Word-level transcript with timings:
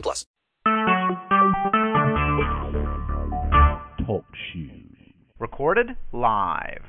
plus. 0.00 0.26
Talk 4.06 4.24
shoes. 4.52 4.96
Recorded 5.38 5.96
live. 6.12 6.84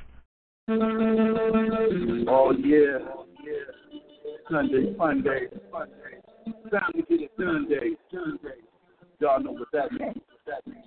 Oh 0.68 2.52
yeah, 2.58 3.00
yeah. 3.44 3.72
Sunday, 4.50 4.96
Sunday, 4.98 5.48
Sunday. 5.72 6.16
Time 6.72 6.92
to 6.94 7.02
get 7.04 7.22
it 7.22 7.32
Sunday, 7.38 7.96
Sunday. 8.12 8.60
Y'all 9.20 9.40
know 9.42 9.52
what 9.52 9.68
that 9.74 9.92
means. 9.92 10.16
What 10.16 10.46
that 10.48 10.68
means. 10.68 10.86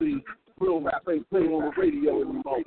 See, 0.00 0.24
real 0.58 0.80
rap 0.80 1.02
ain't 1.10 1.28
playing 1.30 1.48
on 1.48 1.72
the 1.74 1.80
radio 1.80 2.22
anymore. 2.22 2.62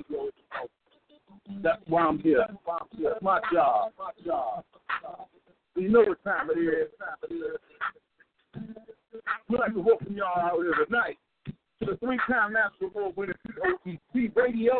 That's 1.62 1.82
why 1.88 2.02
I'm 2.02 2.18
here. 2.18 2.46
That's 2.48 3.22
my 3.22 3.40
job. 3.52 3.92
My 3.98 4.10
job. 4.24 4.64
You 5.76 5.88
know 5.90 6.04
what 6.06 6.22
time 6.24 6.48
it 6.54 6.58
is. 6.58 6.90
We'd 9.48 9.60
like 9.60 9.74
to 9.74 9.80
welcome 9.80 10.14
y'all 10.16 10.38
out 10.38 10.62
here 10.62 10.84
tonight 10.84 11.18
to 11.46 11.86
the 11.86 11.96
three-time 11.96 12.52
national 12.52 12.90
award-winning 12.94 13.34
OTT 13.62 14.32
Radio 14.34 14.74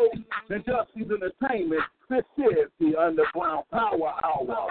and 0.49 0.65
Justice 0.65 0.95
Entertainment. 0.95 1.81
This 2.09 2.23
is 2.37 2.69
the 2.79 2.95
Underground 2.99 3.65
Power 3.71 4.13
Hour. 4.23 4.67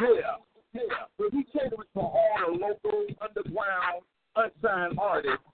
Yeah, 0.00 0.36
yeah. 0.74 0.80
But 1.18 1.32
we 1.32 1.44
cater 1.44 1.66
it 1.66 1.88
for 1.94 2.02
all 2.02 2.52
the 2.52 2.58
local 2.58 3.06
underground 3.20 4.02
unsigned 4.36 4.98
artists. 4.98 5.44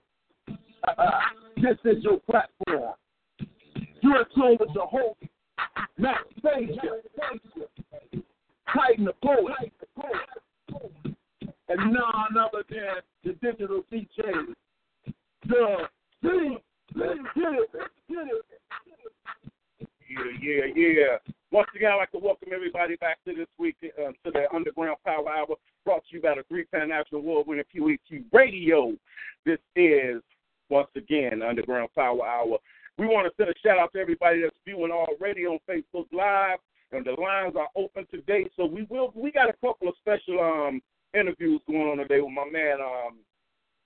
Uh-uh. 0.87 1.19
this 1.57 1.77
is 1.85 2.03
your 2.03 2.19
platform. 2.29 2.93
You're 4.01 4.19
in 4.19 4.25
tune 4.35 4.57
with 4.59 4.69
your 4.73 4.87
host, 4.87 5.19
Matt 5.97 6.21
Stasia, 6.41 7.01
Titan 8.73 9.05
the 9.05 9.13
Poet, 9.23 9.71
and 11.69 11.93
none 11.93 12.37
other 12.37 12.63
than 12.69 13.01
the 13.23 13.33
digital 13.33 13.83
DJ, 13.91 14.53
the 15.47 15.87
it. 16.39 16.61
Yeah, 20.09 20.65
yeah, 20.75 20.87
yeah. 20.87 21.33
Once 21.51 21.67
again, 21.75 21.91
I'd 21.91 21.97
like 21.97 22.11
to 22.11 22.19
welcome 22.19 22.49
everybody 22.53 22.95
back 22.97 23.17
to 23.25 23.33
this 23.33 23.47
week 23.57 23.75
uh, 23.83 24.11
to 24.25 24.31
the 24.31 24.45
Underground 24.53 24.97
Power 25.05 25.29
Hour, 25.29 25.55
brought 25.85 26.03
to 26.09 26.15
you 26.15 26.21
by 26.21 26.35
the 26.35 26.43
three-time 26.49 26.89
national 26.89 27.21
award-winning 27.21 27.65
QET 27.73 28.23
Radio. 28.33 28.93
This 29.45 29.59
is 29.75 30.21
once 30.69 30.89
again 30.95 31.41
Underground 31.41 31.89
Power 31.95 32.25
Hour. 32.25 32.57
We 32.97 33.05
want 33.05 33.27
to 33.27 33.33
send 33.37 33.49
a 33.49 33.59
shout 33.59 33.77
out 33.77 33.93
to 33.93 33.99
everybody 33.99 34.41
that's 34.41 34.55
viewing 34.65 34.91
already 34.91 35.45
on 35.45 35.59
Facebook 35.69 36.07
Live, 36.11 36.59
and 36.91 37.05
the 37.05 37.11
lines 37.21 37.55
are 37.55 37.69
open 37.75 38.07
today. 38.11 38.45
So 38.55 38.65
we 38.65 38.83
will. 38.89 39.11
We 39.15 39.31
got 39.31 39.49
a 39.49 39.53
couple 39.53 39.87
of 39.87 39.95
special 40.01 40.39
um, 40.39 40.81
interviews 41.13 41.61
going 41.67 41.87
on 41.87 41.97
today 41.97 42.21
with 42.21 42.33
my 42.33 42.49
man, 42.49 42.77
um, 42.81 43.17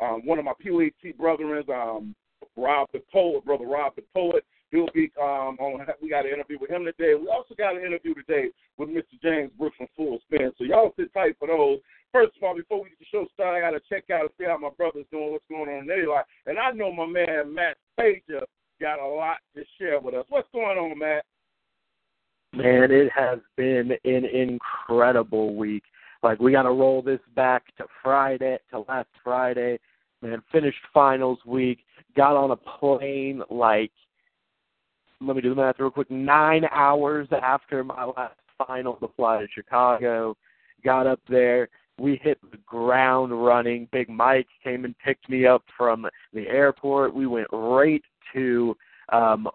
um, 0.06 0.26
one 0.26 0.40
of 0.40 0.46
my 0.46 0.54
QET 0.64 1.18
brethren, 1.18 1.64
um, 1.70 2.16
Rob 2.58 2.88
the 2.94 3.02
Poet, 3.12 3.46
brother 3.46 3.66
Rob 3.66 3.96
the 3.96 4.04
Poet. 4.14 4.44
He'll 4.72 4.90
be 4.94 5.12
um, 5.20 5.58
on. 5.60 5.86
We 6.02 6.10
got 6.10 6.26
an 6.26 6.32
interview 6.34 6.58
with 6.60 6.70
him 6.70 6.86
today. 6.86 7.14
We 7.20 7.28
also 7.28 7.56
got 7.56 7.76
an 7.76 7.84
interview 7.86 8.14
today 8.16 8.50
with 8.78 8.90
Mr. 8.90 9.20
James 9.22 9.52
Brooks 9.58 9.76
from 9.78 9.88
Full 9.98 10.20
Spin. 10.26 10.52
So 10.58 10.64
y'all 10.64 10.94
sit 10.98 11.14
tight 11.14 11.36
for 11.40 11.48
those. 11.48 11.80
First 12.14 12.38
of 12.38 12.44
all, 12.44 12.56
before 12.56 12.84
we 12.84 12.90
get 12.90 13.00
the 13.00 13.06
show 13.12 13.26
started, 13.34 13.58
I 13.58 13.72
got 13.72 13.78
to 13.78 13.82
check 13.90 14.10
out 14.10 14.22
and 14.22 14.30
see 14.38 14.46
how 14.46 14.58
my 14.58 14.70
brother's 14.78 15.06
doing, 15.12 15.32
what's 15.32 15.44
going 15.50 15.70
on 15.70 15.82
in 15.82 15.88
their 15.88 16.08
life. 16.10 16.26
And 16.46 16.58
I 16.58 16.72
know 16.72 16.92
my 16.92 17.06
man 17.06 17.54
Matt 17.54 17.78
Pager 18.00 18.44
got 18.82 19.00
a 19.00 19.08
lot 19.08 19.38
to 19.56 19.64
share 19.78 20.00
with 20.00 20.16
us. 20.16 20.26
What's 20.30 20.50
going 20.54 20.78
on, 20.78 20.98
Matt? 20.98 21.26
Man, 22.54 22.92
it 22.92 23.10
has 23.16 23.40
been 23.56 23.92
an 24.04 24.26
incredible 24.26 25.56
week. 25.56 25.84
Like 26.24 26.40
we 26.40 26.52
got 26.52 26.64
to 26.64 26.72
roll 26.72 27.02
this 27.02 27.20
back 27.36 27.76
to 27.78 27.86
Friday, 28.04 28.58
to 28.72 28.80
last 28.88 29.10
Friday. 29.24 29.80
Man, 30.22 30.42
finished 30.52 30.78
finals 30.94 31.40
week. 31.46 31.80
Got 32.16 32.36
on 32.36 32.52
a 32.52 32.56
plane 32.56 33.42
like, 33.50 33.92
let 35.20 35.36
me 35.36 35.42
do 35.42 35.50
the 35.50 35.56
math 35.56 35.80
real 35.80 35.90
quick. 35.90 36.12
Nine 36.12 36.66
hours 36.72 37.28
after 37.32 37.84
my 37.84 38.06
last 38.06 38.36
final 38.68 38.96
to 38.96 39.10
fly 39.16 39.40
to 39.40 39.48
Chicago. 39.54 40.36
Got 40.84 41.08
up 41.08 41.20
there. 41.28 41.70
We 42.00 42.20
hit 42.22 42.40
the 42.52 42.58
ground 42.66 43.46
running. 43.46 43.88
Big 43.92 44.10
Mike 44.10 44.48
came 44.64 44.86
and 44.86 44.98
picked 45.00 45.30
me 45.30 45.46
up 45.46 45.64
from 45.78 46.08
the 46.34 46.48
airport. 46.48 47.14
We 47.14 47.28
went 47.28 47.48
right 47.52 48.02
to 48.34 48.76
um, 49.12 49.48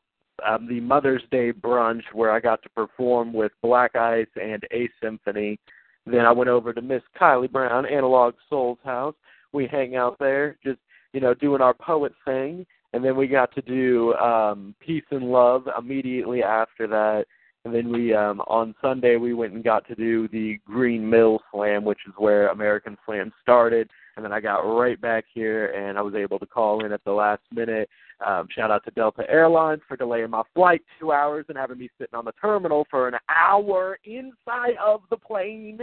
um, 0.46 0.66
the 0.68 0.80
Mother's 0.80 1.22
Day 1.30 1.52
brunch 1.52 2.02
where 2.12 2.30
I 2.30 2.40
got 2.40 2.62
to 2.62 2.68
perform 2.70 3.32
with 3.32 3.52
Black 3.62 3.96
Ice 3.96 4.26
and 4.40 4.62
A 4.72 4.88
Symphony. 5.02 5.58
Then 6.06 6.24
I 6.24 6.32
went 6.32 6.48
over 6.48 6.72
to 6.72 6.80
Miss 6.80 7.02
Kylie 7.20 7.50
Brown, 7.50 7.84
Analog 7.86 8.34
Soul's 8.48 8.78
house. 8.84 9.14
We 9.52 9.66
hang 9.66 9.96
out 9.96 10.16
there, 10.18 10.56
just 10.64 10.78
you 11.12 11.20
know, 11.20 11.34
doing 11.34 11.60
our 11.60 11.74
poet 11.74 12.12
thing, 12.24 12.66
and 12.92 13.04
then 13.04 13.16
we 13.16 13.26
got 13.26 13.54
to 13.54 13.62
do 13.62 14.14
um, 14.14 14.74
Peace 14.80 15.04
and 15.10 15.24
Love 15.24 15.66
immediately 15.78 16.42
after 16.42 16.86
that. 16.86 17.26
And 17.64 17.74
then 17.74 17.90
we 17.90 18.14
um 18.14 18.40
on 18.42 18.76
Sunday 18.80 19.16
we 19.16 19.34
went 19.34 19.52
and 19.52 19.64
got 19.64 19.84
to 19.88 19.96
do 19.96 20.28
the 20.28 20.56
Green 20.64 21.08
Mill 21.08 21.40
Slam, 21.50 21.84
which 21.84 21.98
is 22.06 22.14
where 22.16 22.48
American 22.48 22.96
Slam 23.04 23.32
started. 23.42 23.90
And 24.16 24.24
then 24.24 24.32
I 24.32 24.40
got 24.40 24.60
right 24.60 24.98
back 25.00 25.24
here 25.32 25.66
and 25.72 25.98
I 25.98 26.02
was 26.02 26.14
able 26.14 26.38
to 26.38 26.46
call 26.46 26.84
in 26.84 26.92
at 26.92 27.04
the 27.04 27.12
last 27.12 27.42
minute. 27.52 27.88
Um, 28.26 28.48
shout 28.50 28.70
out 28.70 28.82
to 28.84 28.90
Delta 28.92 29.24
Airlines 29.28 29.82
for 29.86 29.96
delaying 29.96 30.30
my 30.30 30.42
flight 30.54 30.80
two 30.98 31.12
hours 31.12 31.44
and 31.48 31.58
having 31.58 31.78
me 31.78 31.90
sitting 31.98 32.14
on 32.14 32.24
the 32.24 32.32
terminal 32.40 32.86
for 32.90 33.08
an 33.08 33.14
hour 33.28 33.98
inside 34.04 34.76
of 34.82 35.02
the 35.10 35.18
plane. 35.18 35.80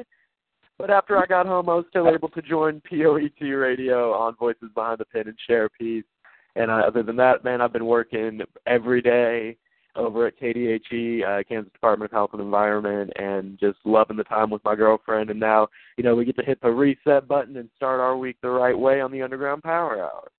But 0.79 0.89
after 0.89 1.17
I 1.17 1.27
got 1.27 1.45
home, 1.45 1.69
I 1.69 1.75
was 1.75 1.85
still 1.89 2.09
able 2.09 2.29
to 2.29 2.41
join 2.41 2.81
POET 2.89 3.55
Radio 3.55 4.13
on 4.13 4.35
Voices 4.35 4.69
Behind 4.73 4.97
the 4.97 5.05
Pen 5.05 5.27
and 5.27 5.37
share 5.47 5.65
a 5.65 5.69
piece. 5.69 6.03
And 6.55 6.71
uh, 6.71 6.81
other 6.87 7.03
than 7.03 7.15
that, 7.17 7.43
man, 7.43 7.61
I've 7.61 7.73
been 7.73 7.85
working 7.85 8.41
every 8.65 9.01
day 9.01 9.57
over 9.95 10.27
at 10.27 10.39
KDHE, 10.39 11.23
uh, 11.23 11.43
Kansas 11.47 11.71
Department 11.71 12.11
of 12.11 12.15
Health 12.15 12.31
and 12.33 12.41
Environment, 12.41 13.11
and 13.15 13.59
just 13.59 13.77
loving 13.85 14.17
the 14.17 14.23
time 14.23 14.49
with 14.49 14.63
my 14.63 14.75
girlfriend. 14.75 15.29
And 15.29 15.39
now, 15.39 15.67
you 15.97 16.03
know, 16.03 16.15
we 16.15 16.25
get 16.25 16.35
to 16.37 16.43
hit 16.43 16.59
the 16.61 16.69
reset 16.69 17.27
button 17.27 17.57
and 17.57 17.69
start 17.75 17.99
our 17.99 18.17
week 18.17 18.37
the 18.41 18.49
right 18.49 18.77
way 18.77 19.01
on 19.01 19.11
the 19.11 19.21
Underground 19.21 19.63
Power 19.63 20.01
Hour. 20.01 20.31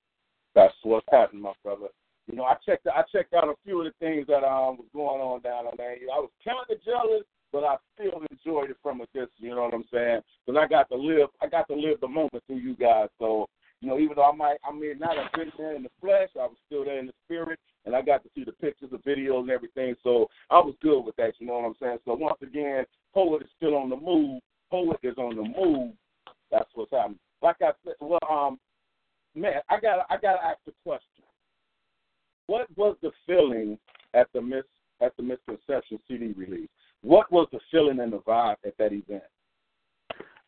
That's 0.55 0.75
what's 0.83 1.07
happening, 1.11 1.43
my 1.43 1.53
brother. 1.63 1.89
You 2.27 2.37
know, 2.37 2.45
I 2.45 2.55
checked. 2.67 2.87
I 2.87 3.03
checked 3.13 3.35
out 3.35 3.49
a 3.49 3.55
few 3.65 3.81
of 3.81 3.85
the 3.85 3.93
things 4.01 4.27
that 4.29 4.45
um 4.45 4.79
was 4.79 4.87
going 4.95 5.21
on 5.21 5.43
down 5.43 5.65
there. 5.77 5.93
I 5.93 6.19
was 6.19 6.31
kind 6.45 6.57
of 6.71 6.85
jealous, 6.85 7.25
but 7.53 7.65
I 7.65 7.77
still 7.95 8.23
enjoyed 8.31 8.71
it 8.71 8.77
from 8.83 9.01
a 9.01 9.07
distance. 9.07 9.31
You 9.37 9.51
know 9.51 9.65
what 9.65 9.75
I'm 9.75 9.85
saying? 9.93 10.21
Because 10.47 10.61
I 10.63 10.67
got 10.69 10.89
to 10.89 10.97
live. 10.97 11.29
I 11.43 11.49
got 11.49 11.69
to 11.69 11.75
live 11.75 12.01
the 12.01 12.09
moment 12.09 12.43
through 12.47 12.59
you 12.59 12.77
guys. 12.77 13.09
So 13.19 13.47
you 13.85 13.91
know, 13.91 13.99
even 13.99 14.17
though 14.17 14.31
I 14.31 14.35
might, 14.35 14.57
I 14.65 14.73
may 14.73 14.95
not 14.99 15.19
have 15.19 15.31
been 15.35 15.53
there 15.59 15.77
in 15.77 15.83
the 15.83 15.91
flesh, 16.01 16.31
I 16.37 16.47
was 16.47 16.57
still 16.65 16.87
there 16.87 16.99
in 16.99 17.07
the 17.07 17.13
spirit, 17.27 17.59
and 17.85 17.95
I 17.95 18.01
got 18.01 18.23
to 18.23 18.31
see 18.35 18.43
the 18.43 18.53
pictures, 18.53 18.89
the 18.91 18.97
videos, 18.97 19.41
and 19.41 19.51
everything. 19.51 19.95
So 20.03 20.27
I 20.51 20.55
was 20.55 20.75
good 20.81 21.03
with 21.03 21.15
that. 21.17 21.35
You 21.39 21.49
know 21.49 21.59
what 21.59 21.67
I'm 21.67 21.75
saying? 21.79 21.99
So 22.07 22.15
once 22.15 22.39
again, 22.43 22.87
Poet 23.13 23.43
is 23.43 23.49
still 23.59 23.77
on 23.77 23.91
the 23.91 23.97
move. 23.97 24.41
Poet 24.71 25.01
is 25.03 25.19
on 25.19 25.37
the 25.37 25.43
move. 25.43 25.93
That's 26.51 26.71
what's 26.73 26.93
happening. 26.93 27.19
Like 27.43 27.57
I 27.61 27.73
said, 27.85 27.93
well, 28.01 28.19
um, 28.31 28.59
man, 29.35 29.61
I 29.69 29.79
got, 29.81 30.07
I 30.09 30.15
got 30.15 30.37
to 30.37 30.45
ask 30.47 30.61
the 30.65 30.73
question. 30.83 31.25
What 32.47 32.67
was 32.77 32.97
the 33.03 33.11
feeling 33.27 33.79
at 34.15 34.29
the 34.33 34.41
Miss 34.41 34.65
at 35.03 35.15
the 35.19 35.23
Misconception 35.23 35.99
CD 36.09 36.33
release? 36.33 36.71
What 37.03 37.31
was 37.31 37.49
the 37.53 37.61
feeling 37.71 38.01
and 38.01 38.15
the 38.15 38.21
vibe 38.21 38.57
at 38.65 38.79
that 38.79 38.95
event? 38.95 39.25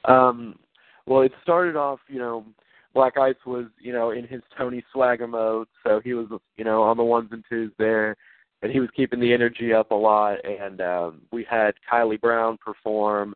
Um, 0.06 0.58
well, 1.04 1.20
it 1.20 1.32
started 1.42 1.76
off, 1.76 2.00
you 2.08 2.18
know, 2.18 2.46
Black 2.96 3.18
Ice 3.18 3.34
was, 3.44 3.66
you 3.78 3.92
know, 3.92 4.12
in 4.12 4.26
his 4.26 4.40
Tony 4.56 4.82
Swagger 5.06 5.26
mode, 5.28 5.68
so 5.84 6.00
he 6.02 6.14
was, 6.14 6.26
you 6.56 6.64
know, 6.64 6.82
on 6.82 6.96
the 6.96 7.04
ones 7.04 7.28
and 7.30 7.44
twos 7.48 7.70
there, 7.78 8.16
and 8.62 8.72
he 8.72 8.80
was 8.80 8.88
keeping 8.96 9.20
the 9.20 9.32
energy 9.32 9.72
up 9.72 9.92
a 9.92 9.94
lot. 9.94 10.38
And 10.44 10.80
um, 10.80 11.22
we 11.32 11.46
had 11.48 11.74
Kylie 11.90 12.20
Brown 12.20 12.58
perform 12.58 13.34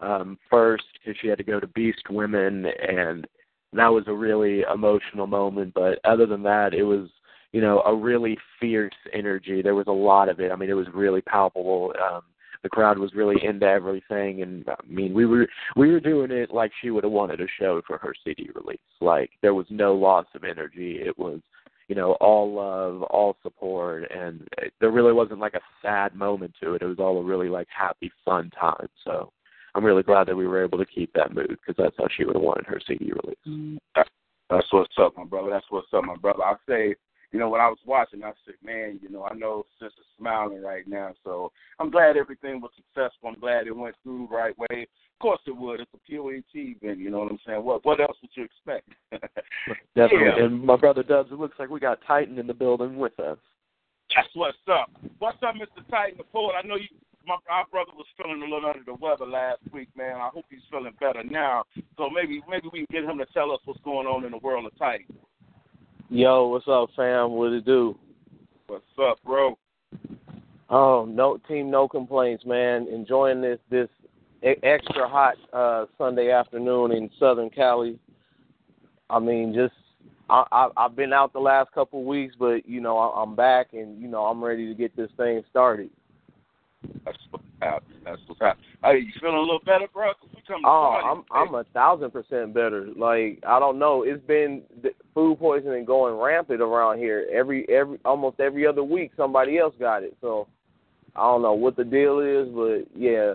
um, 0.00 0.38
first 0.50 0.84
because 0.94 1.18
she 1.20 1.28
had 1.28 1.38
to 1.38 1.44
go 1.44 1.60
to 1.60 1.66
Beast 1.68 2.02
Women, 2.10 2.66
and 2.66 3.26
that 3.72 3.88
was 3.88 4.04
a 4.08 4.12
really 4.12 4.62
emotional 4.72 5.26
moment. 5.26 5.74
But 5.74 6.00
other 6.04 6.26
than 6.26 6.42
that, 6.42 6.74
it 6.74 6.82
was, 6.82 7.08
you 7.52 7.60
know, 7.60 7.80
a 7.82 7.94
really 7.94 8.36
fierce 8.58 8.92
energy. 9.12 9.62
There 9.62 9.76
was 9.76 9.86
a 9.86 9.92
lot 9.92 10.28
of 10.28 10.40
it. 10.40 10.50
I 10.50 10.56
mean, 10.56 10.70
it 10.70 10.74
was 10.74 10.88
really 10.92 11.20
palpable. 11.22 11.92
Um, 12.02 12.22
the 12.62 12.68
crowd 12.68 12.98
was 12.98 13.14
really 13.14 13.44
into 13.44 13.66
everything, 13.66 14.42
and 14.42 14.68
I 14.68 14.74
mean, 14.86 15.14
we 15.14 15.26
were 15.26 15.46
we 15.76 15.90
were 15.90 16.00
doing 16.00 16.30
it 16.30 16.52
like 16.52 16.70
she 16.80 16.90
would 16.90 17.04
have 17.04 17.12
wanted 17.12 17.40
a 17.40 17.46
show 17.58 17.82
for 17.86 17.98
her 17.98 18.14
CD 18.24 18.50
release. 18.54 18.78
Like 19.00 19.30
there 19.42 19.54
was 19.54 19.66
no 19.70 19.94
loss 19.94 20.26
of 20.34 20.44
energy. 20.44 21.00
It 21.04 21.18
was 21.18 21.40
you 21.88 21.96
know, 21.96 22.12
all 22.20 22.54
love, 22.54 23.02
all 23.02 23.36
support, 23.42 24.10
and 24.10 24.48
there 24.80 24.90
really 24.90 25.12
wasn't 25.12 25.40
like 25.40 25.52
a 25.52 25.60
sad 25.82 26.14
moment 26.14 26.54
to 26.62 26.72
it. 26.72 26.80
It 26.80 26.86
was 26.86 26.98
all 26.98 27.18
a 27.18 27.22
really 27.22 27.50
like 27.50 27.68
happy, 27.76 28.10
fun 28.24 28.50
time. 28.58 28.88
So 29.04 29.30
I'm 29.74 29.84
really 29.84 30.02
glad 30.02 30.26
that 30.28 30.36
we 30.36 30.46
were 30.46 30.64
able 30.64 30.78
to 30.78 30.86
keep 30.86 31.12
that 31.12 31.34
mood 31.34 31.48
because 31.48 31.74
that's 31.76 31.96
how 31.98 32.06
she 32.16 32.24
would 32.24 32.36
have 32.36 32.42
wanted 32.42 32.66
her 32.66 32.80
CD 32.86 33.12
release. 33.12 33.78
That's 34.48 34.72
what's 34.72 34.94
up, 34.98 35.16
my 35.16 35.24
brother. 35.24 35.50
That's 35.50 35.66
what's 35.70 35.92
up, 35.92 36.04
my 36.04 36.16
brother. 36.16 36.42
I 36.42 36.54
say, 36.68 36.94
you 37.32 37.38
know, 37.38 37.48
when 37.48 37.60
I 37.60 37.68
was 37.68 37.78
watching, 37.86 38.22
I 38.22 38.32
said, 38.44 38.54
man, 38.62 39.00
you 39.02 39.08
know, 39.08 39.24
I 39.24 39.34
know 39.34 39.64
Sister's 39.80 40.04
smiling 40.18 40.62
right 40.62 40.86
now, 40.86 41.14
so 41.24 41.50
I'm 41.78 41.90
glad 41.90 42.16
everything 42.16 42.60
was 42.60 42.70
successful. 42.76 43.30
I'm 43.30 43.40
glad 43.40 43.66
it 43.66 43.76
went 43.76 43.96
through 44.02 44.28
the 44.30 44.36
right 44.36 44.56
way. 44.58 44.82
Of 44.82 45.18
course 45.20 45.40
it 45.46 45.56
would. 45.56 45.80
It's 45.80 45.90
a 45.94 46.12
POET 46.12 46.42
event, 46.54 46.98
you 46.98 47.10
know 47.10 47.20
what 47.20 47.30
I'm 47.30 47.38
saying? 47.46 47.64
What 47.64 47.84
what 47.84 48.00
else 48.00 48.16
would 48.20 48.30
you 48.34 48.44
expect? 48.44 48.88
Definitely. 49.96 50.26
Yeah. 50.36 50.44
And 50.44 50.62
my 50.62 50.76
brother 50.76 51.02
Dubs, 51.02 51.32
it 51.32 51.38
looks 51.38 51.58
like 51.58 51.70
we 51.70 51.80
got 51.80 52.00
Titan 52.06 52.38
in 52.38 52.46
the 52.46 52.54
building 52.54 52.98
with 52.98 53.18
us. 53.18 53.38
That's 54.14 54.28
what's 54.34 54.58
up. 54.70 54.90
What's 55.18 55.42
up, 55.42 55.54
Mr. 55.54 55.88
Titan 55.90 56.18
the 56.18 56.24
Poet? 56.24 56.54
I 56.62 56.66
know 56.66 56.76
you 56.76 56.88
my 57.26 57.36
our 57.48 57.66
brother 57.70 57.92
was 57.94 58.06
feeling 58.16 58.42
a 58.42 58.44
little 58.44 58.68
under 58.68 58.84
the 58.84 58.94
weather 58.94 59.26
last 59.26 59.60
week, 59.72 59.88
man. 59.96 60.16
I 60.16 60.28
hope 60.28 60.44
he's 60.50 60.60
feeling 60.70 60.92
better 61.00 61.22
now. 61.22 61.64
So 61.96 62.10
maybe 62.10 62.42
maybe 62.48 62.68
we 62.72 62.84
can 62.84 63.02
get 63.02 63.10
him 63.10 63.18
to 63.18 63.26
tell 63.32 63.52
us 63.52 63.60
what's 63.64 63.80
going 63.80 64.06
on 64.06 64.24
in 64.24 64.32
the 64.32 64.38
world 64.38 64.66
of 64.66 64.76
Titan. 64.78 65.06
Yo, 66.12 66.48
what's 66.48 66.68
up, 66.68 66.90
fam? 66.94 67.30
What 67.30 67.54
it 67.54 67.64
do? 67.64 67.96
What's 68.66 68.84
up, 69.02 69.16
bro? 69.24 69.56
Oh, 70.68 71.06
no 71.08 71.38
team, 71.48 71.70
no 71.70 71.88
complaints, 71.88 72.44
man. 72.44 72.86
Enjoying 72.88 73.40
this 73.40 73.58
this 73.70 73.88
extra 74.42 75.08
hot 75.08 75.36
uh 75.54 75.86
Sunday 75.96 76.30
afternoon 76.30 76.92
in 76.92 77.08
Southern 77.18 77.48
Cali. 77.48 77.98
I 79.08 79.20
mean, 79.20 79.54
just 79.54 79.72
I, 80.28 80.44
I 80.52 80.68
I've 80.76 80.94
been 80.94 81.14
out 81.14 81.32
the 81.32 81.38
last 81.38 81.72
couple 81.72 82.00
of 82.00 82.06
weeks, 82.06 82.34
but 82.38 82.68
you 82.68 82.82
know 82.82 82.98
I, 82.98 83.22
I'm 83.22 83.34
back 83.34 83.68
and 83.72 83.98
you 83.98 84.06
know 84.06 84.26
I'm 84.26 84.44
ready 84.44 84.68
to 84.68 84.74
get 84.74 84.94
this 84.94 85.10
thing 85.16 85.42
started. 85.48 85.88
That's 87.06 87.16
up. 87.62 87.84
That's 88.04 88.20
what's 88.26 88.40
up. 88.40 88.56
Hey, 88.84 88.98
you 88.98 89.12
feeling 89.20 89.36
a 89.36 89.40
little 89.40 89.60
better, 89.64 89.86
bro? 89.92 90.12
'Cause 90.14 90.28
we 90.34 90.42
come 90.42 90.62
to 90.62 90.68
Oh, 90.68 91.00
I'm. 91.02 91.24
I'm 91.30 91.54
a 91.54 91.64
thousand 91.64 92.10
percent 92.10 92.52
better. 92.52 92.86
Like 92.96 93.38
I 93.46 93.58
don't 93.58 93.78
know, 93.78 94.02
it's 94.02 94.24
been 94.24 94.62
food 95.14 95.38
poisoning 95.38 95.84
going 95.84 96.18
rampant 96.18 96.60
around 96.60 96.98
here. 96.98 97.28
Every 97.30 97.68
every 97.68 97.98
almost 98.04 98.40
every 98.40 98.66
other 98.66 98.84
week, 98.84 99.12
somebody 99.16 99.58
else 99.58 99.74
got 99.78 100.02
it. 100.02 100.16
So 100.20 100.48
I 101.14 101.22
don't 101.22 101.42
know 101.42 101.54
what 101.54 101.76
the 101.76 101.84
deal 101.84 102.20
is, 102.20 102.48
but 102.48 102.86
yeah, 102.98 103.34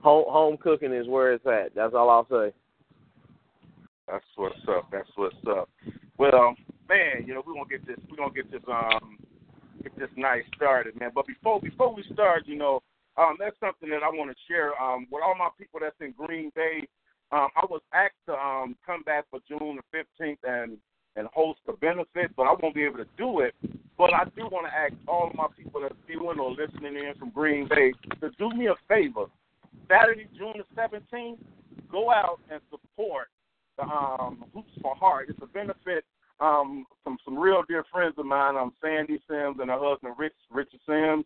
home 0.00 0.26
home 0.28 0.56
cooking 0.56 0.92
is 0.92 1.08
where 1.08 1.32
it's 1.32 1.46
at. 1.46 1.74
That's 1.74 1.94
all 1.94 2.10
I'll 2.10 2.28
say. 2.28 2.52
That's 4.06 4.24
what's 4.36 4.56
up. 4.68 4.88
That's 4.92 5.08
what's 5.16 5.34
up. 5.48 5.68
Well, 6.18 6.54
man, 6.88 7.26
you 7.26 7.34
know 7.34 7.42
we're 7.46 7.54
gonna 7.54 7.68
get 7.68 7.86
this. 7.86 7.98
We're 8.10 8.18
gonna 8.18 8.34
get 8.34 8.50
this 8.50 8.62
um 8.68 9.18
get 9.82 9.98
this 9.98 10.10
night 10.16 10.44
started, 10.54 10.98
man. 11.00 11.10
But 11.14 11.26
before 11.26 11.60
before 11.60 11.94
we 11.94 12.04
start, 12.12 12.46
you 12.46 12.56
know, 12.56 12.82
um, 13.16 13.36
that's 13.38 13.58
something 13.60 13.90
that 13.90 14.02
I 14.02 14.08
want 14.08 14.30
to 14.30 14.36
share 14.48 14.80
um 14.80 15.06
with 15.10 15.22
all 15.24 15.34
my 15.34 15.50
people 15.58 15.80
that's 15.80 15.96
in 16.00 16.12
Green 16.12 16.50
Bay. 16.54 16.86
Um, 17.32 17.48
I 17.56 17.64
was 17.68 17.80
asked 17.92 18.20
to 18.26 18.34
um 18.34 18.76
come 18.84 19.02
back 19.02 19.24
for 19.30 19.40
June 19.48 19.76
the 19.76 19.82
fifteenth 19.90 20.40
and 20.44 20.78
and 21.16 21.28
host 21.32 21.60
a 21.68 21.72
benefit, 21.74 22.34
but 22.36 22.42
I 22.42 22.54
won't 22.60 22.74
be 22.74 22.84
able 22.84 22.98
to 22.98 23.06
do 23.16 23.40
it. 23.40 23.54
But 23.96 24.12
I 24.12 24.24
do 24.36 24.46
want 24.50 24.66
to 24.66 24.74
ask 24.74 24.94
all 25.06 25.28
of 25.28 25.36
my 25.36 25.46
people 25.56 25.80
that's 25.80 25.94
viewing 26.06 26.40
or 26.40 26.50
listening 26.50 26.96
in 26.96 27.14
from 27.18 27.30
Green 27.30 27.68
Bay 27.68 27.92
to 28.20 28.30
do 28.38 28.50
me 28.50 28.66
a 28.66 28.74
favor. 28.88 29.26
Saturday, 29.88 30.26
June 30.36 30.54
the 30.56 30.64
seventeenth, 30.74 31.38
go 31.90 32.10
out 32.10 32.40
and 32.50 32.60
support 32.70 33.28
the 33.78 33.84
um, 33.84 34.44
Hoops 34.52 34.72
for 34.82 34.94
Heart. 34.96 35.26
It's 35.30 35.38
a 35.42 35.46
benefit 35.46 36.04
um, 36.40 36.86
from 37.02 37.16
some 37.24 37.38
real 37.38 37.62
dear 37.68 37.84
friends 37.92 38.14
of 38.18 38.26
mine, 38.26 38.56
um, 38.56 38.72
Sandy 38.82 39.20
Sims 39.28 39.58
and 39.60 39.70
her 39.70 39.78
husband 39.78 40.14
Rich 40.18 40.34
Richard 40.50 40.80
Sims. 40.86 41.24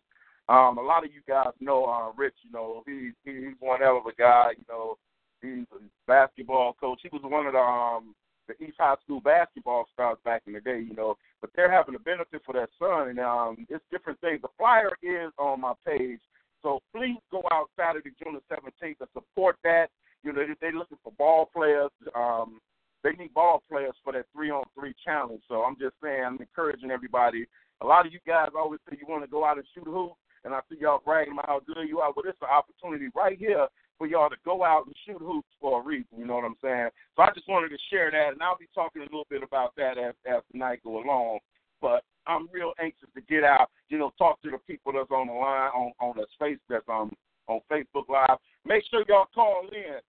Um, 0.49 0.77
a 0.79 0.81
lot 0.81 1.05
of 1.05 1.11
you 1.13 1.21
guys 1.27 1.53
know 1.59 1.85
uh, 1.85 2.11
Rich. 2.17 2.33
You 2.43 2.51
know 2.51 2.83
he, 2.85 3.11
he 3.23 3.45
he's 3.45 3.55
one 3.59 3.79
hell 3.81 3.97
of 3.97 4.05
a 4.05 4.15
guy. 4.15 4.51
You 4.57 4.65
know 4.67 4.97
he's 5.41 5.65
a 5.73 5.79
basketball 6.07 6.73
coach. 6.79 6.99
He 7.03 7.09
was 7.13 7.21
one 7.23 7.45
of 7.45 7.53
the 7.53 7.59
um, 7.59 8.15
the 8.47 8.55
East 8.63 8.77
High 8.79 8.95
School 9.03 9.21
basketball 9.21 9.85
stars 9.93 10.17
back 10.25 10.41
in 10.47 10.53
the 10.53 10.61
day. 10.61 10.79
You 10.79 10.95
know, 10.95 11.15
but 11.41 11.51
they're 11.55 11.71
having 11.71 11.95
a 11.95 11.99
benefit 11.99 12.41
for 12.45 12.53
their 12.53 12.67
son, 12.79 13.09
and 13.09 13.19
um, 13.19 13.67
it's 13.69 13.83
different 13.91 14.19
things. 14.21 14.41
The 14.41 14.49
flyer 14.57 14.89
is 15.03 15.31
on 15.37 15.61
my 15.61 15.73
page. 15.85 16.19
So 16.61 16.79
please 16.93 17.19
go 17.31 17.41
out 17.53 17.69
Saturday, 17.77 18.09
June 18.21 18.35
the 18.35 18.53
17th, 18.53 18.97
to 18.97 19.07
support 19.13 19.55
that. 19.63 19.87
You 20.23 20.33
know, 20.33 20.45
they- 20.45 20.53
they're 20.59 20.73
looking 20.73 20.97
for 21.01 21.13
ball 21.13 21.45
players. 21.55 21.91
Um, 22.13 22.59
they 23.01 23.11
need 23.13 23.33
ball 23.33 23.63
players 23.69 23.95
for 24.03 24.11
that 24.11 24.25
three 24.33 24.49
on 24.51 24.65
three 24.77 24.93
challenge. 25.05 25.41
So 25.47 25.63
I'm 25.63 25.77
just 25.79 25.95
saying, 26.03 26.21
I'm 26.21 26.37
encouraging 26.37 26.91
everybody. 26.91 27.45
A 27.79 27.85
lot 27.85 28.05
of 28.05 28.11
you 28.11 28.19
guys 28.27 28.49
always 28.57 28.81
say 28.89 28.97
you 28.99 29.07
want 29.07 29.23
to 29.23 29.29
go 29.31 29.45
out 29.45 29.57
and 29.57 29.65
shoot 29.73 29.87
a 29.87 29.91
hoop, 29.91 30.11
and 30.43 30.53
I 30.53 30.59
see 30.69 30.77
y'all 30.79 31.01
bragging 31.03 31.33
about 31.33 31.47
how 31.47 31.61
good 31.65 31.87
you 31.87 31.99
are. 31.99 32.11
Well, 32.15 32.25
it's 32.27 32.41
an 32.41 32.49
opportunity 32.51 33.09
right 33.15 33.37
here 33.37 33.67
for 33.97 34.07
y'all 34.07 34.29
to 34.29 34.35
go 34.45 34.63
out 34.63 34.85
and 34.87 34.95
shoot 35.05 35.21
hoops 35.21 35.49
for 35.59 35.81
a 35.81 35.83
reason. 35.83 36.17
You 36.17 36.25
know 36.25 36.35
what 36.35 36.45
I'm 36.45 36.55
saying? 36.63 36.89
So 37.15 37.23
I 37.23 37.29
just 37.35 37.49
wanted 37.49 37.69
to 37.69 37.77
share 37.91 38.09
that, 38.11 38.33
and 38.33 38.41
I'll 38.41 38.57
be 38.57 38.69
talking 38.73 39.01
a 39.01 39.05
little 39.05 39.27
bit 39.29 39.43
about 39.43 39.75
that 39.75 39.97
as 39.97 40.15
as 40.25 40.41
the 40.51 40.57
night 40.57 40.79
go 40.83 41.03
along. 41.03 41.39
But 41.81 42.03
I'm 42.27 42.49
real 42.51 42.73
anxious 42.79 43.09
to 43.15 43.21
get 43.21 43.43
out, 43.43 43.69
you 43.89 43.97
know, 43.97 44.11
talk 44.17 44.41
to 44.41 44.51
the 44.51 44.57
people 44.67 44.93
that's 44.93 45.11
on 45.11 45.27
the 45.27 45.33
line 45.33 45.71
on 45.75 45.91
on 45.99 46.15
the 46.15 46.25
space 46.33 46.59
that's 46.69 46.87
um 46.87 47.11
on 47.47 47.59
Facebook 47.71 48.07
Live. 48.07 48.39
Make 48.65 48.83
sure 48.89 49.03
y'all 49.07 49.27
call 49.35 49.67
in. 49.71 49.99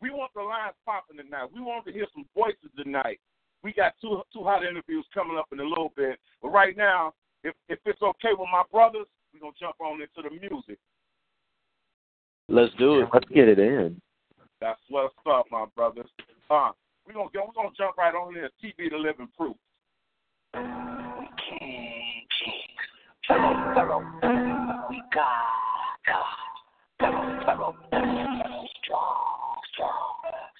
We 0.00 0.10
want 0.10 0.32
the 0.34 0.42
lines 0.42 0.74
popping 0.84 1.18
tonight. 1.18 1.48
We 1.54 1.60
want 1.60 1.86
to 1.86 1.92
hear 1.92 2.06
some 2.14 2.24
voices 2.34 2.72
tonight. 2.76 3.20
We 3.62 3.72
got 3.72 3.92
two 4.00 4.20
two 4.32 4.44
hot 4.44 4.64
interviews 4.64 5.06
coming 5.14 5.38
up 5.38 5.48
in 5.52 5.60
a 5.60 5.64
little 5.64 5.92
bit. 5.96 6.18
But 6.42 6.50
right 6.50 6.76
now, 6.76 7.12
if 7.44 7.54
if 7.68 7.78
it's 7.86 8.02
okay 8.02 8.32
with 8.36 8.48
my 8.52 8.62
brothers, 8.72 9.06
we're 9.32 9.40
gonna 9.40 9.52
jump 9.58 9.76
on 9.80 10.00
into 10.00 10.28
the 10.28 10.30
music. 10.30 10.78
Let's 12.48 12.74
do 12.78 13.00
it. 13.00 13.08
Let's 13.12 13.28
get 13.28 13.48
it 13.48 13.58
in. 13.58 14.00
That's 14.60 14.80
what's 14.88 15.14
up, 15.30 15.46
my 15.50 15.66
brothers. 15.76 16.10
Uh, 16.50 16.70
we're 17.06 17.14
gonna 17.14 17.30
go, 17.32 17.46
we're 17.46 17.54
gonna 17.54 17.74
jump 17.76 17.96
right 17.96 18.14
on 18.14 18.36
in 18.36 18.48
TV 18.62 18.90
the 18.90 18.96
living 18.96 19.28
proof. 19.36 19.56
prove. 20.52 20.66
we 24.90 25.02
strong, 28.82 29.56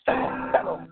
strong, 0.06 0.89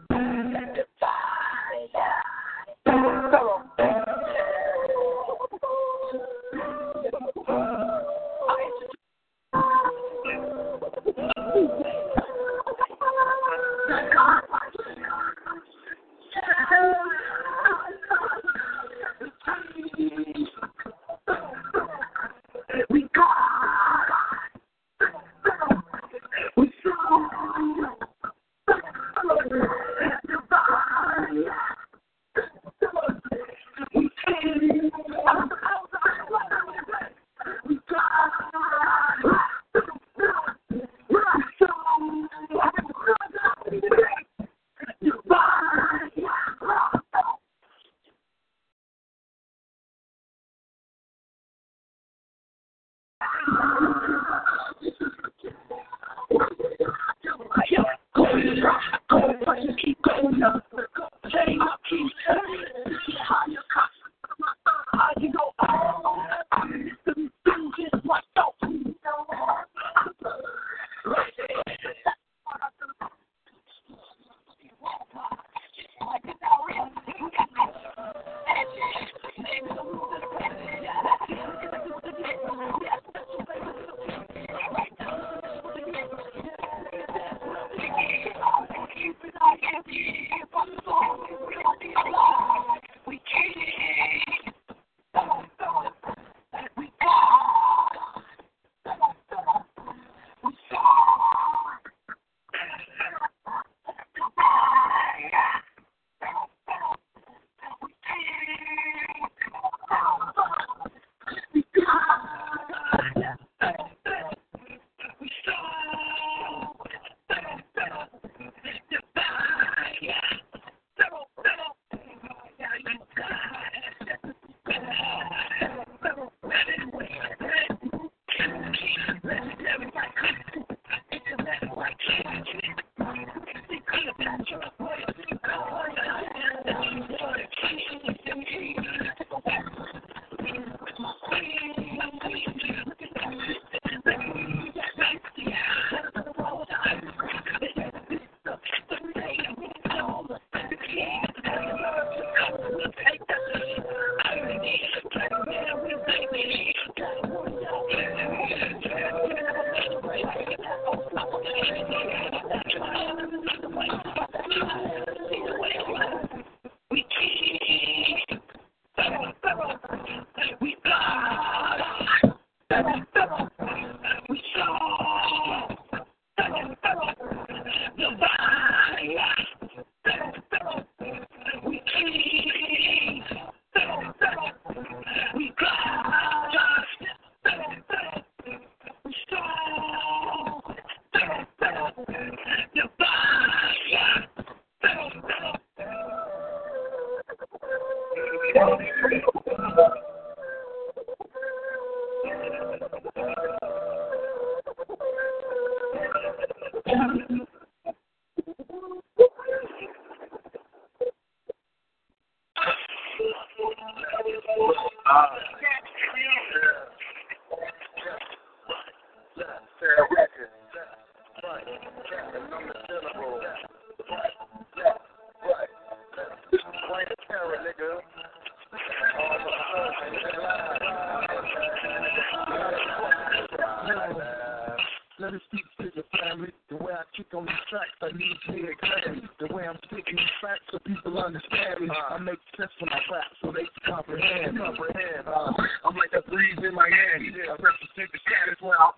Let 235.19 235.35
it 235.35 235.43
speak 235.51 235.67
to 235.83 235.91
your 235.91 236.07
family. 236.15 236.55
The 236.71 236.77
way 236.79 236.95
I 236.95 237.03
kick 237.11 237.35
on 237.35 237.43
these 237.43 237.65
tracks, 237.67 237.91
I 238.03 238.15
need 238.15 238.39
to 238.47 238.53
hear 238.55 238.71
clarity. 238.79 239.27
The 239.43 239.51
way 239.51 239.67
I'm 239.67 239.75
speaking 239.91 240.15
these 240.15 240.39
facts 240.39 240.63
so 240.71 240.79
people 240.79 241.19
understand 241.19 241.83
me. 241.83 241.91
I 241.91 242.19
make 242.23 242.39
sense 242.55 242.71
for 242.79 242.87
my 242.87 243.03
rap 243.11 243.27
so 243.43 243.51
they 243.51 243.67
can 243.67 243.83
comprehend. 243.83 244.59
comprehend. 244.59 245.27
Uh, 245.27 245.51
I'm 245.83 245.99
like 245.99 246.15
a 246.15 246.23
breeze 246.31 246.63
in 246.63 246.71
Miami. 246.71 247.35
I 247.35 247.51
represent 247.59 248.15
the 248.15 248.21
status 248.23 248.63
where 248.63 248.79
I 248.79 248.95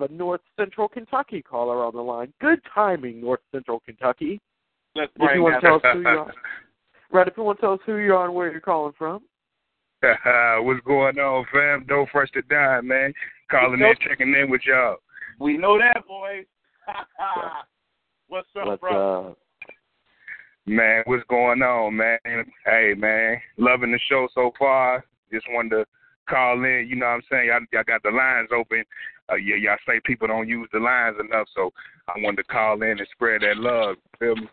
have 0.00 0.10
a 0.10 0.14
North 0.14 0.40
Central 0.58 0.88
Kentucky 0.88 1.42
caller 1.42 1.84
on 1.84 1.94
the 1.94 2.02
line. 2.02 2.32
Good 2.40 2.60
timing, 2.74 3.20
North 3.20 3.40
Central 3.52 3.80
Kentucky. 3.80 4.40
Let's 4.94 5.12
If 5.18 5.30
you 5.34 5.42
want 5.42 5.56
to 5.56 5.60
tell 5.60 5.76
us 5.76 5.82
who 5.92 6.00
you 6.00 6.08
are, 6.08 6.32
right? 7.12 7.28
If 7.28 7.36
you 7.36 7.42
want 7.42 7.58
to 7.58 7.62
tell 7.62 7.72
us 7.74 7.80
who 7.86 7.96
you 7.96 8.14
are 8.14 8.26
and 8.26 8.34
where 8.34 8.50
you're 8.50 8.60
calling 8.60 8.94
from. 8.96 9.22
What's 10.02 10.80
going 10.86 11.18
on, 11.18 11.46
fam? 11.52 11.84
Don't 11.88 12.08
fresh 12.10 12.30
to 12.32 12.42
die, 12.42 12.80
man. 12.80 13.12
Calling 13.50 13.80
in, 13.80 13.94
checking 14.00 14.34
in 14.34 14.50
with 14.50 14.62
y'all. 14.66 14.96
We 15.38 15.58
know 15.58 15.78
that, 15.78 16.06
boys. 16.06 16.44
What's 18.28 18.48
up, 18.58 18.68
Let's 18.68 18.80
bro? 18.80 19.28
uh, 19.28 19.34
Man, 20.66 21.02
what's 21.06 21.24
going 21.28 21.62
on, 21.62 21.96
man? 21.96 22.18
Hey, 22.64 22.94
man, 22.96 23.40
loving 23.56 23.90
the 23.90 23.98
show 24.08 24.28
so 24.34 24.52
far. 24.58 25.04
Just 25.32 25.46
wanted 25.50 25.70
to 25.70 25.86
call 26.28 26.64
in. 26.64 26.86
You 26.88 26.96
know 26.96 27.06
what 27.06 27.12
I'm 27.12 27.22
saying? 27.30 27.46
Y'all, 27.48 27.60
y'all 27.72 27.82
got 27.86 28.02
the 28.02 28.10
lines 28.10 28.50
open. 28.54 28.84
Uh, 29.30 29.36
yeah, 29.36 29.56
y'all 29.56 29.76
say 29.86 30.00
people 30.04 30.26
don't 30.26 30.48
use 30.48 30.68
the 30.72 30.78
lines 30.78 31.16
enough, 31.20 31.46
so 31.54 31.70
I 32.08 32.18
wanted 32.18 32.38
to 32.38 32.44
call 32.44 32.82
in 32.82 32.98
and 32.98 33.08
spread 33.12 33.42
that 33.42 33.58
love. 33.58 33.96
Feel 34.18 34.36
me? 34.36 34.48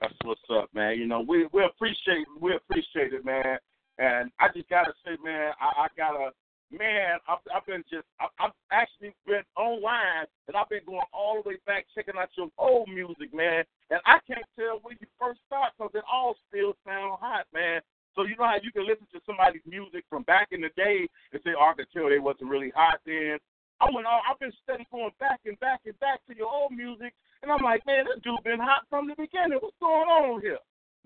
That's 0.00 0.14
what's 0.24 0.40
up, 0.52 0.68
man. 0.74 0.98
You 0.98 1.06
know, 1.06 1.24
we 1.26 1.48
we 1.52 1.64
appreciate 1.64 2.26
we 2.40 2.54
appreciate 2.54 3.12
it, 3.12 3.24
man. 3.24 3.58
And 3.98 4.30
I 4.38 4.48
just 4.54 4.68
gotta 4.68 4.92
say, 5.04 5.16
man, 5.24 5.52
I, 5.60 5.82
I 5.82 5.86
gotta 5.96 6.30
man, 6.70 7.18
I've, 7.26 7.40
I've 7.54 7.66
been 7.66 7.82
just 7.90 8.04
I, 8.20 8.28
I've 8.38 8.56
actually 8.70 9.14
been 9.26 9.42
online 9.56 10.28
and 10.46 10.56
I've 10.56 10.68
been 10.68 10.84
going 10.86 11.08
all 11.12 11.42
the 11.42 11.48
way 11.48 11.56
back 11.66 11.86
checking 11.94 12.14
out 12.20 12.28
your 12.36 12.50
old 12.58 12.88
music, 12.88 13.32
man. 13.32 13.64
And 13.90 14.00
I 14.04 14.18
can't 14.28 14.44
tell 14.54 14.78
where 14.82 14.94
you 15.00 15.06
first 15.18 15.40
start 15.46 15.72
because 15.76 15.92
it 15.94 16.04
all 16.04 16.36
still 16.46 16.76
sound 16.86 17.18
hot, 17.20 17.46
man. 17.54 17.80
So 18.14 18.24
you 18.24 18.36
know 18.36 18.46
how 18.46 18.60
you 18.62 18.70
can 18.70 18.86
listen 18.86 19.06
to 19.14 19.20
somebody's 19.24 19.64
music 19.66 20.04
from 20.10 20.22
back 20.24 20.48
in 20.50 20.60
the 20.60 20.70
day 20.76 21.08
and 21.32 21.40
say, 21.42 21.54
oh, 21.58 21.70
I 21.70 21.74
could 21.74 21.90
tell 21.94 22.08
they 22.08 22.18
wasn't 22.18 22.50
really 22.50 22.72
hot 22.74 23.00
then. 23.06 23.38
I 23.80 23.86
went 23.94 24.06
all, 24.06 24.20
I've 24.26 24.40
been 24.40 24.52
steady 24.64 24.86
going 24.90 25.14
back 25.20 25.38
and 25.46 25.58
back 25.60 25.86
and 25.86 25.98
back 26.00 26.18
to 26.26 26.34
your 26.34 26.50
old 26.50 26.72
music, 26.72 27.14
and 27.42 27.52
I'm 27.52 27.62
like, 27.62 27.86
man, 27.86 28.10
this 28.10 28.18
dude 28.24 28.42
been 28.42 28.58
hot 28.58 28.82
from 28.90 29.06
the 29.06 29.14
beginning. 29.14 29.58
What's 29.62 29.78
going 29.78 30.10
on 30.10 30.40
here? 30.42 30.58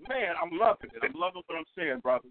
Man, 0.09 0.33
I'm 0.41 0.57
loving 0.57 0.89
it. 0.89 1.05
I'm 1.05 1.13
loving 1.13 1.43
what 1.45 1.57
I'm 1.57 1.69
saying, 1.77 2.01
brother. 2.01 2.29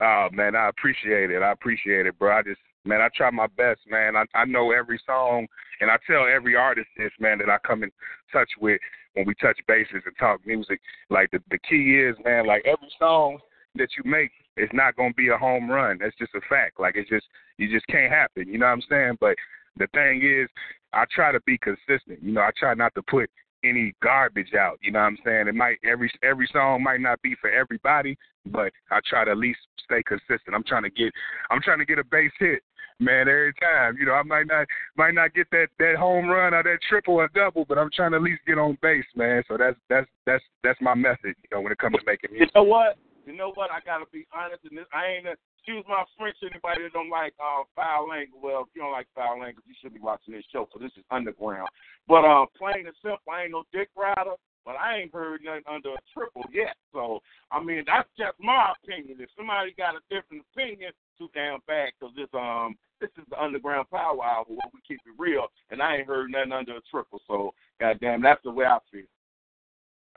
Oh 0.00 0.28
man, 0.40 0.56
I 0.56 0.70
appreciate 0.70 1.30
it. 1.30 1.42
I 1.42 1.52
appreciate 1.52 2.06
it, 2.06 2.18
bro. 2.18 2.38
I 2.38 2.42
just 2.42 2.60
man, 2.86 3.02
I 3.02 3.08
try 3.14 3.30
my 3.30 3.46
best, 3.58 3.80
man. 3.90 4.16
I 4.16 4.24
I 4.34 4.46
know 4.46 4.72
every 4.72 4.98
song 5.04 5.46
and 5.80 5.90
I 5.90 5.98
tell 6.06 6.26
every 6.26 6.56
artist 6.56 6.88
this, 6.96 7.12
man, 7.20 7.38
that 7.38 7.50
I 7.50 7.58
come 7.58 7.82
in 7.82 7.90
touch 8.32 8.48
with 8.58 8.80
when 9.14 9.26
we 9.26 9.34
touch 9.34 9.58
bases 9.68 10.02
and 10.06 10.16
talk 10.18 10.40
music. 10.46 10.80
Like 11.10 11.30
the 11.30 11.40
the 11.50 11.58
key 11.58 12.00
is, 12.00 12.16
man, 12.24 12.46
like 12.46 12.62
every 12.64 12.90
song 12.98 13.38
that 13.74 13.88
you 13.98 14.10
make 14.10 14.30
is 14.56 14.70
not 14.72 14.96
gonna 14.96 15.12
be 15.14 15.28
a 15.28 15.36
home 15.36 15.70
run. 15.70 15.98
That's 16.00 16.16
just 16.16 16.34
a 16.34 16.40
fact. 16.48 16.80
Like 16.80 16.94
it's 16.96 17.10
just 17.10 17.26
you 17.58 17.70
just 17.70 17.86
can't 17.88 18.10
happen. 18.10 18.48
You 18.48 18.58
know 18.58 18.66
what 18.66 18.72
I'm 18.72 18.82
saying? 18.88 19.18
But 19.20 19.36
the 19.76 19.88
thing 19.88 20.22
is, 20.24 20.48
I 20.94 21.04
try 21.14 21.32
to 21.32 21.40
be 21.44 21.58
consistent. 21.58 22.22
You 22.22 22.32
know, 22.32 22.40
I 22.40 22.50
try 22.58 22.72
not 22.72 22.94
to 22.94 23.02
put 23.02 23.28
any 23.64 23.94
garbage 24.02 24.54
out. 24.54 24.78
You 24.82 24.92
know 24.92 25.00
what 25.00 25.06
I'm 25.06 25.18
saying? 25.24 25.48
It 25.48 25.54
might 25.54 25.78
every 25.84 26.10
every 26.22 26.48
song 26.52 26.82
might 26.82 27.00
not 27.00 27.20
be 27.22 27.34
for 27.40 27.50
everybody, 27.50 28.16
but 28.46 28.72
I 28.90 29.00
try 29.08 29.24
to 29.24 29.32
at 29.32 29.36
least 29.36 29.60
stay 29.84 30.02
consistent. 30.02 30.54
I'm 30.54 30.64
trying 30.64 30.84
to 30.84 30.90
get 30.90 31.12
I'm 31.50 31.60
trying 31.60 31.78
to 31.78 31.84
get 31.84 31.98
a 31.98 32.04
base 32.04 32.32
hit, 32.38 32.62
man, 32.98 33.28
every 33.28 33.54
time. 33.60 33.96
You 33.98 34.06
know, 34.06 34.12
I 34.12 34.22
might 34.22 34.46
not 34.46 34.66
might 34.96 35.14
not 35.14 35.34
get 35.34 35.48
that 35.52 35.68
that 35.78 35.96
home 35.96 36.28
run 36.28 36.54
or 36.54 36.62
that 36.62 36.78
triple 36.88 37.14
or 37.14 37.28
double, 37.34 37.64
but 37.64 37.78
I'm 37.78 37.90
trying 37.94 38.12
to 38.12 38.18
at 38.18 38.22
least 38.22 38.40
get 38.46 38.58
on 38.58 38.78
base, 38.82 39.04
man. 39.14 39.42
So 39.48 39.56
that's 39.56 39.76
that's 39.88 40.06
that's 40.26 40.44
that's 40.62 40.80
my 40.80 40.94
method, 40.94 41.34
you 41.42 41.48
know, 41.52 41.60
when 41.60 41.72
it 41.72 41.78
comes 41.78 41.96
to 41.96 42.02
making 42.06 42.32
music. 42.32 42.50
You 42.54 42.62
know 42.62 42.68
what? 42.68 42.96
You 43.26 43.36
know 43.36 43.52
what? 43.54 43.70
I 43.70 43.80
gotta 43.84 44.06
be 44.12 44.26
honest 44.32 44.62
in 44.68 44.76
this. 44.76 44.86
I 44.92 45.06
ain't 45.06 45.26
a, 45.26 45.36
excuse 45.70 45.86
my 45.88 46.04
French. 46.18 46.36
Anybody 46.42 46.82
that 46.82 46.92
don't 46.92 47.10
like 47.10 47.34
uh, 47.38 47.62
foul 47.76 48.08
language, 48.08 48.42
well, 48.42 48.62
if 48.62 48.68
you 48.74 48.82
don't 48.82 48.92
like 48.92 49.06
foul 49.14 49.38
language, 49.38 49.64
you 49.66 49.74
should 49.80 49.94
be 49.94 50.00
watching 50.00 50.34
this 50.34 50.44
show. 50.52 50.68
So 50.72 50.78
this 50.78 50.92
is 50.96 51.04
underground. 51.10 51.68
But 52.08 52.24
uh, 52.24 52.46
plain 52.58 52.86
and 52.86 52.96
simple, 53.02 53.30
I 53.30 53.44
ain't 53.44 53.52
no 53.52 53.62
dick 53.72 53.88
rider. 53.96 54.34
But 54.66 54.76
I 54.76 54.98
ain't 54.98 55.14
heard 55.14 55.40
nothing 55.42 55.64
under 55.64 55.96
a 55.96 56.02
triple 56.12 56.44
yet. 56.52 56.76
So 56.92 57.20
I 57.50 57.62
mean, 57.62 57.84
that's 57.86 58.08
just 58.18 58.36
my 58.38 58.74
opinion. 58.76 59.16
If 59.18 59.30
somebody 59.36 59.72
got 59.78 59.96
a 59.96 60.04
different 60.10 60.44
opinion, 60.52 60.92
too 61.16 61.30
damn 61.32 61.60
bad. 61.66 61.90
Cause 61.98 62.10
this 62.14 62.28
um 62.34 62.76
this 63.00 63.08
is 63.16 63.24
the 63.30 63.40
underground 63.40 63.88
power 63.90 64.20
hour 64.22 64.44
where 64.46 64.70
we 64.74 64.80
keep 64.86 65.00
it 65.06 65.16
real, 65.16 65.46
and 65.70 65.80
I 65.80 65.96
ain't 65.96 66.06
heard 66.06 66.30
nothing 66.30 66.52
under 66.52 66.76
a 66.76 66.80
triple. 66.90 67.20
So 67.26 67.54
goddamn, 67.80 68.22
that's 68.22 68.42
the 68.44 68.50
way 68.50 68.66
I 68.66 68.78
feel. 68.92 69.08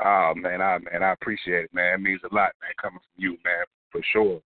Oh 0.04 0.34
man, 0.36 0.62
I 0.62 0.80
man, 0.80 1.04
I 1.04 1.14
appreciate 1.14 1.66
it, 1.66 1.74
man. 1.74 1.94
It 1.94 2.02
means 2.02 2.22
a 2.30 2.36
lot, 2.36 2.52
man, 2.60 2.76
coming 2.82 3.00
from 3.00 3.24
you, 3.24 3.38
man, 3.46 3.64
for 3.94 4.02
sure. 4.12 4.42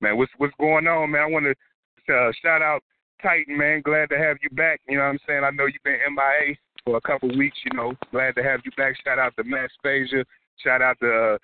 Man, 0.00 0.16
what's 0.16 0.32
what's 0.38 0.54
going 0.58 0.86
on, 0.86 1.10
man? 1.10 1.22
I 1.22 1.26
want 1.26 1.46
to 1.46 2.14
uh, 2.14 2.32
shout 2.42 2.62
out 2.62 2.82
Titan, 3.22 3.56
man. 3.56 3.82
Glad 3.82 4.08
to 4.10 4.18
have 4.18 4.38
you 4.42 4.50
back. 4.50 4.80
You 4.88 4.96
know 4.96 5.04
what 5.04 5.10
I'm 5.10 5.18
saying? 5.26 5.44
I 5.44 5.50
know 5.50 5.66
you've 5.66 5.82
been 5.84 5.98
MIA 6.14 6.56
for 6.84 6.96
a 6.96 7.00
couple 7.00 7.28
weeks. 7.36 7.58
You 7.64 7.76
know, 7.76 7.92
glad 8.10 8.34
to 8.36 8.42
have 8.42 8.60
you 8.64 8.70
back. 8.76 8.94
Shout 9.04 9.18
out 9.18 9.34
to 9.36 9.44
Matt 9.44 9.70
Spasia. 9.84 10.24
Shout 10.56 10.82
out 10.82 10.98
to 11.00 11.34
uh, 11.34 11.38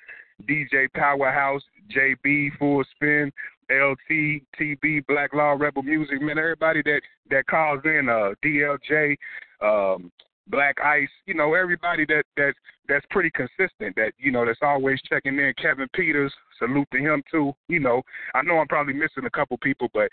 DJ 0.49 0.89
Powerhouse, 0.95 1.63
JB 1.95 2.59
Full 2.59 2.85
Spin, 2.95 3.31
LT, 3.71 4.43
TB, 4.59 5.07
Black 5.07 5.33
Law 5.35 5.53
Rebel 5.53 5.83
Music, 5.83 6.21
man. 6.21 6.39
Everybody 6.39 6.83
that 6.83 7.01
that 7.31 7.47
calls 7.47 7.81
in, 7.85 8.09
uh, 8.09 8.35
DLJ, 8.45 9.17
um, 9.63 10.11
Black 10.49 10.77
Ice, 10.85 11.09
you 11.27 11.35
know, 11.35 11.55
everybody 11.55 12.05
that 12.07 12.25
that's 12.37 12.57
that's 12.89 13.07
pretty 13.11 13.31
consistent. 13.31 13.97
That 13.97 14.13
you 14.19 14.31
know, 14.31 14.47
that's 14.47 14.61
always 14.63 15.01
checking 15.09 15.39
in. 15.39 15.53
Kevin 15.61 15.89
Peters, 15.93 16.33
salute 16.59 16.89
to 16.93 16.99
him 16.99 17.23
too. 17.31 17.53
You 17.69 17.81
know, 17.81 18.03
I 18.35 18.43
know 18.43 18.59
I'm 18.59 18.69
probably 18.69 18.95
missing 18.95 19.25
a 19.27 19.31
couple 19.31 19.57
people, 19.59 19.89
but 19.93 20.09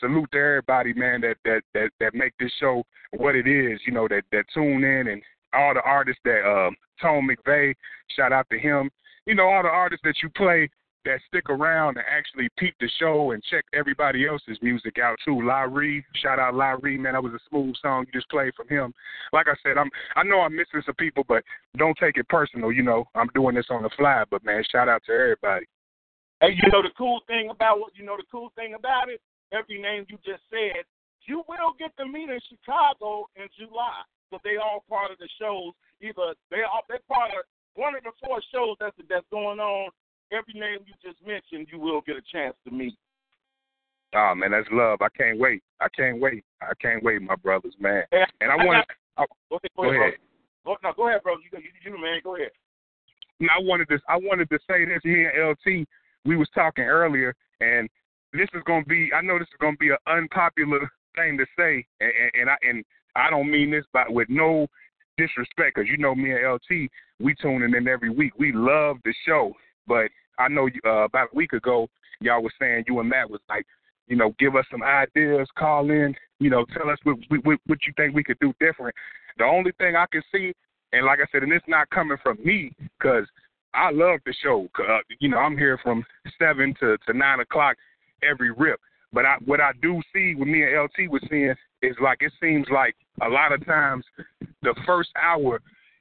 salute 0.00 0.30
to 0.32 0.38
everybody, 0.38 0.92
man. 0.92 1.20
That 1.20 1.36
that 1.44 1.62
that 1.74 1.90
that 2.00 2.14
make 2.14 2.32
this 2.38 2.52
show 2.58 2.82
what 3.16 3.36
it 3.36 3.46
is. 3.46 3.80
You 3.86 3.92
know, 3.92 4.08
that 4.08 4.22
that 4.32 4.44
tune 4.52 4.84
in 4.84 5.08
and 5.08 5.22
all 5.52 5.74
the 5.74 5.82
artists 5.82 6.20
that 6.24 6.44
um, 6.44 6.74
Tone 7.00 7.28
McVeigh, 7.28 7.74
shout 8.16 8.32
out 8.32 8.46
to 8.50 8.58
him. 8.58 8.90
You 9.26 9.34
know, 9.34 9.48
all 9.48 9.62
the 9.62 9.68
artists 9.68 10.02
that 10.04 10.16
you 10.22 10.28
play 10.30 10.68
that 11.06 11.20
stick 11.28 11.48
around 11.48 11.96
and 11.96 12.04
actually 12.10 12.48
peep 12.58 12.74
the 12.80 12.90
show 12.98 13.30
and 13.30 13.42
check 13.44 13.64
everybody 13.72 14.26
else's 14.26 14.58
music 14.60 14.98
out 15.02 15.16
too. 15.24 15.40
Larry, 15.46 16.04
shout 16.16 16.38
out 16.38 16.54
Larry, 16.54 16.98
man. 16.98 17.14
That 17.14 17.22
was 17.22 17.32
a 17.32 17.48
smooth 17.48 17.74
song 17.80 18.04
you 18.06 18.20
just 18.20 18.28
played 18.28 18.54
from 18.54 18.68
him. 18.68 18.92
Like 19.32 19.46
I 19.48 19.54
said, 19.62 19.78
I'm 19.78 19.90
I 20.16 20.22
know 20.22 20.40
I'm 20.40 20.54
missing 20.54 20.82
some 20.84 20.94
people, 20.96 21.24
but 21.26 21.42
don't 21.78 21.96
take 21.98 22.18
it 22.18 22.28
personal. 22.28 22.72
You 22.72 22.82
know, 22.82 23.04
I'm 23.14 23.30
doing 23.34 23.54
this 23.54 23.66
on 23.70 23.82
the 23.82 23.90
fly, 23.96 24.24
but 24.30 24.44
man, 24.44 24.62
shout 24.70 24.88
out 24.88 25.02
to 25.06 25.12
everybody. 25.12 25.66
Hey, 26.40 26.52
you 26.52 26.68
know 26.70 26.82
the 26.82 26.92
cool 26.98 27.20
thing 27.26 27.48
about 27.50 27.80
what 27.80 27.96
you 27.96 28.04
know 28.04 28.16
the 28.16 28.28
cool 28.30 28.52
thing 28.56 28.74
about 28.74 29.08
it? 29.08 29.20
Every 29.52 29.80
name 29.80 30.04
you 30.08 30.18
just 30.26 30.42
said, 30.50 30.84
you 31.26 31.42
will 31.48 31.72
get 31.78 31.96
to 31.96 32.06
meet 32.06 32.28
in 32.28 32.40
Chicago 32.50 33.26
in 33.36 33.46
July. 33.56 34.02
So 34.30 34.38
they 34.42 34.56
all 34.56 34.84
part 34.88 35.12
of 35.12 35.18
the 35.18 35.28
shows. 35.40 35.72
Either 36.02 36.34
they 36.50 36.66
are 36.66 36.82
they're 36.88 37.06
part 37.08 37.30
of 37.30 37.46
one 37.74 37.94
of 37.94 38.02
the 38.02 38.12
four 38.20 38.42
shows 38.52 38.76
that's 38.80 38.96
that's 39.08 39.24
going 39.30 39.60
on 39.60 39.90
every 40.32 40.54
name 40.54 40.78
you 40.86 40.94
just 41.02 41.24
mentioned, 41.26 41.68
you 41.72 41.78
will 41.78 42.00
get 42.00 42.16
a 42.16 42.22
chance 42.32 42.54
to 42.66 42.70
meet. 42.72 42.96
Oh 44.14 44.34
man, 44.34 44.52
that's 44.52 44.68
love. 44.70 45.02
I 45.02 45.08
can't 45.16 45.38
wait. 45.38 45.62
I 45.80 45.88
can't 45.94 46.20
wait. 46.20 46.44
I 46.62 46.72
can't 46.80 47.02
wait, 47.02 47.20
my 47.22 47.36
brothers, 47.36 47.74
man. 47.78 48.04
And 48.40 48.50
I, 48.50 48.56
want 48.56 48.86
to. 49.18 49.24
Go 49.50 49.56
ahead. 49.56 49.70
Go, 49.76 49.82
go 49.82 49.90
ahead. 49.90 50.14
Go, 50.64 50.76
no, 50.82 50.92
go 50.96 51.08
ahead, 51.08 51.22
bro. 51.22 51.34
You, 51.34 51.58
you, 51.58 51.92
you, 51.92 52.00
man. 52.00 52.20
Go 52.22 52.36
ahead. 52.36 52.50
No, 53.40 53.48
I 53.56 53.62
wanted 53.62 53.88
to. 53.88 53.98
I 54.08 54.16
wanted 54.16 54.48
to 54.50 54.58
say 54.68 54.84
this. 54.84 55.04
Me 55.04 55.26
and 55.26 55.50
LT, 55.50 55.86
we 56.24 56.36
was 56.36 56.48
talking 56.54 56.84
earlier, 56.84 57.34
and 57.60 57.88
this 58.32 58.48
is 58.54 58.62
going 58.66 58.84
to 58.84 58.88
be. 58.88 59.10
I 59.14 59.20
know 59.22 59.38
this 59.38 59.48
is 59.48 59.60
going 59.60 59.74
to 59.74 59.78
be 59.78 59.90
an 59.90 59.96
unpopular 60.06 60.90
thing 61.14 61.38
to 61.38 61.46
say, 61.58 61.86
and, 62.00 62.12
and, 62.20 62.30
and 62.40 62.50
I 62.50 62.56
and 62.62 62.84
I 63.14 63.30
don't 63.30 63.50
mean 63.50 63.70
this, 63.70 63.84
but 63.92 64.12
with 64.12 64.28
no 64.28 64.66
disrespect, 65.18 65.76
because 65.76 65.88
you 65.88 65.96
know 65.98 66.14
me 66.14 66.32
and 66.32 66.54
LT, 66.54 66.90
we 67.20 67.34
tuning 67.40 67.74
in 67.74 67.88
every 67.88 68.10
week. 68.10 68.32
We 68.38 68.52
love 68.52 68.96
the 69.04 69.14
show, 69.26 69.52
but 69.86 70.08
I 70.38 70.48
know 70.48 70.68
uh, 70.84 71.04
about 71.04 71.28
a 71.32 71.36
week 71.36 71.52
ago, 71.52 71.88
y'all 72.20 72.42
was 72.42 72.52
saying 72.60 72.84
you 72.86 73.00
and 73.00 73.08
Matt 73.08 73.30
was 73.30 73.40
like, 73.48 73.66
you 74.06 74.16
know, 74.16 74.34
give 74.38 74.54
us 74.54 74.64
some 74.70 74.82
ideas, 74.82 75.48
call 75.58 75.90
in, 75.90 76.14
you 76.38 76.50
know, 76.50 76.64
tell 76.76 76.90
us 76.90 76.98
what, 77.04 77.16
what, 77.44 77.58
what 77.66 77.78
you 77.86 77.92
think 77.96 78.14
we 78.14 78.24
could 78.24 78.38
do 78.40 78.52
different. 78.60 78.94
The 79.38 79.44
only 79.44 79.72
thing 79.78 79.96
I 79.96 80.06
can 80.10 80.22
see, 80.32 80.52
and 80.92 81.04
like 81.04 81.18
I 81.20 81.26
said, 81.32 81.42
and 81.42 81.52
it's 81.52 81.64
not 81.68 81.90
coming 81.90 82.18
from 82.22 82.38
me, 82.44 82.72
because 82.98 83.26
I 83.74 83.90
love 83.90 84.20
the 84.24 84.34
show. 84.42 84.68
Uh, 84.78 84.98
you 85.18 85.28
know, 85.28 85.38
I'm 85.38 85.56
here 85.56 85.78
from 85.82 86.04
seven 86.38 86.74
to 86.80 86.96
to 87.06 87.12
nine 87.12 87.40
o'clock 87.40 87.76
every 88.22 88.50
rip. 88.50 88.80
But 89.12 89.26
I, 89.26 89.36
what 89.44 89.60
I 89.60 89.72
do 89.82 90.00
see, 90.14 90.34
what 90.34 90.48
me 90.48 90.62
and 90.62 90.84
LT 90.84 91.10
was 91.10 91.22
seeing, 91.30 91.54
is 91.82 91.96
like 92.02 92.18
it 92.20 92.32
seems 92.40 92.66
like 92.72 92.94
a 93.22 93.28
lot 93.28 93.52
of 93.52 93.64
times 93.66 94.04
the 94.62 94.74
first 94.86 95.10
hour 95.20 95.60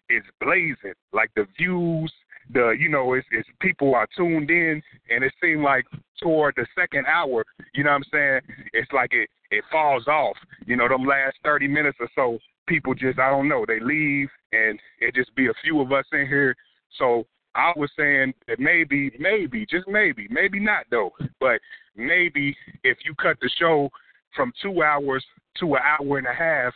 is 0.10 0.24
blazing, 0.40 0.94
like 1.12 1.32
the 1.36 1.48
views, 1.58 2.12
the 2.54 2.76
you 2.80 2.90
know 2.90 3.14
it's, 3.14 3.28
it's 3.32 3.48
people 3.60 3.96
are 3.96 4.08
tuned 4.16 4.50
in 4.50 4.82
and 5.10 5.24
it 5.24 5.34
seemed 5.42 5.64
like 5.64 5.86
toward 6.22 6.54
the 6.56 6.66
second 6.78 7.06
hour 7.08 7.44
you 7.74 7.84
know 7.84 7.92
what 7.92 7.98
i'm 7.98 8.04
saying? 8.12 8.42
It's 8.74 8.92
like 8.92 9.14
it 9.14 9.30
it 9.52 9.64
falls 9.72 10.08
off 10.08 10.36
you 10.66 10.76
know 10.76 10.88
them 10.88 11.06
last 11.06 11.38
30 11.44 11.68
minutes 11.68 11.98
or 12.00 12.10
so 12.16 12.38
people 12.68 12.94
just 12.94 13.20
i 13.20 13.30
don't 13.30 13.48
know 13.48 13.66
they 13.68 13.80
leave 13.80 14.30
and 14.52 14.80
it 15.00 15.16
just 15.16 15.36
be 15.36 15.48
a 15.48 15.54
few 15.64 15.82
of 15.82 15.92
us 15.92 16.06
in 16.14 16.28
here. 16.28 16.56
So 16.98 17.26
i 17.56 17.74
was 17.76 17.90
saying 17.98 18.34
that 18.48 18.60
maybe 18.60 19.12
maybe 19.20 19.66
just 19.66 19.88
maybe 19.88 20.28
maybe 20.30 20.60
not 20.60 20.86
though 20.92 21.12
but 21.40 21.60
maybe 21.96 22.56
if 22.84 22.98
you 23.06 23.16
cut 23.16 23.38
the 23.42 23.50
show 23.58 23.90
from 24.36 24.52
two 24.62 24.84
hours 24.84 25.24
to 25.60 25.76
an 25.76 25.82
hour 25.84 26.18
and 26.18 26.28
a 26.28 26.34
half 26.34 26.74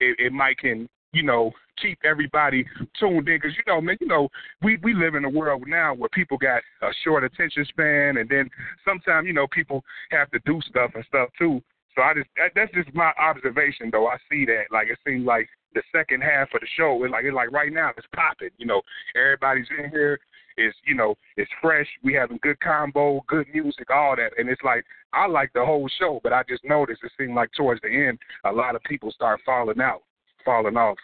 it, 0.00 0.16
it 0.18 0.32
might 0.32 0.58
can 0.58 0.88
you 1.12 1.22
know 1.22 1.52
keep 1.80 1.98
everybody 2.04 2.64
tuned 2.98 3.28
in 3.28 3.38
because 3.40 3.56
you 3.56 3.62
know, 3.66 3.80
man, 3.80 3.96
you 4.00 4.06
know, 4.06 4.28
we 4.62 4.78
we 4.82 4.94
live 4.94 5.14
in 5.14 5.24
a 5.24 5.30
world 5.30 5.64
now 5.66 5.94
where 5.94 6.08
people 6.10 6.38
got 6.38 6.62
a 6.82 6.88
short 7.04 7.24
attention 7.24 7.64
span, 7.66 8.16
and 8.18 8.28
then 8.28 8.48
sometimes 8.84 9.26
you 9.26 9.32
know 9.32 9.46
people 9.48 9.84
have 10.10 10.30
to 10.30 10.40
do 10.44 10.60
stuff 10.68 10.90
and 10.94 11.04
stuff 11.08 11.28
too. 11.38 11.62
So 11.96 12.02
I 12.02 12.14
just 12.14 12.28
that, 12.36 12.52
that's 12.54 12.72
just 12.72 12.94
my 12.94 13.12
observation, 13.18 13.90
though. 13.90 14.06
I 14.06 14.16
see 14.30 14.44
that 14.46 14.64
like 14.70 14.88
it 14.88 14.98
seems 15.06 15.26
like 15.26 15.48
the 15.74 15.82
second 15.94 16.22
half 16.22 16.48
of 16.54 16.60
the 16.60 16.66
show 16.76 17.04
is 17.04 17.10
like 17.10 17.24
it's 17.24 17.34
like 17.34 17.52
right 17.52 17.72
now 17.72 17.90
it's 17.96 18.06
popping. 18.14 18.50
You 18.58 18.66
know, 18.66 18.82
everybody's 19.16 19.66
in 19.78 19.90
here. 19.90 20.18
It's 20.56 20.76
you 20.84 20.94
know 20.94 21.14
it's 21.36 21.50
fresh. 21.60 21.86
We 22.02 22.14
having 22.14 22.38
good 22.42 22.60
combo, 22.60 23.24
good 23.26 23.46
music, 23.52 23.90
all 23.90 24.16
that, 24.16 24.32
and 24.38 24.48
it's 24.48 24.62
like 24.62 24.84
I 25.12 25.26
like 25.26 25.52
the 25.52 25.64
whole 25.64 25.88
show, 25.98 26.20
but 26.22 26.32
I 26.32 26.42
just 26.48 26.64
noticed 26.64 27.02
it 27.02 27.12
seemed 27.18 27.34
like 27.34 27.50
towards 27.56 27.80
the 27.80 27.88
end 27.88 28.18
a 28.44 28.52
lot 28.52 28.76
of 28.76 28.82
people 28.84 29.10
start 29.10 29.40
falling 29.44 29.80
out, 29.80 30.02
falling 30.44 30.76
off. 30.76 30.98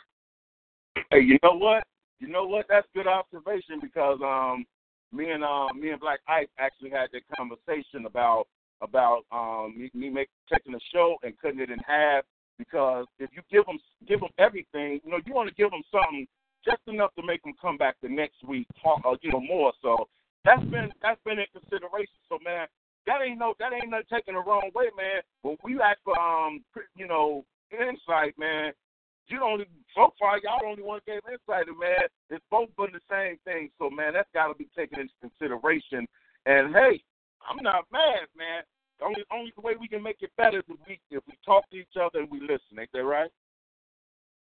Hey, 1.11 1.21
you 1.21 1.39
know 1.43 1.57
what? 1.57 1.85
You 2.21 2.29
know 2.29 2.47
what? 2.47 2.67
That's 2.69 2.87
good 2.95 3.07
observation 3.07 3.81
because 3.81 4.19
um, 4.23 4.65
me 5.13 5.31
and 5.31 5.45
uh, 5.45 5.73
me 5.75 5.91
and 5.91 6.01
Black 6.01 6.21
Ice 6.29 6.49
actually 6.59 6.91
had 6.91 7.09
that 7.13 7.23
conversation 7.37 8.07
about 8.07 8.47
about 8.83 9.23
um, 9.33 9.75
me, 9.77 9.91
me 9.95 10.11
make, 10.11 10.29
taking 10.53 10.73
the 10.73 10.81
show 10.93 11.17
and 11.23 11.35
cutting 11.41 11.61
it 11.61 11.71
in 11.71 11.79
half 11.79 12.25
because 12.59 13.07
if 13.19 13.31
you 13.33 13.43
give 13.51 13.67
them 13.67 13.79
give 14.09 14.21
them 14.21 14.31
everything, 14.39 15.01
you 15.05 15.11
know, 15.11 15.19
you 15.25 15.33
want 15.33 15.49
to 15.49 15.55
give 15.55 15.71
them 15.71 15.83
something 15.91 16.27
just 16.65 16.81
enough 16.87 17.15
to 17.15 17.23
make 17.25 17.43
them 17.43 17.53
come 17.61 17.77
back 17.77 17.97
the 18.03 18.09
next 18.09 18.43
week, 18.47 18.67
talk, 18.83 19.01
uh, 19.05 19.15
you 19.23 19.31
know, 19.31 19.41
more. 19.41 19.73
So 19.83 20.09
that's 20.45 20.65
been 20.65 20.91
that's 21.03 21.21
been 21.25 21.39
in 21.39 21.47
consideration. 21.53 22.17
So 22.29 22.39
man, 22.45 22.67
that 23.07 23.21
ain't 23.25 23.39
no 23.39 23.55
that 23.61 23.73
ain't 23.73 23.91
no 23.91 24.01
taking 24.13 24.35
the 24.35 24.41
wrong 24.41 24.71
way, 24.75 24.87
man. 24.97 25.23
When 25.43 25.57
we 25.63 25.81
ask 25.81 25.99
for 26.05 26.19
um, 26.19 26.65
you 26.97 27.07
know, 27.07 27.45
insight, 27.71 28.39
man, 28.39 28.73
you 29.29 29.39
don't 29.39 29.62
so 29.95 30.12
far 30.19 30.39
y'all 30.39 30.61
the 30.61 30.67
only 30.67 30.83
one 30.83 31.01
gave 31.07 31.21
insight, 31.27 31.67
man. 31.79 32.09
It's 32.31 32.45
both 32.51 32.69
been 32.77 32.93
the 32.93 33.05
same 33.11 33.39
thing. 33.45 33.71
So 33.79 33.91
man, 33.91 34.15
that's 34.15 34.29
got 34.35 34.49
to 34.49 34.55
be 34.55 34.69
taken 34.77 35.01
into 35.01 35.15
consideration. 35.21 36.07
And 36.47 36.75
hey, 36.75 37.03
I'm 37.43 37.62
not 37.62 37.87
mad, 37.93 38.29
man. 38.37 38.62
The 38.99 39.07
only 39.07 39.25
only 39.33 39.53
way 39.62 39.75
we 39.79 39.89
can 39.89 40.03
make 40.03 40.19
it 40.21 40.31
better 40.37 40.59
is 40.59 40.65
if 40.69 40.79
we 40.87 41.01
if 41.11 41.23
we 41.27 41.35
talk 41.45 41.69
to 41.71 41.77
each 41.77 41.97
other 42.01 42.21
and 42.21 42.31
we 42.31 42.41
listen. 42.41 42.79
Ain't 42.79 42.91
that 42.93 43.05
right? 43.05 43.31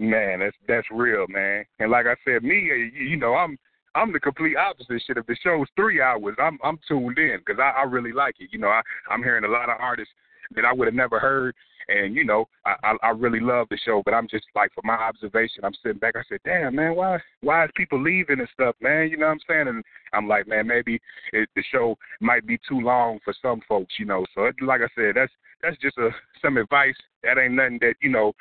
Man, 0.00 0.40
that's 0.40 0.56
that's 0.66 0.86
real, 0.90 1.26
man. 1.28 1.64
And 1.78 1.90
like 1.90 2.06
I 2.06 2.16
said, 2.24 2.42
me, 2.42 2.70
uh, 2.70 2.74
you 2.98 3.16
know, 3.16 3.34
I'm 3.34 3.56
I'm 3.94 4.12
the 4.12 4.20
complete 4.20 4.56
opposite. 4.56 5.02
Shit, 5.06 5.16
if 5.16 5.26
the 5.26 5.36
show's 5.42 5.68
three 5.76 6.00
hours, 6.00 6.34
I'm 6.38 6.58
I'm 6.64 6.78
tuned 6.86 7.18
in 7.18 7.38
because 7.38 7.60
I, 7.60 7.80
I 7.80 7.82
really 7.84 8.12
like 8.12 8.36
it. 8.40 8.50
You 8.52 8.58
know, 8.58 8.68
I 8.68 8.82
I'm 9.08 9.22
hearing 9.22 9.44
a 9.44 9.48
lot 9.48 9.70
of 9.70 9.76
artists 9.80 10.12
that 10.54 10.64
I 10.64 10.72
would 10.72 10.86
have 10.86 10.94
never 10.94 11.18
heard 11.18 11.54
and 11.88 12.14
you 12.14 12.24
know, 12.24 12.48
I, 12.64 12.74
I 12.82 12.96
I 13.02 13.08
really 13.10 13.40
love 13.40 13.68
the 13.70 13.78
show, 13.84 14.02
but 14.04 14.14
I'm 14.14 14.28
just 14.28 14.46
like 14.54 14.72
from 14.74 14.86
my 14.86 14.94
observation, 14.94 15.64
I'm 15.64 15.74
sitting 15.82 15.98
back. 15.98 16.14
I 16.16 16.22
said, 16.28 16.40
"Damn, 16.44 16.76
man, 16.76 16.94
why 16.96 17.18
why 17.42 17.64
is 17.64 17.70
people 17.76 18.00
leaving 18.00 18.40
and 18.40 18.48
stuff, 18.52 18.74
man?" 18.80 19.08
You 19.08 19.16
know 19.16 19.26
what 19.26 19.32
I'm 19.32 19.40
saying? 19.48 19.68
And 19.68 19.84
I'm 20.12 20.28
like, 20.28 20.48
man, 20.48 20.66
maybe 20.66 21.00
it, 21.32 21.48
the 21.54 21.62
show 21.70 21.96
might 22.20 22.46
be 22.46 22.58
too 22.68 22.80
long 22.80 23.18
for 23.24 23.34
some 23.42 23.60
folks, 23.68 23.94
you 23.98 24.06
know. 24.06 24.24
So 24.34 24.44
it, 24.46 24.56
like 24.62 24.80
I 24.80 24.88
said, 24.94 25.14
that's 25.16 25.32
that's 25.62 25.76
just 25.78 25.98
a 25.98 26.10
some 26.40 26.56
advice. 26.56 26.96
That 27.22 27.38
ain't 27.38 27.54
nothing 27.54 27.78
that 27.82 27.94
you 28.00 28.10
know 28.10 28.32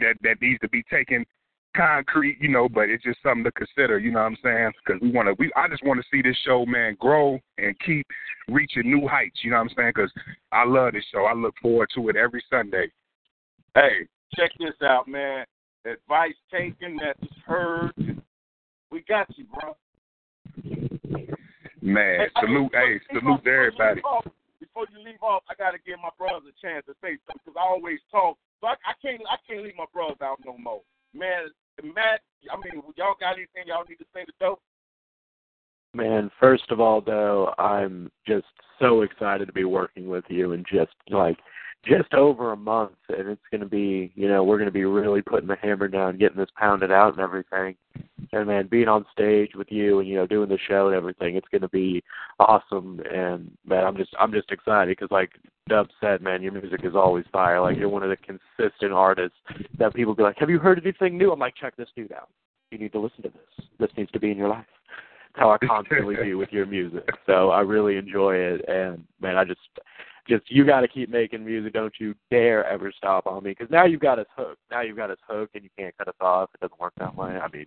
that 0.00 0.14
that 0.22 0.40
needs 0.40 0.60
to 0.60 0.68
be 0.68 0.82
taken 0.84 1.24
concrete, 1.76 2.38
you 2.40 2.48
know, 2.48 2.68
but 2.68 2.88
it's 2.88 3.04
just 3.04 3.22
something 3.22 3.44
to 3.44 3.52
consider, 3.52 3.98
you 3.98 4.10
know 4.10 4.20
what 4.20 4.26
I'm 4.26 4.38
saying? 4.42 4.72
Because 4.84 5.00
we 5.00 5.10
want 5.10 5.28
to, 5.28 5.34
we 5.38 5.50
I 5.56 5.68
just 5.68 5.84
want 5.84 6.00
to 6.00 6.06
see 6.10 6.22
this 6.22 6.36
show, 6.44 6.64
man, 6.66 6.96
grow 6.98 7.38
and 7.58 7.78
keep 7.84 8.06
reaching 8.48 8.90
new 8.90 9.06
heights, 9.06 9.40
you 9.42 9.50
know 9.50 9.58
what 9.58 9.70
I'm 9.70 9.76
saying? 9.76 9.92
Because 9.94 10.12
I 10.52 10.64
love 10.64 10.92
this 10.92 11.04
show. 11.12 11.24
I 11.24 11.34
look 11.34 11.54
forward 11.60 11.88
to 11.94 12.08
it 12.08 12.16
every 12.16 12.42
Sunday. 12.50 12.90
Hey, 13.74 14.08
check 14.34 14.50
this 14.58 14.74
out, 14.82 15.06
man. 15.06 15.44
Advice 15.84 16.34
taken, 16.50 16.98
that's 17.00 17.32
heard. 17.46 17.92
We 18.90 19.04
got 19.08 19.28
you, 19.36 19.44
bro. 19.52 19.76
Man, 21.82 22.20
hey, 22.20 22.26
salute, 22.40 22.72
hey, 22.72 23.00
salute 23.12 23.44
to 23.44 23.50
everybody. 23.50 24.00
Before 24.58 24.86
you 24.90 25.04
leave 25.04 25.22
off, 25.22 25.44
I 25.48 25.54
gotta 25.54 25.78
give 25.86 25.98
my 26.02 26.08
brothers 26.18 26.48
a 26.48 26.66
chance 26.66 26.84
to 26.86 26.94
say 27.00 27.18
something 27.28 27.44
because 27.44 27.56
I 27.56 27.62
always 27.62 28.00
talk, 28.10 28.38
so 28.60 28.66
I, 28.66 28.74
I 28.88 28.94
can't, 29.00 29.20
I 29.30 29.36
can't 29.46 29.62
leave 29.62 29.76
my 29.76 29.84
brothers 29.92 30.18
out 30.22 30.40
no 30.44 30.56
more. 30.58 30.80
Man, 31.14 31.48
Matt, 31.82 32.20
I 32.50 32.56
mean, 32.56 32.82
y'all 32.96 33.14
got 33.20 33.34
anything 33.34 33.64
y'all 33.66 33.84
need 33.88 33.96
to 33.96 34.04
say 34.14 34.24
to 34.24 34.32
Dope? 34.40 34.60
Man, 35.94 36.30
first 36.38 36.70
of 36.70 36.80
all, 36.80 37.00
though, 37.00 37.54
I'm 37.58 38.10
just 38.26 38.46
so 38.78 39.02
excited 39.02 39.46
to 39.46 39.52
be 39.52 39.64
working 39.64 40.08
with 40.08 40.24
you 40.28 40.52
and 40.52 40.66
just 40.70 40.92
like 41.10 41.38
just 41.86 42.12
over 42.14 42.52
a 42.52 42.56
month, 42.56 42.92
and 43.08 43.28
it's 43.28 43.42
going 43.50 43.60
to 43.60 43.66
be, 43.66 44.12
you 44.14 44.28
know, 44.28 44.42
we're 44.42 44.58
going 44.58 44.66
to 44.66 44.72
be 44.72 44.84
really 44.84 45.22
putting 45.22 45.48
the 45.48 45.56
hammer 45.56 45.88
down, 45.88 46.18
getting 46.18 46.38
this 46.38 46.50
pounded 46.56 46.90
out 46.90 47.12
and 47.12 47.20
everything. 47.20 47.76
and 48.32 48.46
man, 48.46 48.66
being 48.68 48.88
on 48.88 49.04
stage 49.12 49.50
with 49.54 49.68
you 49.70 50.00
and 50.00 50.08
you 50.08 50.16
know 50.16 50.26
doing 50.26 50.48
the 50.48 50.58
show 50.68 50.88
and 50.88 50.96
everything, 50.96 51.36
it's 51.36 51.48
going 51.50 51.62
to 51.62 51.68
be 51.68 52.02
awesome. 52.40 53.00
And 53.12 53.50
man, 53.64 53.84
I'm 53.84 53.96
just 53.96 54.10
I'm 54.18 54.32
just 54.32 54.50
excited 54.50 54.96
because 54.96 55.10
like 55.10 55.30
Dub 55.68 55.88
said, 56.00 56.22
man, 56.22 56.42
your 56.42 56.52
music 56.52 56.80
is 56.84 56.94
always 56.94 57.24
fire. 57.32 57.60
Like 57.60 57.76
you're 57.76 57.88
one 57.88 58.02
of 58.02 58.10
the 58.10 58.16
consistent 58.16 58.92
artists 58.92 59.38
that 59.78 59.94
people 59.94 60.14
be 60.14 60.22
like, 60.22 60.38
"Have 60.38 60.50
you 60.50 60.58
heard 60.58 60.80
anything 60.82 61.16
new?" 61.16 61.32
I'm 61.32 61.38
like, 61.38 61.54
"Check 61.56 61.76
this 61.76 61.88
dude 61.94 62.12
out. 62.12 62.28
You 62.70 62.78
need 62.78 62.92
to 62.92 63.00
listen 63.00 63.22
to 63.22 63.28
this. 63.28 63.66
This 63.78 63.90
needs 63.96 64.10
to 64.12 64.20
be 64.20 64.30
in 64.30 64.36
your 64.36 64.48
life." 64.48 64.66
How 65.34 65.50
I 65.50 65.58
constantly 65.58 66.16
do 66.16 66.38
with 66.38 66.50
your 66.50 66.64
music. 66.64 67.06
So 67.26 67.50
I 67.50 67.60
really 67.60 67.98
enjoy 67.98 68.36
it, 68.36 68.64
and 68.68 69.04
man, 69.20 69.36
I 69.36 69.44
just 69.44 69.60
just 70.28 70.50
you 70.50 70.64
got 70.64 70.80
to 70.80 70.88
keep 70.88 71.08
making 71.08 71.44
music. 71.44 71.72
Don't 71.72 71.94
you 71.98 72.14
dare 72.30 72.64
ever 72.66 72.92
stop 72.96 73.26
on 73.26 73.44
me 73.44 73.50
because 73.50 73.70
now 73.70 73.84
you've 73.84 74.00
got 74.00 74.18
us 74.18 74.26
hooked. 74.36 74.60
Now 74.70 74.82
you've 74.82 74.96
got 74.96 75.10
us 75.10 75.18
hooked, 75.28 75.54
and 75.54 75.64
you 75.64 75.70
can't 75.78 75.96
cut 75.96 76.08
us 76.08 76.14
off. 76.20 76.50
It 76.54 76.60
doesn't 76.60 76.80
work 76.80 76.92
that 76.98 77.14
way. 77.14 77.30
I 77.30 77.48
mean. 77.48 77.66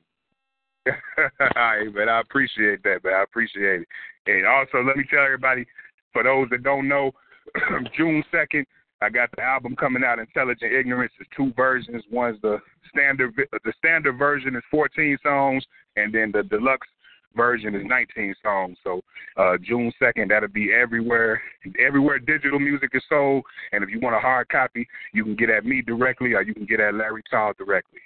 All 0.88 1.50
right, 1.56 1.94
man. 1.94 2.10
I 2.10 2.22
appreciate 2.22 2.82
that, 2.84 3.04
man. 3.04 3.14
I 3.14 3.24
appreciate 3.24 3.82
it. 3.82 3.88
And 4.28 4.46
also, 4.46 4.84
let 4.86 4.98
me 4.98 5.04
tell 5.10 5.24
everybody, 5.24 5.66
for 6.14 6.24
those 6.24 6.48
that 6.52 6.64
don't 6.64 6.88
know, 6.88 7.12
June 7.98 8.24
second, 8.32 8.66
I 9.02 9.10
got 9.10 9.30
the 9.36 9.44
album 9.44 9.76
coming 9.76 10.04
out. 10.04 10.20
Intelligent 10.20 10.74
Ignorance 10.74 11.14
is 11.20 11.28
two 11.36 11.54
versions. 11.56 12.04
One's 12.12 12.42
the 12.42 12.60
standard. 12.90 13.34
The 13.36 13.74
standard 13.78 14.18
version 14.18 14.56
is 14.56 14.64
14 14.72 15.18
songs, 15.24 15.64
and 15.96 16.14
then 16.14 16.32
the 16.34 16.44
deluxe 16.44 16.88
version 17.36 17.76
is 17.76 17.84
19 17.86 18.36
songs. 18.44 18.78
So 18.84 19.02
uh, 19.38 19.58
June 19.64 19.92
2nd, 20.02 20.30
that'll 20.30 20.50
be 20.50 20.74
everywhere. 20.74 21.42
Everywhere 21.86 22.20
digital 22.20 22.60
music 22.60 22.90
is 22.94 23.04
sold. 23.10 23.44
And 23.72 23.84
if 23.84 23.90
you 23.90 24.00
want 24.00 24.16
a 24.16 24.20
hard 24.20 24.50
copy, 24.50 24.88
you 25.14 25.24
can 25.24 25.36
get 25.36 25.50
at 25.50 25.66
me 25.66 25.82
directly, 25.82 26.34
or 26.34 26.42
you 26.42 26.54
can 26.54 26.66
get 26.66 26.80
at 26.80 26.94
Larry 26.94 27.24
Todd 27.30 27.56
directly. 27.58 28.00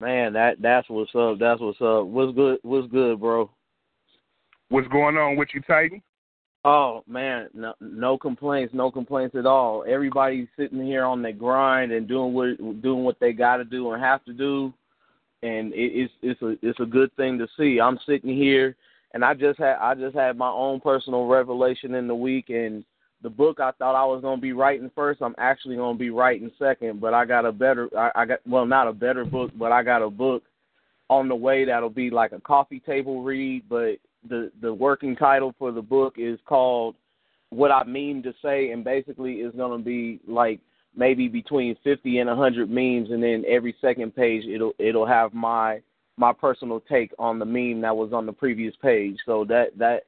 Man, 0.00 0.32
that 0.32 0.60
that's 0.60 0.88
what's 0.88 1.14
up. 1.14 1.38
That's 1.38 1.60
what's 1.60 1.80
up. 1.80 2.06
What's 2.06 2.34
good? 2.34 2.58
What's 2.62 2.90
good, 2.90 3.20
bro? 3.20 3.50
What's 4.68 4.88
going 4.88 5.16
on 5.16 5.36
with 5.36 5.48
you, 5.54 5.60
Titan? 5.60 6.02
Oh 6.64 7.04
man, 7.06 7.48
no, 7.52 7.74
no 7.80 8.16
complaints, 8.16 8.72
no 8.74 8.90
complaints 8.90 9.36
at 9.36 9.44
all. 9.44 9.84
Everybody's 9.86 10.48
sitting 10.58 10.84
here 10.84 11.04
on 11.04 11.20
their 11.20 11.32
grind 11.32 11.92
and 11.92 12.08
doing 12.08 12.32
what 12.32 12.82
doing 12.82 13.04
what 13.04 13.20
they 13.20 13.32
got 13.32 13.58
to 13.58 13.64
do 13.64 13.92
and 13.92 14.02
have 14.02 14.24
to 14.24 14.32
do, 14.32 14.72
and 15.44 15.72
it, 15.74 15.92
it's 15.92 16.12
it's 16.22 16.42
a 16.42 16.56
it's 16.62 16.80
a 16.80 16.86
good 16.86 17.14
thing 17.16 17.38
to 17.38 17.46
see. 17.56 17.78
I'm 17.80 17.98
sitting 18.06 18.34
here, 18.34 18.74
and 19.12 19.24
I 19.24 19.34
just 19.34 19.58
had 19.58 19.76
I 19.76 19.94
just 19.94 20.16
had 20.16 20.36
my 20.38 20.48
own 20.48 20.80
personal 20.80 21.26
revelation 21.26 21.94
in 21.94 22.08
the 22.08 22.14
week, 22.14 22.48
and 22.48 22.82
the 23.22 23.30
book 23.30 23.60
I 23.60 23.70
thought 23.72 23.94
I 23.94 24.06
was 24.06 24.22
gonna 24.22 24.40
be 24.40 24.52
writing 24.52 24.90
first, 24.94 25.22
I'm 25.22 25.34
actually 25.38 25.76
gonna 25.76 25.98
be 25.98 26.10
writing 26.10 26.50
second. 26.58 27.00
But 27.00 27.12
I 27.12 27.26
got 27.26 27.44
a 27.44 27.52
better, 27.52 27.88
I, 27.96 28.10
I 28.14 28.24
got 28.24 28.40
well, 28.46 28.66
not 28.66 28.88
a 28.88 28.92
better 28.92 29.24
book, 29.24 29.50
but 29.58 29.70
I 29.70 29.82
got 29.82 30.02
a 30.02 30.10
book 30.10 30.42
on 31.10 31.28
the 31.28 31.36
way 31.36 31.66
that'll 31.66 31.90
be 31.90 32.10
like 32.10 32.32
a 32.32 32.40
coffee 32.40 32.80
table 32.80 33.22
read, 33.22 33.64
but 33.68 33.96
the 34.28 34.50
the 34.62 34.72
working 34.72 35.14
title 35.14 35.54
for 35.58 35.72
the 35.72 35.82
book 35.82 36.14
is 36.16 36.38
called 36.46 36.94
"What 37.50 37.70
I 37.70 37.84
Mean 37.84 38.22
to 38.22 38.32
Say," 38.42 38.70
and 38.70 38.82
basically 38.82 39.34
is 39.34 39.52
to 39.54 39.78
be 39.78 40.20
like 40.26 40.60
maybe 40.96 41.28
between 41.28 41.76
50 41.84 42.18
and 42.18 42.28
100 42.28 42.70
memes, 42.70 43.10
and 43.10 43.22
then 43.22 43.44
every 43.48 43.74
second 43.80 44.14
page 44.14 44.44
it'll 44.44 44.72
it'll 44.78 45.06
have 45.06 45.34
my 45.34 45.80
my 46.16 46.32
personal 46.32 46.80
take 46.80 47.12
on 47.18 47.38
the 47.38 47.44
meme 47.44 47.80
that 47.80 47.96
was 47.96 48.12
on 48.12 48.26
the 48.26 48.32
previous 48.32 48.74
page. 48.80 49.18
So 49.26 49.44
that 49.48 49.76
that 49.78 50.04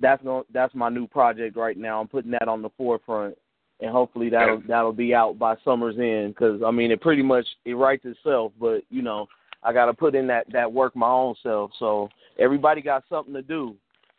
that's 0.00 0.22
no 0.22 0.44
that's 0.52 0.74
my 0.74 0.88
new 0.88 1.06
project 1.06 1.56
right 1.56 1.76
now. 1.76 2.00
I'm 2.00 2.08
putting 2.08 2.32
that 2.32 2.48
on 2.48 2.62
the 2.62 2.70
forefront, 2.76 3.36
and 3.80 3.90
hopefully 3.90 4.28
that'll 4.28 4.62
that'll 4.68 4.92
be 4.92 5.14
out 5.14 5.38
by 5.38 5.56
summer's 5.64 5.98
end. 5.98 6.34
Because 6.34 6.62
I 6.64 6.70
mean, 6.70 6.90
it 6.90 7.00
pretty 7.00 7.22
much 7.22 7.46
it 7.64 7.74
writes 7.74 8.04
itself, 8.04 8.52
but 8.60 8.82
you 8.90 9.02
know 9.02 9.26
I 9.62 9.72
got 9.72 9.86
to 9.86 9.94
put 9.94 10.14
in 10.14 10.26
that 10.28 10.46
that 10.52 10.72
work 10.72 10.94
my 10.94 11.08
own 11.08 11.34
self. 11.42 11.70
So 11.78 12.08
everybody 12.38 12.82
got 12.82 13.04
something 13.08 13.34
to 13.34 13.42
do. 13.42 13.74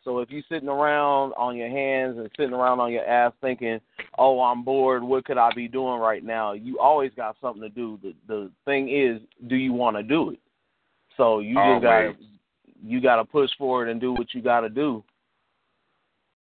So 0.07 0.19
if 0.19 0.29
you're 0.31 0.41
sitting 0.47 0.69
around 0.69 1.33
on 1.33 1.57
your 1.57 1.67
hands 1.67 2.17
and 2.17 2.31
sitting 2.37 2.53
around 2.53 2.79
on 2.79 2.93
your 2.93 3.05
ass 3.05 3.33
thinking, 3.41 3.81
"Oh, 4.17 4.41
I'm 4.41 4.63
bored. 4.63 5.03
What 5.03 5.25
could 5.25 5.37
I 5.37 5.51
be 5.53 5.67
doing 5.67 5.99
right 5.99 6.23
now?" 6.23 6.53
You 6.53 6.79
always 6.79 7.11
got 7.17 7.35
something 7.41 7.61
to 7.61 7.67
do. 7.67 7.99
The 8.01 8.15
the 8.25 8.49
thing 8.63 8.87
is, 8.87 9.19
do 9.47 9.57
you 9.57 9.73
want 9.73 9.97
to 9.97 10.03
do 10.03 10.29
it? 10.29 10.39
So 11.17 11.39
you 11.39 11.55
just 11.55 11.83
got 11.83 12.15
you 12.81 13.01
got 13.01 13.17
to 13.17 13.25
push 13.25 13.49
forward 13.57 13.89
and 13.89 13.99
do 13.99 14.13
what 14.13 14.33
you 14.33 14.41
got 14.41 14.61
to 14.61 14.69
do. 14.69 15.03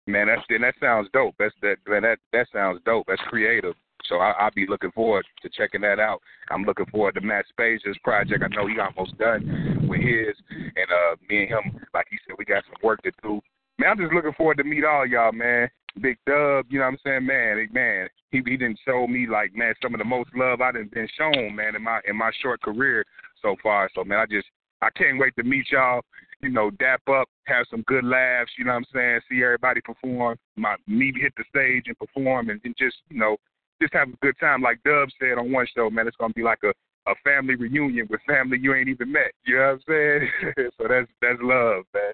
Man, 0.07 0.27
that's 0.27 0.43
that 0.51 0.75
sounds 0.79 1.09
dope. 1.15 1.35
That's 1.39 1.55
that 1.63 1.77
man, 1.87 2.03
that 2.03 2.19
that 2.35 2.49
sounds 2.53 2.83
dope. 2.85 3.07
That's 3.07 3.23
creative. 3.31 3.75
So 4.09 4.17
I, 4.17 4.31
I'll 4.33 4.51
be 4.55 4.67
looking 4.67 4.93
forward 4.93 5.27
to 5.43 5.49
checking 5.49 5.83
that 5.83 5.99
out. 6.01 6.21
I'm 6.51 6.65
looking 6.65 6.87
forward 6.87 7.15
to 7.15 7.21
Matt 7.21 7.45
Spazia's 7.59 7.99
project. 8.03 8.43
I 8.43 8.55
know 8.55 8.67
he 8.67 8.79
almost 8.79 9.19
done 9.19 9.87
with 9.89 10.01
his, 10.01 10.35
and 10.51 10.89
uh, 10.91 11.17
me 11.29 11.43
and 11.43 11.49
him, 11.49 11.87
like 11.95 12.07
he 12.11 12.19
said, 12.27 12.37
we 12.39 12.45
got 12.45 12.65
some 12.65 12.81
work 12.83 13.03
to 13.03 13.13
do. 13.23 13.41
Man, 13.79 13.91
I'm 13.91 13.99
just 13.99 14.13
looking 14.13 14.33
forward 14.33 14.57
to 14.59 14.65
meet 14.65 14.85
all 14.85 15.07
y'all, 15.07 15.33
man. 15.33 15.69
Big 16.01 16.19
Dub, 16.27 16.67
you 16.69 16.79
know 16.79 16.85
what 16.85 16.93
I'm 16.93 16.99
saying, 17.05 17.27
man. 17.27 17.69
Man, 17.73 18.09
he 18.31 18.39
he 18.45 18.57
didn't 18.57 18.79
show 18.85 19.07
me 19.07 19.27
like 19.27 19.55
man 19.55 19.75
some 19.83 19.95
of 19.95 19.99
the 19.99 20.05
most 20.05 20.31
love 20.35 20.61
I 20.61 20.73
done 20.73 20.91
been 20.93 21.09
shown, 21.17 21.55
man, 21.57 21.75
in 21.75 21.83
my 21.83 22.01
in 22.07 22.17
my 22.17 22.31
short 22.43 22.61
career 22.63 23.05
so 23.43 23.57
far. 23.63 23.91
So 23.95 24.05
man, 24.05 24.19
I 24.19 24.27
just 24.27 24.47
I 24.83 24.91
can't 24.91 25.19
wait 25.19 25.35
to 25.37 25.43
meet 25.43 25.67
y'all. 25.71 26.03
You 26.41 26.51
know, 26.51 26.71
dap 26.71 27.03
up, 27.09 27.29
have 27.47 27.67
some 27.71 27.83
good 27.89 28.05
laughs. 28.05 28.53
You 28.59 28.65
know 28.65 28.73
what 28.73 28.79
I'm 28.79 28.87
saying? 28.95 29.21
See 29.29 29.43
everybody 29.43 29.81
perform. 29.81 30.39
My 30.57 30.77
me 30.87 31.13
hit 31.21 31.33
the 31.37 31.45
stage 31.49 31.85
and 31.87 31.99
perform, 31.99 32.51
and, 32.51 32.61
and 32.65 32.77
just 32.79 32.97
you 33.09 33.19
know 33.19 33.37
just 33.81 33.95
have 33.95 34.09
a 34.09 34.17
good 34.23 34.35
time. 34.41 34.63
Like 34.63 34.83
Dub 34.85 35.09
said 35.19 35.39
on 35.39 35.53
one 35.53 35.67
show, 35.75 35.91
man, 35.91 36.07
it's 36.07 36.17
gonna 36.17 36.33
be 36.35 36.43
like 36.43 36.61
a 36.65 36.73
a 37.09 37.15
family 37.25 37.55
reunion 37.55 38.07
with 38.11 38.21
family 38.27 38.59
you 38.61 38.75
ain't 38.75 38.89
even 38.89 39.13
met. 39.13 39.33
You 39.47 39.57
know 39.57 39.63
what 39.63 39.71
I'm 39.71 39.81
saying? 39.89 40.71
so 40.77 40.89
that's 40.89 41.09
that's 41.21 41.41
love, 41.41 41.85
man. 41.95 42.13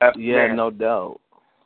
That's, 0.00 0.16
yeah, 0.18 0.48
man. 0.48 0.56
no 0.56 0.70
doubt. 0.70 1.20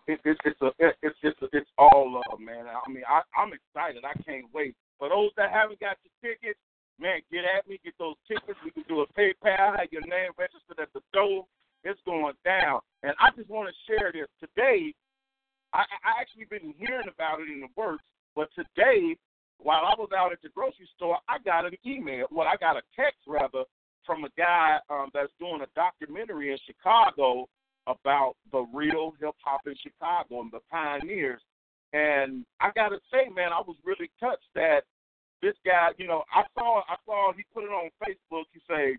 It, 0.06 0.20
it, 0.24 0.36
it's 0.44 0.60
a 0.60 0.68
it, 0.78 0.96
it's 1.02 1.16
it's 1.22 1.40
a, 1.42 1.48
it's 1.52 1.70
all 1.78 2.12
love, 2.12 2.40
man. 2.40 2.66
I 2.68 2.90
mean, 2.90 3.04
I, 3.08 3.22
I'm 3.36 3.52
excited. 3.52 4.04
I 4.04 4.16
can't 4.22 4.46
wait. 4.52 4.74
For 4.98 5.08
those 5.08 5.30
that 5.36 5.52
haven't 5.52 5.80
got 5.80 5.96
your 6.04 6.14
tickets, 6.20 6.58
man, 7.00 7.20
get 7.32 7.44
at 7.44 7.68
me. 7.68 7.80
Get 7.84 7.94
those 7.98 8.16
tickets. 8.26 8.58
We 8.64 8.70
can 8.72 8.84
do 8.88 9.00
a 9.00 9.08
PayPal. 9.14 9.78
Have 9.78 9.92
your 9.92 10.02
name 10.02 10.32
registered 10.36 10.80
at 10.80 10.92
the 10.92 11.00
door. 11.12 11.46
It's 11.84 12.00
going 12.04 12.34
down. 12.44 12.80
And 13.02 13.14
I 13.20 13.30
just 13.36 13.48
want 13.48 13.70
to 13.70 13.74
share 13.86 14.10
this 14.12 14.28
today. 14.40 14.92
I, 15.72 15.84
I 16.02 16.20
actually 16.20 16.48
been 16.50 16.74
hearing 16.76 17.06
about 17.06 17.40
it 17.40 17.48
in 17.52 17.60
the 17.60 17.68
works, 17.76 18.04
but 18.38 18.54
today, 18.54 19.18
while 19.58 19.82
I 19.82 19.98
was 19.98 20.10
out 20.16 20.30
at 20.30 20.38
the 20.42 20.48
grocery 20.50 20.86
store, 20.94 21.18
I 21.28 21.38
got 21.44 21.66
an 21.66 21.74
email. 21.84 22.26
Well, 22.30 22.46
I 22.46 22.54
got 22.54 22.76
a 22.76 22.86
text 22.94 23.18
rather 23.26 23.64
from 24.06 24.22
a 24.22 24.28
guy 24.38 24.78
um, 24.88 25.10
that's 25.12 25.32
doing 25.40 25.58
a 25.60 25.66
documentary 25.74 26.52
in 26.52 26.58
Chicago 26.64 27.48
about 27.88 28.34
the 28.52 28.64
real 28.72 29.12
hip 29.18 29.34
hop 29.42 29.62
in 29.66 29.74
Chicago 29.82 30.42
and 30.42 30.52
the 30.52 30.60
pioneers. 30.70 31.42
And 31.92 32.46
I 32.60 32.70
gotta 32.76 33.00
say, 33.10 33.26
man, 33.34 33.50
I 33.50 33.58
was 33.58 33.74
really 33.84 34.08
touched 34.20 34.46
that 34.54 34.86
this 35.42 35.58
guy, 35.66 35.88
you 35.98 36.06
know, 36.06 36.22
I 36.32 36.44
saw 36.54 36.82
I 36.86 36.94
saw 37.04 37.32
he 37.32 37.42
put 37.52 37.64
it 37.64 37.74
on 37.74 37.90
Facebook. 37.98 38.44
He 38.54 38.60
say, 38.70 38.98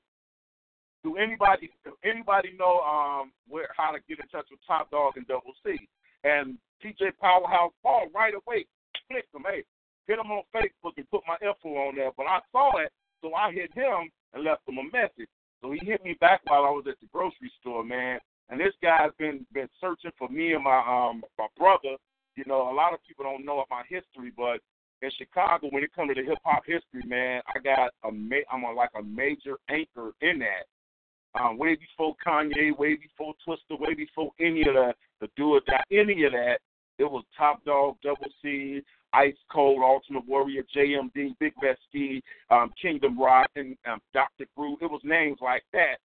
"Do 1.06 1.16
anybody 1.16 1.70
do 1.86 1.94
anybody 2.04 2.52
know 2.60 2.82
um 2.82 3.32
where 3.48 3.70
how 3.78 3.92
to 3.92 4.00
get 4.10 4.20
in 4.20 4.28
touch 4.28 4.48
with 4.52 4.60
Top 4.68 4.92
Dog 4.92 5.14
and 5.16 5.28
Double 5.28 5.54
C?" 5.64 5.78
And 6.26 6.58
TJ 6.84 7.16
Powerhouse 7.22 7.72
Paul 7.82 8.08
right 8.14 8.34
away 8.34 8.66
clicked 9.10 9.34
him. 9.34 9.44
Hey, 9.50 9.64
hit 10.08 10.20
him 10.20 10.32
on 10.32 10.44
Facebook 10.56 10.98
and 10.98 11.10
put 11.10 11.22
my 11.28 11.38
info 11.42 11.70
on 11.90 11.96
there. 11.96 12.12
But 12.16 12.28
I 12.28 12.40
saw 12.52 12.78
it, 12.78 12.92
so 13.22 13.34
I 13.34 13.52
hit 13.52 13.74
him 13.74 14.10
and 14.34 14.44
left 14.44 14.68
him 14.68 14.78
a 14.78 14.84
message. 14.96 15.30
So 15.62 15.72
he 15.72 15.80
hit 15.86 16.04
me 16.04 16.16
back 16.20 16.42
while 16.46 16.66
I 16.66 16.70
was 16.70 16.86
at 16.88 17.00
the 17.00 17.08
grocery 17.12 17.52
store, 17.60 17.84
man. 17.84 18.20
And 18.50 18.60
this 18.60 18.74
guy's 18.82 19.12
been 19.20 19.46
been 19.54 19.70
searching 19.80 20.12
for 20.18 20.30
me 20.30 20.54
and 20.54 20.64
my 20.64 20.80
um 20.80 21.24
my 21.38 21.48
brother. 21.58 21.98
You 22.36 22.46
know, 22.48 22.72
a 22.72 22.74
lot 22.74 22.94
of 22.94 23.00
people 23.08 23.26
don't 23.26 23.46
know 23.46 23.64
my 23.70 23.84
history, 23.90 24.32
but 24.36 24.60
in 25.02 25.12
Chicago, 25.18 25.68
when 25.70 25.84
it 25.84 25.94
comes 25.94 26.10
to 26.10 26.22
the 26.22 26.28
hip 26.28 26.40
hop 26.44 26.64
history, 26.66 27.04
man, 27.06 27.42
I 27.54 27.60
got 27.60 27.92
a 28.04 28.12
ma- 28.12 28.48
I'm 28.52 28.64
a, 28.64 28.72
like 28.72 28.92
a 28.98 29.04
major 29.04 29.58
anchor 29.70 30.12
in 30.22 30.40
that. 30.40 30.66
Um, 31.40 31.58
way 31.58 31.76
before 31.76 32.16
Kanye, 32.26 32.76
way 32.78 32.96
before 32.96 33.36
Twista, 33.48 33.80
way 33.80 33.94
before 33.94 34.32
any 34.40 34.62
of 34.62 34.74
the 34.74 34.94
the 35.22 35.28
do 35.36 35.54
or 35.54 35.62
die, 35.68 35.84
any 35.92 36.24
of 36.24 36.32
that, 36.32 36.60
it 36.98 37.04
was 37.04 37.24
Top 37.38 37.64
Dog, 37.66 37.98
Double 38.02 38.28
C, 38.42 38.82
Ice 39.14 39.36
Cold, 39.52 39.82
Ultimate 39.84 40.28
Warrior, 40.28 40.64
JMD, 40.76 41.36
Big 41.40 41.54
Bestie, 41.64 42.22
um, 42.50 42.72
Kingdom 42.82 43.18
and 43.56 43.76
um, 43.88 44.00
Dr. 44.14 44.46
Groove. 44.56 44.80
It 44.82 44.92
was 44.92 45.02
names 45.04 45.40
like 45.42 45.64
that. 45.74 45.98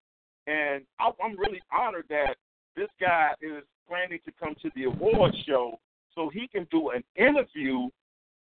And 0.47 0.85
I, 0.99 1.11
I'm 1.23 1.39
really 1.39 1.61
honored 1.73 2.07
that 2.11 2.37
this 2.77 2.89
guy 3.01 3.33
is 3.41 3.63
planning 3.89 4.19
to 4.25 4.33
come 4.41 4.55
to 4.63 4.71
the 4.75 4.85
award 4.85 5.35
show 5.47 5.79
so 6.15 6.31
he 6.33 6.49
can 6.49 6.67
do 6.71 6.91
an 6.91 7.03
interview 7.17 7.89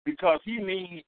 because 0.05 0.39
he 0.43 0.57
needs 0.57 1.05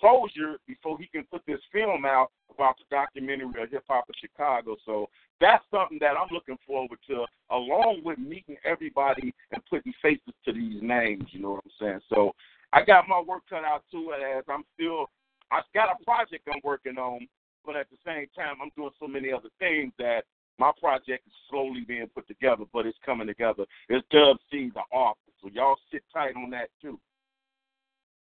closure 0.00 0.58
before 0.66 0.98
he 0.98 1.06
can 1.06 1.24
put 1.24 1.42
this 1.46 1.60
film 1.72 2.04
out 2.04 2.30
about 2.54 2.76
the 2.78 2.84
documentary 2.90 3.62
of 3.62 3.70
hip 3.70 3.84
hop 3.88 4.08
of 4.08 4.14
Chicago. 4.20 4.76
So 4.86 5.08
that's 5.40 5.64
something 5.70 5.98
that 6.00 6.14
I'm 6.16 6.32
looking 6.32 6.58
forward 6.66 6.98
to, 7.08 7.24
along 7.50 8.02
with 8.04 8.18
meeting 8.18 8.56
everybody 8.64 9.34
and 9.52 9.62
putting 9.68 9.92
faces 10.00 10.34
to 10.44 10.52
these 10.52 10.80
names. 10.82 11.24
You 11.30 11.42
know 11.42 11.50
what 11.50 11.64
I'm 11.64 11.70
saying? 11.80 12.00
So 12.08 12.32
I 12.72 12.84
got 12.84 13.08
my 13.08 13.20
work 13.20 13.42
cut 13.48 13.64
out 13.64 13.84
too, 13.90 14.12
as 14.12 14.44
I'm 14.48 14.64
still 14.74 15.08
I've 15.50 15.64
got 15.74 15.88
a 15.88 16.04
project 16.04 16.48
I'm 16.52 16.60
working 16.62 16.98
on, 16.98 17.26
but 17.64 17.76
at 17.76 17.86
the 17.90 17.96
same 18.04 18.26
time, 18.36 18.56
I'm 18.62 18.70
doing 18.76 18.90
so 19.00 19.06
many 19.06 19.32
other 19.32 19.48
things 19.58 19.92
that 19.98 20.24
my 20.58 20.72
project 20.80 21.26
is 21.26 21.32
slowly 21.48 21.84
being 21.86 22.08
put 22.14 22.26
together, 22.26 22.64
but 22.72 22.86
it's 22.86 22.98
coming 23.04 23.26
together. 23.26 23.64
It's 23.88 24.06
Dub 24.10 24.36
C, 24.50 24.70
the 24.74 24.80
author. 24.94 25.18
So 25.42 25.48
y'all 25.52 25.76
sit 25.92 26.02
tight 26.12 26.34
on 26.36 26.50
that 26.50 26.68
too. 26.82 26.98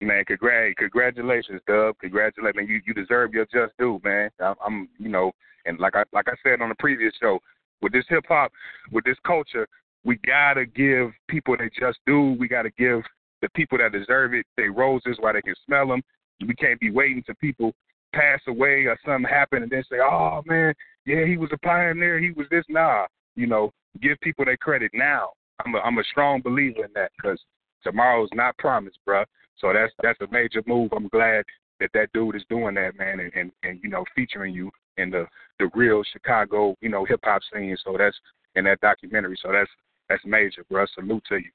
Man, 0.02 0.24
congrat, 0.26 0.76
congratulations, 0.76 1.62
Dub. 1.66 1.96
Congratulations, 2.00 2.56
man. 2.56 2.68
You 2.68 2.80
you 2.86 2.92
deserve 2.92 3.32
your 3.32 3.46
just 3.46 3.72
due, 3.78 3.98
man. 4.04 4.28
I, 4.40 4.52
I'm, 4.64 4.88
you 4.98 5.08
know, 5.08 5.32
and 5.64 5.78
like 5.78 5.96
I 5.96 6.04
like 6.12 6.28
I 6.28 6.34
said 6.42 6.60
on 6.60 6.68
the 6.68 6.74
previous 6.78 7.14
show, 7.20 7.40
with 7.80 7.92
this 7.92 8.04
hip 8.10 8.24
hop, 8.28 8.52
with 8.92 9.04
this 9.04 9.16
culture, 9.26 9.66
we 10.04 10.18
gotta 10.26 10.66
give 10.66 11.12
people 11.28 11.56
their 11.56 11.70
just 11.70 11.98
due. 12.06 12.36
We 12.38 12.46
gotta 12.46 12.70
give 12.76 13.02
the 13.42 13.48
people 13.50 13.78
that 13.78 13.92
deserve 13.92 14.34
it 14.34 14.46
they 14.56 14.68
roses 14.68 15.16
while 15.20 15.32
they 15.32 15.42
can 15.42 15.54
smell 15.64 15.88
them. 15.88 16.02
We 16.46 16.54
can't 16.54 16.80
be 16.80 16.90
waiting 16.90 17.22
till 17.24 17.34
people 17.36 17.72
pass 18.12 18.40
away 18.46 18.86
or 18.86 18.98
something 19.04 19.28
happen 19.28 19.62
and 19.62 19.70
then 19.70 19.84
say, 19.90 19.98
"Oh 20.00 20.42
man, 20.46 20.74
yeah, 21.04 21.24
he 21.24 21.36
was 21.36 21.50
a 21.52 21.58
pioneer. 21.58 22.18
He 22.18 22.30
was 22.30 22.46
this." 22.50 22.64
Nah, 22.68 23.06
you 23.34 23.46
know, 23.46 23.72
give 24.00 24.18
people 24.20 24.44
their 24.44 24.56
credit 24.56 24.90
now. 24.94 25.30
I'm 25.64 25.74
a 25.74 25.78
I'm 25.78 25.98
a 25.98 26.04
strong 26.04 26.40
believer 26.42 26.84
in 26.84 26.92
that 26.94 27.12
because 27.16 27.40
tomorrow's 27.82 28.30
not 28.34 28.56
promised, 28.58 28.98
bruh. 29.06 29.24
So 29.58 29.72
that's 29.72 29.92
that's 30.02 30.20
a 30.20 30.32
major 30.32 30.62
move. 30.66 30.92
I'm 30.94 31.08
glad 31.08 31.44
that 31.80 31.90
that 31.94 32.12
dude 32.12 32.36
is 32.36 32.44
doing 32.48 32.74
that, 32.74 32.96
man, 32.96 33.20
and 33.20 33.32
and, 33.34 33.52
and 33.62 33.80
you 33.82 33.88
know 33.88 34.04
featuring 34.14 34.54
you 34.54 34.70
in 34.98 35.10
the 35.10 35.26
the 35.58 35.70
real 35.74 36.02
Chicago, 36.12 36.74
you 36.80 36.88
know, 36.88 37.04
hip 37.04 37.20
hop 37.24 37.42
scene. 37.52 37.76
So 37.84 37.96
that's 37.98 38.16
in 38.54 38.64
that 38.64 38.80
documentary. 38.80 39.38
So 39.42 39.52
that's 39.52 39.70
that's 40.08 40.22
major, 40.24 40.64
bro. 40.70 40.86
Salute 40.94 41.24
to 41.28 41.36
you. 41.36 41.50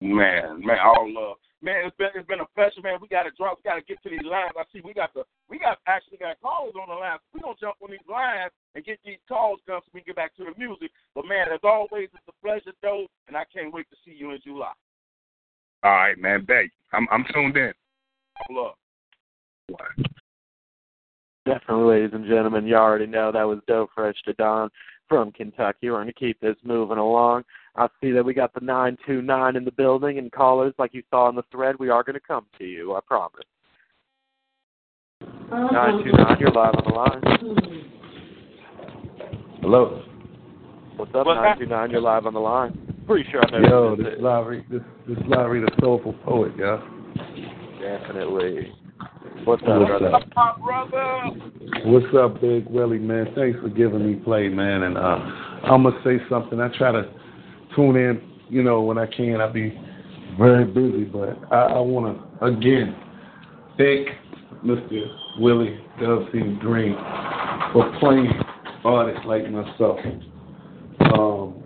Man, 0.00 0.64
man, 0.64 0.78
all 0.82 1.12
love. 1.12 1.36
Man, 1.62 1.84
it's 1.84 1.96
been 1.96 2.08
it's 2.14 2.26
been 2.26 2.40
a 2.40 2.48
pleasure, 2.56 2.80
man. 2.82 2.98
We 3.02 3.08
gotta 3.08 3.30
drop 3.36 3.58
we 3.58 3.68
gotta 3.68 3.84
get 3.84 4.02
to 4.02 4.08
these 4.08 4.24
lines. 4.24 4.52
I 4.56 4.64
see 4.72 4.80
we 4.80 4.94
got 4.94 5.12
the 5.12 5.24
we 5.50 5.58
got 5.58 5.78
actually 5.86 6.16
got 6.16 6.40
calls 6.40 6.72
on 6.80 6.88
the 6.88 6.94
line. 6.94 7.18
We're 7.34 7.42
gonna 7.42 7.60
jump 7.60 7.76
on 7.82 7.90
these 7.90 8.08
lines 8.08 8.50
and 8.74 8.84
get 8.84 8.98
these 9.04 9.20
calls 9.28 9.60
done 9.66 9.80
so 9.84 9.90
we 9.92 10.00
can 10.00 10.08
get 10.08 10.16
back 10.16 10.34
to 10.36 10.44
the 10.44 10.56
music. 10.56 10.90
But 11.14 11.26
man, 11.26 11.52
as 11.52 11.60
always, 11.62 12.08
it's 12.14 12.28
a 12.28 12.32
pleasure 12.40 12.72
though, 12.80 13.04
and 13.28 13.36
I 13.36 13.44
can't 13.52 13.74
wait 13.74 13.90
to 13.90 13.96
see 14.04 14.16
you 14.16 14.30
in 14.30 14.40
July. 14.42 14.72
All 15.82 15.92
right, 15.92 16.18
man. 16.18 16.46
Bet. 16.46 16.72
I'm 16.94 17.06
I'm 17.12 17.26
tuned 17.34 17.56
in. 17.58 17.72
All 18.48 18.56
love. 18.56 18.74
Definitely, 21.46 22.00
ladies 22.00 22.14
and 22.14 22.26
gentlemen, 22.26 22.66
you 22.66 22.76
already 22.76 23.06
know 23.06 23.32
that 23.32 23.42
was 23.42 23.60
Dope 23.66 23.90
Fresh 23.94 24.16
to 24.24 24.32
Don 24.34 24.70
from 25.08 25.32
Kentucky. 25.32 25.90
We're 25.90 25.96
going 25.96 26.06
to 26.06 26.12
keep 26.12 26.38
this 26.40 26.56
moving 26.62 26.98
along. 26.98 27.44
I 27.76 27.88
see 28.00 28.10
that 28.12 28.24
we 28.24 28.34
got 28.34 28.52
the 28.52 28.60
929 28.60 29.56
in 29.56 29.64
the 29.64 29.70
building, 29.70 30.18
and 30.18 30.30
callers, 30.32 30.74
like 30.78 30.92
you 30.92 31.02
saw 31.10 31.28
in 31.28 31.36
the 31.36 31.44
thread, 31.52 31.76
we 31.78 31.88
are 31.88 32.02
going 32.02 32.14
to 32.14 32.20
come 32.20 32.46
to 32.58 32.64
you, 32.64 32.94
I 32.94 33.00
promise. 33.06 33.44
929, 35.50 36.36
you're 36.40 36.50
live 36.50 36.74
on 36.74 36.84
the 36.84 36.94
line. 36.94 37.22
Hello. 39.60 40.02
What's 40.96 41.14
up, 41.14 41.26
929? 41.26 41.90
You're 41.90 42.00
live 42.00 42.26
on 42.26 42.34
the 42.34 42.40
line. 42.40 43.04
Pretty 43.06 43.28
sure 43.30 43.40
I 43.44 43.60
know 43.60 43.68
Yo, 43.68 43.96
this 43.96 44.06
this 44.06 44.14
is 44.14 44.20
Lowry, 44.20 44.66
this 44.70 44.82
this 45.08 45.18
Lowry, 45.26 45.60
the 45.60 45.70
soulful 45.80 46.12
poet, 46.24 46.52
yeah. 46.58 46.78
Definitely. 47.80 48.72
What's 49.44 49.62
up, 49.62 49.80
What's 49.80 49.88
brother? 49.88 50.14
up? 50.14 50.60
brother? 50.60 51.22
What's 51.86 52.14
up, 52.14 52.40
Big 52.40 52.66
Willie, 52.66 52.98
man? 52.98 53.26
Thanks 53.34 53.58
for 53.60 53.68
giving 53.68 54.06
me 54.06 54.14
play, 54.16 54.48
man. 54.48 54.82
And 54.82 54.96
uh, 54.96 55.00
I'm 55.64 55.82
gonna 55.82 55.98
say 56.04 56.18
something. 56.28 56.60
I 56.60 56.68
try 56.76 56.92
to 56.92 57.10
tune 57.80 57.96
in, 57.96 58.20
you 58.48 58.62
know, 58.62 58.82
when 58.82 58.98
I 58.98 59.06
can. 59.06 59.40
I 59.40 59.48
be 59.48 59.78
very 60.38 60.64
busy, 60.64 61.04
but 61.04 61.38
I, 61.50 61.74
I 61.74 61.80
want 61.80 62.16
to 62.16 62.46
again 62.46 62.94
thank 63.78 64.08
Mr. 64.64 65.06
Willie 65.38 65.80
Delphine 65.98 66.58
Green 66.60 66.94
for 67.72 67.90
playing 67.98 68.30
artists 68.84 69.22
like 69.26 69.50
myself. 69.50 69.98
Um, 71.14 71.62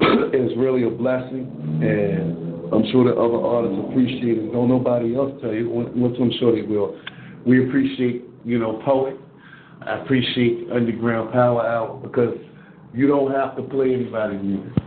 it's 0.32 0.56
really 0.56 0.84
a 0.84 0.90
blessing, 0.90 1.50
and 1.82 2.72
I'm 2.72 2.90
sure 2.92 3.04
that 3.04 3.18
other 3.18 3.44
artists 3.44 3.78
appreciate 3.90 4.38
it. 4.38 4.52
Don't 4.52 4.68
nobody 4.68 5.16
else 5.16 5.32
tell 5.40 5.52
you, 5.52 5.68
which 5.68 6.20
I'm 6.20 6.32
sure 6.38 6.54
they 6.54 6.62
will. 6.62 6.98
We 7.46 7.66
appreciate, 7.66 8.24
you 8.44 8.58
know, 8.58 8.80
Poet. 8.84 9.16
I 9.82 10.02
appreciate 10.02 10.70
Underground 10.70 11.32
Power 11.32 11.66
Hour 11.66 12.00
because 12.00 12.36
you 12.92 13.06
don't 13.06 13.32
have 13.32 13.56
to 13.56 13.62
play 13.62 13.94
anybody's 13.94 14.42
music. 14.42 14.77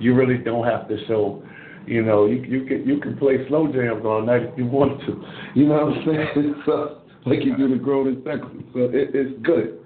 You 0.00 0.14
really 0.14 0.38
don't 0.38 0.64
have 0.66 0.88
to 0.88 0.96
show, 1.06 1.42
you 1.86 2.02
know, 2.02 2.26
you 2.26 2.42
you 2.42 2.66
can 2.66 2.86
you 2.86 3.00
can 3.00 3.16
play 3.16 3.46
slow 3.48 3.66
jams 3.72 4.04
all 4.04 4.22
night 4.22 4.42
if 4.42 4.58
you 4.58 4.66
want 4.66 5.00
to. 5.00 5.22
You 5.54 5.66
know 5.66 5.86
what 5.86 5.96
I'm 5.96 6.04
saying? 6.34 6.54
So 6.66 6.98
like 7.26 7.44
you 7.44 7.56
do 7.56 7.68
the 7.68 7.76
grown 7.76 8.08
and 8.08 8.24
sexy. 8.24 8.64
So 8.72 8.80
it, 8.80 9.10
it's 9.14 9.42
good. 9.42 9.80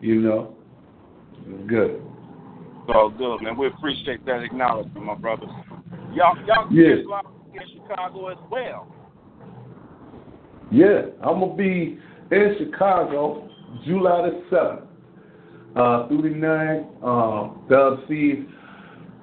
You 0.00 0.20
know, 0.20 0.56
it's 1.46 1.68
good. 1.68 2.02
All 2.88 3.10
good, 3.10 3.42
man. 3.42 3.56
We 3.56 3.68
appreciate 3.68 4.24
that 4.26 4.42
acknowledgement, 4.42 5.06
my 5.06 5.14
brother. 5.14 5.46
Y'all, 6.12 6.36
y'all 6.46 6.68
can 6.68 6.76
Yeah. 6.76 6.96
get 6.96 7.06
live 7.06 7.24
in 7.54 7.60
Chicago 7.74 8.28
as 8.28 8.38
well. 8.50 8.86
Yeah, 10.70 11.02
I'm 11.22 11.40
gonna 11.40 11.54
be 11.54 11.98
in 12.30 12.56
Chicago 12.58 13.48
July 13.86 14.30
the 14.30 14.42
seventh 14.50 14.80
uh, 15.76 16.08
through 16.08 16.22
the 16.22 16.30
ninth. 16.30 16.86
Um, 17.02 17.64
Dub 17.68 18.00
C 18.08 18.44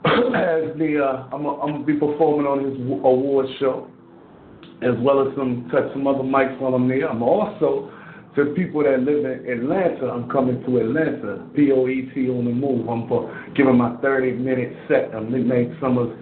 has 0.05 0.77
the. 0.77 1.01
Uh, 1.03 1.35
I'm 1.35 1.43
gonna, 1.43 1.83
be 1.83 1.93
performing 1.93 2.47
on 2.47 2.65
his 2.65 2.79
award 3.03 3.47
show, 3.59 3.89
as 4.81 4.95
well 4.99 5.27
as 5.27 5.35
some 5.35 5.69
touch 5.71 5.91
some 5.93 6.07
other 6.07 6.23
mics 6.23 6.59
while 6.59 6.73
I'm 6.73 6.87
there. 6.87 7.09
I'm 7.09 7.23
also 7.23 7.91
for 8.33 8.45
people 8.53 8.83
that 8.83 8.99
live 8.99 9.25
in 9.25 9.47
Atlanta. 9.49 10.07
I'm 10.07 10.29
coming 10.29 10.63
to 10.63 10.77
Atlanta. 10.77 11.47
P 11.55 11.71
O 11.71 11.87
E 11.87 12.09
T 12.13 12.29
on 12.29 12.45
the 12.45 12.51
move. 12.51 12.89
I'm 12.89 13.07
for 13.07 13.29
giving 13.55 13.77
my 13.77 13.95
30 13.97 14.33
minute 14.33 14.75
set 14.87 15.11
of 15.11 15.29
midnight 15.29 15.69
summers. 15.79 16.17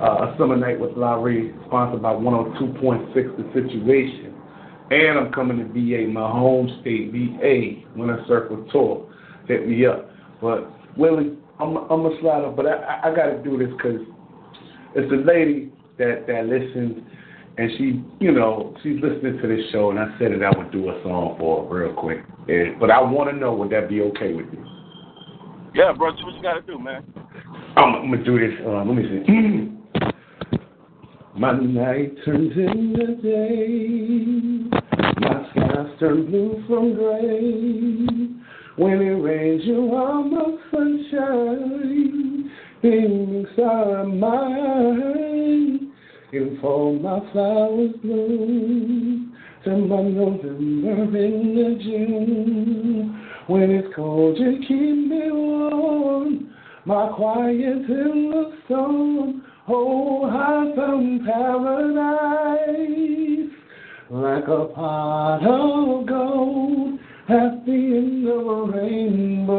Uh, 0.00 0.28
a 0.28 0.36
summer 0.36 0.56
night 0.56 0.78
with 0.78 0.94
Larry, 0.94 1.54
sponsored 1.66 2.02
by 2.02 2.12
102.6 2.12 3.14
The 3.14 3.44
Situation. 3.54 4.34
And 4.90 5.18
I'm 5.18 5.32
coming 5.32 5.56
to 5.56 5.64
VA, 5.72 6.06
my 6.06 6.30
home 6.30 6.68
state, 6.82 7.10
VA, 7.12 7.98
Winter 7.98 8.22
Circle 8.28 8.68
Tour. 8.70 9.10
Hit 9.48 9.66
me 9.66 9.86
up. 9.86 10.10
But 10.42 10.70
Willie, 10.98 11.38
I'm 11.58 11.76
I'm 11.76 12.06
a 12.06 12.20
slide 12.20 12.44
up, 12.44 12.56
but 12.56 12.66
I 12.66 12.74
I, 12.74 13.10
I 13.10 13.16
got 13.16 13.26
to 13.26 13.42
do 13.42 13.58
this 13.58 13.68
because 13.76 14.00
it's 14.94 15.12
a 15.12 15.16
lady 15.16 15.72
that 15.98 16.26
that 16.26 16.46
listens, 16.46 17.02
and 17.56 17.70
she 17.78 18.04
you 18.20 18.32
know 18.32 18.76
she's 18.82 19.00
listening 19.02 19.38
to 19.40 19.48
this 19.48 19.70
show, 19.72 19.90
and 19.90 19.98
I 19.98 20.16
said 20.18 20.32
that 20.32 20.42
I 20.42 20.56
would 20.56 20.70
do 20.70 20.90
a 20.90 21.02
song 21.02 21.36
for 21.38 21.68
her 21.68 21.86
real 21.86 21.94
quick. 21.94 22.24
And, 22.48 22.78
but 22.78 22.90
I 22.90 23.00
want 23.00 23.30
to 23.30 23.36
know 23.36 23.54
would 23.54 23.70
that 23.70 23.88
be 23.88 24.02
okay 24.02 24.34
with 24.34 24.46
you? 24.52 24.64
Yeah, 25.74 25.92
bro, 25.96 26.14
do 26.16 26.24
what 26.24 26.34
you 26.34 26.42
gotta 26.42 26.62
do, 26.62 26.78
man. 26.78 27.04
I'm, 27.76 27.94
I'm 27.94 28.10
gonna 28.10 28.24
do 28.24 28.38
this. 28.38 28.58
Uh, 28.64 28.84
let 28.84 28.94
me 28.94 29.02
see. 29.02 29.72
My 31.38 31.52
night 31.52 32.16
turns 32.24 32.52
into 32.56 33.16
day. 33.16 34.70
My 35.20 35.50
skies 35.50 35.98
turn 36.00 36.26
blue 36.26 36.64
from 36.66 36.94
gray. 36.94 38.06
When 38.76 39.00
it 39.00 39.22
rains, 39.22 39.62
you 39.64 39.94
are 39.94 40.22
my 40.22 40.56
sunshine. 40.70 42.50
Inside 42.82 44.04
my 44.14 44.46
and 46.32 46.60
for 46.60 46.92
my 46.92 47.20
flowers 47.32 47.92
bloom. 48.02 49.34
Till 49.64 49.78
my 49.78 50.02
November 50.02 51.16
into 51.16 51.78
June. 51.82 53.26
When 53.46 53.70
it's 53.70 53.94
cold, 53.96 54.38
you 54.38 54.58
keep 54.60 55.08
me 55.08 55.30
warm. 55.32 56.54
My 56.84 57.08
quiet 57.16 57.56
in 57.56 58.30
the 58.30 58.52
storm. 58.66 59.42
Oh, 59.68 60.26
I 60.26 60.76
found 60.76 61.24
paradise 61.24 62.76
like 64.10 64.46
a 64.46 64.66
pot 64.66 65.44
of 65.44 66.06
gold 66.06 67.00
at 67.28 67.64
the 67.66 67.72
end 67.72 68.28
of 68.28 68.46
a 68.46 68.64
rainbow. 68.78 69.56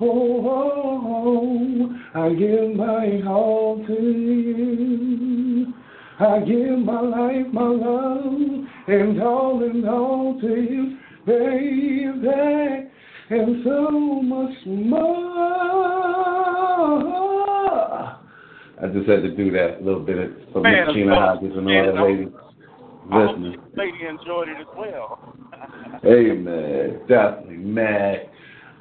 Oh, 0.00 0.46
oh, 0.46 1.00
oh, 1.06 2.20
I 2.20 2.34
give 2.34 2.76
my 2.76 3.22
all 3.26 3.82
to 3.86 3.92
you. 3.94 5.72
I 6.20 6.40
give 6.40 6.78
my 6.80 7.00
life, 7.00 7.46
my 7.52 7.62
love, 7.68 8.66
and 8.88 9.22
all 9.22 9.62
in 9.64 9.86
all 9.88 10.38
to 10.40 10.46
you, 10.48 10.96
baby, 11.26 12.90
and 13.30 13.64
so 13.64 13.90
much 14.22 14.54
more. 14.66 15.24
I 18.82 18.86
just 18.92 19.08
had 19.08 19.22
to 19.22 19.30
do 19.34 19.50
that 19.52 19.78
a 19.80 19.84
little 19.84 20.00
bit 20.00 20.30
for 20.52 20.60
Man, 20.60 20.86
Miss 20.88 20.94
Gina. 20.96 21.14
Hodges 21.14 21.52
and 21.56 21.66
all 21.68 21.86
the 21.86 21.92
I'm- 21.92 22.02
ladies 22.04 22.28
I 23.10 23.18
listening. 23.24 23.60
lady 23.76 24.06
enjoyed 24.08 24.48
it 24.48 24.56
as 24.60 24.66
well. 24.76 25.18
Hey 26.02 26.32
man, 26.32 27.00
definitely 27.08 27.56
mad, 27.56 28.30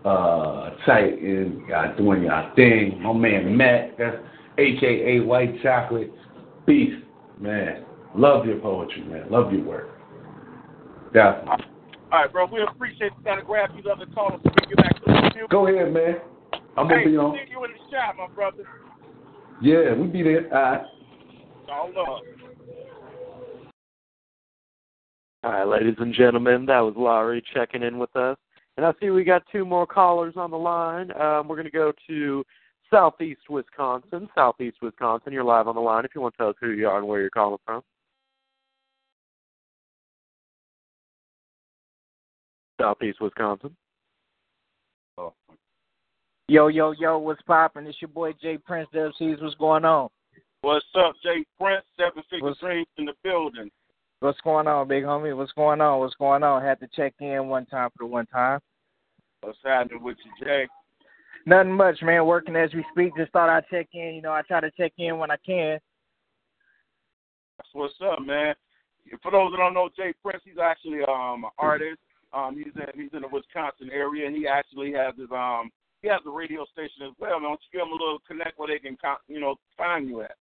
uh, 0.05 0.71
tight 0.85 1.19
and 1.21 1.67
y'all 1.67 1.95
doing 1.97 2.23
y'all 2.23 2.53
thing. 2.55 3.01
My 3.01 3.13
man 3.13 3.55
Matt, 3.55 3.97
that's 3.97 4.17
AKA 4.57 5.21
White 5.21 5.61
Chocolate 5.61 6.11
Beast, 6.65 7.03
man. 7.39 7.85
Love 8.15 8.45
your 8.45 8.59
poetry, 8.59 9.03
man. 9.03 9.29
Love 9.31 9.51
your 9.51 9.63
work. 9.63 9.89
Definitely. 11.13 11.65
All 12.11 12.21
right, 12.21 12.31
bro. 12.31 12.45
We 12.45 12.61
appreciate 12.61 13.11
you. 13.17 13.23
Gotta 13.25 13.41
grab 13.41 13.71
these 13.75 13.85
other 13.91 14.05
callers 14.13 14.39
so 14.43 14.51
we 14.53 14.61
can 14.61 14.69
get 14.69 14.77
back 14.77 14.95
to 14.95 15.01
the 15.05 15.11
music. 15.33 15.49
Go 15.49 15.67
ahead, 15.67 15.93
man. 15.93 16.21
I'm 16.77 16.87
gonna 16.87 16.99
hey, 16.99 17.07
be 17.07 17.17
on. 17.17 17.33
see 17.33 17.51
you 17.51 17.63
in 17.65 17.71
the 17.71 17.77
shop, 17.89 18.15
my 18.17 18.27
brother. 18.35 18.63
Yeah, 19.61 19.93
we 19.93 20.07
be 20.07 20.23
there. 20.23 20.53
All 20.53 20.61
right. 20.61 20.81
All 21.71 21.91
love. 21.95 22.23
All 25.43 25.51
right, 25.51 25.67
ladies 25.67 25.95
and 25.99 26.13
gentlemen, 26.13 26.65
that 26.67 26.79
was 26.79 26.93
Laurie 26.95 27.43
checking 27.53 27.83
in 27.83 27.97
with 27.99 28.15
us. 28.15 28.37
And 28.77 28.85
I 28.85 28.93
see 28.99 29.09
we 29.09 29.25
got 29.25 29.43
two 29.51 29.65
more 29.65 29.85
callers 29.85 30.35
on 30.37 30.51
the 30.51 30.57
line. 30.57 31.11
Um, 31.19 31.47
we're 31.47 31.57
going 31.57 31.65
to 31.65 31.71
go 31.71 31.91
to 32.07 32.45
Southeast 32.89 33.41
Wisconsin. 33.49 34.29
Southeast 34.35 34.77
Wisconsin, 34.81 35.33
you're 35.33 35.43
live 35.43 35.67
on 35.67 35.75
the 35.75 35.81
line 35.81 36.05
if 36.05 36.11
you 36.15 36.21
want 36.21 36.33
to 36.35 36.37
tell 36.37 36.49
us 36.49 36.55
who 36.61 36.71
you 36.71 36.87
are 36.87 36.97
and 36.97 37.07
where 37.07 37.19
you're 37.19 37.29
calling 37.29 37.59
from. 37.65 37.81
Southeast 42.79 43.19
Wisconsin. 43.19 43.75
Yo, 46.49 46.67
yo, 46.67 46.91
yo, 46.91 47.17
what's 47.19 47.41
poppin'? 47.43 47.87
It's 47.87 48.01
your 48.01 48.09
boy 48.09 48.33
Jay 48.41 48.57
Prince, 48.57 48.89
WC's. 48.93 49.41
What's 49.41 49.55
going 49.55 49.85
on? 49.85 50.09
What's 50.61 50.85
up, 50.95 51.15
Jay 51.23 51.45
Prince? 51.59 51.85
Seven 51.97 52.23
Figure 52.29 52.47
What's- 52.47 52.87
in 52.97 53.05
the 53.05 53.13
building. 53.23 53.71
What's 54.23 54.39
going 54.39 54.67
on, 54.67 54.87
big 54.87 55.03
homie? 55.03 55.35
What's 55.35 55.51
going 55.51 55.81
on? 55.81 55.99
What's 55.99 56.15
going 56.15 56.43
on? 56.43 56.63
Had 56.63 56.79
to 56.79 56.87
check 56.95 57.13
in 57.19 57.49
one 57.49 57.65
time 57.65 57.89
for 57.89 58.05
the 58.05 58.07
one 58.07 58.25
time. 58.27 58.61
What's 59.41 59.57
happening 59.65 60.01
with 60.01 60.15
you, 60.23 60.45
Jay? 60.45 60.65
Nothing 61.45 61.73
much, 61.73 62.01
man. 62.01 62.25
Working 62.25 62.55
as 62.55 62.73
we 62.73 62.85
speak. 62.93 63.11
Just 63.17 63.33
thought 63.33 63.49
I'd 63.49 63.67
check 63.69 63.89
in. 63.93 64.15
You 64.15 64.21
know, 64.21 64.31
I 64.31 64.41
try 64.43 64.61
to 64.61 64.71
check 64.77 64.93
in 64.97 65.17
when 65.17 65.29
I 65.29 65.35
can. 65.45 65.77
That's 67.57 67.69
what's 67.73 67.95
up, 68.01 68.21
man. 68.21 68.55
For 69.21 69.29
those 69.29 69.51
that 69.51 69.57
don't 69.57 69.73
know, 69.73 69.89
Jay 69.93 70.13
Prince, 70.23 70.41
he's 70.45 70.57
actually 70.57 71.01
um 71.03 71.43
an 71.43 71.51
artist. 71.57 71.99
Um, 72.31 72.55
he's 72.55 72.73
in 72.77 73.01
he's 73.01 73.11
in 73.11 73.23
the 73.23 73.27
Wisconsin 73.27 73.89
area, 73.91 74.25
and 74.25 74.37
he 74.37 74.47
actually 74.47 74.93
has 74.93 75.15
his 75.17 75.27
um 75.31 75.69
he 76.01 76.07
has 76.07 76.21
a 76.25 76.31
radio 76.31 76.63
station 76.71 77.03
as 77.03 77.13
well. 77.19 77.41
Don't 77.41 77.59
you 77.59 77.77
give 77.77 77.85
him 77.85 77.91
a 77.91 78.01
little 78.01 78.19
connect 78.25 78.57
where 78.57 78.69
they 78.69 78.79
can 78.79 78.95
you 79.27 79.41
know 79.41 79.55
find 79.77 80.07
you 80.07 80.21
at? 80.21 80.37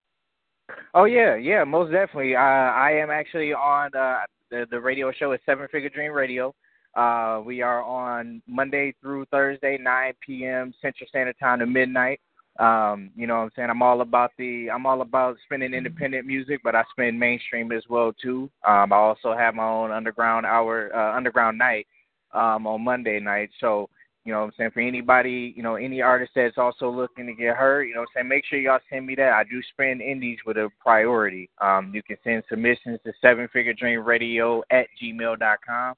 Oh 0.94 1.04
yeah, 1.04 1.36
yeah, 1.36 1.64
most 1.64 1.92
definitely. 1.92 2.36
Uh, 2.36 2.40
I 2.40 2.92
am 2.92 3.10
actually 3.10 3.52
on 3.52 3.90
uh, 3.94 4.20
the 4.50 4.66
the 4.70 4.80
radio 4.80 5.12
show 5.12 5.32
is 5.32 5.40
Seven 5.46 5.68
Figure 5.70 5.88
Dream 5.88 6.12
Radio. 6.12 6.54
Uh, 6.94 7.40
we 7.44 7.62
are 7.62 7.82
on 7.82 8.42
Monday 8.46 8.94
through 9.00 9.24
Thursday, 9.26 9.78
9 9.80 10.12
p.m. 10.26 10.74
Central 10.82 11.08
Standard 11.08 11.36
Time 11.40 11.60
to 11.60 11.66
midnight. 11.66 12.20
Um, 12.58 13.10
you 13.16 13.26
know 13.26 13.36
what 13.36 13.42
I'm 13.44 13.50
saying? 13.56 13.70
I'm 13.70 13.80
all 13.80 14.02
about 14.02 14.32
the 14.36 14.68
I'm 14.70 14.84
all 14.84 15.00
about 15.00 15.36
spinning 15.44 15.72
independent 15.72 16.26
music, 16.26 16.60
but 16.62 16.74
I 16.74 16.84
spin 16.90 17.18
mainstream 17.18 17.72
as 17.72 17.84
well 17.88 18.12
too. 18.12 18.50
Um, 18.68 18.92
I 18.92 18.96
also 18.96 19.34
have 19.34 19.54
my 19.54 19.64
own 19.64 19.90
underground 19.90 20.44
hour 20.44 20.94
uh, 20.94 21.16
underground 21.16 21.56
night 21.56 21.86
um, 22.34 22.66
on 22.66 22.84
Monday 22.84 23.18
night. 23.20 23.50
So 23.58 23.88
you 24.24 24.32
know 24.32 24.40
what 24.40 24.46
I'm 24.46 24.52
saying? 24.56 24.70
For 24.72 24.80
anybody, 24.80 25.52
you 25.56 25.62
know, 25.62 25.74
any 25.74 26.00
artist 26.00 26.32
that's 26.36 26.56
also 26.56 26.88
looking 26.88 27.26
to 27.26 27.34
get 27.34 27.56
heard, 27.56 27.84
you 27.84 27.94
know 27.94 28.00
what 28.00 28.08
I'm 28.16 28.22
saying? 28.22 28.28
Make 28.28 28.44
sure 28.44 28.58
y'all 28.58 28.78
send 28.88 29.06
me 29.06 29.16
that. 29.16 29.32
I 29.32 29.42
do 29.44 29.60
spend 29.72 30.00
indies 30.00 30.38
with 30.46 30.56
a 30.56 30.70
priority. 30.80 31.50
Um, 31.60 31.90
you 31.92 32.02
can 32.02 32.16
send 32.22 32.44
submissions 32.48 33.00
to 33.04 33.12
seven 33.20 33.48
figure 33.52 33.74
dream 33.74 34.04
radio 34.04 34.62
at 34.70 34.86
gmail.com. 35.02 35.94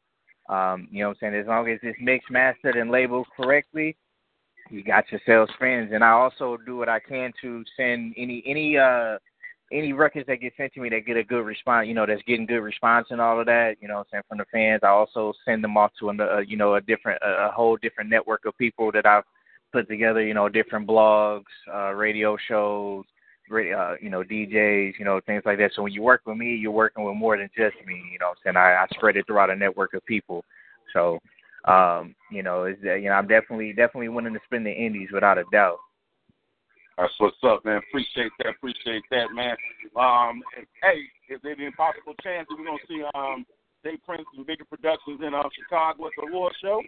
Um, 0.48 0.88
you 0.90 1.00
know 1.00 1.08
what 1.08 1.18
I'm 1.22 1.32
saying? 1.32 1.34
As 1.34 1.46
long 1.46 1.68
as 1.68 1.78
it's 1.82 1.98
mixed, 2.00 2.30
mastered, 2.30 2.76
and 2.76 2.90
labeled 2.90 3.26
correctly, 3.36 3.96
you 4.70 4.82
got 4.82 5.04
yourselves 5.10 5.52
friends. 5.58 5.90
And 5.92 6.02
I 6.02 6.10
also 6.10 6.56
do 6.64 6.76
what 6.76 6.88
I 6.88 7.00
can 7.00 7.32
to 7.42 7.62
send 7.76 8.14
any 8.16 8.42
any 8.46 8.78
uh 8.78 9.18
any 9.74 9.92
records 9.92 10.26
that 10.28 10.40
get 10.40 10.52
sent 10.56 10.72
to 10.74 10.80
me 10.80 10.88
that 10.90 11.04
get 11.04 11.16
a 11.16 11.24
good 11.24 11.44
response, 11.44 11.88
you 11.88 11.94
know, 11.94 12.06
that's 12.06 12.22
getting 12.22 12.46
good 12.46 12.60
response 12.60 13.08
and 13.10 13.20
all 13.20 13.40
of 13.40 13.46
that, 13.46 13.74
you 13.80 13.88
know, 13.88 13.98
I'm 13.98 14.04
saying 14.10 14.22
from 14.28 14.38
the 14.38 14.44
fans. 14.52 14.80
I 14.84 14.88
also 14.88 15.32
send 15.44 15.64
them 15.64 15.76
off 15.76 15.90
to 15.98 16.10
a 16.10 16.12
uh, 16.12 16.38
you 16.38 16.56
know 16.56 16.76
a 16.76 16.80
different 16.80 17.20
a, 17.22 17.50
whole 17.50 17.76
different 17.76 18.08
network 18.08 18.44
of 18.46 18.56
people 18.56 18.92
that 18.92 19.04
I've 19.04 19.24
put 19.72 19.88
together, 19.88 20.24
you 20.24 20.32
know, 20.32 20.48
different 20.48 20.86
blogs, 20.86 21.42
uh, 21.72 21.92
radio 21.92 22.36
shows, 22.48 23.04
uh, 23.50 23.94
you 24.00 24.10
know, 24.10 24.22
DJs, 24.22 24.92
you 24.98 25.04
know, 25.04 25.20
things 25.26 25.42
like 25.44 25.58
that. 25.58 25.72
So 25.74 25.82
when 25.82 25.92
you 25.92 26.02
work 26.02 26.22
with 26.24 26.36
me, 26.36 26.54
you're 26.54 26.70
working 26.70 27.04
with 27.04 27.16
more 27.16 27.36
than 27.36 27.50
just 27.56 27.76
me, 27.84 28.00
you 28.12 28.18
know, 28.20 28.32
saying 28.42 28.56
I, 28.56 28.74
I 28.74 28.86
spread 28.94 29.16
it 29.16 29.26
throughout 29.26 29.50
a 29.50 29.56
network 29.56 29.94
of 29.94 30.06
people. 30.06 30.44
So, 30.92 31.18
um, 31.64 32.14
you 32.30 32.42
know, 32.44 32.64
is 32.66 32.76
that 32.84 33.00
you 33.02 33.08
know, 33.08 33.16
I'm 33.16 33.26
definitely 33.26 33.72
definitely 33.72 34.08
willing 34.08 34.34
to 34.34 34.40
spend 34.44 34.64
the 34.64 34.72
indies 34.72 35.08
without 35.12 35.38
a 35.38 35.44
doubt. 35.50 35.78
That's 36.96 37.12
what's 37.18 37.36
up, 37.42 37.64
man. 37.64 37.80
Appreciate 37.88 38.30
that. 38.38 38.48
Appreciate 38.50 39.02
that, 39.10 39.32
man. 39.32 39.56
Um, 39.96 40.42
hey, 40.82 41.34
is 41.34 41.40
there 41.42 41.52
any 41.52 41.70
possible 41.72 42.14
chance 42.22 42.46
that 42.48 42.56
we're 42.58 42.66
gonna 42.66 42.78
see 42.88 43.02
um 43.14 43.44
Jay 43.84 43.96
Prince 44.06 44.26
and 44.36 44.46
bigger 44.46 44.64
productions 44.64 45.20
in 45.20 45.34
um 45.34 45.50
Chicago 45.58 46.06
at 46.06 46.12
the 46.16 46.28
award 46.28 46.52
show? 46.62 46.80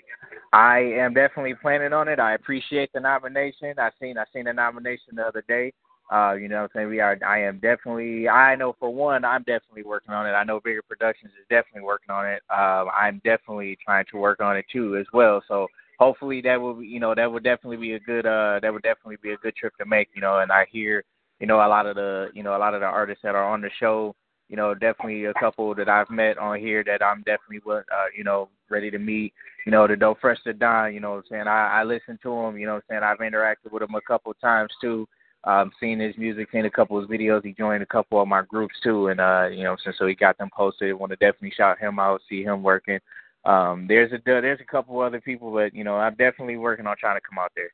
I 0.52 0.78
am 0.78 1.14
definitely 1.14 1.54
planning 1.60 1.92
on 1.92 2.08
it. 2.08 2.20
I 2.20 2.34
appreciate 2.34 2.92
the 2.92 3.00
nomination. 3.00 3.74
I 3.78 3.90
seen 4.00 4.16
I 4.16 4.24
seen 4.32 4.44
the 4.44 4.52
nomination 4.52 5.16
the 5.16 5.22
other 5.22 5.44
day. 5.48 5.72
Uh, 6.12 6.34
you 6.34 6.46
know 6.48 6.58
what 6.58 6.62
I'm 6.62 6.68
saying? 6.72 6.88
We 6.88 7.00
are 7.00 7.18
I 7.26 7.42
am 7.42 7.58
definitely 7.58 8.28
I 8.28 8.54
know 8.54 8.76
for 8.78 8.94
one, 8.94 9.24
I'm 9.24 9.42
definitely 9.42 9.82
working 9.82 10.14
on 10.14 10.26
it. 10.26 10.30
I 10.30 10.44
know 10.44 10.60
Bigger 10.60 10.82
Productions 10.82 11.32
is 11.32 11.46
definitely 11.50 11.82
working 11.82 12.10
on 12.10 12.26
it. 12.26 12.42
Um 12.48 12.88
I'm 12.94 13.20
definitely 13.24 13.76
trying 13.84 14.04
to 14.12 14.18
work 14.18 14.40
on 14.40 14.56
it 14.56 14.66
too 14.72 14.96
as 14.96 15.06
well. 15.12 15.42
So 15.48 15.66
hopefully 15.98 16.40
that 16.42 16.60
will 16.60 16.82
you 16.82 17.00
know, 17.00 17.14
that 17.14 17.30
would 17.30 17.44
definitely 17.44 17.76
be 17.76 17.94
a 17.94 18.00
good 18.00 18.26
uh 18.26 18.60
that 18.62 18.72
would 18.72 18.82
definitely 18.82 19.16
be 19.22 19.32
a 19.32 19.38
good 19.38 19.56
trip 19.56 19.76
to 19.78 19.86
make, 19.86 20.08
you 20.14 20.20
know, 20.20 20.38
and 20.40 20.52
I 20.52 20.66
hear, 20.70 21.04
you 21.40 21.46
know, 21.46 21.56
a 21.56 21.68
lot 21.68 21.86
of 21.86 21.96
the 21.96 22.28
you 22.34 22.42
know, 22.42 22.56
a 22.56 22.58
lot 22.58 22.74
of 22.74 22.80
the 22.80 22.86
artists 22.86 23.22
that 23.22 23.34
are 23.34 23.52
on 23.52 23.60
the 23.60 23.70
show 23.78 24.14
you 24.48 24.56
know, 24.56 24.74
definitely 24.74 25.24
a 25.24 25.34
couple 25.34 25.74
that 25.74 25.88
I've 25.88 26.10
met 26.10 26.38
on 26.38 26.58
here 26.60 26.84
that 26.84 27.04
I'm 27.04 27.22
definitely, 27.24 27.60
uh, 27.68 27.82
you 28.16 28.22
know, 28.24 28.48
ready 28.70 28.90
to 28.90 28.98
meet. 28.98 29.32
You 29.64 29.72
know, 29.72 29.86
the 29.88 29.96
Dope 29.96 30.20
Fresh 30.20 30.42
to 30.44 30.52
Don, 30.52 30.94
you 30.94 31.00
know 31.00 31.10
what 31.10 31.16
I'm 31.16 31.24
saying? 31.30 31.48
I, 31.48 31.80
I 31.80 31.84
listen 31.84 32.18
to 32.22 32.32
him, 32.32 32.56
you 32.56 32.66
know 32.66 32.74
what 32.74 32.84
I'm 32.90 33.00
saying? 33.00 33.02
I've 33.02 33.18
interacted 33.18 33.72
with 33.72 33.82
him 33.82 33.94
a 33.94 34.00
couple 34.00 34.32
times 34.34 34.70
too. 34.80 35.08
Um, 35.44 35.70
seen 35.80 36.00
his 36.00 36.16
music, 36.16 36.48
seen 36.50 36.64
a 36.64 36.70
couple 36.70 36.96
of 36.96 37.08
his 37.08 37.18
videos. 37.18 37.44
He 37.44 37.52
joined 37.52 37.82
a 37.82 37.86
couple 37.86 38.20
of 38.20 38.26
my 38.26 38.42
groups 38.42 38.74
too, 38.82 39.08
and 39.08 39.20
uh, 39.20 39.48
you 39.50 39.64
know, 39.64 39.76
saying? 39.82 39.94
so 39.98 40.06
he 40.06 40.14
got 40.14 40.36
them 40.38 40.50
posted. 40.56 40.94
Want 40.94 41.10
to 41.10 41.16
definitely 41.16 41.52
shout 41.56 41.78
him 41.78 41.98
out, 41.98 42.20
see 42.28 42.42
him 42.42 42.62
working. 42.62 42.98
Um, 43.46 43.86
there's 43.86 44.10
a 44.12 44.18
there's 44.24 44.60
a 44.60 44.66
couple 44.66 45.00
other 45.00 45.20
people, 45.20 45.52
but 45.52 45.72
you 45.72 45.84
know, 45.84 45.94
I'm 45.94 46.16
definitely 46.16 46.56
working 46.56 46.86
on 46.86 46.96
trying 46.98 47.16
to 47.16 47.22
come 47.22 47.38
out 47.38 47.52
there. 47.54 47.70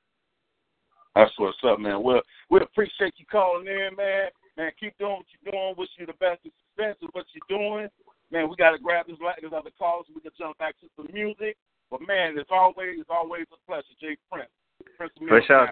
That's 1.17 1.33
what's 1.39 1.57
up, 1.65 1.81
man. 1.81 2.03
Well, 2.03 2.21
we 2.51 2.61
appreciate 2.61 3.15
you 3.17 3.25
calling 3.25 3.67
in, 3.67 3.97
man. 3.97 4.29
Man, 4.57 4.71
keep 4.79 4.97
doing 4.99 5.17
what 5.17 5.27
you're 5.33 5.53
doing. 5.53 5.75
Wish 5.79 5.89
you 5.99 6.05
the 6.05 6.13
best 6.21 6.45
of 6.45 6.53
success 6.77 6.97
with 7.01 7.11
what 7.13 7.25
you're 7.33 7.59
doing. 7.59 7.89
Man, 8.31 8.49
we 8.49 8.57
got 8.57 8.73
to 8.73 8.79
grab 8.79 9.07
this, 9.07 9.17
like 9.25 9.41
this 9.41 9.53
other 9.53 9.73
calls 9.79 10.05
so 10.09 10.13
we 10.15 10.21
can 10.21 10.33
jump 10.39 10.57
back 10.59 10.77
to 10.81 10.89
some 10.97 11.09
music. 11.13 11.57
But 11.91 12.01
man, 12.05 12.37
it's 12.37 12.53
always 12.53 13.01
it's 13.01 13.11
always 13.13 13.49
a 13.53 13.61
pleasure, 13.65 13.97
Jay 14.01 14.17
Prince. 14.31 14.53
Prince 14.97 15.13
For 15.17 15.41
sure, 15.47 15.69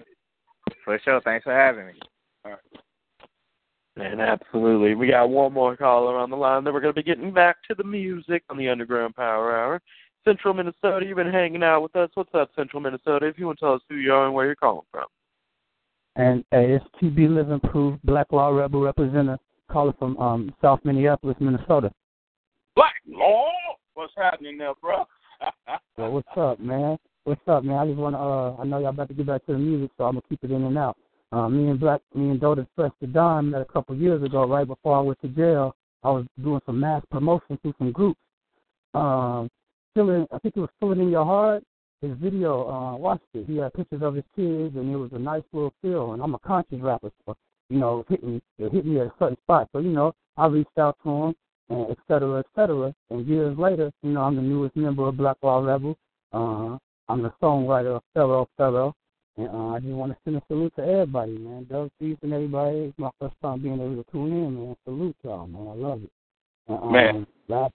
for 0.85 0.99
sure. 1.05 1.21
Thanks 1.21 1.45
for 1.45 1.53
having 1.53 1.87
me. 1.87 1.93
All 3.97 4.05
right. 4.05 4.13
And 4.13 4.21
absolutely. 4.21 4.95
We 4.95 5.09
got 5.09 5.31
one 5.31 5.53
more 5.53 5.77
caller 5.77 6.17
on 6.17 6.31
the 6.31 6.37
line. 6.37 6.65
Then 6.65 6.73
we're 6.73 6.81
going 6.81 6.95
to 6.95 7.01
be 7.01 7.07
getting 7.07 7.33
back 7.33 7.57
to 7.69 7.75
the 7.75 7.85
music 7.85 8.43
on 8.51 8.57
the 8.57 8.69
Underground 8.69 9.17
Power 9.17 9.57
Hour. 9.57 9.83
Central 10.25 10.53
Minnesota, 10.53 11.05
you've 11.07 11.17
been 11.17 11.33
hanging 11.33 11.63
out 11.63 11.83
with 11.83 11.97
us. 11.97 12.11
What's 12.15 12.35
up, 12.35 12.51
Central 12.55 12.81
Minnesota? 12.81 13.27
If 13.27 13.39
you 13.39 13.47
want 13.47 13.59
to 13.59 13.65
tell 13.65 13.75
us 13.75 13.83
who 13.89 13.97
you 13.97 14.13
are 14.13 14.27
and 14.27 14.35
where 14.35 14.47
you're 14.47 14.55
calling 14.55 14.85
from. 14.91 15.07
And 16.17 16.45
hey, 16.51 16.73
it's 16.73 16.85
TB 17.01 17.35
Living 17.35 17.61
Proof, 17.61 17.99
Black 18.05 18.27
Law 18.33 18.49
Rebel 18.49 18.83
representative, 18.83 19.39
calling 19.71 19.95
from 19.99 20.19
um, 20.19 20.55
South 20.61 20.81
Minneapolis, 20.85 21.37
Minnesota. 21.41 21.91
Black 22.75 22.97
Law, 23.09 23.49
what's 23.95 24.13
happening 24.17 24.59
there, 24.59 24.75
bro? 24.81 25.07
So 25.97 26.11
what's 26.11 26.29
up, 26.37 26.61
man? 26.61 26.99
What's 27.25 27.41
up, 27.47 27.65
man? 27.65 27.77
I 27.77 27.87
just 27.87 27.99
want 27.99 28.15
to. 28.15 28.19
Uh, 28.19 28.57
I 28.61 28.65
know 28.65 28.79
y'all 28.79 28.89
about 28.89 29.09
to 29.09 29.15
get 29.15 29.27
back 29.27 29.45
to 29.47 29.53
the 29.53 29.59
music, 29.59 29.91
so 29.97 30.05
I'm 30.05 30.13
gonna 30.15 30.23
keep 30.29 30.43
it 30.43 30.51
in 30.51 30.65
and 30.65 30.79
out. 30.79 30.97
Uh, 31.33 31.49
me 31.49 31.71
and 31.71 31.79
Black, 31.79 32.01
me 32.15 32.31
and 32.31 32.41
Dota 32.41 32.67
Fresh 32.75 32.93
to 33.01 33.07
Don 33.07 33.51
met 33.51 33.61
a 33.63 33.65
couple 33.65 33.95
years 33.95 34.23
ago, 34.23 34.47
right 34.47 34.67
before 34.67 34.97
I 34.97 35.01
went 35.01 35.21
to 35.23 35.29
jail. 35.29 35.75
I 36.03 36.11
was 36.11 36.27
doing 36.43 36.61
some 36.67 36.81
mass 36.81 37.03
promotion 37.11 37.59
through 37.63 37.75
some 37.79 37.93
groups. 37.93 38.21
Um, 38.95 39.49
feeling, 39.95 40.27
I 40.33 40.39
think 40.39 40.57
it 40.57 40.61
was 40.61 40.71
feeling 40.81 41.01
in 41.01 41.11
your 41.11 41.25
heart. 41.25 41.63
His 42.01 42.13
video, 42.19 42.69
uh, 42.69 42.97
watched 42.97 43.27
it. 43.35 43.47
He 43.47 43.59
had 43.59 43.75
pictures 43.75 44.03
of 44.03 44.15
his 44.15 44.25
kids, 44.35 44.75
and 44.75 44.91
it 44.91 44.97
was 44.97 45.11
a 45.13 45.19
nice 45.19 45.43
little 45.53 45.75
feel. 45.83 46.15
And 46.15 46.23
I'm 46.23 46.35
a 46.35 46.39
conscious 46.39 46.81
rapper, 46.81 47.11
so 47.27 47.37
you 47.69 47.79
know, 47.79 48.01
it 48.01 48.07
hit 48.09 48.25
me, 48.25 48.41
it 48.59 48.73
hit 48.73 48.87
me 48.87 48.99
at 49.01 49.07
a 49.07 49.13
certain 49.19 49.37
spot. 49.45 49.69
So 49.73 49.79
you 49.79 49.91
know, 49.91 50.15
I 50.37 50.47
reached 50.47 50.79
out 50.79 50.97
to 51.05 51.11
him, 51.11 51.35
and 51.69 51.91
et 51.91 51.99
cetera, 52.09 52.41
et 52.41 52.47
cetera. 52.57 52.95
And 53.11 53.27
years 53.27 53.57
later, 53.59 53.93
you 54.03 54.11
know, 54.13 54.23
I'm 54.23 54.35
the 54.35 54.43
newest 54.43 54.75
member 54.75 55.07
of 55.07 55.17
Black 55.19 55.37
Law 55.43 55.63
Rebel. 55.63 55.97
Uh, 56.33 56.79
I'm 57.09 57.23
the 57.23 57.33
songwriter 57.43 58.01
Pharaoh 58.15 58.49
Pharaoh. 58.57 58.95
And 59.41 59.49
uh, 59.49 59.69
I 59.75 59.79
just 59.81 59.93
want 59.93 60.13
to 60.13 60.19
send 60.25 60.37
a 60.37 60.43
salute 60.49 60.75
to 60.77 60.83
everybody, 60.83 61.39
man. 61.39 61.67
Dub 61.71 61.91
C 61.99 62.17
and 62.23 62.33
everybody. 62.33 62.77
It's 62.77 62.99
my 62.99 63.09
first 63.19 63.35
time 63.41 63.63
being 63.63 63.81
able 63.81 64.03
to 64.03 64.11
tune 64.13 64.33
in, 64.33 64.55
man. 64.55 64.77
Salute 64.85 65.17
y'all, 65.25 65.47
man. 65.47 65.67
I 65.67 65.75
love 65.75 66.03
it. 66.03 66.11
And, 66.69 66.79
um, 66.79 66.93
Man. 66.93 67.27
Last, 67.49 67.73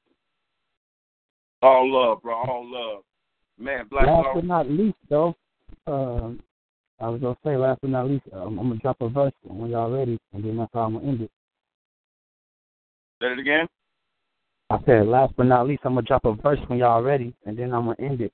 all 1.63 1.91
love, 1.91 2.21
bro. 2.21 2.35
All 2.35 2.65
love. 2.71 3.03
Man, 3.57 3.87
Black 3.89 4.05
last 4.05 4.27
but 4.35 4.45
not 4.45 4.69
least, 4.69 4.97
though, 5.09 5.33
um, 5.87 6.39
I 6.99 7.09
was 7.09 7.19
gonna 7.21 7.37
say 7.43 7.57
last 7.57 7.81
but 7.81 7.89
not 7.89 8.09
least, 8.09 8.25
um, 8.31 8.59
I'm 8.59 8.67
gonna 8.67 8.79
drop 8.79 8.97
a 9.01 9.09
verse 9.09 9.33
when 9.43 9.71
y'all 9.71 9.89
ready, 9.89 10.19
and 10.33 10.43
then 10.43 10.57
that's 10.57 10.71
how 10.71 10.81
I'm 10.81 10.93
gonna 10.93 11.07
end 11.07 11.21
it. 11.21 11.31
Say 13.21 13.31
it 13.31 13.39
again. 13.39 13.67
I 14.69 14.77
said, 14.85 15.07
last 15.07 15.33
but 15.35 15.47
not 15.47 15.67
least, 15.67 15.81
I'm 15.83 15.95
gonna 15.95 16.05
drop 16.05 16.25
a 16.25 16.33
verse 16.33 16.59
when 16.67 16.79
y'all 16.79 17.01
ready, 17.01 17.33
and 17.45 17.57
then 17.57 17.73
I'm 17.73 17.85
gonna 17.85 17.95
end 17.99 18.21
it. 18.21 18.33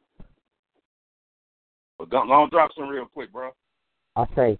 On, 2.01 2.49
drop 2.49 2.71
some 2.75 2.89
real 2.89 3.05
quick, 3.05 3.31
bro. 3.31 3.51
I 4.15 4.25
say, 4.35 4.57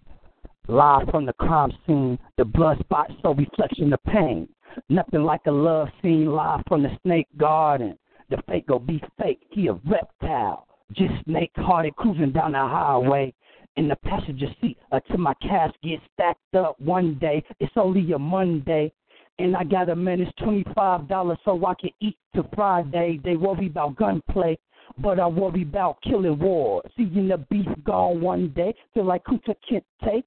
live 0.68 1.08
from 1.10 1.26
the 1.26 1.32
crime 1.34 1.72
scene, 1.86 2.18
the 2.38 2.44
blood 2.44 2.78
spot 2.80 3.10
so 3.20 3.34
reflection 3.34 3.92
of 3.92 4.02
pain. 4.04 4.48
Nothing 4.88 5.24
like 5.24 5.40
a 5.46 5.50
love 5.50 5.88
scene 6.00 6.26
live 6.26 6.62
from 6.68 6.84
the 6.84 6.96
snake 7.02 7.26
garden. 7.36 7.98
The 8.30 8.38
fake 8.48 8.68
go 8.68 8.78
be 8.78 9.02
fake, 9.20 9.40
he 9.50 9.66
a 9.66 9.72
reptile. 9.72 10.66
Just 10.92 11.12
snake 11.24 11.50
hearted 11.56 11.96
cruising 11.96 12.32
down 12.32 12.52
the 12.52 12.58
highway. 12.58 13.34
In 13.76 13.88
the 13.88 13.96
passenger 13.96 14.46
seat 14.60 14.76
until 14.92 15.18
my 15.18 15.34
cash 15.42 15.72
gets 15.82 16.02
stacked 16.14 16.54
up 16.54 16.78
one 16.80 17.18
day. 17.18 17.42
It's 17.58 17.72
only 17.76 18.12
a 18.12 18.18
Monday. 18.18 18.92
And 19.38 19.56
I 19.56 19.64
got 19.64 19.88
a 19.88 19.96
man, 19.96 20.20
it's 20.20 20.30
$25 20.40 21.36
so 21.44 21.66
I 21.66 21.74
can 21.74 21.90
eat 22.00 22.16
till 22.34 22.48
Friday. 22.54 23.18
They 23.24 23.34
worry 23.34 23.66
about 23.66 23.96
gunplay, 23.96 24.58
but 24.98 25.20
I 25.20 25.26
worry 25.26 25.62
about 25.62 26.00
killing 26.02 26.38
war. 26.38 26.82
Seeing 26.96 27.28
the 27.28 27.38
beast 27.50 27.68
gone 27.84 28.20
one 28.20 28.52
day, 28.54 28.74
feel 28.94 29.04
like 29.04 29.24
Kunta 29.24 29.54
can't 29.68 29.84
take. 30.04 30.24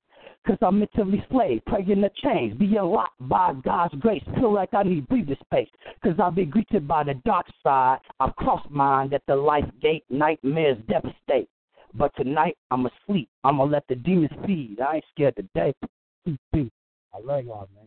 Cause 0.48 0.58
I'm 0.62 0.78
mentally 0.78 1.26
slave, 1.32 1.62
praying 1.66 2.02
to 2.02 2.10
change, 2.24 2.60
being 2.60 2.74
locked 2.74 3.28
by 3.28 3.54
God's 3.64 3.96
grace. 3.96 4.22
Feel 4.36 4.54
like 4.54 4.76
I 4.76 4.84
need 4.84 5.08
breathing 5.08 5.36
space, 5.44 5.70
cause 6.04 6.14
I've 6.22 6.36
been 6.36 6.52
greeted 6.52 6.88
by 6.88 7.04
the 7.04 7.16
dark 7.26 7.48
side. 7.64 7.98
I've 8.20 8.36
crossed 8.36 8.70
mine 8.70 9.12
at 9.14 9.24
the 9.28 9.36
life 9.36 9.66
gate, 9.82 10.04
nightmares 10.12 10.78
devastate. 10.88 11.50
But 11.96 12.12
tonight 12.16 12.58
I'm 12.70 12.86
asleep. 12.86 13.28
I'ma 13.44 13.64
let 13.64 13.88
the 13.88 13.96
demons 13.96 14.30
feed. 14.46 14.78
I 14.82 14.96
ain't 14.96 15.06
scared 15.12 15.36
today. 15.36 15.74
I 16.28 17.20
love 17.24 17.46
y'all, 17.46 17.68
man. 17.74 17.86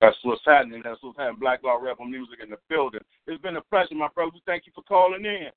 That's 0.00 0.16
what's 0.22 0.42
happening. 0.44 0.82
That's 0.84 1.02
what's 1.02 1.16
happening. 1.16 1.40
Black 1.40 1.62
Law 1.62 1.76
Rebel 1.76 2.04
Music 2.04 2.38
in 2.42 2.50
the 2.50 2.58
building. 2.68 3.00
It's 3.26 3.40
been 3.40 3.56
a 3.56 3.62
pleasure, 3.62 3.94
my 3.94 4.08
brother. 4.14 4.32
Thank 4.44 4.66
you 4.66 4.72
for 4.74 4.82
calling 4.82 5.24
in. 5.24 5.48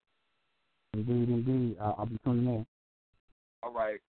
Indeed, 0.94 1.30
indeed. 1.30 1.78
I'll, 1.80 1.96
I'll 2.00 2.06
be 2.06 2.18
tuning 2.24 2.46
in. 2.46 2.66
All 3.64 3.74
right. 3.74 4.00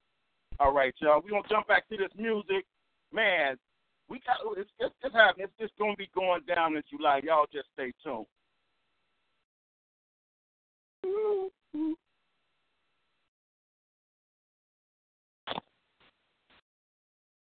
All 0.58 0.72
right, 0.72 0.94
y'all. 1.00 1.20
We're 1.22 1.30
going 1.30 1.42
to 1.42 1.48
jump 1.48 1.68
back 1.68 1.88
to 1.88 1.96
this 1.96 2.10
music. 2.16 2.64
Man, 3.12 3.56
we 4.08 4.20
got 4.20 4.36
it's, 4.56 4.70
it's, 4.78 4.94
it's 5.02 5.14
happening. 5.14 5.46
It's 5.46 5.58
just 5.60 5.78
going 5.78 5.92
to 5.92 5.98
be 5.98 6.10
going 6.14 6.42
down 6.46 6.76
in 6.76 6.82
July. 6.90 7.20
Y'all 7.24 7.46
just 7.52 7.68
stay 7.74 7.92
tuned. 8.04 8.26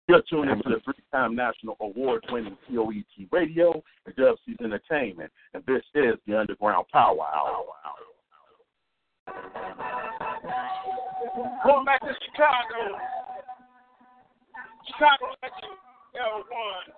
You're 0.08 0.22
tuned 0.28 0.50
into 0.50 0.68
the 0.68 0.80
three-time 0.84 1.34
national 1.34 1.76
award-winning 1.80 2.56
COET 2.68 3.28
Radio 3.30 3.82
and 4.04 4.14
Dub 4.16 4.36
Entertainment, 4.62 5.32
and 5.54 5.62
this 5.66 5.82
is 5.94 6.14
the 6.26 6.38
Underground 6.38 6.86
Power 6.92 7.16
Hour. 7.34 7.64
Going 11.64 11.84
back 11.84 12.00
to 12.00 12.14
Chicago. 12.26 12.98
Chicago 14.86 15.26
L1. 16.14 16.92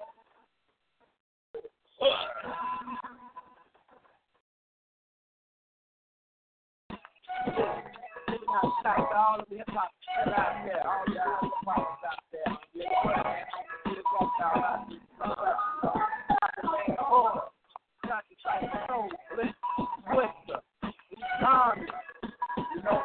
all 9.15 9.41
of 9.41 9.47
the 9.49 9.57
hip 9.57 9.69
hop 9.69 9.91
out 10.27 10.65
there, 10.65 10.83
all 10.87 11.05
out 12.05 12.19
there. 12.33 12.55
Okay. 22.85 23.01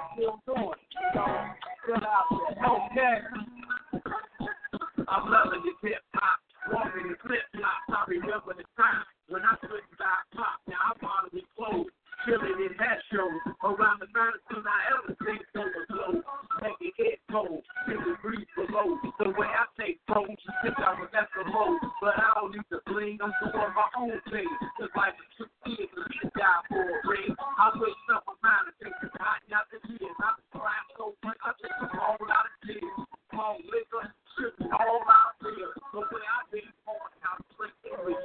I'm 5.07 5.31
loving 5.31 5.63
this 5.63 5.79
hip 5.81 6.03
hop, 6.13 6.39
walking 6.71 7.07
in 7.07 7.15
flip 7.23 7.39
flops. 7.55 7.87
I 7.87 8.03
remember 8.07 8.53
the 8.57 8.65
time 8.75 9.03
when 9.29 9.41
I 9.43 9.55
couldn't 9.61 9.97
buy 9.97 10.19
pop. 10.35 10.59
Now 10.67 10.75
I'm 10.91 10.99
out 11.07 11.31
of 11.31 11.39
clothes, 11.55 11.87
chilling 12.25 12.59
in 12.59 12.73
hat 12.75 12.99
shows 13.11 13.39
around 13.63 14.03
the 14.03 14.09
first 14.11 14.43
I 14.51 14.79
ever 14.91 15.15
seen 15.23 15.43
someone 15.55 15.85
slow, 15.87 16.13
making 16.59 16.93
head 16.99 17.19
cold, 17.31 17.63
50 17.87 17.95
degrees 17.95 18.49
below. 18.55 18.99
The 19.19 19.29
way 19.35 19.47
I 19.47 19.65
take 19.79 19.99
phones, 20.07 20.39
since 20.63 20.75
I 20.79 20.99
was 20.99 21.11
at 21.15 21.29
the 21.31 21.47
low, 21.47 21.79
but 22.01 22.19
I 22.19 22.29
don't 22.35 22.51
need 22.51 22.67
to 22.75 22.79
bling. 22.87 23.19
I'm 23.23 23.31
doing 23.39 23.73
my 23.73 23.87
own 23.95 24.19
thing. 24.31 24.51
Just 24.79 24.93
like 24.95 25.15
it 25.15 25.29
took 25.39 25.51
years 25.69 25.89
to 25.95 26.01
be 26.11 26.17
a 26.23 26.29
guy 26.35 26.59
for 26.67 26.83
a 26.83 26.97
ring. 27.07 27.31
I 27.39 27.71
wish 27.79 27.99
up 28.11 28.27
a 28.27 28.35
mind 28.43 28.67
to 28.67 28.73
take 28.83 28.97
the 28.99 29.09
hot 29.15 29.39
out 29.55 29.67
the 29.71 29.79
years. 29.87 30.17
I'm 30.19 30.37
crap 30.51 30.85
so 30.97 31.15
much, 31.23 31.39
I 31.45 31.51
take 31.61 31.77
a 31.79 31.87
whole 31.93 32.19
lot 32.27 32.45
of 32.47 32.55
tears. 32.67 32.99
Smoke 33.31 33.63
liquor, 33.69 34.05
tripping 34.35 34.73
all 34.73 35.03
out 35.07 35.39
there. 35.39 35.71
The 35.93 36.01
way 36.03 36.25
I've 36.25 36.49
been 36.51 36.67
going 36.83 37.19
out 37.23 37.39
every 37.99 38.18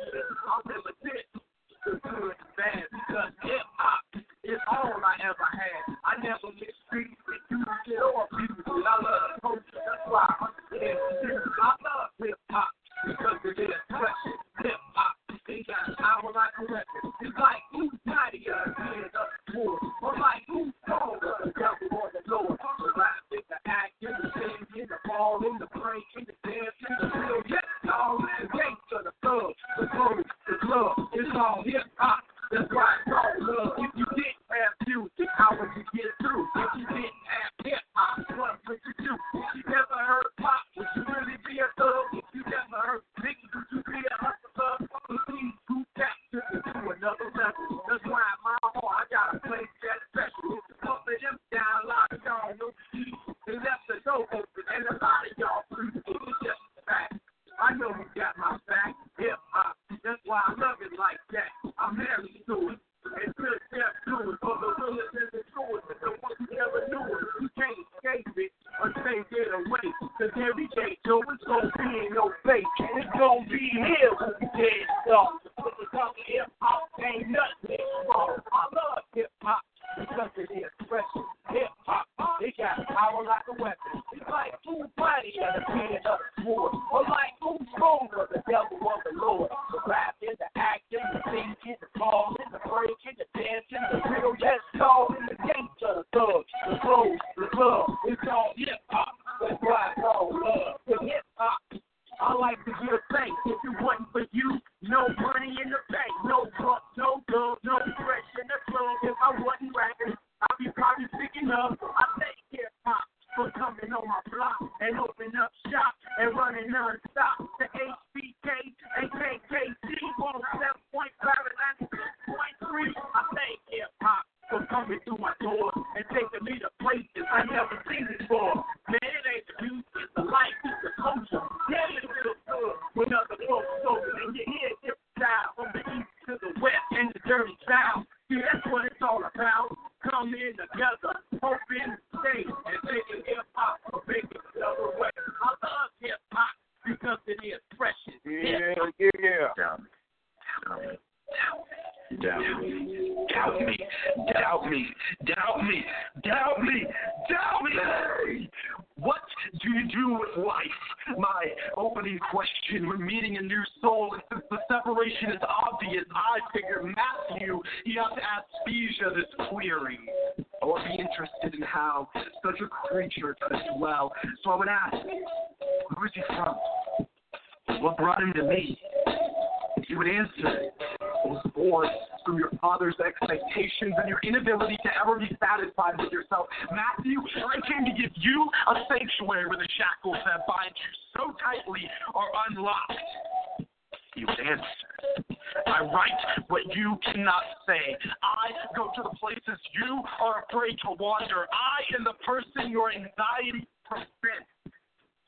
you 196.95 197.13
cannot 197.13 197.43
say. 197.67 197.97
I 198.23 198.75
go 198.77 198.91
to 198.95 199.03
the 199.03 199.17
places 199.19 199.59
you 199.75 200.03
are 200.21 200.45
afraid 200.49 200.77
to 200.85 200.95
wander. 200.99 201.47
I 201.51 201.97
am 201.97 202.05
the 202.05 202.15
person 202.25 202.71
your 202.71 202.91
anxiety 202.91 203.67
prevents. 203.85 204.51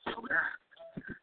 So 0.05 0.23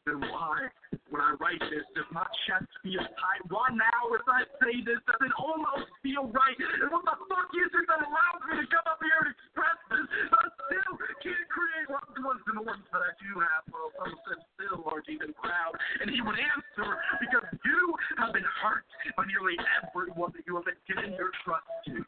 then 0.05 0.19
why, 0.19 0.67
when 1.13 1.21
I 1.21 1.37
write 1.37 1.61
this, 1.69 1.85
does 1.93 2.09
my 2.09 2.25
chest 2.49 2.65
feel 2.81 3.05
tight? 3.05 3.45
Why 3.53 3.69
now, 3.69 4.01
as 4.17 4.25
I 4.25 4.49
say 4.57 4.81
this, 4.81 4.97
does 5.05 5.21
it 5.21 5.29
almost 5.37 5.85
feel 6.01 6.25
right? 6.33 6.57
And 6.57 6.89
what 6.89 7.05
the 7.05 7.13
fuck 7.29 7.53
is 7.53 7.69
it 7.69 7.85
that 7.85 8.01
allows 8.01 8.41
me 8.49 8.57
to 8.57 8.65
come 8.65 8.81
up 8.89 8.97
here 8.97 9.21
and 9.21 9.29
express 9.29 9.77
this, 9.93 10.09
I 10.09 10.49
still 10.49 10.97
can't 11.21 11.47
create 11.53 11.85
loved 11.93 12.17
ones 12.17 12.41
and 12.49 12.57
the 12.57 12.65
ones 12.65 12.81
that 12.89 13.05
I 13.05 13.13
do 13.21 13.29
have? 13.45 13.61
Well, 13.69 13.93
some 13.93 14.09
of 14.09 14.25
them 14.25 14.41
still 14.57 14.81
aren't 14.89 15.05
even 15.05 15.37
proud. 15.37 15.77
And 16.01 16.09
he 16.09 16.17
would 16.25 16.41
answer, 16.41 16.89
because 17.21 17.45
you 17.61 17.93
have 18.17 18.33
been 18.33 18.49
hurt 18.65 18.89
by 19.13 19.29
nearly 19.29 19.53
everyone 19.85 20.33
that 20.33 20.49
you 20.49 20.57
have 20.57 20.65
been 20.65 20.81
giving 20.89 21.13
your 21.13 21.29
trust 21.45 21.69
to. 21.93 22.01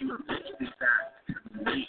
You 0.00 0.16
have 0.16 0.24
that 0.24 1.20
to 1.28 1.36
me 1.68 1.84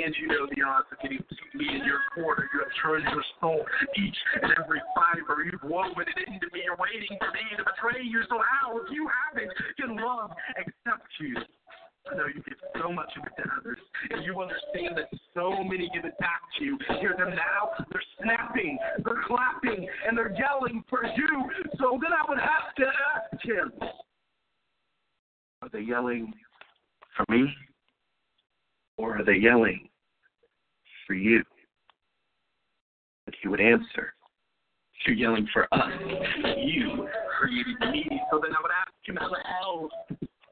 and 0.00 0.14
you 0.16 0.28
know 0.28 0.48
the 0.48 0.62
odds 0.64 0.88
of 0.88 0.98
getting 1.04 1.20
me 1.52 1.66
in 1.68 1.84
your 1.84 2.00
corner. 2.16 2.48
You 2.54 2.64
have 2.64 2.74
turned 2.80 3.04
your 3.12 3.24
soul, 3.40 3.60
each 4.00 4.16
and 4.40 4.52
every 4.56 4.80
fiber. 4.96 5.44
You've 5.44 5.68
woven 5.68 6.08
it 6.08 6.18
into 6.24 6.48
me. 6.56 6.64
You're 6.64 6.80
waiting 6.80 7.12
for 7.20 7.28
me 7.36 7.44
to 7.60 7.64
betray 7.68 8.00
you. 8.00 8.24
So 8.32 8.40
how, 8.40 8.78
if 8.80 8.88
you 8.88 9.04
haven't, 9.10 9.52
can 9.76 9.96
love 10.00 10.32
accept 10.56 11.10
you? 11.20 11.36
I 12.10 12.16
know 12.16 12.26
you 12.26 12.42
give 12.42 12.58
so 12.80 12.90
much 12.90 13.12
of 13.16 13.26
it 13.26 13.42
to 13.42 13.48
others, 13.60 13.78
and 14.10 14.24
you 14.24 14.34
understand 14.40 14.98
that 14.98 15.06
so 15.34 15.62
many 15.62 15.88
give 15.94 16.04
it 16.04 16.18
back 16.18 16.42
to 16.58 16.64
you. 16.64 16.78
Hear 17.00 17.14
them 17.16 17.30
now? 17.30 17.84
They're 17.92 18.02
snapping, 18.20 18.78
they're 19.04 19.22
clapping, 19.26 19.86
and 20.06 20.18
they're 20.18 20.34
yelling 20.34 20.82
for 20.90 21.04
you. 21.04 21.50
So 21.78 21.98
then 22.02 22.10
I 22.10 22.28
would 22.28 22.40
have 22.40 22.74
to 22.78 22.84
ask 22.86 23.44
him, 23.44 23.72
are 25.62 25.68
they 25.72 25.80
yelling 25.80 26.34
for 27.16 27.24
me? 27.32 27.46
Or 28.96 29.18
are 29.18 29.24
they 29.24 29.36
yelling 29.36 29.88
for 31.06 31.14
you? 31.14 31.42
But 33.24 33.34
he 33.42 33.48
would 33.48 33.60
answer, 33.60 34.14
You're 35.06 35.16
yelling 35.16 35.48
for 35.52 35.66
us. 35.72 35.90
You 36.58 37.08
created 37.38 37.80
me. 37.90 38.20
So 38.30 38.40
then 38.42 38.54
I 38.54 38.62
would 38.62 38.70
ask 38.70 38.92
him, 39.04 39.16
How 39.16 39.30
hell 39.60 39.90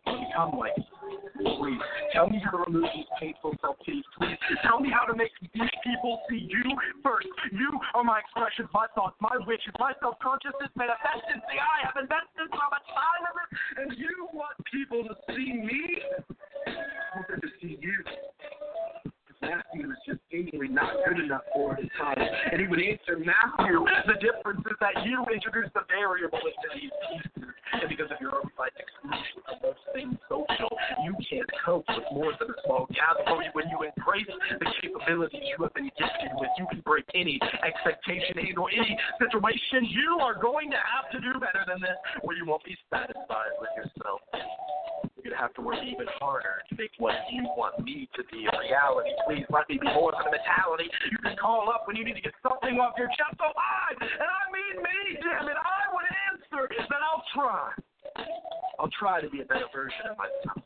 become 0.05 0.59
like 0.59 0.73
Please 1.41 1.81
tell 2.13 2.29
me 2.29 2.41
how 2.45 2.51
to 2.53 2.59
remove 2.69 2.85
these 2.95 3.09
painful 3.19 3.57
self 3.61 3.77
pities. 3.85 4.05
Please 4.19 4.37
tell 4.63 4.81
me 4.81 4.91
how 4.93 5.07
to 5.07 5.17
make 5.17 5.33
these 5.41 5.75
people 5.85 6.21
see 6.29 6.49
you 6.49 6.65
first. 7.03 7.29
You 7.53 7.71
are 7.95 8.05
my 8.05 8.21
expression, 8.21 8.69
my 8.75 8.87
thoughts, 8.95 9.17
my 9.21 9.37
wishes, 9.47 9.73
my 9.79 9.93
self 10.01 10.19
consciousness 10.21 10.69
manifested. 10.77 11.41
See, 11.49 11.61
I 11.61 11.87
have 11.87 11.97
invested 11.97 12.47
so 12.53 12.65
much 12.69 12.87
time 12.93 13.23
in 13.25 13.35
it, 13.41 13.51
and 13.81 13.89
you 13.99 14.29
want 14.33 14.57
people 14.69 15.05
to 15.05 15.15
see 15.33 15.53
me. 15.65 16.03
I 16.67 17.17
want 17.17 17.29
them 17.29 17.41
to 17.41 17.51
see 17.61 17.79
you. 17.81 17.97
Matthew 19.51 19.91
was 19.91 19.99
just 20.07 20.23
seemingly 20.31 20.71
not 20.71 20.95
good 21.03 21.19
enough 21.19 21.43
for 21.51 21.75
his 21.75 21.91
time. 21.99 22.23
And 22.23 22.63
he 22.63 22.71
would 22.71 22.79
answer 22.79 23.19
Matthew, 23.19 23.83
the 24.07 24.15
difference 24.23 24.63
is 24.63 24.79
that 24.79 25.03
you 25.03 25.27
introduce 25.27 25.67
the 25.75 25.83
variable 25.91 26.39
into 26.39 26.69
these 26.79 26.95
pieces. 27.11 27.51
And 27.75 27.89
because 27.91 28.15
of 28.15 28.23
your 28.23 28.39
own 28.39 28.47
life 28.55 28.71
exclusion 28.79 29.43
of 29.51 29.59
those 29.59 29.83
things 29.91 30.15
social, 30.31 30.71
you 31.03 31.19
can't 31.27 31.51
cope 31.67 31.83
with 31.91 32.07
more 32.15 32.31
than 32.39 32.55
a 32.55 32.59
small 32.63 32.87
gathering. 32.95 33.51
When 33.59 33.67
you 33.75 33.83
embrace 33.83 34.31
the 34.31 34.71
capabilities 34.79 35.43
you 35.43 35.59
have 35.67 35.75
been 35.75 35.91
gifted 35.99 36.31
with, 36.39 36.51
you 36.55 36.67
can 36.71 36.79
break 36.87 37.11
any 37.19 37.43
expectation 37.67 38.39
and 38.39 38.55
or 38.55 38.71
any 38.71 38.95
situation. 39.19 39.83
You 39.91 40.23
are 40.23 40.39
going 40.39 40.71
to 40.71 40.79
have 40.79 41.11
to 41.11 41.19
do 41.19 41.43
better 41.43 41.67
than 41.67 41.83
this, 41.83 41.99
or 42.23 42.39
you 42.39 42.47
won't 42.47 42.63
be 42.63 42.79
satisfied 42.87 43.55
with 43.59 43.75
yourself. 43.75 44.23
You're 45.25 45.37
have 45.37 45.55
to 45.55 45.63
work 45.63 45.81
even 45.85 46.07
harder 46.21 46.63
to 46.69 46.73
make 46.77 46.93
what 46.99 47.15
you 47.33 47.45
want 47.57 47.77
me 47.85 48.09
to 48.17 48.23
be 48.33 48.45
a 48.45 48.53
reality. 48.57 49.11
Please 49.27 49.47
let 49.51 49.69
me 49.69 49.79
be 49.81 49.89
more 49.93 50.13
than 50.13 50.29
a 50.29 50.33
mentality. 50.33 50.89
You 51.11 51.19
can 51.19 51.37
call 51.37 51.69
up 51.69 51.85
when 51.87 51.97
you 51.97 52.05
need 52.05 52.17
to 52.17 52.25
get 52.25 52.37
something 52.43 52.77
off 52.81 52.95
your 52.97 53.09
chest. 53.09 53.41
I, 53.41 53.97
and 54.01 54.29
I 54.29 54.43
mean 54.53 54.77
me, 54.81 55.21
damn 55.21 55.49
it, 55.49 55.57
I 55.57 55.83
would 55.93 56.09
answer 56.33 56.69
that 56.69 57.01
I'll 57.05 57.25
try. 57.35 57.73
I'll 58.79 58.93
try 58.99 59.21
to 59.21 59.29
be 59.29 59.41
a 59.41 59.45
better 59.45 59.69
version 59.73 60.09
of 60.09 60.17
myself. 60.17 60.65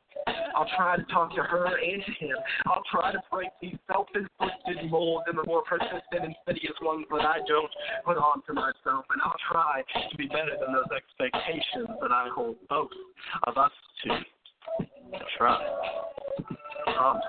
I'll 0.57 0.71
try 0.77 0.97
to 0.97 1.05
talk 1.05 1.35
to 1.35 1.43
her 1.43 1.67
and 1.67 2.03
to 2.05 2.13
him. 2.13 2.37
I'll 2.67 2.83
try 2.91 3.13
to 3.13 3.21
break 3.31 3.51
these 3.61 3.77
self-inflicted 3.91 4.91
molds 4.91 5.27
and 5.29 5.39
the 5.39 5.45
more 5.45 5.63
persistent, 5.63 6.01
insidious 6.13 6.77
ones 6.81 7.07
that 7.11 7.27
I 7.27 7.39
don't 7.47 7.71
put 8.05 8.17
onto 8.17 8.55
myself. 8.55 9.05
And 9.11 9.21
I'll 9.23 9.43
try 9.51 9.83
to 10.11 10.17
be 10.17 10.27
better 10.27 10.57
than 10.59 10.73
those 10.73 10.91
expectations 10.95 11.89
that 12.01 12.13
I 12.13 12.29
hold 12.35 12.57
both 12.69 12.91
of 13.45 13.59
us 13.59 13.73
to. 14.05 14.34
I'll 15.15 15.29
try. 15.39 15.59
I 15.59 16.93
promise. 16.93 17.25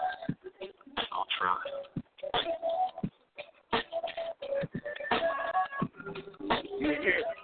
I'll 1.12 1.28
try. 1.40 1.58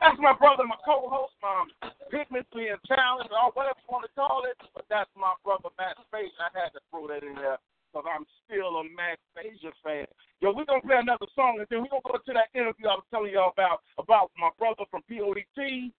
That's 0.01 0.17
my 0.19 0.33
brother, 0.33 0.63
my 0.65 0.75
co-host, 0.83 1.33
my 1.41 1.65
pigmently 2.11 2.71
and 2.71 2.81
talented, 2.87 3.31
or 3.31 3.51
whatever 3.53 3.79
you 3.79 3.89
want 3.89 4.05
to 4.05 4.13
call 4.15 4.43
it. 4.49 4.57
But 4.73 4.85
that's 4.89 5.09
my 5.15 5.33
brother, 5.43 5.69
Matt 5.77 5.97
Space. 6.09 6.33
I 6.41 6.49
had 6.51 6.73
to 6.73 6.81
throw 6.89 7.07
that 7.07 7.23
in 7.23 7.35
there 7.35 7.57
because 7.91 8.07
I'm 8.07 8.25
still 8.43 8.81
a 8.81 8.83
Matt 8.83 9.19
Spazier 9.31 9.75
fan. 9.83 10.07
Yo, 10.41 10.51
we're 10.51 10.65
gonna 10.65 10.81
play 10.81 10.97
another 10.97 11.27
song, 11.35 11.59
and 11.59 11.67
then 11.69 11.83
we're 11.83 11.93
gonna 11.93 12.17
go 12.17 12.19
to 12.19 12.33
that 12.33 12.49
interview 12.57 12.87
I 12.87 12.97
was 12.97 13.07
telling 13.11 13.31
y'all 13.31 13.53
about 13.53 13.85
about 13.97 14.31
my 14.39 14.49
brother 14.57 14.83
from 14.89 15.03
PODT, 15.05 15.91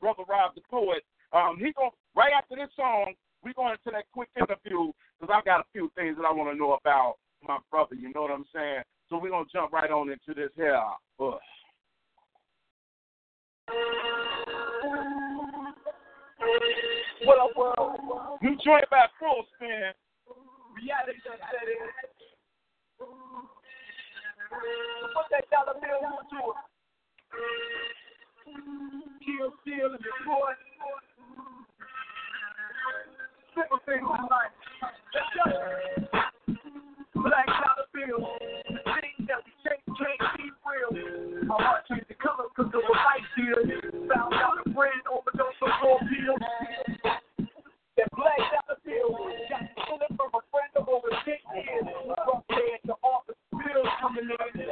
brother 0.00 0.24
Rob 0.28 0.54
the 0.54 0.62
poet. 0.70 1.04
Um, 1.32 1.58
he 1.58 1.72
going 1.72 1.94
right 2.14 2.32
after 2.32 2.56
this 2.56 2.70
song, 2.76 3.14
we're 3.44 3.52
going 3.52 3.76
into 3.76 3.92
that 3.92 4.04
quick 4.12 4.30
interview 4.36 4.90
because 5.20 5.32
I've 5.32 5.44
got 5.44 5.60
a 5.60 5.64
few 5.72 5.92
things 5.94 6.16
that 6.16 6.24
I 6.24 6.32
want 6.32 6.50
to 6.50 6.58
know 6.58 6.72
about 6.72 7.16
my 7.46 7.58
brother. 7.70 7.94
You 7.94 8.10
know 8.14 8.22
what 8.22 8.30
I'm 8.30 8.46
saying? 8.54 8.82
So 9.10 9.18
we're 9.18 9.30
gonna 9.30 9.44
jump 9.52 9.72
right 9.72 9.90
on 9.90 10.08
into 10.10 10.32
this 10.34 10.50
here. 10.56 10.80
What 11.18 11.40
up, 17.38 17.56
world? 17.56 18.00
New 18.42 18.56
joint 18.64 18.88
by 18.90 19.06
Full 19.20 19.44
Spin. 19.54 19.92
Reality 20.74 21.20
setting. 21.22 21.84
Put 25.14 25.26
that 25.30 25.44
dollar 25.50 25.74
bill 25.80 26.00
into 26.20 26.40
it. 26.48 26.56
Kill, 29.24 29.52
steal, 29.62 29.92
and 29.92 30.02
destroy. 30.02 30.52
In 33.54 33.62
life. 34.02 34.50
Black 37.14 37.46
dollar 37.46 37.86
bill. 37.94 38.18
The 38.66 38.82
things 38.98 39.28
that 39.30 39.38
we 39.46 39.52
can't 39.94 40.18
be 40.34 40.50
real. 40.66 40.90
My 41.46 41.62
heart 41.62 41.86
changed 41.86 42.06
the 42.08 42.14
of 42.74 42.82
a 42.82 42.98
deal. 43.38 43.54
Found 44.10 44.34
out 44.34 44.58
a 44.58 44.70
pills. 46.10 46.42
That 47.94 48.10
black. 48.18 48.42
Got 48.42 48.66
the 48.66 48.76
from 50.18 50.34
a 50.34 50.42
friend 50.50 50.74
of 50.74 50.88
over 50.88 51.14
10 51.22 51.38
years. 51.54 51.86
From 52.26 52.42
there 52.50 52.78
to 52.90 52.94
office 53.06 53.38
bills 53.54 53.90
coming 54.02 54.34
in. 54.34 54.66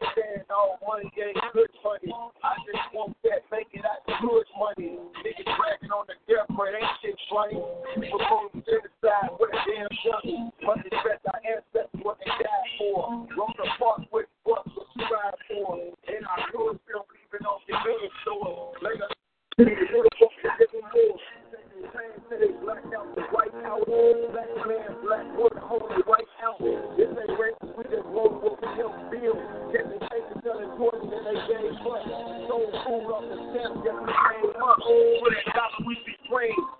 The 0.00 0.19
all 0.50 0.78
money, 0.86 1.10
gave 1.14 1.34
good 1.54 1.70
money. 1.82 2.10
I 2.42 2.52
just 2.66 2.86
want 2.94 3.16
that, 3.24 3.46
make 3.50 3.70
it 3.72 3.86
good 4.06 4.48
money. 4.58 4.98
Niggas 5.22 5.50
bragging 5.56 5.94
on 5.94 6.04
the 6.10 6.16
death 6.26 6.50
rate, 6.58 6.74
ain't 6.76 6.90
shit 7.02 7.16
funny. 7.30 7.58
People 7.94 8.18
going 8.18 8.62
genocide 8.66 9.30
with 9.38 9.54
a 9.54 9.60
damn 9.64 9.90
gun. 10.02 10.50
Must 10.66 10.82
respect 10.84 11.22
our 11.30 11.40
ancestors, 11.40 12.02
what 12.02 12.18
they 12.18 12.30
died 12.30 12.70
for. 12.78 13.26
Rose 13.38 13.60
apart 13.62 14.04
with 14.12 14.26
what 14.44 14.66
we 14.66 14.82
strive 15.06 15.38
for. 15.48 15.78
And 16.10 16.26
our 16.26 16.42
good 16.52 16.78
still 16.84 17.06
leaving 17.08 17.46
off 17.46 17.62
the 17.66 17.74
middle 17.80 18.12
store. 18.22 18.74
Later, 18.82 19.08
Black 22.64 22.84
out 22.96 23.14
the 23.14 23.22
white 23.32 23.52
house, 23.64 23.84
black 24.32 24.52
man, 24.66 24.96
black 25.02 25.26
woman, 25.36 25.58
holding 25.62 26.04
white 26.06 26.28
house. 26.40 26.99
Over 33.90 35.30
that 35.34 35.54
dollar 35.54 35.86
we 35.86 35.94
be. 36.06 36.79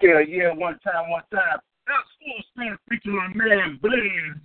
Yeah, 0.00 0.20
yeah, 0.24 0.54
one 0.56 0.78
time, 0.80 1.10
one 1.10 1.28
time. 1.28 1.60
That 1.86 2.02
fool 2.16 2.40
started 2.52 2.78
preaching 2.88 3.12
my 3.12 3.28
man 3.36 3.78
Blaze. 3.82 4.40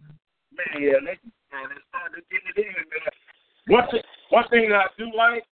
Man, 0.52 0.84
yeah, 0.84 1.00
man, 1.00 1.16
it's 1.16 1.88
they 1.96 2.12
to 2.12 2.22
get 2.28 2.44
it 2.44 2.60
in, 2.60 2.76
man. 2.76 3.16
One, 3.68 3.88
th- 3.90 4.04
one 4.30 4.48
thing 4.50 4.72
I 4.74 4.88
do 4.98 5.08
like, 5.16 5.45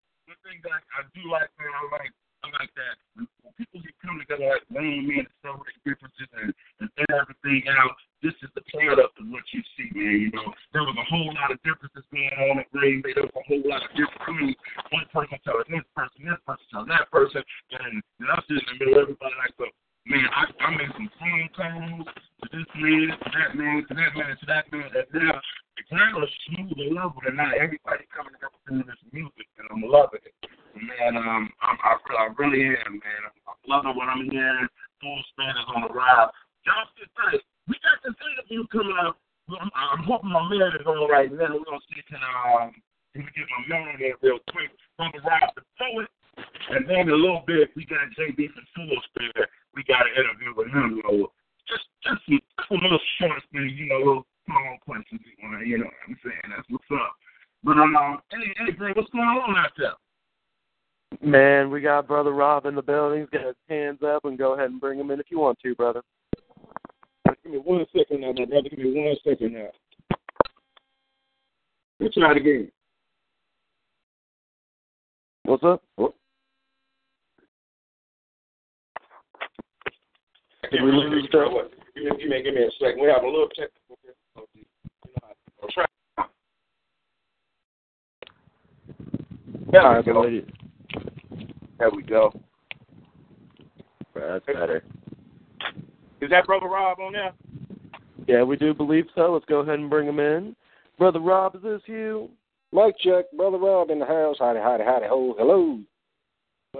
Brother 101.04 101.20
Rob, 101.20 101.54
is 101.58 101.62
this 101.62 101.82
you? 101.86 102.30
Mike 102.72 102.96
Chuck, 103.00 103.26
Brother 103.36 103.58
Rob 103.58 103.90
in 103.90 104.00
the 104.00 104.06
house. 104.06 104.38
Howdy, 104.40 104.62
howdy, 104.62 104.86
howdy, 104.86 105.06
ho. 105.06 105.36
Hello. 105.38 105.78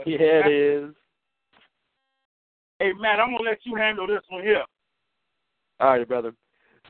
Yeah, 0.06 0.18
it 0.46 0.50
is. 0.50 0.96
Hey, 2.80 2.94
Matt, 2.98 3.20
I'm 3.20 3.32
going 3.32 3.44
to 3.44 3.50
let 3.50 3.60
you 3.66 3.76
handle 3.76 4.08
this 4.08 4.22
one 4.30 4.42
here. 4.42 4.64
All 5.82 5.90
right, 5.90 6.08
brother. 6.08 6.32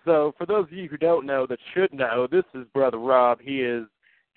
So, 0.06 0.36
for 0.38 0.46
those 0.46 0.66
of 0.66 0.74
you 0.74 0.88
who 0.88 0.98
don't 0.98 1.26
know 1.26 1.48
that 1.48 1.58
should 1.74 1.92
know, 1.92 2.28
this 2.32 2.46
is 2.54 2.68
Brother 2.72 3.00
Rob. 3.00 3.40
He 3.42 3.62
is 3.62 3.88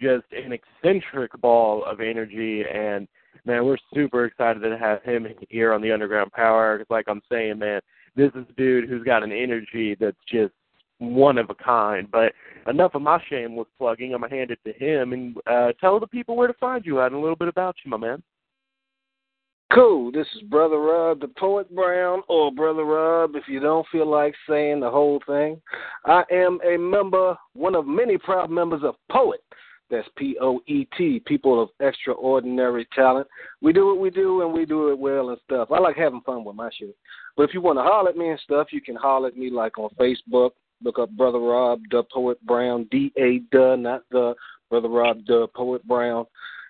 just 0.01 0.25
an 0.33 0.53
eccentric 0.55 1.39
ball 1.43 1.85
of 1.85 2.01
energy, 2.01 2.63
and 2.63 3.07
man, 3.45 3.67
we're 3.67 3.77
super 3.93 4.25
excited 4.25 4.61
to 4.61 4.79
have 4.79 5.03
him 5.03 5.27
here 5.51 5.75
on 5.75 5.83
the 5.83 5.93
Underground 5.93 6.33
Power. 6.33 6.83
Like 6.89 7.05
I'm 7.09 7.21
saying, 7.31 7.59
man, 7.59 7.83
this 8.17 8.31
is 8.35 8.47
a 8.49 8.53
dude 8.55 8.89
who's 8.89 9.05
got 9.05 9.23
an 9.23 9.33
energy 9.33 9.99
that's 10.01 10.17
just 10.33 10.55
one 10.99 11.39
of 11.39 11.51
a 11.51 11.55
kind. 11.55 12.11
But 12.11 12.33
enough 12.69 12.95
of 12.95 13.03
my 13.03 13.23
shameless 13.29 13.69
plugging. 13.79 14.15
I'm 14.15 14.21
going 14.21 14.31
to 14.31 14.37
hand 14.37 14.51
it 14.51 14.59
to 14.65 14.73
him 14.73 15.13
and 15.13 15.37
uh, 15.47 15.73
tell 15.81 16.01
the 16.01 16.07
people 16.07 16.37
where 16.37 16.49
to 16.49 16.55
find 16.55 16.85
you 16.85 17.01
at 17.01 17.13
and 17.13 17.17
a 17.17 17.21
little 17.21 17.37
bit 17.37 17.49
about 17.49 17.77
you, 17.85 17.91
my 17.91 17.97
man. 17.97 18.23
Cool. 19.73 20.13
This 20.13 20.29
is 20.37 20.43
Brother 20.43 20.79
Rob, 20.79 21.21
the 21.21 21.29
Poet 21.29 21.75
Brown, 21.75 22.23
or 22.29 22.53
Brother 22.53 22.85
Rob, 22.85 23.35
if 23.35 23.49
you 23.49 23.59
don't 23.59 23.87
feel 23.91 24.09
like 24.09 24.33
saying 24.49 24.79
the 24.79 24.89
whole 24.89 25.21
thing. 25.27 25.61
I 26.05 26.23
am 26.31 26.61
a 26.65 26.77
member, 26.77 27.37
one 27.55 27.75
of 27.75 27.85
many 27.85 28.17
proud 28.17 28.49
members 28.49 28.83
of 28.85 28.95
Poet. 29.11 29.41
That's 29.91 30.09
P 30.17 30.37
O 30.41 30.61
E 30.67 30.87
T, 30.97 31.21
people 31.27 31.63
of 31.63 31.69
extraordinary 31.81 32.89
talent. 32.95 33.27
We 33.61 33.73
do 33.73 33.87
what 33.87 33.99
we 33.99 34.11
do 34.11 34.43
and 34.43 34.53
we 34.53 34.67
do 34.67 34.91
it 34.91 34.99
well 34.99 35.31
and 35.31 35.39
stuff. 35.45 35.71
I 35.71 35.79
like 35.79 35.97
having 35.97 36.23
fun 36.23 36.45
with 36.45 36.57
my 36.57 36.71
shit. 36.77 36.97
But 37.37 37.45
if 37.45 37.55
you 37.55 37.61
want 37.61 37.79
to 37.79 37.85
holler 37.85 38.11
at 38.11 38.17
me 38.17 38.31
and 38.31 38.41
stuff, 38.41 38.69
you 38.73 38.81
can 38.81 38.97
holler 38.97 39.29
at 39.29 39.37
me 39.37 39.51
like 39.51 39.79
on 39.79 39.91
Facebook, 39.99 40.51
Look 40.83 40.99
up 40.99 41.11
Brother 41.11 41.39
Rob, 41.39 41.81
the 41.91 42.03
Poet 42.13 42.45
Brown, 42.47 42.87
D 42.91 43.13
A 43.17 43.41
the, 43.53 43.77
not 43.77 44.03
the 44.11 44.35
Brother 44.71 44.89
Rob, 44.89 45.25
the 45.27 45.49
Poet 45.55 45.87
Brown. 45.87 46.27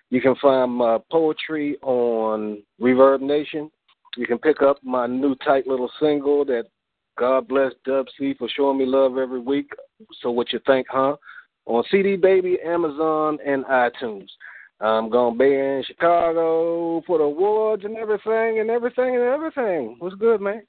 You 0.09 0.21
can 0.21 0.35
find 0.41 0.71
my 0.71 0.99
poetry 1.11 1.77
on 1.81 2.63
ReverbNation. 2.81 3.69
You 4.15 4.25
can 4.25 4.37
pick 4.37 4.61
up 4.61 4.77
my 4.83 5.05
new 5.05 5.35
tight 5.35 5.67
little 5.67 5.91
single 5.99 6.45
that 6.45 6.65
God 7.17 7.47
bless 7.47 7.73
Dub 7.85 8.05
C 8.17 8.33
for 8.37 8.47
showing 8.49 8.77
me 8.77 8.85
love 8.85 9.17
every 9.17 9.39
week. 9.39 9.69
So 10.21 10.31
what 10.31 10.53
you 10.53 10.59
think, 10.65 10.87
huh? 10.89 11.17
On 11.65 11.83
CD 11.91 12.15
Baby, 12.15 12.57
Amazon, 12.65 13.37
and 13.45 13.65
iTunes. 13.65 14.27
I'm 14.79 15.09
gonna 15.09 15.35
be 15.35 15.45
in 15.45 15.83
Chicago 15.85 17.01
for 17.07 17.17
the 17.17 17.23
awards 17.23 17.83
and 17.83 17.97
everything 17.97 18.59
and 18.59 18.69
everything 18.69 19.15
and 19.15 19.23
everything. 19.23 19.95
What's 19.99 20.15
good, 20.15 20.39
man? 20.39 20.61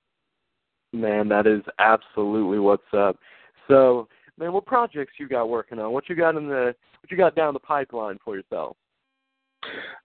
Man, 0.93 1.29
that 1.29 1.47
is 1.47 1.63
absolutely 1.79 2.59
what's 2.59 2.83
up. 2.97 3.17
So, 3.69 4.09
man, 4.39 4.53
what 4.53 4.67
projects 4.67 5.13
you 5.19 5.29
got 5.29 5.49
working 5.49 5.79
on? 5.79 5.93
What 5.93 6.09
you 6.09 6.17
got 6.17 6.37
in 6.37 6.49
the 6.49 6.75
what 7.01 7.11
you 7.11 7.17
got 7.17 7.35
down 7.35 7.55
the 7.55 7.61
pipeline 7.61 8.19
for 8.25 8.37
yourself? 8.37 8.77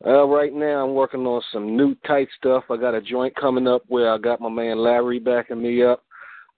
Uh, 0.06 0.26
right 0.26 0.54
now, 0.54 0.86
I'm 0.86 0.94
working 0.94 1.26
on 1.26 1.42
some 1.52 1.78
new 1.78 1.96
tight 2.06 2.28
stuff. 2.38 2.66
I 2.70 2.78
got 2.78 2.96
a 2.96 3.02
joint 3.02 3.36
coming 3.36 3.68
up 3.68 3.84
where 3.88 4.12
I 4.12 4.18
got 4.18 4.42
my 4.42 4.50
man 4.50 4.80
Larry 4.80 5.20
backing 5.20 5.62
me 5.62 5.84
up. 5.84 6.04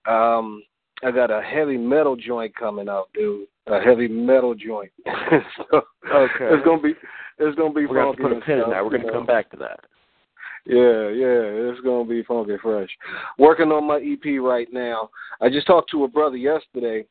Um, 0.07 0.63
I 1.03 1.11
got 1.11 1.29
a 1.29 1.41
heavy 1.41 1.77
metal 1.77 2.15
joint 2.15 2.55
coming 2.55 2.89
out, 2.89 3.09
dude. 3.13 3.47
A 3.67 3.79
heavy 3.79 4.07
metal 4.07 4.55
joint. 4.55 4.91
so 5.05 5.81
Okay. 6.11 6.49
It's 6.51 6.65
gonna 6.65 6.81
be 6.81 6.93
it's 7.37 7.55
gonna 7.57 7.73
be 7.73 7.85
We're 7.85 7.95
gonna 7.95 8.07
have 8.07 8.15
funky 8.15 8.23
to 8.23 8.29
put 8.29 8.37
a 8.37 8.41
pin 8.41 8.59
in 8.59 8.69
that. 8.69 8.83
We're 8.83 8.97
gonna 8.97 9.11
come 9.11 9.25
back 9.25 9.51
to 9.51 9.57
that. 9.57 9.79
Yeah, 10.65 11.09
yeah, 11.09 11.69
it's 11.69 11.81
gonna 11.81 12.09
be 12.09 12.23
funky 12.23 12.57
fresh. 12.61 12.89
Working 13.37 13.71
on 13.71 13.85
my 13.85 13.97
EP 13.97 14.41
right 14.41 14.67
now. 14.73 15.11
I 15.39 15.49
just 15.49 15.67
talked 15.67 15.91
to 15.91 16.05
a 16.05 16.07
brother 16.07 16.37
yesterday. 16.37 17.05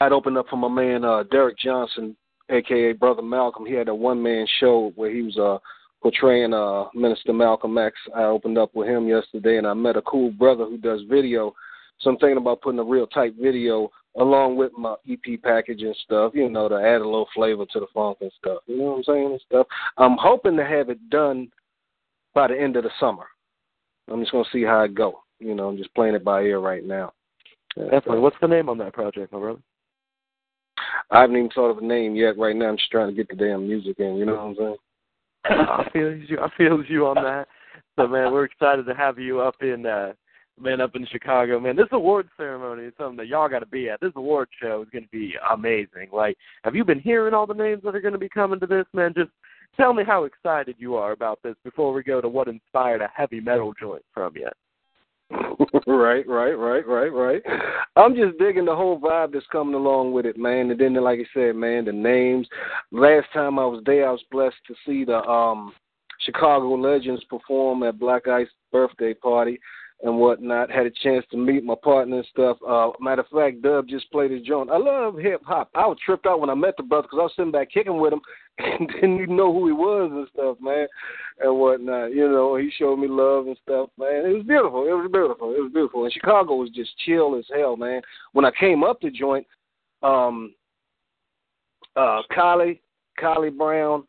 I'd 0.00 0.12
opened 0.12 0.38
up 0.38 0.48
for 0.48 0.56
my 0.56 0.68
man 0.68 1.04
uh 1.04 1.22
Derek 1.30 1.56
Johnson, 1.58 2.16
aka 2.50 2.92
Brother 2.92 3.22
Malcolm. 3.22 3.64
He 3.64 3.74
had 3.74 3.88
a 3.88 3.94
one 3.94 4.20
man 4.20 4.46
show 4.58 4.92
where 4.96 5.12
he 5.12 5.22
was 5.22 5.38
uh 5.38 5.58
portraying 6.02 6.52
uh 6.52 6.86
Minister 6.94 7.32
Malcolm 7.32 7.78
X. 7.78 7.96
I 8.14 8.24
opened 8.24 8.58
up 8.58 8.74
with 8.74 8.88
him 8.88 9.06
yesterday 9.06 9.58
and 9.58 9.68
I 9.68 9.74
met 9.74 9.96
a 9.96 10.02
cool 10.02 10.32
brother 10.32 10.64
who 10.64 10.76
does 10.76 11.02
video. 11.08 11.54
So 12.00 12.10
I'm 12.10 12.18
thinking 12.18 12.38
about 12.38 12.60
putting 12.60 12.80
a 12.80 12.84
real 12.84 13.06
tight 13.06 13.34
video 13.40 13.88
along 14.16 14.56
with 14.56 14.72
my 14.76 14.96
EP 15.08 15.40
package 15.42 15.82
and 15.82 15.94
stuff, 16.04 16.32
you 16.34 16.48
know, 16.48 16.68
to 16.68 16.74
add 16.74 17.00
a 17.00 17.04
little 17.04 17.28
flavor 17.34 17.66
to 17.66 17.80
the 17.80 17.86
funk 17.94 18.18
and 18.20 18.32
stuff. 18.36 18.58
You 18.66 18.78
know 18.78 18.84
what 18.84 18.96
I'm 18.96 19.04
saying 19.04 19.30
and 19.30 19.40
stuff. 19.46 19.66
I'm 19.96 20.16
hoping 20.18 20.56
to 20.56 20.64
have 20.64 20.88
it 20.88 21.08
done 21.08 21.50
by 22.34 22.48
the 22.48 22.60
end 22.60 22.76
of 22.76 22.84
the 22.84 22.90
summer. 23.00 23.26
I'm 24.10 24.20
just 24.20 24.32
gonna 24.32 24.44
see 24.52 24.62
how 24.62 24.82
it 24.82 24.94
go. 24.94 25.20
You 25.38 25.54
know, 25.54 25.68
I'm 25.68 25.76
just 25.76 25.94
playing 25.94 26.14
it 26.14 26.24
by 26.24 26.42
ear 26.42 26.58
right 26.58 26.84
now. 26.84 27.12
Definitely. 27.76 28.20
What's 28.20 28.36
the 28.40 28.48
name 28.48 28.68
on 28.68 28.78
that 28.78 28.92
project, 28.92 29.32
my 29.32 29.38
brother? 29.38 29.60
I 31.10 31.22
haven't 31.22 31.36
even 31.36 31.50
thought 31.50 31.70
of 31.70 31.78
a 31.78 31.84
name 31.84 32.14
yet. 32.14 32.38
Right 32.38 32.54
now, 32.54 32.66
I'm 32.66 32.76
just 32.76 32.90
trying 32.90 33.08
to 33.08 33.14
get 33.14 33.28
the 33.28 33.36
damn 33.36 33.66
music 33.66 33.98
in. 33.98 34.16
You 34.16 34.26
know 34.26 34.34
what 34.34 34.40
I'm 34.40 34.56
saying? 34.56 34.76
I 35.44 35.88
feel 35.92 36.14
you. 36.14 36.38
I 36.40 36.48
feel 36.56 36.82
you 36.84 37.06
on 37.06 37.16
that. 37.16 37.48
So 37.96 38.06
man, 38.06 38.32
we're 38.32 38.44
excited 38.44 38.86
to 38.86 38.94
have 38.94 39.18
you 39.18 39.40
up 39.40 39.56
in 39.62 39.86
uh 39.86 40.12
man 40.60 40.80
up 40.80 40.94
in 40.94 41.06
Chicago. 41.06 41.58
Man, 41.60 41.76
this 41.76 41.88
award 41.92 42.28
ceremony 42.36 42.84
is 42.84 42.92
something 42.98 43.16
that 43.16 43.26
y'all 43.26 43.48
got 43.48 43.60
to 43.60 43.66
be 43.66 43.88
at. 43.88 44.00
This 44.00 44.12
award 44.16 44.48
show 44.60 44.82
is 44.82 44.88
going 44.90 45.04
to 45.04 45.10
be 45.10 45.34
amazing. 45.50 46.08
Like, 46.12 46.36
have 46.64 46.74
you 46.74 46.84
been 46.84 47.00
hearing 47.00 47.34
all 47.34 47.46
the 47.46 47.54
names 47.54 47.82
that 47.84 47.94
are 47.94 48.00
going 48.00 48.12
to 48.12 48.18
be 48.18 48.28
coming 48.28 48.60
to 48.60 48.66
this? 48.66 48.86
Man, 48.92 49.14
just 49.16 49.30
tell 49.76 49.92
me 49.92 50.04
how 50.04 50.24
excited 50.24 50.76
you 50.78 50.96
are 50.96 51.12
about 51.12 51.40
this 51.42 51.56
before 51.64 51.92
we 51.92 52.02
go 52.02 52.20
to 52.20 52.28
what 52.28 52.48
inspired 52.48 53.00
a 53.00 53.10
heavy 53.14 53.40
metal 53.40 53.72
joint 53.78 54.04
from 54.12 54.34
you. 54.36 54.48
right, 55.86 56.26
right, 56.28 56.52
right, 56.52 56.86
right, 56.86 57.12
right. 57.12 57.42
I'm 57.96 58.14
just 58.14 58.38
digging 58.38 58.66
the 58.66 58.76
whole 58.76 59.00
vibe 59.00 59.32
that's 59.32 59.46
coming 59.50 59.74
along 59.74 60.12
with 60.12 60.26
it, 60.26 60.36
man. 60.36 60.70
And 60.70 60.78
then, 60.78 60.94
like 60.94 61.18
I 61.18 61.24
said, 61.32 61.56
man, 61.56 61.86
the 61.86 61.92
names. 61.92 62.46
Last 62.92 63.26
time 63.32 63.58
I 63.58 63.64
was 63.64 63.82
there, 63.86 64.08
I 64.08 64.12
was 64.12 64.24
blessed 64.30 64.56
to 64.66 64.74
see 64.86 65.04
the 65.04 65.18
um 65.24 65.72
Chicago 66.20 66.74
Legends 66.74 67.24
perform 67.24 67.82
at 67.82 67.98
Black 67.98 68.28
Ice 68.28 68.48
birthday 68.72 69.14
party 69.14 69.58
and 70.04 70.18
whatnot. 70.18 70.70
Had 70.70 70.86
a 70.86 70.90
chance 71.02 71.24
to 71.30 71.36
meet 71.36 71.64
my 71.64 71.74
partner 71.82 72.18
and 72.18 72.26
stuff. 72.26 72.58
Uh, 72.66 72.90
matter 73.00 73.22
of 73.22 73.28
fact, 73.28 73.62
Dub 73.62 73.88
just 73.88 74.10
played 74.12 74.30
his 74.30 74.42
joint. 74.42 74.70
I 74.70 74.76
love 74.76 75.16
hip 75.16 75.40
hop. 75.44 75.70
I 75.74 75.86
was 75.86 75.96
tripped 76.04 76.26
out 76.26 76.40
when 76.40 76.50
I 76.50 76.54
met 76.54 76.76
the 76.76 76.82
brother 76.82 77.08
because 77.10 77.18
I 77.18 77.22
was 77.22 77.32
sitting 77.34 77.50
back 77.50 77.72
kicking 77.72 77.98
with 77.98 78.12
him 78.12 78.20
and 78.58 78.88
didn't 78.88 79.22
even 79.22 79.36
know 79.36 79.52
who 79.52 79.66
he 79.66 79.72
was 79.72 80.10
and 80.12 80.28
stuff, 80.32 80.58
man, 80.60 80.86
and 81.40 81.58
whatnot. 81.58 82.12
You 82.14 82.30
know, 82.30 82.56
he 82.56 82.70
showed 82.78 82.98
me 82.98 83.08
love 83.08 83.46
and 83.46 83.56
stuff, 83.62 83.88
man. 83.98 84.26
It 84.26 84.34
was 84.34 84.46
beautiful. 84.46 84.86
It 84.86 84.92
was 84.92 85.10
beautiful. 85.10 85.54
It 85.54 85.60
was 85.60 85.72
beautiful. 85.72 86.04
And 86.04 86.12
Chicago 86.12 86.54
was 86.56 86.70
just 86.70 86.90
chill 87.04 87.36
as 87.36 87.46
hell, 87.52 87.76
man. 87.76 88.02
When 88.32 88.44
I 88.44 88.50
came 88.60 88.84
up 88.84 89.00
the 89.00 89.10
joint, 89.10 89.46
um, 90.02 90.54
uh, 91.96 92.20
Kylie, 92.30 92.80
Kylie 93.18 93.56
Brown, 93.56 94.04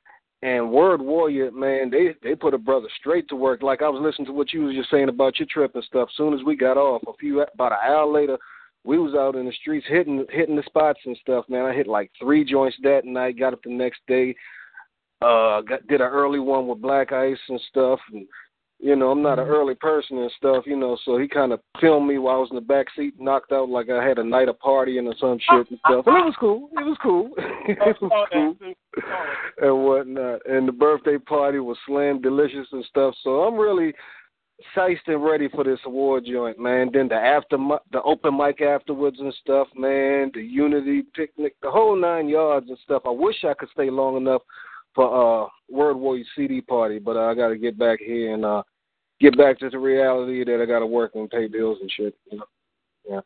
and 0.45 0.69
Word 0.69 1.01
Warrior, 1.01 1.49
man, 1.51 1.89
they 1.89 2.13
they 2.21 2.35
put 2.35 2.53
a 2.53 2.59
brother 2.59 2.87
straight 2.99 3.27
to 3.29 3.35
work. 3.35 3.63
Like 3.63 3.81
I 3.81 3.89
was 3.89 3.99
listening 3.99 4.27
to 4.27 4.31
what 4.31 4.53
you 4.53 4.61
was 4.61 4.75
just 4.75 4.91
saying 4.91 5.09
about 5.09 5.39
your 5.39 5.47
trip 5.51 5.73
and 5.73 5.83
stuff. 5.83 6.07
Soon 6.15 6.35
as 6.35 6.43
we 6.45 6.55
got 6.55 6.77
off, 6.77 7.01
a 7.07 7.13
few 7.19 7.41
about 7.41 7.71
an 7.71 7.79
hour 7.83 8.05
later, 8.05 8.37
we 8.83 8.99
was 8.99 9.15
out 9.15 9.35
in 9.35 9.47
the 9.47 9.51
streets 9.53 9.87
hitting 9.89 10.23
hitting 10.29 10.55
the 10.55 10.61
spots 10.67 10.99
and 11.05 11.17
stuff. 11.19 11.45
Man, 11.49 11.65
I 11.65 11.73
hit 11.73 11.87
like 11.87 12.11
three 12.21 12.45
joints 12.45 12.77
that 12.83 13.05
night. 13.05 13.39
Got 13.39 13.53
up 13.53 13.63
the 13.63 13.71
next 13.71 14.01
day, 14.07 14.35
uh, 15.23 15.61
got 15.61 15.87
did 15.87 16.01
an 16.01 16.11
early 16.11 16.39
one 16.39 16.67
with 16.67 16.79
Black 16.79 17.11
Ice 17.11 17.39
and 17.49 17.59
stuff. 17.67 17.99
And 18.13 18.27
you 18.80 18.95
know, 18.95 19.09
I'm 19.09 19.21
not 19.21 19.39
an 19.39 19.45
mm-hmm. 19.45 19.53
early 19.53 19.76
person 19.76 20.17
and 20.17 20.32
stuff. 20.38 20.65
You 20.67 20.78
know, 20.78 20.97
so 21.05 21.17
he 21.17 21.28
kind 21.28 21.51
of 21.53 21.59
filmed 21.80 22.07
me 22.07 22.17
while 22.17 22.36
I 22.36 22.39
was 22.39 22.49
in 22.51 22.55
the 22.55 22.61
back 22.61 22.88
seat, 22.95 23.13
knocked 23.19 23.51
out 23.51 23.69
like 23.69 23.89
I 23.89 24.05
had 24.05 24.19
a 24.19 24.23
night 24.23 24.49
of 24.49 24.59
partying 24.59 25.07
or 25.07 25.15
some 25.19 25.39
shit 25.39 25.69
and 25.69 25.80
stuff. 25.80 26.05
And 26.07 26.17
it 26.17 26.26
was 26.26 26.36
cool. 26.39 26.69
It 26.73 26.86
was 26.86 26.97
cool. 27.01 27.32
Oh, 27.67 27.89
it 27.89 27.97
was 27.99 28.11
oh, 28.13 28.26
cool 28.32 28.55
oh. 28.61 29.67
and 29.67 29.86
whatnot. 29.86 30.39
And 30.45 30.67
the 30.67 30.71
birthday 30.71 31.17
party 31.17 31.59
was 31.59 31.78
slam 31.88 32.21
delicious 32.21 32.67
and 32.71 32.86
stuff. 32.86 33.15
So 33.23 33.41
I'm 33.41 33.55
really 33.55 33.93
psyched 34.76 35.07
and 35.07 35.23
ready 35.23 35.49
for 35.49 35.63
this 35.63 35.80
award 35.86 36.26
joint, 36.32 36.59
man. 36.59 36.89
Then 36.93 37.07
the 37.07 37.15
after 37.15 37.57
the 37.91 38.01
open 38.03 38.38
mic 38.38 38.61
afterwards 38.61 39.17
and 39.19 39.34
stuff, 39.41 39.67
man. 39.76 40.32
The 40.34 40.41
unity 40.41 41.03
picnic, 41.15 41.55
the 41.61 41.71
whole 41.71 41.95
nine 41.95 42.30
yards 42.30 42.67
and 42.69 42.78
stuff. 42.84 43.03
I 43.05 43.11
wish 43.11 43.43
I 43.43 43.53
could 43.53 43.69
stay 43.71 43.89
long 43.89 44.17
enough 44.17 44.41
for 44.95 45.45
uh 45.45 45.47
Word 45.69 45.95
Warrior 45.95 46.25
CD 46.35 46.61
party, 46.61 46.99
but 46.99 47.17
uh, 47.17 47.25
I 47.25 47.35
got 47.35 47.49
to 47.49 47.57
get 47.57 47.77
back 47.77 47.99
here 47.99 48.33
and 48.33 48.45
uh 48.45 48.63
get 49.19 49.37
back 49.37 49.59
to 49.59 49.69
the 49.69 49.79
reality 49.79 50.43
that 50.43 50.61
I 50.61 50.65
got 50.65 50.79
to 50.79 50.87
work 50.87 51.11
and 51.15 51.29
pay 51.29 51.47
bills 51.47 51.77
and 51.81 51.91
shit. 51.91 52.15
You 52.31 52.39
know? 52.39 52.45
Yeah. 53.09 53.21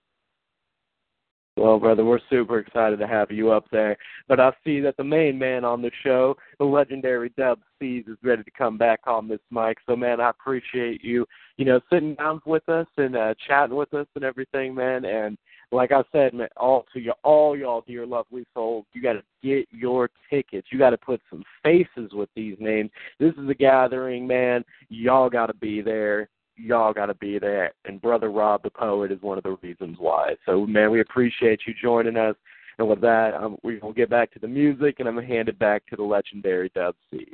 Well, 1.59 1.78
brother, 1.78 2.05
we're 2.05 2.22
super 2.30 2.59
excited 2.59 2.99
to 2.99 3.07
have 3.07 3.32
you 3.32 3.51
up 3.51 3.65
there. 3.70 3.97
But 4.30 4.39
I 4.39 4.53
see 4.63 4.80
that 4.80 4.95
the 4.95 5.03
main 5.03 5.38
man 5.38 5.65
on 5.65 5.82
the 5.82 5.91
show, 6.03 6.38
the 6.57 6.63
legendary 6.63 7.34
Dub 7.38 7.59
C's, 7.80 8.05
is 8.07 8.17
ready 8.24 8.43
to 8.43 8.51
come 8.51 8.78
back 8.78 9.01
on 9.05 9.28
this 9.28 9.41
mic. 9.51 9.78
So, 9.86 9.95
man, 9.97 10.22
I 10.22 10.30
appreciate 10.30 11.03
you, 11.03 11.26
you 11.57 11.65
know, 11.65 11.82
sitting 11.91 12.15
down 12.15 12.39
with 12.45 12.67
us 12.70 12.88
and 12.95 13.17
uh, 13.17 13.34
chatting 13.45 13.76
with 13.76 13.93
us 13.93 14.07
and 14.15 14.24
everything, 14.24 14.74
man. 14.74 15.03
And 15.03 15.38
like 15.72 15.91
I 15.91 16.01
said, 16.11 16.34
man, 16.34 16.47
all 16.57 16.86
to 16.93 16.99
you, 16.99 17.13
all 17.24 17.57
y'all 17.57 17.84
dear 17.86 18.05
lovely 18.05 18.45
souls, 18.53 18.86
you 18.93 19.01
got 19.01 19.13
to 19.13 19.24
get 19.43 19.67
your 19.72 20.09
tickets. 20.30 20.67
You 20.72 20.80
got 20.80 20.89
to 20.91 20.97
put 20.97 21.22
some 21.30 21.43
faces 21.63 22.11
with 22.13 22.30
these 22.36 22.55
names. 22.59 22.89
This 23.20 23.34
is 23.36 23.49
a 23.49 23.53
gathering, 23.53 24.26
man. 24.26 24.63
Y'all 24.89 25.30
got 25.30 25.47
to 25.47 25.53
be 25.53 25.82
there 25.82 26.30
y'all 26.61 26.93
got 26.93 27.05
to 27.07 27.13
be 27.15 27.39
there. 27.39 27.72
And 27.86 28.01
Brother 28.01 28.30
Rob 28.30 28.63
the 28.63 28.70
Poet 28.70 29.11
is 29.11 29.22
one 29.22 29.38
of 29.38 29.43
the 29.43 29.57
reasons 29.61 29.95
why. 29.97 30.36
So, 30.45 30.65
man, 30.65 30.91
we 30.91 30.99
appreciate 30.99 31.61
you 31.65 31.74
joining 31.82 32.17
us. 32.17 32.36
And 32.78 32.88
with 32.88 33.01
that, 33.01 33.34
um, 33.34 33.57
we're 33.63 33.80
going 33.80 33.93
to 33.93 33.97
get 33.97 34.09
back 34.09 34.32
to 34.34 34.39
the 34.39 34.47
music, 34.47 34.95
and 34.99 35.07
I'm 35.07 35.15
going 35.15 35.28
to 35.28 35.34
hand 35.34 35.49
it 35.49 35.59
back 35.59 35.86
to 35.88 35.95
the 35.95 36.03
legendary 36.03 36.72
Dub 36.76 36.95
C. 37.11 37.28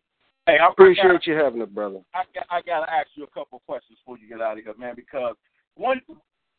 Hey, 0.48 0.58
I 0.62 0.70
Appreciate 0.70 1.04
gotta- 1.04 1.20
you 1.26 1.34
having 1.36 1.62
it, 1.62 1.74
brother. 1.74 2.02
I 2.14 2.24
got 2.36 2.46
I 2.52 2.62
gotta 2.62 2.92
ask 2.92 3.08
you 3.16 3.24
a 3.24 3.28
couple 3.28 3.58
of 3.58 3.66
questions 3.66 3.98
before 3.98 4.20
you 4.20 4.28
get 4.30 4.42
out 4.42 4.60
of 4.60 4.64
here, 4.64 4.76
man. 4.78 4.94
Because 4.96 5.36
one, 5.74 6.02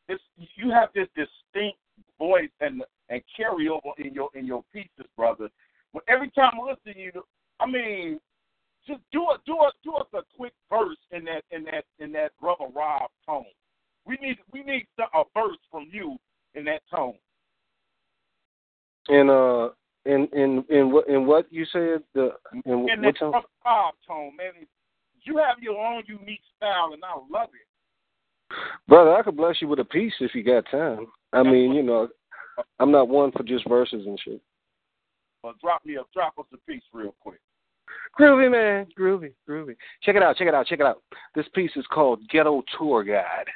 it's, 0.09 0.23
you 0.57 0.71
have 0.71 0.91
this 0.95 1.09
distinct 1.17 1.79
voice 2.19 2.51
and 2.61 2.83
and 3.09 3.23
carryover 3.39 3.93
in 3.99 4.13
your 4.15 4.31
in 4.35 4.47
your 4.47 4.65
pieces, 4.73 5.07
brother. 5.17 5.49
But 5.93 6.03
every 6.09 6.31
time 6.31 6.53
I 6.61 6.71
listen 6.71 6.95
to 6.95 6.99
you, 6.99 7.13
I 7.61 7.67
mean, 7.67 8.21
just 8.87 9.01
do 9.13 9.23
a 9.23 9.39
do 9.47 9.55
a 9.55 9.71
do 9.85 9.95
us 9.95 10.07
a 10.15 10.21
quick 10.37 10.53
verse 10.71 10.99
in 11.11 11.25
that 11.25 11.43
in 11.51 11.65
that 11.65 11.85
in 11.99 12.13
that 12.13 12.33
brother 12.41 12.67
Rob 12.75 13.11
tone. 13.27 13.45
We 14.05 14.17
need 14.21 14.37
we 14.53 14.63
need 14.63 14.87
a 14.99 15.23
verse 15.35 15.59
from 15.71 15.89
you 15.91 16.17
in 16.55 16.65
that 16.67 16.83
tone. 16.91 17.15
And 19.09 19.31
uh, 19.31 19.71
in 20.05 20.29
in 20.33 20.65
in 20.69 20.91
what 20.91 21.09
in 21.09 21.27
what 21.27 21.53
you 21.53 21.65
said 21.73 22.03
the 22.15 22.31
in 22.65 22.73
in 22.73 22.83
what 22.83 23.01
that 23.03 23.19
tone? 23.19 23.33
Rob 23.65 23.95
tone, 24.07 24.37
man. 24.37 24.67
You 25.23 25.39
have 25.39 25.59
your 25.61 25.77
own 25.85 26.05
unique 26.07 26.43
style, 26.57 26.91
and 26.93 27.03
I 27.05 27.15
love 27.31 27.49
it. 27.55 27.66
Brother, 28.89 29.15
I 29.15 29.23
could 29.23 29.37
bless 29.37 29.61
you 29.61 29.69
with 29.69 29.81
a 29.81 29.85
piece 29.85 30.15
if 30.21 30.35
you 30.35 30.43
got 30.43 30.71
time. 30.71 31.07
I 31.33 31.43
mean, 31.43 31.73
you 31.75 31.83
know, 31.83 32.09
I'm 32.79 32.91
not 32.93 33.09
one 33.09 33.33
for 33.33 33.43
just 33.43 33.69
verses 33.69 34.07
and 34.07 34.19
shit. 34.25 34.41
Well, 35.43 35.55
drop 35.61 35.85
me 35.85 35.97
a 35.97 36.03
drop 36.13 36.35
us 36.39 36.47
a 36.53 36.71
piece 36.71 36.83
real 36.93 37.15
quick. 37.21 37.41
Groovy, 38.19 38.51
man. 38.51 38.87
Groovy, 38.99 39.33
groovy. 39.49 39.77
Check 40.03 40.17
it 40.17 40.23
out, 40.23 40.37
check 40.37 40.49
it 40.49 40.55
out, 40.55 40.67
check 40.67 40.81
it 40.81 40.87
out. 40.87 41.03
This 41.35 41.47
piece 41.55 41.71
is 41.77 41.85
called 41.93 42.21
Ghetto 42.31 42.63
Tour 42.79 43.05
Guide. 43.05 43.47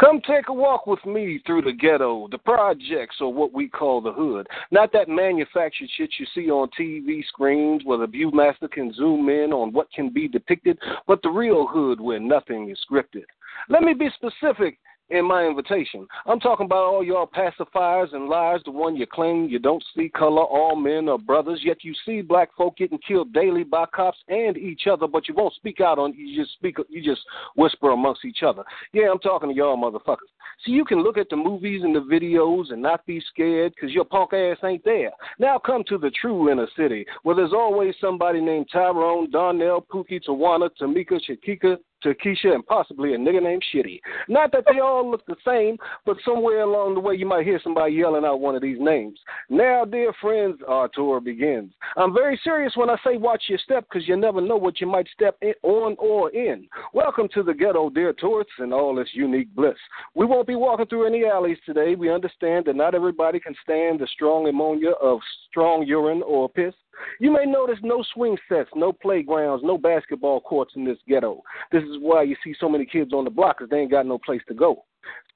Come 0.00 0.20
take 0.20 0.48
a 0.48 0.52
walk 0.52 0.86
with 0.86 1.04
me 1.04 1.40
through 1.46 1.62
the 1.62 1.72
ghetto, 1.72 2.28
the 2.30 2.38
projects, 2.38 3.16
or 3.20 3.32
what 3.32 3.52
we 3.52 3.68
call 3.68 4.00
the 4.00 4.12
hood. 4.12 4.46
Not 4.70 4.92
that 4.92 5.08
manufactured 5.08 5.88
shit 5.96 6.10
you 6.18 6.26
see 6.34 6.50
on 6.50 6.68
TV 6.78 7.24
screens 7.26 7.82
where 7.84 7.98
the 7.98 8.06
Viewmaster 8.06 8.70
can 8.70 8.92
zoom 8.92 9.28
in 9.28 9.52
on 9.52 9.72
what 9.72 9.92
can 9.92 10.10
be 10.10 10.28
depicted, 10.28 10.78
but 11.06 11.20
the 11.22 11.30
real 11.30 11.66
hood 11.66 12.00
where 12.00 12.20
nothing 12.20 12.70
is 12.70 12.78
scripted. 12.88 13.24
Let 13.68 13.82
me 13.82 13.94
be 13.94 14.08
specific 14.14 14.78
in 15.12 15.26
my 15.26 15.44
invitation. 15.44 16.06
I'm 16.26 16.40
talking 16.40 16.66
about 16.66 16.84
all 16.84 17.04
y'all 17.04 17.26
pacifiers 17.26 18.14
and 18.14 18.28
liars, 18.28 18.62
the 18.64 18.70
one 18.70 18.96
you 18.96 19.06
claim 19.06 19.46
you 19.46 19.58
don't 19.58 19.84
see 19.94 20.08
color, 20.08 20.42
all 20.42 20.74
men 20.74 21.08
are 21.08 21.18
brothers, 21.18 21.60
yet 21.62 21.84
you 21.84 21.94
see 22.06 22.22
black 22.22 22.48
folk 22.56 22.76
getting 22.78 22.98
killed 23.06 23.32
daily 23.32 23.62
by 23.62 23.84
cops 23.94 24.18
and 24.28 24.56
each 24.56 24.86
other, 24.90 25.06
but 25.06 25.28
you 25.28 25.34
won't 25.34 25.54
speak 25.54 25.80
out 25.80 25.98
on 25.98 26.14
you 26.14 26.42
just 26.42 26.54
speak 26.54 26.76
you 26.88 27.02
just 27.02 27.20
whisper 27.56 27.90
amongst 27.90 28.24
each 28.24 28.42
other. 28.42 28.64
Yeah, 28.92 29.10
I'm 29.10 29.18
talking 29.18 29.50
to 29.50 29.54
y'all 29.54 29.76
motherfuckers. 29.76 30.32
So 30.64 30.72
you 30.72 30.84
can 30.84 31.02
look 31.02 31.18
at 31.18 31.28
the 31.28 31.36
movies 31.36 31.82
and 31.82 31.94
the 31.94 32.00
videos 32.00 32.72
and 32.72 32.80
not 32.80 33.04
be 33.04 33.22
scared 33.32 33.74
because 33.74 33.94
your 33.94 34.04
punk 34.04 34.32
ass 34.32 34.58
ain't 34.64 34.84
there. 34.84 35.10
Now 35.38 35.58
come 35.58 35.82
to 35.88 35.98
the 35.98 36.10
true 36.10 36.50
inner 36.50 36.68
city 36.76 37.04
where 37.22 37.36
there's 37.36 37.52
always 37.52 37.94
somebody 38.00 38.40
named 38.40 38.68
Tyrone, 38.72 39.30
Darnell, 39.30 39.84
Pookie, 39.92 40.22
Tawana, 40.26 40.70
Tamika, 40.80 41.20
Shakika, 41.28 41.76
to 42.02 42.14
Keisha 42.14 42.54
and 42.54 42.66
possibly 42.66 43.14
a 43.14 43.18
nigga 43.18 43.42
named 43.42 43.64
Shitty. 43.74 44.00
Not 44.28 44.52
that 44.52 44.64
they 44.70 44.80
all 44.80 45.08
look 45.10 45.24
the 45.26 45.36
same, 45.44 45.76
but 46.04 46.16
somewhere 46.24 46.60
along 46.62 46.94
the 46.94 47.00
way 47.00 47.14
you 47.14 47.26
might 47.26 47.46
hear 47.46 47.60
somebody 47.62 47.94
yelling 47.94 48.24
out 48.24 48.40
one 48.40 48.54
of 48.54 48.62
these 48.62 48.78
names. 48.80 49.18
Now, 49.48 49.84
dear 49.84 50.12
friends, 50.20 50.58
our 50.66 50.88
tour 50.88 51.20
begins. 51.20 51.72
I'm 51.96 52.14
very 52.14 52.40
serious 52.42 52.72
when 52.76 52.90
I 52.90 52.96
say 53.04 53.16
watch 53.16 53.44
your 53.48 53.58
step 53.58 53.86
because 53.90 54.08
you 54.08 54.16
never 54.16 54.40
know 54.40 54.56
what 54.56 54.80
you 54.80 54.86
might 54.86 55.08
step 55.12 55.36
in, 55.42 55.54
on 55.62 55.96
or 55.98 56.30
in. 56.30 56.68
Welcome 56.92 57.28
to 57.34 57.42
the 57.42 57.54
ghetto, 57.54 57.90
dear 57.90 58.12
tourists, 58.12 58.54
and 58.58 58.72
all 58.72 58.98
its 58.98 59.10
unique 59.14 59.54
bliss. 59.54 59.76
We 60.14 60.26
won't 60.26 60.46
be 60.46 60.54
walking 60.54 60.86
through 60.86 61.06
any 61.06 61.24
alleys 61.24 61.58
today. 61.66 61.94
We 61.94 62.10
understand 62.10 62.66
that 62.66 62.76
not 62.76 62.94
everybody 62.94 63.40
can 63.40 63.54
stand 63.62 64.00
the 64.00 64.06
strong 64.12 64.48
ammonia 64.48 64.92
of 65.00 65.20
strong 65.48 65.86
urine 65.86 66.22
or 66.22 66.48
piss. 66.48 66.74
You 67.20 67.32
may 67.32 67.46
notice 67.46 67.78
no 67.82 68.04
swing 68.14 68.36
sets, 68.48 68.70
no 68.74 68.92
playgrounds, 68.92 69.64
no 69.64 69.78
basketball 69.78 70.40
courts 70.40 70.74
in 70.76 70.84
this 70.84 70.98
ghetto. 71.08 71.42
This 71.70 71.82
is 71.82 71.91
why 72.00 72.22
you 72.22 72.36
see 72.44 72.54
so 72.58 72.68
many 72.68 72.86
kids 72.86 73.12
on 73.12 73.24
the 73.24 73.30
block 73.30 73.58
because 73.58 73.70
they 73.70 73.78
ain't 73.78 73.90
got 73.90 74.06
no 74.06 74.18
place 74.18 74.42
to 74.48 74.54
go. 74.54 74.84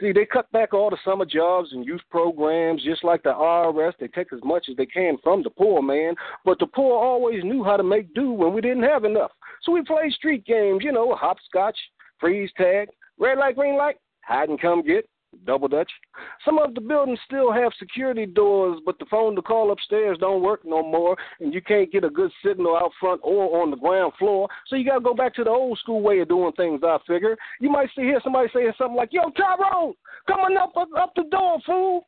See, 0.00 0.12
they 0.12 0.26
cut 0.26 0.50
back 0.52 0.72
all 0.72 0.90
the 0.90 0.98
summer 1.04 1.24
jobs 1.24 1.70
and 1.72 1.84
youth 1.84 2.02
programs, 2.10 2.84
just 2.84 3.02
like 3.02 3.22
the 3.22 3.30
IRS. 3.30 3.92
They 3.98 4.08
take 4.08 4.32
as 4.32 4.40
much 4.44 4.66
as 4.70 4.76
they 4.76 4.86
can 4.86 5.16
from 5.22 5.42
the 5.42 5.50
poor 5.50 5.82
man, 5.82 6.14
but 6.44 6.58
the 6.58 6.66
poor 6.66 7.02
always 7.02 7.42
knew 7.42 7.64
how 7.64 7.76
to 7.76 7.82
make 7.82 8.14
do 8.14 8.30
when 8.30 8.52
we 8.52 8.60
didn't 8.60 8.84
have 8.84 9.04
enough. 9.04 9.32
So 9.62 9.72
we 9.72 9.82
played 9.82 10.12
street 10.12 10.44
games, 10.44 10.82
you 10.84 10.92
know, 10.92 11.14
hopscotch, 11.14 11.76
freeze 12.20 12.50
tag, 12.56 12.88
red 13.18 13.38
light, 13.38 13.56
green 13.56 13.76
light, 13.76 13.96
hide 14.22 14.48
and 14.48 14.60
come 14.60 14.82
get, 14.82 15.08
double 15.44 15.68
dutch. 15.68 15.90
Some 16.44 16.58
of 16.58 16.74
the 16.74 16.80
buildings 16.80 17.18
still 17.26 17.52
have 17.52 17.72
security 17.78 18.26
doors, 18.26 18.80
but 18.84 18.98
the 18.98 19.06
phone 19.10 19.34
to 19.36 19.42
call 19.42 19.72
upstairs 19.72 20.18
don't 20.18 20.42
work 20.42 20.60
no 20.64 20.82
more, 20.82 21.16
and 21.40 21.52
you 21.52 21.60
can't 21.60 21.90
get 21.90 22.04
a 22.04 22.10
good 22.10 22.30
signal 22.44 22.76
out 22.76 22.92
front 23.00 23.20
or 23.24 23.62
on 23.62 23.70
the 23.70 23.76
ground 23.76 24.12
floor. 24.18 24.48
So 24.66 24.76
you 24.76 24.84
got 24.84 24.94
to 24.94 25.00
go 25.00 25.14
back 25.14 25.34
to 25.34 25.44
the 25.44 25.50
old 25.50 25.78
school 25.78 26.02
way 26.02 26.20
of 26.20 26.28
doing 26.28 26.52
things. 26.52 26.80
I 26.84 26.98
figure 27.06 27.36
you 27.60 27.70
might 27.70 27.88
see 27.96 28.02
hear 28.02 28.20
somebody 28.22 28.48
saying 28.54 28.72
something 28.78 28.96
like, 28.96 29.12
"Yo, 29.12 29.30
Tyrone, 29.30 29.94
coming 30.26 30.56
up 30.56 30.76
up, 30.76 31.12
the 31.16 31.24
door, 31.30 31.58
fool." 31.66 32.06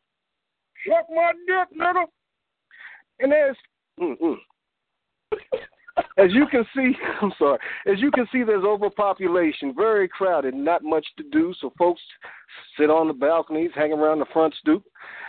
Shut 0.87 1.07
my 1.15 1.33
dick, 1.47 1.79
nigga. 1.79 2.05
And 3.21 3.33
there's. 3.33 3.57
Mm-mm. 4.01 4.37
As 6.17 6.33
you 6.33 6.47
can 6.51 6.65
see, 6.75 6.93
I'm 7.23 7.33
sorry. 7.39 7.59
As 7.87 8.01
you 8.01 8.11
can 8.11 8.27
see, 8.33 8.43
there's 8.43 8.65
overpopulation, 8.65 9.75
very 9.75 10.09
crowded, 10.09 10.55
not 10.55 10.83
much 10.83 11.07
to 11.17 11.23
do. 11.25 11.55
So 11.61 11.73
folks 11.79 12.01
sit 12.79 12.91
on 12.91 13.09
the 13.09 13.15
balconies, 13.15 13.71
hang 13.75 13.93
around 13.93 14.19
the 14.19 14.27
front 14.33 14.55
stoop. 14.61 14.85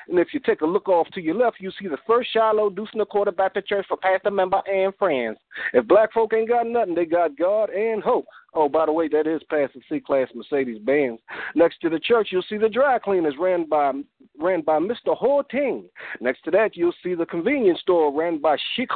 And 0.07 0.19
if 0.19 0.29
you 0.33 0.39
take 0.39 0.61
a 0.61 0.65
look 0.65 0.89
off 0.89 1.07
to 1.13 1.21
your 1.21 1.35
left, 1.35 1.57
you 1.59 1.71
see 1.79 1.87
the 1.87 1.97
first 2.07 2.31
Shiloh 2.33 2.69
deucing 2.69 2.99
the 2.99 3.05
quarterback 3.05 3.53
to 3.53 3.61
church 3.61 3.85
for 3.87 3.97
pastor, 3.97 4.31
member, 4.31 4.61
and 4.67 4.93
friends. 4.95 5.37
If 5.73 5.87
black 5.87 6.13
folk 6.13 6.33
ain't 6.33 6.49
got 6.49 6.67
nothing, 6.67 6.95
they 6.95 7.05
got 7.05 7.37
God 7.37 7.69
and 7.69 8.01
hope. 8.01 8.25
Oh, 8.55 8.67
by 8.67 8.87
the 8.87 8.91
way, 8.91 9.07
that 9.09 9.27
is 9.27 9.41
past 9.49 9.73
the 9.75 9.81
C-Class 9.89 10.29
Mercedes 10.33 10.79
Benz. 10.79 11.19
Next 11.53 11.79
to 11.81 11.89
the 11.89 11.99
church, 11.99 12.29
you'll 12.31 12.43
see 12.49 12.57
the 12.57 12.69
dry 12.69 12.97
cleaners 12.97 13.35
ran 13.39 13.69
by 13.69 13.91
ran 14.39 14.61
by 14.61 14.79
Mr. 14.79 15.15
Horting. 15.15 15.83
Next 16.21 16.43
to 16.45 16.51
that, 16.51 16.75
you'll 16.75 16.93
see 17.03 17.13
the 17.13 17.25
convenience 17.25 17.81
store 17.81 18.17
ran 18.17 18.39
by 18.39 18.55
Sheikh 18.75 18.89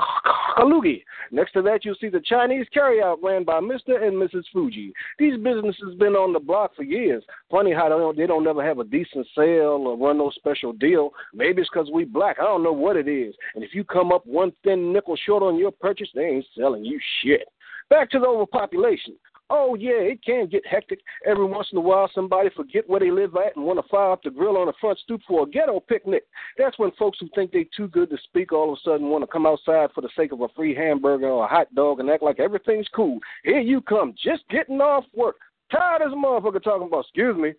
Kalugi. 0.57 1.03
Next 1.31 1.51
to 1.51 1.61
that, 1.63 1.83
you'll 1.83 1.97
see 1.99 2.07
the 2.07 2.21
Chinese 2.21 2.65
carryout 2.73 3.17
ran 3.21 3.43
by 3.43 3.59
Mr. 3.59 4.01
and 4.01 4.15
Mrs. 4.15 4.43
Fuji. 4.53 4.93
These 5.19 5.37
businesses 5.37 5.95
been 5.99 6.13
on 6.13 6.31
the 6.31 6.39
block 6.39 6.73
for 6.75 6.83
years. 6.83 7.23
Funny 7.51 7.73
how 7.73 7.89
they 7.89 7.95
don't, 7.95 8.17
they 8.17 8.25
don't 8.25 8.45
never 8.45 8.65
have 8.65 8.79
a 8.79 8.85
decent 8.85 9.27
sale 9.35 9.83
or 9.85 9.97
run 9.97 10.17
no 10.17 10.31
special 10.33 10.62
deal. 10.71 11.09
Maybe 11.33 11.61
it's 11.61 11.69
because 11.73 11.89
we 11.91 12.05
black. 12.05 12.37
I 12.39 12.43
don't 12.43 12.63
know 12.63 12.71
what 12.71 12.95
it 12.95 13.09
is. 13.09 13.35
And 13.55 13.63
if 13.63 13.73
you 13.73 13.83
come 13.83 14.13
up 14.13 14.25
one 14.25 14.53
thin 14.63 14.93
nickel 14.93 15.17
short 15.25 15.43
on 15.43 15.57
your 15.57 15.71
purchase, 15.71 16.09
they 16.15 16.23
ain't 16.23 16.45
selling 16.57 16.85
you 16.85 16.99
shit. 17.21 17.49
Back 17.89 18.09
to 18.11 18.19
the 18.19 18.27
overpopulation. 18.27 19.15
Oh 19.49 19.75
yeah, 19.75 19.99
it 19.99 20.23
can 20.23 20.47
get 20.47 20.65
hectic. 20.65 20.99
Every 21.27 21.45
once 21.45 21.67
in 21.71 21.77
a 21.77 21.81
while, 21.81 22.09
somebody 22.15 22.49
forget 22.55 22.89
where 22.89 22.99
they 22.99 23.11
live 23.11 23.35
at 23.35 23.55
and 23.55 23.65
want 23.65 23.77
to 23.79 23.87
fire 23.87 24.11
up 24.11 24.23
the 24.23 24.31
grill 24.31 24.57
on 24.57 24.67
the 24.67 24.73
front 24.79 24.97
stoop 24.99 25.21
for 25.27 25.43
a 25.43 25.45
ghetto 25.45 25.79
picnic. 25.79 26.23
That's 26.57 26.79
when 26.79 26.91
folks 26.97 27.19
who 27.19 27.27
think 27.35 27.51
they 27.51 27.67
too 27.75 27.87
good 27.89 28.09
to 28.09 28.17
speak 28.23 28.51
all 28.51 28.71
of 28.71 28.79
a 28.79 28.89
sudden 28.89 29.09
want 29.09 29.21
to 29.23 29.27
come 29.27 29.45
outside 29.45 29.91
for 29.93 30.01
the 30.01 30.09
sake 30.15 30.31
of 30.31 30.41
a 30.41 30.47
free 30.55 30.73
hamburger 30.73 31.27
or 31.27 31.43
a 31.43 31.47
hot 31.47 31.73
dog 31.75 31.99
and 31.99 32.09
act 32.09 32.23
like 32.23 32.39
everything's 32.39 32.87
cool. 32.95 33.19
Here 33.43 33.59
you 33.59 33.81
come, 33.81 34.15
just 34.23 34.43
getting 34.49 34.81
off 34.81 35.03
work. 35.13 35.35
Tired 35.71 36.01
as 36.01 36.13
a 36.13 36.15
motherfucker 36.15 36.63
talking 36.63 36.87
about, 36.87 37.01
excuse 37.01 37.37
me, 37.37 37.53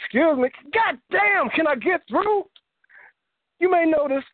excuse 0.00 0.38
me. 0.38 0.48
God 0.72 0.98
damn, 1.10 1.48
can 1.50 1.66
I 1.66 1.74
get 1.74 2.02
through? 2.08 2.44
You 3.60 3.70
may 3.70 3.84
notice 3.86 4.24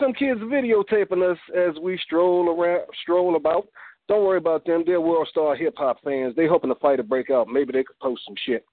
some 0.00 0.12
kids 0.12 0.40
videotaping 0.40 1.30
us 1.30 1.38
as 1.56 1.78
we 1.80 1.98
stroll 1.98 2.48
around, 2.48 2.82
stroll 3.02 3.36
about. 3.36 3.68
Don't 4.08 4.24
worry 4.24 4.38
about 4.38 4.64
them. 4.64 4.82
They're 4.84 5.00
world 5.00 5.28
star 5.30 5.54
hip 5.54 5.74
hop 5.76 5.98
fans. 6.02 6.34
They 6.34 6.46
hoping 6.46 6.70
the 6.70 6.76
fight 6.76 6.96
to 6.96 7.02
break 7.02 7.30
out. 7.30 7.48
Maybe 7.48 7.72
they 7.72 7.84
could 7.84 7.98
post 8.00 8.22
some 8.26 8.34
shit. 8.44 8.64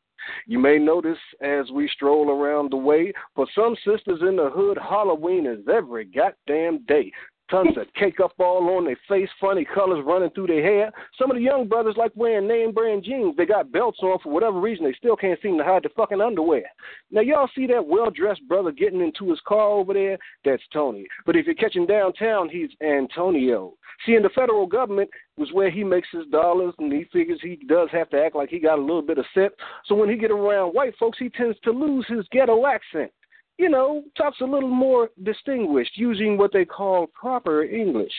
You 0.48 0.60
may 0.60 0.80
notice 0.80 1.18
as 1.42 1.70
we 1.72 1.90
stroll 1.94 2.32
around 2.32 2.72
the 2.72 2.78
way, 2.78 3.14
for 3.36 3.46
some 3.54 3.76
sisters 3.86 4.22
in 4.22 4.36
the 4.36 4.50
hood, 4.52 4.78
Halloween 4.78 5.46
is 5.46 5.60
every 5.72 6.06
goddamn 6.06 6.84
day. 6.86 7.12
Tons 7.50 7.78
of 7.78 7.88
cake 7.94 8.20
up 8.22 8.34
all 8.40 8.76
on 8.76 8.84
their 8.84 9.00
face, 9.08 9.30
funny 9.40 9.64
colors 9.64 10.04
running 10.06 10.30
through 10.32 10.48
their 10.48 10.62
hair. 10.62 10.92
Some 11.18 11.32
of 11.32 11.38
the 11.38 11.44
young 11.44 11.66
brothers 11.66 11.96
like 11.98 12.12
wearing 12.14 12.46
name 12.46 12.74
brand 12.74 13.06
jeans. 13.06 13.38
They 13.38 13.46
got 13.46 13.72
belts 13.72 14.00
on 14.02 14.20
for 14.20 14.34
whatever 14.34 14.60
reason. 14.60 14.84
They 14.84 14.94
still 14.98 15.16
can't 15.16 15.40
seem 15.42 15.58
to 15.58 15.64
hide 15.64 15.84
the 15.84 15.90
fucking 15.96 16.20
underwear. 16.20 16.66
Now, 17.10 17.22
y'all 17.22 17.50
see 17.56 17.66
that 17.68 17.88
well 17.88 18.12
dressed 18.12 18.46
brother 18.50 18.72
getting 18.72 19.00
into 19.00 19.30
his 19.30 19.40
car 19.48 19.70
over 19.70 19.94
there? 19.94 20.18
That's 20.44 20.64
Tony. 20.74 21.08
But 21.26 21.38
if 21.38 21.48
you 21.48 21.56
catch 21.56 21.76
him 21.76 21.86
downtown, 21.86 22.50
he's 22.50 22.70
Antonio. 22.82 23.76
See, 24.06 24.16
in 24.16 24.24
the 24.24 24.30
federal 24.30 24.68
government 24.68 25.10
was 25.38 25.54
where 25.54 25.72
he 25.72 25.86
makes 25.86 26.10
his 26.12 26.28
dollars, 26.28 26.74
and 26.80 26.92
he 26.92 27.06
figures 27.14 27.40
he 27.42 27.58
does 27.68 27.88
have 27.94 28.10
to 28.10 28.22
act 28.22 28.36
like 28.36 28.50
he 28.50 28.60
got 28.60 28.78
a 28.78 28.82
little 28.82 29.02
bit 29.02 29.20
of 29.20 29.26
sense. 29.34 29.54
So 29.86 29.96
when 29.96 30.10
he 30.10 30.18
get 30.18 30.32
around 30.32 30.74
white 30.74 30.96
folks, 31.00 31.18
he 31.18 31.30
tends 31.30 31.58
to 31.64 31.72
lose 31.72 32.06
his 32.10 32.26
ghetto 32.30 32.66
accent 32.68 33.12
you 33.58 33.70
know, 33.70 34.04
talks 34.16 34.42
a 34.42 34.46
little 34.46 34.70
more 34.70 35.10
distinguished, 35.24 35.98
using 35.98 36.38
what 36.38 36.54
they 36.54 36.66
call 36.66 37.08
proper 37.08 37.64
English. 37.64 38.14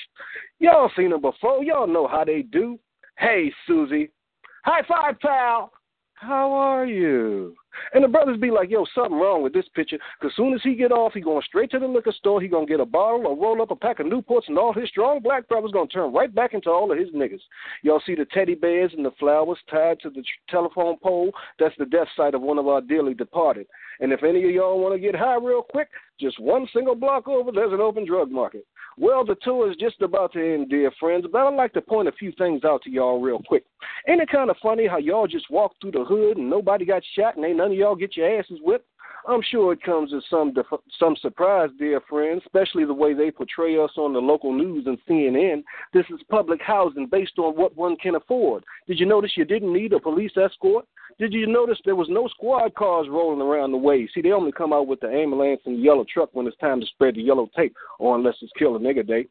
Y'all 0.59 0.91
seen 0.97 1.11
them 1.11 1.21
before. 1.21 1.63
Y'all 1.63 1.87
know 1.87 2.09
how 2.09 2.25
they 2.25 2.43
do. 2.43 2.79
Hey, 3.19 3.53
Susie. 3.67 4.11
High 4.65 4.83
five, 4.89 5.19
pal. 5.21 5.73
How 6.21 6.53
are 6.53 6.85
you? 6.85 7.55
And 7.95 8.03
the 8.03 8.09
brothers 8.09 8.41
be 8.41 8.51
like, 8.51 8.71
yo, 8.71 8.85
something 8.93 9.19
wrong 9.19 9.43
with 9.43 9.53
this 9.53 9.69
picture. 9.75 9.99
Because 10.21 10.35
soon 10.35 10.53
as 10.53 10.61
he 10.65 10.75
get 10.75 10.91
off, 10.91 11.13
he 11.13 11.21
going 11.21 11.43
straight 11.47 11.71
to 11.71 11.79
the 11.79 11.87
liquor 11.87 12.13
store. 12.13 12.41
He 12.41 12.49
going 12.49 12.67
to 12.67 12.71
get 12.71 12.81
a 12.81 12.85
bottle 12.85 13.29
or 13.29 13.37
roll 13.37 13.63
up 13.63 13.71
a 13.71 13.77
pack 13.77 14.01
of 14.01 14.07
Newports, 14.07 14.49
and 14.49 14.59
all 14.59 14.73
his 14.73 14.89
strong 14.89 15.21
black 15.21 15.49
brothers 15.49 15.71
going 15.71 15.87
to 15.87 15.95
turn 15.95 16.13
right 16.13 16.35
back 16.35 16.55
into 16.55 16.71
all 16.71 16.91
of 16.91 16.99
his 16.99 17.11
niggas. 17.11 17.41
Y'all 17.83 18.03
see 18.05 18.17
the 18.17 18.27
teddy 18.35 18.57
bears 18.57 18.93
and 18.97 19.05
the 19.05 19.13
flowers 19.13 19.59
tied 19.71 20.01
to 20.01 20.11
the 20.11 20.25
telephone 20.49 20.97
pole? 20.99 21.31
That's 21.61 21.75
the 21.79 21.87
death 21.87 22.09
site 22.17 22.35
of 22.35 22.43
one 22.43 22.59
of 22.59 22.67
our 22.67 22.81
dearly 22.81 23.15
departed. 23.15 23.67
And 24.01 24.13
if 24.13 24.25
any 24.25 24.43
of 24.45 24.51
y'all 24.51 24.81
want 24.81 24.95
to 24.95 25.01
get 25.01 25.15
high 25.15 25.37
real 25.37 25.63
quick, 25.63 25.89
just 26.21 26.41
one 26.41 26.67
single 26.75 26.97
block 26.97 27.29
over, 27.29 27.53
there's 27.53 27.73
an 27.73 27.81
open 27.81 28.05
drug 28.05 28.31
market. 28.31 28.67
Well, 29.01 29.25
the 29.25 29.37
tour 29.43 29.71
is 29.71 29.77
just 29.77 30.03
about 30.03 30.33
to 30.33 30.55
end, 30.55 30.71
dear 30.71 30.91
friends, 30.99 31.25
but 31.31 31.39
I'd 31.39 31.55
like 31.55 31.73
to 31.75 31.81
point 31.81 32.09
a 32.09 32.13
few 32.13 32.33
things 32.33 32.65
out 32.65 32.83
to 32.83 32.91
y'all 32.91 33.21
real 33.21 33.41
quick. 33.47 33.65
Ain't 34.09 34.21
it 34.21 34.29
kind 34.29 34.51
of 34.51 34.57
funny 34.61 34.89
how 34.89 34.99
y'all 34.99 35.29
just 35.29 35.49
walked 35.51 35.81
through 35.81 35.93
the 35.93 36.05
hood 36.05 36.37
and 36.37 36.51
nobody 36.51 36.85
got 36.85 37.03
shot 37.17 37.37
and 37.37 37.45
ain't 37.45 37.59
none 37.59 37.71
of 37.71 37.77
y'all 37.77 37.95
get 37.95 38.17
your 38.17 38.39
asses 38.39 38.59
whipped? 38.61 38.89
I'm 39.29 39.43
sure 39.51 39.73
it 39.73 39.83
comes 39.83 40.13
as 40.15 40.23
some 40.31 40.53
def- 40.53 40.81
some 40.99 41.15
surprise, 41.21 41.71
dear 41.79 42.01
friends, 42.09 42.43
especially 42.47 42.85
the 42.87 42.95
way 42.95 43.15
they 43.15 43.31
portray 43.31 43.79
us 43.79 43.91
on 43.97 44.15
the 44.15 44.19
local 44.19 44.53
news 44.53 44.87
and 44.87 44.99
CNN. 45.09 45.63
This 45.93 46.07
is 46.11 46.21
public 46.31 46.61
housing 46.63 47.07
based 47.07 47.39
on 47.39 47.55
what 47.55 47.77
one 47.77 47.97
can 47.97 48.15
afford. 48.15 48.65
Did 48.87 48.99
you 48.99 49.07
notice 49.07 49.33
you 49.37 49.45
didn't 49.45 49.73
need 49.73 49.93
a 49.93 50.01
police 50.01 50.33
escort? 50.37 50.87
Did 51.19 51.33
you 51.33 51.49
notice 51.49 51.79
there 51.85 51.97
was 51.97 52.09
no 52.09 52.29
squad 52.29 52.77
cars 52.77 53.09
rolling 53.11 53.41
around 53.41 53.73
the 53.73 53.77
way? 53.77 54.09
See, 54.15 54.21
they 54.21 54.31
only 54.31 54.53
come 54.53 54.73
out 54.73 54.87
with 54.87 55.01
the 55.01 55.09
ambulance 55.09 55.61
and 55.67 55.77
the 55.77 55.83
yellow 55.83 56.05
truck 56.13 56.31
when 56.33 56.47
it's 56.47 56.57
time 56.59 56.81
to 56.81 56.87
spread 56.87 57.17
the 57.17 57.23
yellow 57.23 57.51
tape, 57.57 57.75
or 57.99 58.15
unless 58.15 58.37
it's 58.41 58.53
kill 58.57 58.77
a 58.77 58.79
nigga 58.79 59.05
day. 59.05 59.27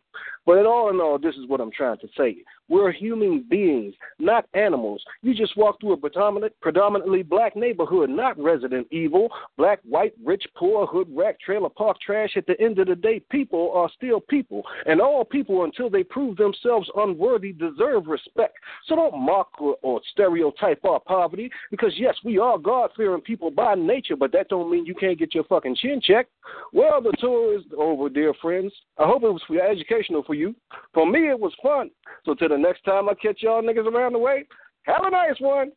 But 0.47 0.65
all 0.65 0.89
in 0.89 0.99
all, 0.99 1.19
this 1.19 1.35
is 1.35 1.47
what 1.47 1.61
I'm 1.61 1.71
trying 1.71 1.99
to 1.99 2.07
say. 2.17 2.37
We're 2.69 2.91
human 2.91 3.45
beings, 3.49 3.93
not 4.17 4.45
animals. 4.53 5.03
You 5.21 5.33
just 5.35 5.55
walk 5.55 5.79
through 5.79 5.93
a 5.93 5.97
predominant, 5.97 6.53
predominantly 6.61 7.21
black 7.21 7.55
neighborhood, 7.55 8.09
not 8.09 8.37
Resident 8.39 8.87
Evil. 8.91 9.29
Black, 9.57 9.79
white, 9.87 10.13
rich, 10.25 10.45
poor, 10.55 10.85
hood, 10.87 11.07
rack, 11.11 11.39
trailer 11.39 11.69
park 11.69 11.97
trash. 12.05 12.31
At 12.35 12.45
the 12.45 12.59
end 12.61 12.79
of 12.79 12.87
the 12.87 12.95
day, 12.95 13.21
people 13.29 13.71
are 13.73 13.89
still 13.95 14.19
people. 14.19 14.63
And 14.85 14.99
all 15.01 15.23
people, 15.23 15.65
until 15.65 15.89
they 15.89 16.03
prove 16.03 16.37
themselves 16.37 16.89
unworthy, 16.95 17.51
deserve 17.51 18.07
respect. 18.07 18.55
So 18.87 18.95
don't 18.95 19.19
mock 19.19 19.49
or, 19.59 19.75
or 19.81 20.01
stereotype 20.11 20.83
our 20.85 20.99
poverty, 21.01 21.51
because 21.71 21.93
yes, 21.97 22.15
we 22.23 22.37
are 22.37 22.57
God-fearing 22.57 23.21
people 23.21 23.51
by 23.51 23.75
nature, 23.75 24.15
but 24.15 24.31
that 24.31 24.47
don't 24.49 24.71
mean 24.71 24.85
you 24.85 24.95
can't 24.95 25.19
get 25.19 25.35
your 25.35 25.43
fucking 25.45 25.75
chin 25.75 26.01
checked. 26.01 26.31
Well, 26.71 27.01
the 27.01 27.13
tour 27.19 27.57
is 27.57 27.63
over, 27.77 28.09
dear 28.09 28.33
friends. 28.41 28.73
I 28.97 29.05
hope 29.05 29.23
it 29.23 29.31
was 29.31 29.41
educational 29.69 30.23
for 30.23 30.36
you. 30.37 30.55
For 30.93 31.05
me, 31.09 31.29
it 31.29 31.39
was 31.39 31.53
fun. 31.61 31.89
So 32.25 32.33
till 32.33 32.49
the 32.49 32.57
next 32.57 32.83
time 32.83 33.09
I 33.09 33.13
catch 33.15 33.41
y'all 33.41 33.61
niggas 33.61 33.85
around 33.91 34.13
the 34.13 34.19
way, 34.19 34.45
have 34.83 35.03
a 35.03 35.09
nice 35.09 35.39
one. 35.39 35.71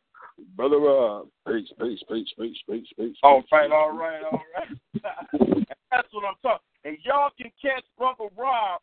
Brother 0.57 0.79
Rob. 0.79 1.29
Peace, 1.47 1.69
peace, 1.81 2.01
peace, 2.09 2.29
peace, 2.39 2.57
peace, 2.69 2.87
peace. 2.97 3.17
All 3.23 3.43
right, 3.53 3.71
all 3.71 3.97
right, 3.97 4.23
all 4.23 4.43
right. 4.57 4.79
That's 5.91 6.09
what 6.13 6.25
I'm 6.25 6.35
talking. 6.43 6.65
And 6.85 6.97
y'all 7.05 7.31
can 7.37 7.51
catch 7.61 7.85
Brother 7.99 8.31
Rob 8.37 8.81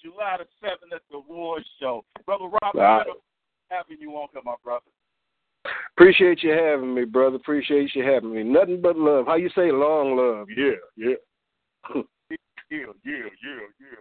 July 0.00 0.36
the 0.38 0.44
seventh 0.60 0.92
at 0.92 1.00
the 1.10 1.16
award 1.16 1.64
show. 1.80 2.04
Brother 2.26 2.44
Rob, 2.44 2.74
Right. 2.74 3.06
having 3.70 3.96
you 4.00 4.10
on 4.12 4.28
here, 4.32 4.42
my 4.44 4.54
brother. 4.62 4.84
Appreciate 5.96 6.42
you 6.42 6.50
having 6.50 6.94
me, 6.94 7.04
brother. 7.04 7.36
Appreciate 7.36 7.94
you 7.94 8.04
having 8.04 8.32
me. 8.34 8.42
Nothing 8.42 8.82
but 8.82 8.98
love. 8.98 9.26
How 9.26 9.36
you 9.36 9.48
say 9.50 9.72
long 9.72 10.16
love? 10.16 10.48
Yeah, 10.56 10.76
yeah. 10.96 11.14
Yeah, 12.70 12.78
yeah, 13.04 13.28
yeah, 13.44 13.68
yeah, 13.78 14.00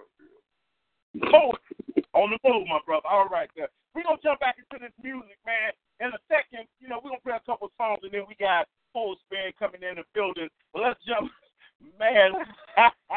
on 2.14 2.30
the 2.32 2.40
move, 2.44 2.68
my 2.68 2.80
brother. 2.86 3.08
All 3.10 3.28
right, 3.30 3.50
there. 3.56 3.70
We're 3.94 4.04
going 4.04 4.18
to 4.18 4.24
jump 4.24 4.40
back 4.40 4.58
into 4.58 4.82
this 4.82 4.94
music, 5.04 5.38
man. 5.46 5.72
In 6.00 6.10
a 6.10 6.22
second, 6.26 6.66
you 6.80 6.90
know, 6.90 7.00
we're 7.04 7.12
going 7.12 7.22
to 7.22 7.28
play 7.30 7.38
a 7.38 7.46
couple 7.46 7.70
songs, 7.78 8.00
and 8.04 8.12
then 8.12 8.26
we 8.28 8.36
got 8.40 8.68
Full 8.94 9.16
Spin 9.26 9.54
coming 9.58 9.82
in 9.86 10.02
the 10.02 10.04
building. 10.14 10.50
But 10.74 10.82
let's 10.82 11.00
jump. 11.06 11.30
Man, 12.00 12.32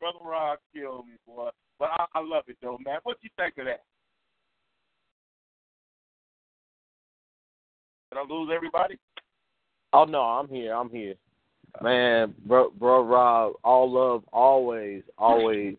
Brother 0.00 0.24
Rob 0.24 0.58
killed 0.74 1.06
me, 1.06 1.14
boy. 1.26 1.50
But 1.78 1.90
I, 1.92 2.06
I 2.14 2.20
love 2.20 2.44
it, 2.48 2.56
though, 2.62 2.78
man. 2.82 3.00
What 3.02 3.18
you 3.20 3.28
think 3.36 3.58
of 3.58 3.66
that? 3.66 3.82
Did 8.10 8.18
I 8.18 8.22
lose 8.32 8.50
everybody? 8.54 8.98
Oh 9.92 10.04
no, 10.04 10.22
I'm 10.22 10.48
here. 10.48 10.74
I'm 10.74 10.88
here. 10.88 11.14
Man, 11.82 12.34
bro, 12.46 12.70
bro, 12.70 13.02
Rob, 13.02 13.54
all 13.62 13.92
love, 13.92 14.24
always, 14.32 15.02
always. 15.18 15.76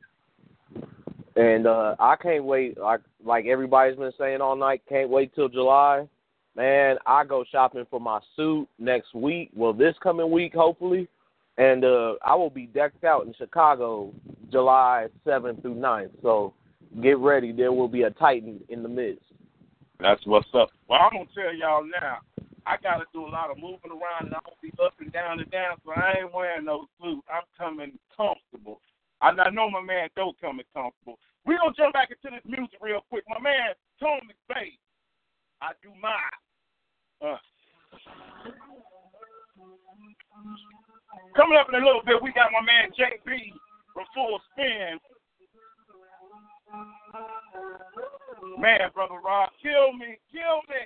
And 1.37 1.67
uh 1.67 1.95
I 1.99 2.15
can't 2.15 2.43
wait. 2.43 2.77
Like 2.79 3.01
like 3.23 3.45
everybody's 3.45 3.97
been 3.97 4.11
saying 4.17 4.41
all 4.41 4.55
night. 4.55 4.81
Can't 4.89 5.09
wait 5.09 5.33
till 5.35 5.47
July. 5.47 6.07
Man, 6.55 6.97
I 7.05 7.23
go 7.23 7.45
shopping 7.51 7.85
for 7.91 7.99
my 7.99 8.19
suit 8.35 8.67
next 8.79 9.13
week. 9.13 9.51
Well, 9.55 9.73
this 9.73 9.93
coming 10.01 10.31
week, 10.31 10.55
hopefully. 10.55 11.07
And 11.59 11.85
uh 11.85 12.15
I 12.25 12.33
will 12.33 12.49
be 12.49 12.65
decked 12.65 13.03
out 13.03 13.27
in 13.27 13.35
Chicago 13.35 14.11
July 14.51 15.07
7th 15.25 15.61
through 15.61 15.75
9th. 15.75 16.09
So 16.23 16.55
get 17.03 17.19
ready. 17.19 17.51
There 17.51 17.71
will 17.71 17.87
be 17.87 18.03
a 18.03 18.09
Titan 18.09 18.59
in 18.69 18.81
the 18.81 18.89
midst. 18.89 19.21
That's 19.99 20.25
what's 20.25 20.47
up. 20.55 20.69
Well, 20.87 20.99
I'm 21.01 21.11
gonna 21.11 21.25
tell 21.35 21.53
y'all 21.53 21.83
now. 21.83 22.17
I 22.65 22.77
gotta 22.81 23.05
do 23.13 23.25
a 23.25 23.29
lot 23.29 23.51
of 23.51 23.57
moving 23.57 23.91
around, 23.91 24.25
and 24.25 24.31
gonna 24.31 24.55
be 24.61 24.73
up 24.83 24.93
and 24.99 25.11
down 25.13 25.39
and 25.39 25.49
down. 25.51 25.77
So 25.85 25.91
I 25.91 26.15
ain't 26.19 26.33
wearing 26.33 26.65
no 26.65 26.87
suit. 27.01 27.23
I'm 27.31 27.43
coming 27.57 27.97
comfortable. 28.15 28.81
I, 29.21 29.29
I 29.29 29.49
know 29.49 29.69
my 29.69 29.81
man 29.81 30.09
Doe 30.15 30.33
coming 30.39 30.65
comfortable. 30.73 31.17
We 31.45 31.57
gonna 31.57 31.73
jump 31.77 31.93
back 31.93 32.09
into 32.11 32.35
this 32.35 32.45
music 32.45 32.77
real 32.81 33.01
quick. 33.09 33.23
My 33.27 33.39
man 33.39 33.73
Tony 33.99 34.21
McVeigh. 34.27 34.77
I 35.61 35.71
do 35.81 35.89
mine. 35.99 36.37
Uh. 37.21 37.37
Coming 41.35 41.57
up 41.57 41.67
in 41.69 41.81
a 41.81 41.85
little 41.85 42.01
bit, 42.05 42.21
we 42.21 42.31
got 42.33 42.51
my 42.51 42.61
man 42.61 42.91
JB 42.93 43.53
from 43.93 44.05
Full 44.13 44.39
Spin. 44.51 44.99
Man, 48.59 48.91
brother 48.93 49.19
Rob, 49.23 49.49
kill 49.61 49.93
me, 49.93 50.19
kill 50.31 50.61
me. 50.69 50.85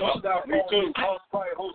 pink 0.00 0.12
for 0.12 0.20
that 0.22 0.24
no 0.24 0.30
doubt, 0.30 0.48
me 0.48 0.60
too. 0.70 0.92
All 0.96 1.20
fire 1.30 1.54
hoes 1.56 1.74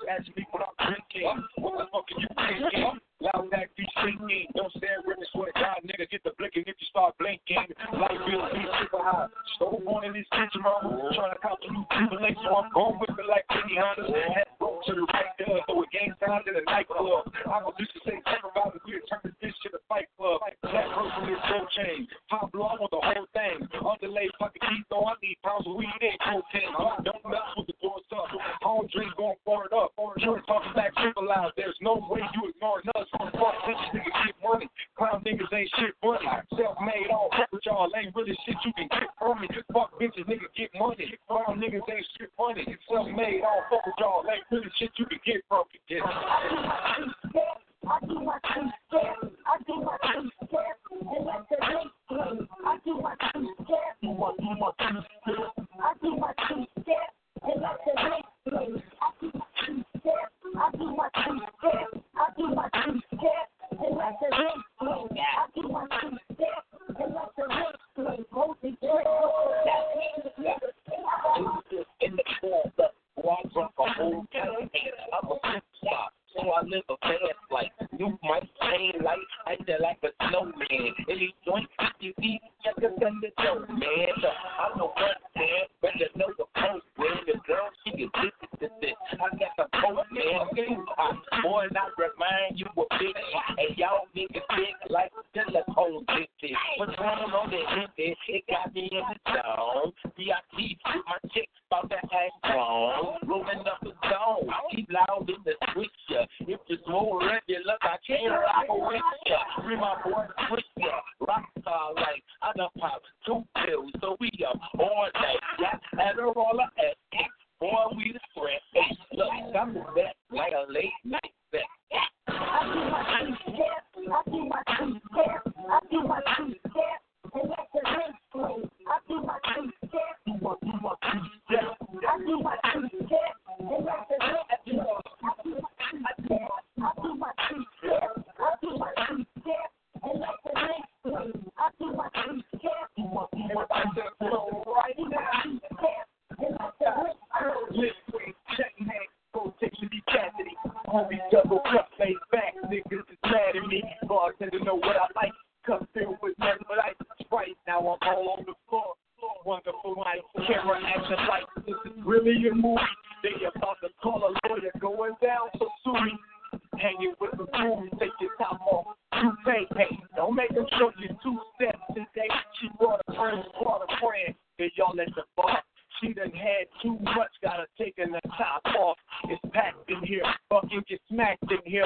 Taking 171.05 171.17
two 171.21 171.37
steps 171.53 171.77
since 171.93 172.07
they 172.15 172.27
she 172.59 172.67
brought 172.79 173.01
a 173.07 173.13
friend, 173.13 173.43
brought 173.61 173.85
a 173.85 173.89
friend, 174.01 174.33
and 174.57 174.71
y'all 174.75 174.99
at 174.99 175.13
the 175.13 175.21
bar. 175.37 175.61
She 176.01 176.13
done 176.13 176.31
had 176.31 176.65
too 176.81 176.97
much, 177.01 177.29
gotta 177.43 177.65
taking 177.77 178.11
the 178.11 178.21
top 178.37 178.65
off. 178.79 178.97
It's 179.29 179.41
packed 179.53 179.89
in 179.89 180.01
here, 180.03 180.23
fucking 180.49 180.81
get 180.89 180.99
smacked 181.07 181.43
in 181.51 181.59
here. 181.63 181.85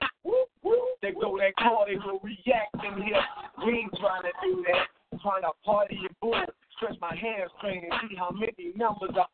They 1.01 1.11
go 1.11 1.37
that 1.37 1.55
call, 1.59 1.85
they 1.87 1.95
will 1.95 2.19
react 2.23 2.75
in 2.79 3.03
here. 3.03 3.19
We 3.65 3.79
ain't 3.79 3.93
trying 3.99 4.23
to 4.23 4.31
do 4.41 4.63
that, 4.71 5.19
trying 5.21 5.43
to 5.43 5.51
party 5.65 5.99
and 5.99 6.15
bull. 6.21 6.39
Stretch 6.77 6.95
my 7.01 7.13
hands, 7.13 7.51
hamstring 7.59 7.83
and 7.91 7.99
see 8.07 8.15
how 8.15 8.31
many 8.31 8.71
numbers 8.75 9.11
I 9.19 9.25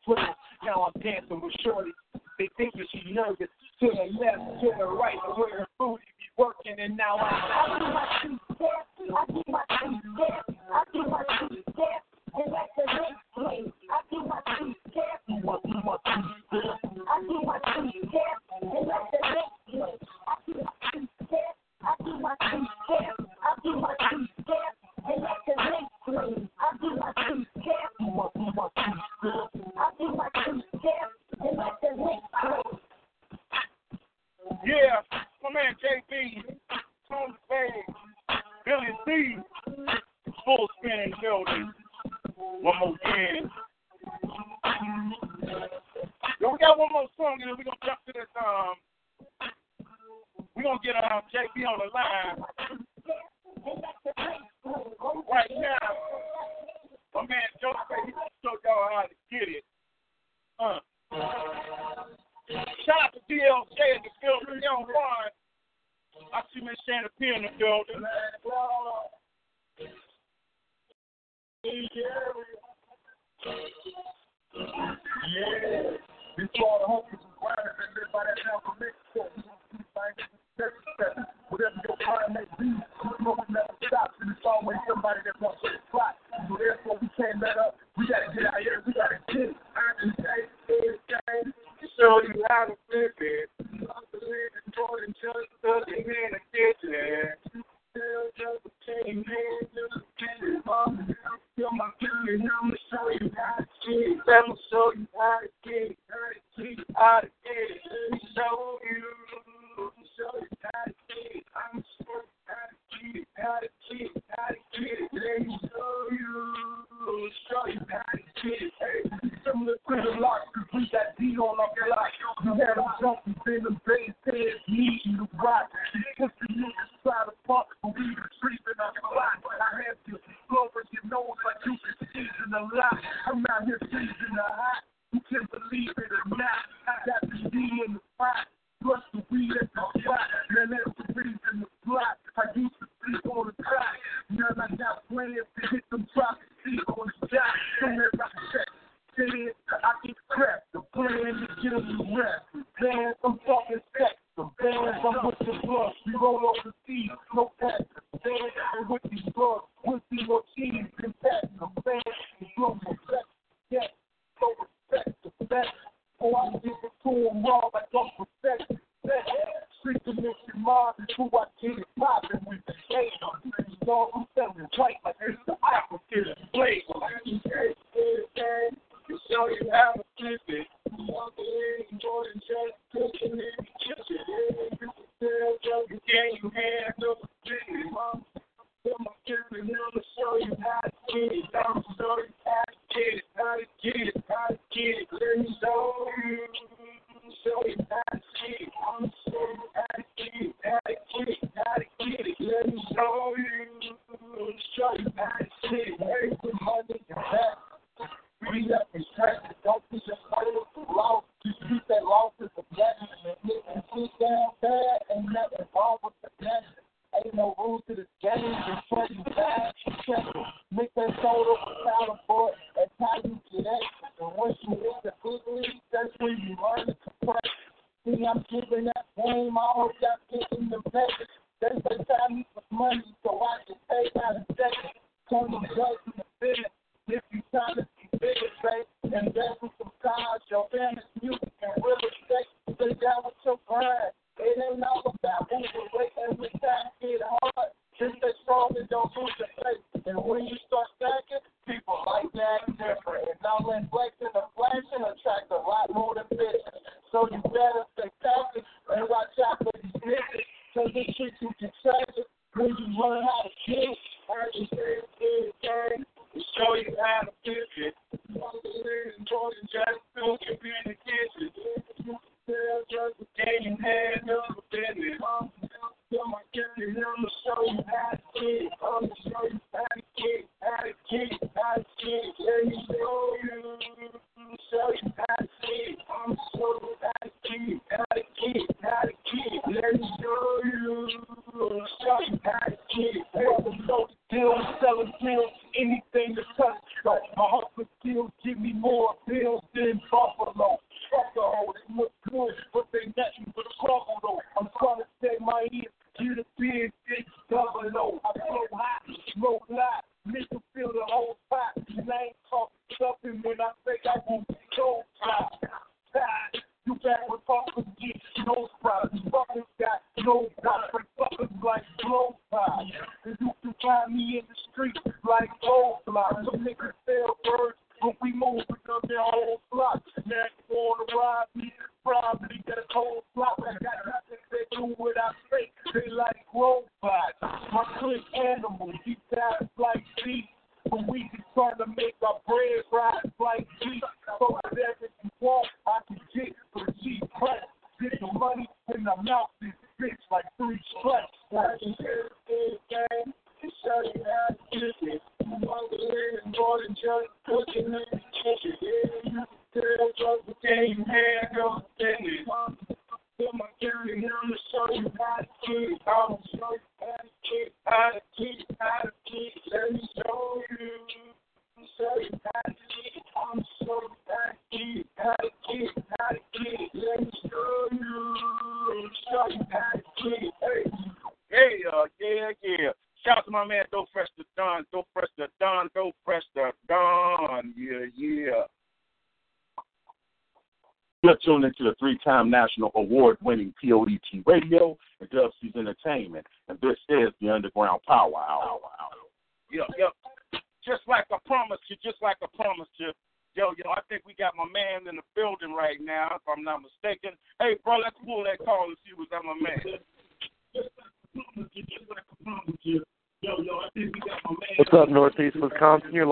I'm 228.28 228.42
keeping 228.44 228.84
that 228.86 229.06
flame 229.14 229.56
all 229.58 229.90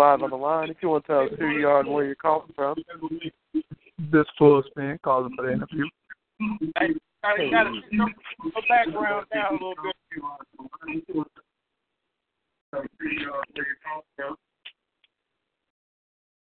live 0.04 0.22
on 0.22 0.30
the 0.30 0.36
line. 0.36 0.70
If 0.70 0.76
you 0.82 0.90
want 0.90 1.06
to 1.06 1.12
tell 1.12 1.22
us 1.22 1.30
who 1.38 1.48
you 1.48 1.66
are 1.68 1.80
and 1.80 1.92
where 1.92 2.04
you're 2.04 2.14
calling 2.14 2.52
from. 2.54 2.76
This 4.12 4.26
full 4.38 4.62
spin 4.70 4.98
calling 5.02 5.34
for 5.36 5.46
the 5.46 5.52
interview. 5.52 5.84
Hey, 6.78 6.94
I 7.22 7.50
got 7.50 7.64
to 7.64 7.80
the 7.90 8.62
background 8.68 9.26
down 9.32 9.50
a 9.50 9.52
little 9.52 9.74
bit. 9.82 9.96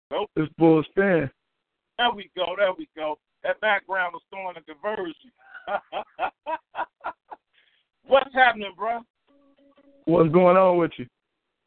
Nope. 0.10 0.30
It's 0.36 0.54
full 0.58 0.84
spin. 0.90 1.30
There 1.98 2.12
we 2.16 2.30
go. 2.36 2.56
There 2.58 2.74
we 2.78 2.88
go. 2.96 3.20
That 3.44 3.62
background 3.62 4.14
was 4.14 4.24
throwing 4.30 4.58
a 4.58 4.62
diversion. 4.62 5.32
What's 8.08 8.34
happening, 8.34 8.74
bro? 8.78 9.02
What's 10.06 10.32
going 10.32 10.58
on 10.58 10.78
with 10.78 10.92
you? 10.98 11.06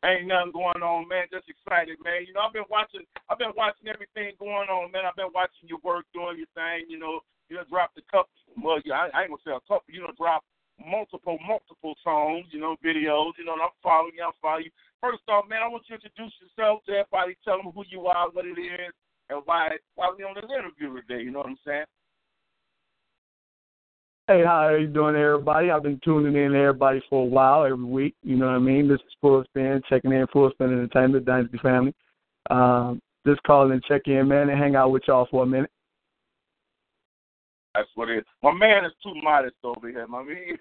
ain't 0.04 0.28
nothing 0.28 0.52
going 0.52 0.80
on, 0.80 1.08
man. 1.08 1.28
Just 1.28 1.48
excited, 1.48 2.00
man. 2.00 2.24
You 2.24 2.32
know, 2.32 2.46
I've 2.46 2.56
been 2.56 2.68
watching. 2.70 3.04
I've 3.28 3.40
been 3.40 3.56
watching 3.56 3.88
everything 3.88 4.32
going 4.40 4.68
on, 4.72 4.90
man. 4.92 5.04
I've 5.04 5.16
been 5.16 5.34
watching 5.34 5.68
your 5.68 5.82
work, 5.84 6.08
doing 6.12 6.40
your 6.40 6.50
thing. 6.56 6.88
You 6.88 6.98
know, 6.98 7.20
you 7.48 7.56
know, 7.56 7.64
drop 7.68 7.92
the 7.94 8.02
couple. 8.08 8.32
Well, 8.56 8.80
yeah, 8.84 9.08
I, 9.08 9.12
I 9.12 9.18
ain't 9.24 9.32
gonna 9.32 9.44
say 9.44 9.56
a 9.56 9.64
couple. 9.68 9.92
You 9.92 10.08
know, 10.08 10.14
drop 10.16 10.44
multiple, 10.80 11.36
multiple 11.44 11.94
songs. 12.00 12.48
You 12.50 12.60
know, 12.60 12.76
videos. 12.80 13.36
You 13.36 13.44
know, 13.44 13.56
and 13.56 13.64
I'm 13.64 13.76
following 13.84 14.16
you. 14.16 14.24
I'm 14.24 14.36
following 14.40 14.72
you. 14.72 14.74
First 15.00 15.24
off, 15.28 15.48
man, 15.48 15.64
I 15.64 15.68
want 15.68 15.84
you 15.88 15.96
to 15.96 16.00
introduce 16.00 16.32
yourself 16.40 16.84
to 16.88 17.04
everybody. 17.04 17.36
Tell 17.44 17.60
them 17.60 17.72
who 17.72 17.84
you 17.88 18.08
are, 18.08 18.28
what 18.32 18.44
it 18.44 18.56
is, 18.56 18.92
and 19.28 19.42
why 19.44 19.76
why 19.94 20.12
we 20.16 20.24
on 20.24 20.36
this 20.36 20.48
interview 20.48 20.96
today. 21.00 21.24
You 21.24 21.32
know 21.32 21.44
what 21.44 21.52
I'm 21.52 21.64
saying? 21.64 21.88
Hey, 24.30 24.44
how 24.44 24.68
are 24.68 24.78
you 24.78 24.86
doing, 24.86 25.16
everybody? 25.16 25.72
I've 25.72 25.82
been 25.82 25.98
tuning 26.04 26.36
in 26.40 26.52
to 26.52 26.56
everybody 26.56 27.02
for 27.10 27.24
a 27.24 27.28
while, 27.28 27.64
every 27.64 27.84
week. 27.84 28.14
You 28.22 28.36
know 28.36 28.46
what 28.46 28.54
I 28.54 28.58
mean? 28.60 28.86
This 28.86 29.00
is 29.00 29.12
Full 29.20 29.42
Spin, 29.42 29.82
checking 29.88 30.12
in 30.12 30.24
Full 30.32 30.48
Spin 30.52 30.68
Entertainment, 30.68 31.24
Dynasty 31.24 31.58
Family. 31.58 31.92
Um, 32.48 33.02
just 33.26 33.42
calling, 33.42 33.72
and 33.72 33.82
check 33.82 34.02
in, 34.06 34.28
man, 34.28 34.48
and 34.48 34.56
hang 34.56 34.76
out 34.76 34.92
with 34.92 35.02
y'all 35.08 35.26
for 35.32 35.42
a 35.42 35.46
minute. 35.46 35.72
That's 37.74 37.88
what 37.96 38.08
it 38.08 38.18
is. 38.18 38.24
My 38.40 38.52
man 38.52 38.84
is 38.84 38.92
too 39.02 39.14
modest 39.20 39.56
over 39.64 39.88
here, 39.88 40.06
my 40.06 40.22
man. 40.22 40.56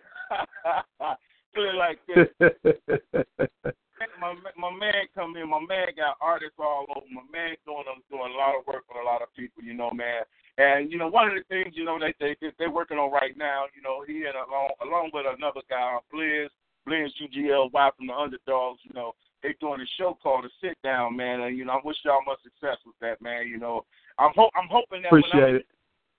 Clear 1.54 1.76
like 1.76 2.00
this. 2.08 2.28
my 4.20 4.34
my 4.58 4.72
man 4.72 5.08
come 5.16 5.36
in. 5.36 5.50
My 5.50 5.60
man 5.60 5.88
got 5.96 6.18
artists 6.22 6.60
all 6.60 6.86
over. 6.90 7.06
My 7.12 7.26
man 7.32 7.56
doing 7.66 7.84
them 7.86 8.04
doing 8.10 8.32
a 8.34 8.38
lot 8.38 8.56
of 8.56 8.68
work 8.68 8.84
with 8.88 9.02
a 9.02 9.06
lot 9.06 9.22
of 9.22 9.34
people. 9.36 9.64
You 9.64 9.74
know, 9.74 9.92
man. 9.92 10.24
And 10.58 10.92
you 10.92 10.98
know, 10.98 11.08
one 11.08 11.30
of 11.30 11.36
the 11.36 11.44
things 11.48 11.76
you 11.76 11.86
know 11.86 12.00
that 12.00 12.16
they 12.20 12.36
they're 12.58 12.72
working 12.72 12.98
on 12.98 13.12
right 13.12 13.36
now. 13.38 13.66
You 13.76 13.82
know, 13.82 14.04
he 14.06 14.26
and 14.28 14.36
along 14.36 14.72
along 14.84 15.12
with 15.14 15.26
another 15.26 15.62
guy, 15.70 15.98
uh, 15.98 16.04
Blizz 16.14 16.50
Blizz 16.88 17.16
UGLY 17.22 17.92
from 17.96 18.08
the 18.08 18.14
Underdogs. 18.14 18.80
You 18.84 18.94
know, 18.94 19.16
they 19.44 19.56
doing 19.60 19.82
a 19.82 19.90
show 19.98 20.18
called 20.22 20.46
The 20.46 20.50
Sit 20.62 20.78
Down, 20.84 21.16
man. 21.16 21.42
And 21.42 21.58
you 21.58 21.66
know, 21.66 21.74
I 21.74 21.82
wish 21.84 21.98
y'all 22.04 22.24
much 22.26 22.44
success 22.44 22.78
with 22.86 22.96
that, 23.02 23.22
man. 23.22 23.48
You 23.48 23.58
know, 23.58 23.86
I'm 24.18 24.32
ho- 24.36 24.52
I'm 24.56 24.68
hoping 24.70 25.04
that 25.04 25.10
appreciate 25.10 25.34
when 25.34 25.44
I'm, 25.44 25.56
it. 25.56 25.66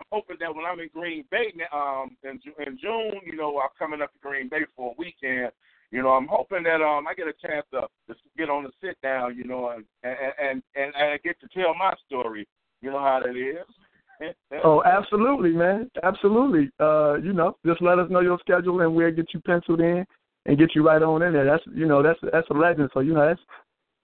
I'm 0.01 0.07
hoping 0.13 0.37
that 0.41 0.55
when 0.55 0.65
I'm 0.65 0.81
in 0.81 0.89
Green 0.93 1.25
Bay 1.31 1.53
um 1.73 2.17
in, 2.25 2.41
in 2.67 2.79
June, 2.81 3.21
you 3.25 3.37
know, 3.37 3.59
I'm 3.59 3.71
coming 3.79 4.01
up 4.01 4.13
to 4.13 4.19
Green 4.21 4.49
Bay 4.49 4.65
for 4.77 4.93
a 4.93 4.95
weekend. 4.99 5.53
You 5.91 6.03
know, 6.03 6.11
I'm 6.11 6.29
hoping 6.29 6.63
that 6.65 6.81
um 6.81 7.07
I 7.09 7.15
get 7.15 7.27
a 7.27 7.47
chance 7.47 7.67
to, 7.73 7.81
to 8.09 8.15
get 8.39 8.49
on 8.49 8.65
the 8.65 8.71
sit 8.83 9.01
down, 9.03 9.37
you 9.37 9.45
know, 9.45 9.71
and 9.71 9.85
and 10.05 10.33
and 10.41 10.63
and, 10.77 10.95
I 10.97 11.19
get 11.25 11.41
to 11.41 11.49
tell 11.49 11.75
my 11.75 11.93
story. 12.07 12.47
You 12.81 12.91
know 12.91 13.01
how 13.01 13.21
that 13.25 13.37
is. 13.37 13.67
Oh, 14.63 14.83
absolutely, 14.85 15.53
man. 15.53 15.91
Absolutely. 16.03 16.71
Uh, 16.79 17.15
you 17.15 17.33
know, 17.33 17.57
just 17.65 17.81
let 17.81 17.99
us 17.99 18.11
know 18.11 18.21
your 18.21 18.39
schedule 18.41 18.83
and 18.83 18.95
we'll 18.95 19.11
get 19.11 19.33
you 19.33 19.41
penciled 19.41 19.81
in 19.81 20.05
and 20.45 20.59
get 20.59 20.75
you 20.75 20.87
right 20.87 21.03
on 21.03 21.23
in 21.23 21.33
there. 21.33 21.47
That's 21.47 21.63
you 21.75 21.87
know, 21.87 22.03
that's 22.03 22.19
that's 22.31 22.51
a 22.51 22.53
legend. 22.53 22.91
So, 22.93 23.01
you 23.01 23.15
know, 23.15 23.27
that's 23.27 23.41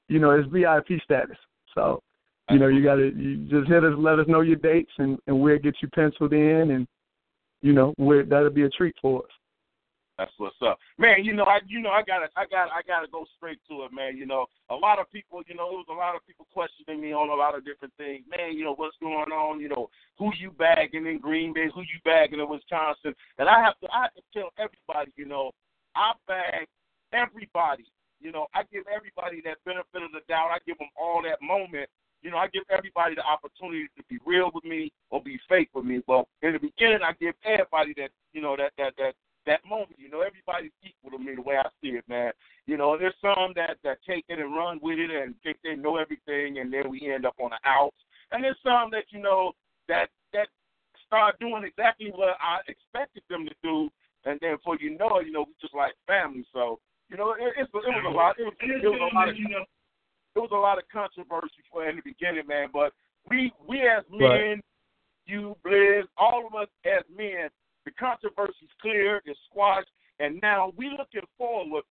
you 0.09 0.19
know, 0.19 0.31
it's 0.31 0.49
VIP 0.51 1.03
status. 1.05 1.37
So, 1.75 2.01
you 2.49 2.59
know, 2.59 2.69
you 2.69 2.83
gotta 2.83 3.11
you 3.15 3.47
just 3.51 3.69
hit 3.69 3.85
us 3.85 3.93
let 3.99 4.19
us 4.19 4.25
know 4.27 4.41
your 4.41 4.57
dates 4.57 4.93
and, 4.97 5.19
and 5.27 5.39
we'll 5.39 5.59
get 5.59 5.75
you 5.83 5.89
penciled 5.89 6.33
in 6.33 6.71
and 6.71 6.87
you 7.61 7.75
know, 7.75 7.93
we're 7.99 8.25
that'll 8.25 8.49
be 8.49 8.63
a 8.63 8.71
treat 8.71 8.95
for 9.03 9.23
us. 9.23 9.31
That's 10.19 10.33
what's 10.39 10.57
up, 10.65 10.79
man. 10.97 11.25
You 11.25 11.35
know, 11.35 11.45
I 11.45 11.61
you 11.69 11.81
know 11.81 11.91
I 11.91 12.01
gotta 12.01 12.29
I 12.37 12.49
got 12.49 12.73
I 12.73 12.81
gotta 12.89 13.07
go 13.07 13.27
straight 13.37 13.61
to 13.69 13.85
it, 13.85 13.93
man. 13.93 14.17
You 14.17 14.25
know, 14.25 14.47
a 14.71 14.75
lot 14.75 14.99
of 14.99 15.13
people, 15.13 15.43
you 15.47 15.55
know, 15.55 15.69
there 15.69 15.85
was 15.85 15.93
a 15.93 15.95
lot 15.95 16.17
of 16.17 16.27
people 16.27 16.47
questioning 16.55 17.03
me 17.03 17.13
on 17.13 17.29
a 17.29 17.35
lot 17.35 17.57
of 17.57 17.67
different 17.67 17.93
things, 17.99 18.25
man. 18.25 18.57
You 18.57 18.65
know, 18.65 18.75
what's 18.75 18.97
going 18.97 19.29
on? 19.29 19.61
You 19.61 19.69
know, 19.69 19.91
who 20.19 20.33
you 20.41 20.51
bagging 20.53 21.05
in 21.05 21.19
Green 21.19 21.53
Bay? 21.53 21.69
Who 21.75 21.83
you 21.83 22.01
bagging 22.03 22.41
in 22.41 22.49
Wisconsin? 22.49 23.13
And 23.37 23.49
I 23.49 23.61
have 23.61 23.79
to 23.81 23.89
I 23.93 24.09
have 24.09 24.15
to 24.17 24.25
tell 24.33 24.49
everybody, 24.57 25.13
you 25.17 25.27
know, 25.27 25.53
I 25.95 26.13
bag 26.27 26.67
everybody. 27.13 27.85
You 28.19 28.33
know, 28.33 28.47
I 28.55 28.63
give 28.73 28.89
everybody 28.89 29.43
that 29.45 29.61
benefit 29.69 30.01
of 30.01 30.13
the 30.17 30.25
doubt. 30.29 30.49
I 30.49 30.65
give 30.65 30.79
them 30.79 30.89
all 30.97 31.21
that 31.29 31.45
moment. 31.45 31.93
You 32.23 32.31
know, 32.31 32.39
I 32.39 32.49
give 32.49 32.65
everybody 32.73 33.15
the 33.15 33.23
opportunity 33.23 33.93
to 33.97 34.03
be 34.09 34.17
real 34.25 34.51
with 34.55 34.65
me 34.65 34.91
or 35.11 35.23
be 35.23 35.39
fake 35.47 35.69
with 35.75 35.85
me. 35.85 36.01
But 36.07 36.25
in 36.41 36.55
the 36.55 36.59
beginning, 36.59 37.05
I 37.05 37.13
give 37.21 37.35
everybody 37.45 37.93
that 38.01 38.09
you 38.33 38.41
know 38.41 38.57
that 38.57 38.73
that 38.79 38.97
that 38.97 39.13
that 39.47 39.65
moment. 39.69 39.99
You 39.99 40.11
know, 40.11 40.21
everybody's 40.21 40.75
equal 40.83 41.17
to 41.17 41.23
me 41.23 41.35
the 41.35 41.43
way 41.43 41.57
I 41.57 41.69
see 41.81 41.97
it, 41.97 42.05
man. 42.09 42.33
You 42.67 42.77
know, 42.77 42.99
there's 42.99 43.15
some 43.21 43.53
that 43.57 43.79
that 43.85 43.99
take 44.07 44.25
it 44.29 44.39
and 44.39 44.55
run 44.55 44.79
with 44.83 44.99
it 44.99 45.11
and 45.11 45.35
think 45.43 45.59
they 45.63 45.75
know 45.75 45.97
everything, 45.97 46.59
and 46.59 46.73
then 46.73 46.91
we 46.91 47.11
end 47.13 47.27
up 47.27 47.35
on 47.41 47.51
the 47.51 47.69
outs. 47.69 47.97
And 48.33 48.43
there's 48.43 48.59
some 48.63 48.91
that 48.91 49.05
you 49.11 49.21
know 49.21 49.53
that 49.89 50.09
that 50.33 50.49
start 51.07 51.39
doing 51.39 51.65
exactly 51.65 52.11
what 52.15 52.37
I 52.43 52.59
expected 52.69 53.23
them 53.31 53.47
to 53.47 53.55
do, 53.63 53.89
and 54.25 54.39
then 54.41 54.57
before 54.57 54.77
you 54.81 54.99
know 54.99 55.19
it, 55.19 55.27
you 55.27 55.33
know, 55.33 55.47
we 55.47 55.55
just 55.61 55.75
like 55.75 55.95
family. 56.07 56.45
So 56.53 56.79
you 57.09 57.17
know, 57.17 57.33
it, 57.33 57.55
it's, 57.57 57.71
it 57.71 57.75
was 57.75 58.05
a 58.07 58.11
lot. 58.11 58.35
It 58.39 58.45
was, 58.45 58.55
it 58.61 58.89
was 58.89 59.11
a 59.13 59.15
lot 59.15 59.29
of 59.29 59.37
you 59.39 59.49
know, 59.49 59.65
it 60.35 60.41
was 60.41 60.51
a 60.53 60.57
lot 60.57 60.79
of 60.79 60.85
controversy 60.93 61.63
for 61.71 61.89
in 61.89 61.97
the 61.97 62.03
beginning, 62.03 62.47
man. 62.47 62.69
But 62.73 62.93
we 63.31 63.53
we 63.67 63.83
as 63.83 64.05
men, 64.11 64.29
Right. 64.29 64.59
you, 65.27 65.57
Blizz, 65.65 66.05
all 66.17 66.47
of 66.47 66.55
us 66.55 66.69
as 66.85 67.03
men, 67.15 67.49
the 67.87 67.93
controversy's 67.93 68.75
clear, 68.83 69.23
it's 69.25 69.39
squashed, 69.49 69.89
and 70.19 70.39
now 70.43 70.73
we 70.77 70.91
looking 70.91 71.27
forward. 71.39 71.85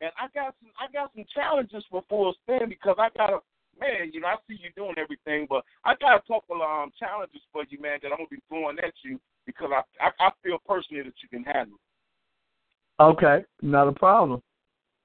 And 0.00 0.10
I 0.18 0.26
got 0.34 0.56
some 0.58 0.72
I 0.80 0.90
got 0.90 1.12
some 1.14 1.24
challenges 1.32 1.84
for 1.88 2.02
Full 2.08 2.34
Spin 2.42 2.68
because 2.68 2.96
I 2.98 3.08
got 3.16 3.30
a 3.30 3.38
man, 3.78 4.10
you 4.12 4.20
know, 4.20 4.28
I 4.28 4.36
see 4.48 4.58
you 4.58 4.70
doing 4.74 4.96
everything, 4.98 5.46
but 5.48 5.62
I 5.84 5.94
got 6.00 6.16
a 6.16 6.20
couple 6.20 6.60
um 6.62 6.90
challenges 6.98 7.42
for 7.52 7.64
you, 7.68 7.80
man, 7.80 7.98
that 8.02 8.10
I'm 8.10 8.18
gonna 8.18 8.28
be 8.30 8.42
throwing 8.48 8.78
at 8.80 8.94
you 9.04 9.20
because 9.46 9.70
I 9.70 9.82
I, 10.02 10.10
I 10.18 10.30
feel 10.42 10.58
personally 10.66 11.04
that 11.04 11.14
you 11.22 11.28
can 11.28 11.44
handle. 11.44 11.78
Okay, 12.98 13.44
not 13.60 13.88
a 13.88 13.92
problem. 13.92 14.42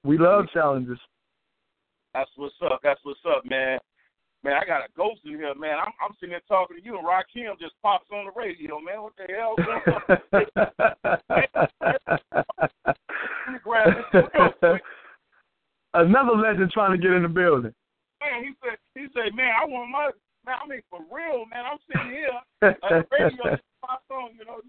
We 0.02 0.18
love 0.18 0.46
challenges. 0.52 0.98
That's 2.14 2.30
what's 2.36 2.54
up. 2.64 2.80
That's 2.82 3.00
what's 3.04 3.20
up, 3.28 3.44
man. 3.44 3.78
Man, 4.44 4.54
I 4.54 4.64
got 4.64 4.82
a 4.82 4.88
ghost 4.96 5.20
in 5.24 5.32
here, 5.32 5.54
man. 5.54 5.78
I'm 5.78 5.92
I'm 6.00 6.14
sitting 6.20 6.30
there 6.30 6.40
talking 6.46 6.76
to 6.78 6.84
you, 6.84 6.96
and 6.96 7.06
Rock 7.06 7.26
Rakim 7.34 7.58
just 7.58 7.74
pops 7.82 8.06
on 8.12 8.26
the 8.26 8.32
radio, 8.38 8.78
man. 8.80 9.02
What 9.02 9.14
the 9.18 9.26
hell? 9.34 9.56
Grab 13.64 13.88
this 14.12 14.24
real 14.34 14.52
quick. 14.60 14.82
Another 15.94 16.36
legend 16.36 16.70
trying 16.70 16.92
to 16.92 16.98
get 16.98 17.12
in 17.12 17.22
the 17.24 17.28
building. 17.28 17.74
Man, 18.20 18.44
he 18.44 18.52
said, 18.62 18.78
he 18.94 19.06
said, 19.14 19.34
man, 19.34 19.50
I 19.60 19.64
want 19.64 19.90
my 19.90 20.10
man. 20.46 20.56
I 20.62 20.68
mean, 20.68 20.82
for 20.88 21.00
real, 21.10 21.44
man. 21.46 21.64
I'm 21.66 21.78
sitting 21.90 22.10
here, 22.10 22.40
the 22.60 23.06
radio 23.10 23.56
just 23.56 23.62
pops 23.82 24.04
on, 24.10 24.36
you 24.38 24.44
know. 24.44 24.60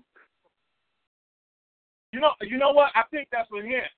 You 2.12 2.20
know, 2.20 2.32
you 2.42 2.58
know 2.58 2.72
what? 2.72 2.92
I 2.96 3.04
think 3.12 3.28
that's 3.32 3.50
a 3.52 3.62
hint. 3.62 3.92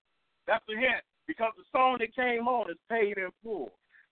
That's 0.47 0.65
a 0.67 0.75
hint 0.75 1.03
because 1.27 1.53
the 1.55 1.63
song 1.71 1.97
that 1.99 2.13
came 2.13 2.47
on 2.47 2.69
is 2.69 2.77
paid 2.89 3.17
in 3.17 3.29
full. 3.41 3.71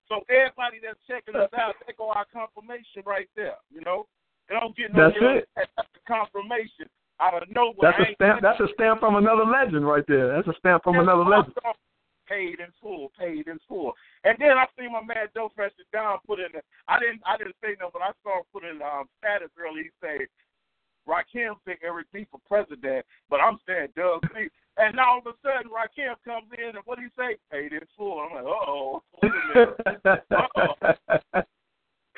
So 0.10 0.26
everybody 0.26 0.82
that's 0.82 0.98
checking 1.06 1.38
us 1.38 1.54
out, 1.54 1.78
they 1.86 1.94
go 1.94 2.10
our 2.10 2.26
confirmation 2.34 3.06
right 3.06 3.30
there. 3.38 3.62
You 3.70 3.82
know, 3.82 4.10
they 4.50 4.58
don't 4.58 4.76
get 4.76 4.92
no 4.94 5.14
That's 5.14 5.22
it. 5.22 5.70
Confirmation 6.08 6.90
out 7.22 7.38
of 7.38 7.50
nowhere. 7.54 7.94
That's 7.94 8.02
I 8.02 8.12
a 8.12 8.16
stamp. 8.16 8.42
That's 8.42 8.60
a 8.60 8.74
stamp 8.74 9.00
from 9.00 9.16
another 9.16 9.46
legend 9.46 9.86
right 9.86 10.04
there. 10.08 10.34
That's 10.34 10.48
a 10.50 10.58
stamp 10.58 10.84
from 10.84 10.98
another 10.98 11.24
legend. 11.24 11.54
Paid 12.26 12.62
in 12.62 12.70
full, 12.82 13.12
paid 13.18 13.48
in 13.48 13.58
full. 13.68 13.94
And 14.24 14.38
then 14.38 14.58
I 14.58 14.66
seen 14.78 14.94
my 14.94 15.02
man 15.02 15.30
Dope 15.34 15.54
Fresh 15.56 15.74
Don 15.94 16.18
put 16.26 16.40
in. 16.40 16.50
The, 16.54 16.62
I 16.88 17.00
didn't, 17.00 17.22
I 17.26 17.38
didn't 17.38 17.58
say 17.62 17.74
no, 17.80 17.90
but 17.94 18.02
I 18.02 18.14
saw 18.22 18.38
him 18.38 18.46
put 18.54 18.64
in 18.66 18.82
um, 18.82 19.10
status 19.18 19.50
early. 19.58 19.90
He 19.90 19.94
said, 20.02 20.30
"Rakim 21.10 21.58
pick 21.66 21.82
Eric 21.84 22.06
B 22.14 22.28
for 22.30 22.40
president," 22.46 23.06
but 23.30 23.42
I'm 23.42 23.58
saying 23.66 23.98
Dub 23.98 24.22
C. 24.34 24.46
And 24.80 24.96
now 24.96 25.12
all 25.12 25.20
of 25.20 25.28
a 25.28 25.34
sudden, 25.44 25.70
Rakim 25.70 26.16
comes 26.24 26.48
in, 26.58 26.70
and 26.70 26.80
what 26.86 26.98
do 26.98 27.04
he 27.04 27.10
say? 27.18 27.36
Paid 27.52 27.74
in 27.74 27.82
full. 27.98 28.20
I'm 28.20 28.34
like, 28.34 28.46
uh 28.46 28.48
oh. 28.48 29.04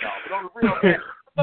No, 0.02 0.10
but 0.28 0.34
on 0.34 0.44
the 0.44 0.50
real, 0.56 0.74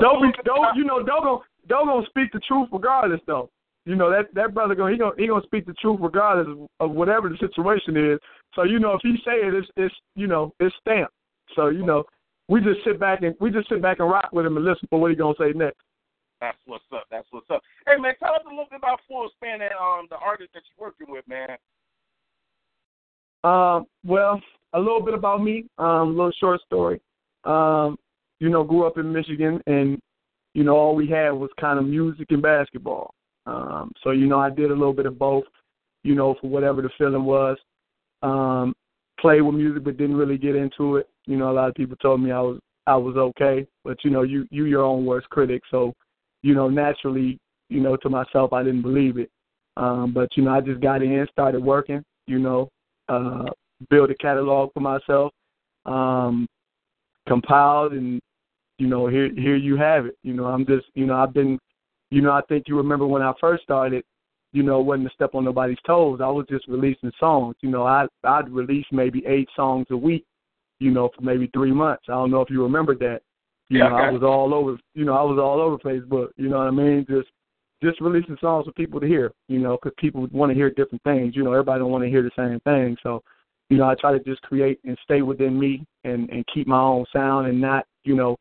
don't 0.01 0.23
be, 0.23 0.33
don't 0.45 0.77
you 0.77 0.85
know? 0.85 1.03
Don't 1.03 1.23
go, 1.23 1.45
don't 1.69 1.87
gonna 1.87 2.07
speak 2.09 2.33
the 2.33 2.41
truth 2.41 2.69
regardless, 2.73 3.21
though. 3.27 3.51
You 3.85 3.97
know 3.97 4.11
that 4.11 4.35
that 4.35 4.53
brother 4.53 4.75
gonna 4.75 4.93
he 4.93 4.99
gonna 4.99 5.15
he 5.17 5.27
gonna 5.27 5.43
speak 5.45 5.67
the 5.67 5.73
truth 5.75 6.01
regardless 6.03 6.49
of, 6.49 6.69
of 6.81 6.91
whatever 6.95 7.29
the 7.29 7.37
situation 7.39 7.97
is. 7.97 8.19
So 8.55 8.65
you 8.65 8.79
know 8.79 8.95
if 8.95 9.01
he 9.03 9.17
say 9.25 9.47
it, 9.47 9.55
it's 9.55 9.69
it's 9.77 9.95
you 10.15 10.27
know 10.27 10.53
it's 10.61 10.75
stamped. 10.81 11.15
So 11.57 11.69
you 11.69 11.87
know 11.87 12.05
we 12.49 12.61
just 12.61 12.85
sit 12.85 13.01
back 13.01 13.23
and 13.23 13.35
we 13.41 13.51
just 13.51 13.69
sit 13.69 13.81
back 13.81 14.01
and 14.01 14.11
rock 14.11 14.31
with 14.33 14.45
him 14.45 14.57
and 14.57 14.65
listen 14.65 14.89
for 14.91 15.01
what 15.01 15.11
he 15.11 15.17
gonna 15.17 15.35
say 15.39 15.53
next. 15.55 15.79
That's 16.41 16.59
what's 16.67 16.85
up. 16.95 17.05
That's 17.11 17.27
what's 17.31 17.51
up. 17.51 17.63
Hey 17.87 18.01
man, 18.01 18.15
tell 18.21 18.35
us 18.35 18.43
a 18.47 18.49
little 18.49 18.67
bit 18.71 18.79
about 18.79 19.01
Full 19.09 19.29
Spin 19.37 19.61
and 19.63 19.75
um 19.81 20.07
the 20.11 20.17
artist 20.17 20.51
that 20.55 20.63
you're 20.71 20.89
working 20.89 21.13
with, 21.13 21.27
man. 21.29 21.57
Um, 23.45 23.87
well, 24.05 24.41
a 24.73 24.79
little 24.79 25.01
bit 25.01 25.15
about 25.15 25.43
me, 25.43 25.67
um, 25.79 25.87
a 25.87 26.05
little 26.05 26.33
short 26.39 26.61
story. 26.63 27.01
Um, 27.45 27.97
you 28.41 28.49
know, 28.49 28.65
grew 28.65 28.87
up 28.87 28.99
in 28.99 29.13
Michigan 29.13 29.61
and, 29.67 29.99
you 30.55 30.65
know, 30.65 30.77
all 30.77 30.95
we 30.95 31.09
had 31.09 31.31
was 31.31 31.51
kind 31.61 31.79
of 31.79 31.87
music 31.87 32.27
and 32.31 32.43
basketball. 32.43 33.15
Um, 33.47 33.93
so, 34.03 34.11
you 34.11 34.27
know, 34.27 34.39
I 34.39 34.51
did 34.51 34.71
a 34.71 34.75
little 34.75 34.93
bit 34.93 35.07
of 35.07 35.19
both, 35.19 35.45
you 36.03 36.15
know, 36.15 36.37
for 36.41 36.49
whatever 36.49 36.83
the 36.83 36.91
feeling 36.99 37.25
was. 37.25 37.57
Um, 38.23 38.75
played 39.21 39.41
with 39.41 39.55
music 39.55 39.85
but 39.85 39.97
didn't 39.97 40.17
really 40.17 40.39
get 40.39 40.57
into 40.57 40.97
it. 40.97 41.09
You 41.27 41.37
know, 41.37 41.51
a 41.51 41.55
lot 41.55 41.69
of 41.69 41.75
people 41.75 41.97
told 41.97 42.21
me 42.21 42.31
I 42.31 42.41
was 42.41 42.61
I 42.87 42.97
was 42.97 43.17
okay. 43.17 43.67
But, 43.85 43.99
you 44.05 44.11
know, 44.11 44.23
you 44.23 44.47
you 44.51 44.65
your 44.65 44.83
own 44.83 45.05
worst 45.05 45.29
critic. 45.31 45.63
So, 45.71 45.95
you 46.43 46.55
know, 46.55 46.69
naturally, 46.69 47.39
you 47.69 47.81
know, 47.81 47.97
to 47.97 48.09
myself 48.09 48.53
I 48.53 48.63
didn't 48.63 48.83
believe 48.83 49.19
it. 49.19 49.31
Um, 49.77 50.13
but, 50.13 50.29
you 50.37 50.43
know, 50.43 50.51
I 50.51 50.61
just 50.61 50.81
got 50.81 51.03
in, 51.03 51.27
started 51.31 51.63
working, 51.63 52.03
you 52.27 52.39
know, 52.39 52.69
uh, 53.09 53.45
build 53.91 54.11
a 54.11 54.15
catalog 54.17 54.73
for 54.75 54.81
myself, 54.81 55.33
um, 55.87 56.47
compiled, 57.27 57.93
and 57.93 58.21
you 58.79 58.87
know, 58.87 59.09
here 59.09 59.31
here 59.35 59.57
you 59.57 59.77
have 59.77 60.07
it. 60.07 60.17
You 60.23 60.35
know, 60.35 60.47
I'm 60.47 60.65
just, 60.67 60.87
you 60.95 61.07
know, 61.07 61.17
I've 61.17 61.35
been, 61.35 61.59
you 62.11 62.23
know, 62.23 62.33
I 62.33 62.41
think 62.49 62.65
you 62.69 62.77
remember 62.77 63.07
when 63.07 63.23
I 63.23 63.33
first 63.41 63.65
started, 63.65 64.05
you 64.53 64.63
know, 64.63 64.81
wasn't 64.81 65.09
to 65.09 65.15
step 65.15 65.35
on 65.35 65.45
nobody's 65.45 65.79
toes. 65.87 66.21
I 66.23 66.29
was 66.29 66.47
just 66.49 66.67
releasing 66.69 67.13
songs. 67.19 67.57
You 67.61 67.71
know, 67.71 67.85
I 67.85 68.07
I'd 68.25 68.51
release 68.51 68.87
maybe 68.93 69.25
eight 69.27 69.49
songs 69.55 69.87
a 69.91 69.97
week, 69.97 70.25
you 70.79 70.91
know, 70.91 71.11
for 71.15 71.23
maybe 71.23 71.51
three 71.53 71.73
months. 71.73 72.05
I 72.09 72.13
don't 72.13 72.31
know 72.31 72.41
if 72.41 72.51
you 72.51 72.63
remember 72.63 72.95
that. 72.97 73.23
You 73.71 73.79
Yeah, 73.79 73.89
know, 73.89 73.97
I 73.97 74.11
was 74.11 74.23
all 74.23 74.55
over. 74.55 74.79
You 74.95 75.05
know, 75.05 75.15
I 75.15 75.23
was 75.23 75.39
all 75.39 75.61
over 75.61 75.79
Facebook. 75.79 76.29
You 76.37 76.49
know 76.49 76.59
what 76.59 76.69
I 76.69 76.71
mean? 76.71 77.05
Just 77.09 77.29
just 77.83 78.01
releasing 78.01 78.37
songs 78.41 78.67
for 78.67 78.73
people 78.73 78.99
to 79.01 79.07
hear, 79.07 79.33
you 79.49 79.59
know, 79.59 79.77
because 79.81 79.95
people 79.99 80.27
want 80.33 80.51
to 80.51 80.55
hear 80.55 80.71
different 80.71 81.03
things. 81.05 81.37
You 81.37 81.45
know, 81.45 81.53
everybody 81.53 81.81
don't 81.81 81.91
want 81.91 82.03
to 82.05 82.11
hear 82.11 82.23
the 82.23 82.31
same 82.37 82.61
thing. 82.61 82.97
So, 83.03 83.23
you 83.69 83.77
know, 83.77 83.85
I 83.89 83.95
try 83.95 84.13
to 84.13 84.19
just 84.21 84.43
create 84.43 84.81
and 84.85 84.99
stay 85.05 85.23
within 85.23 85.59
me 85.59 85.85
and 86.05 86.29
and 86.31 86.45
keep 86.53 86.67
my 86.67 86.81
own 86.81 87.05
sound 87.13 87.47
and 87.47 87.61
not, 87.61 87.85
you 88.05 88.15
know, 88.17 88.37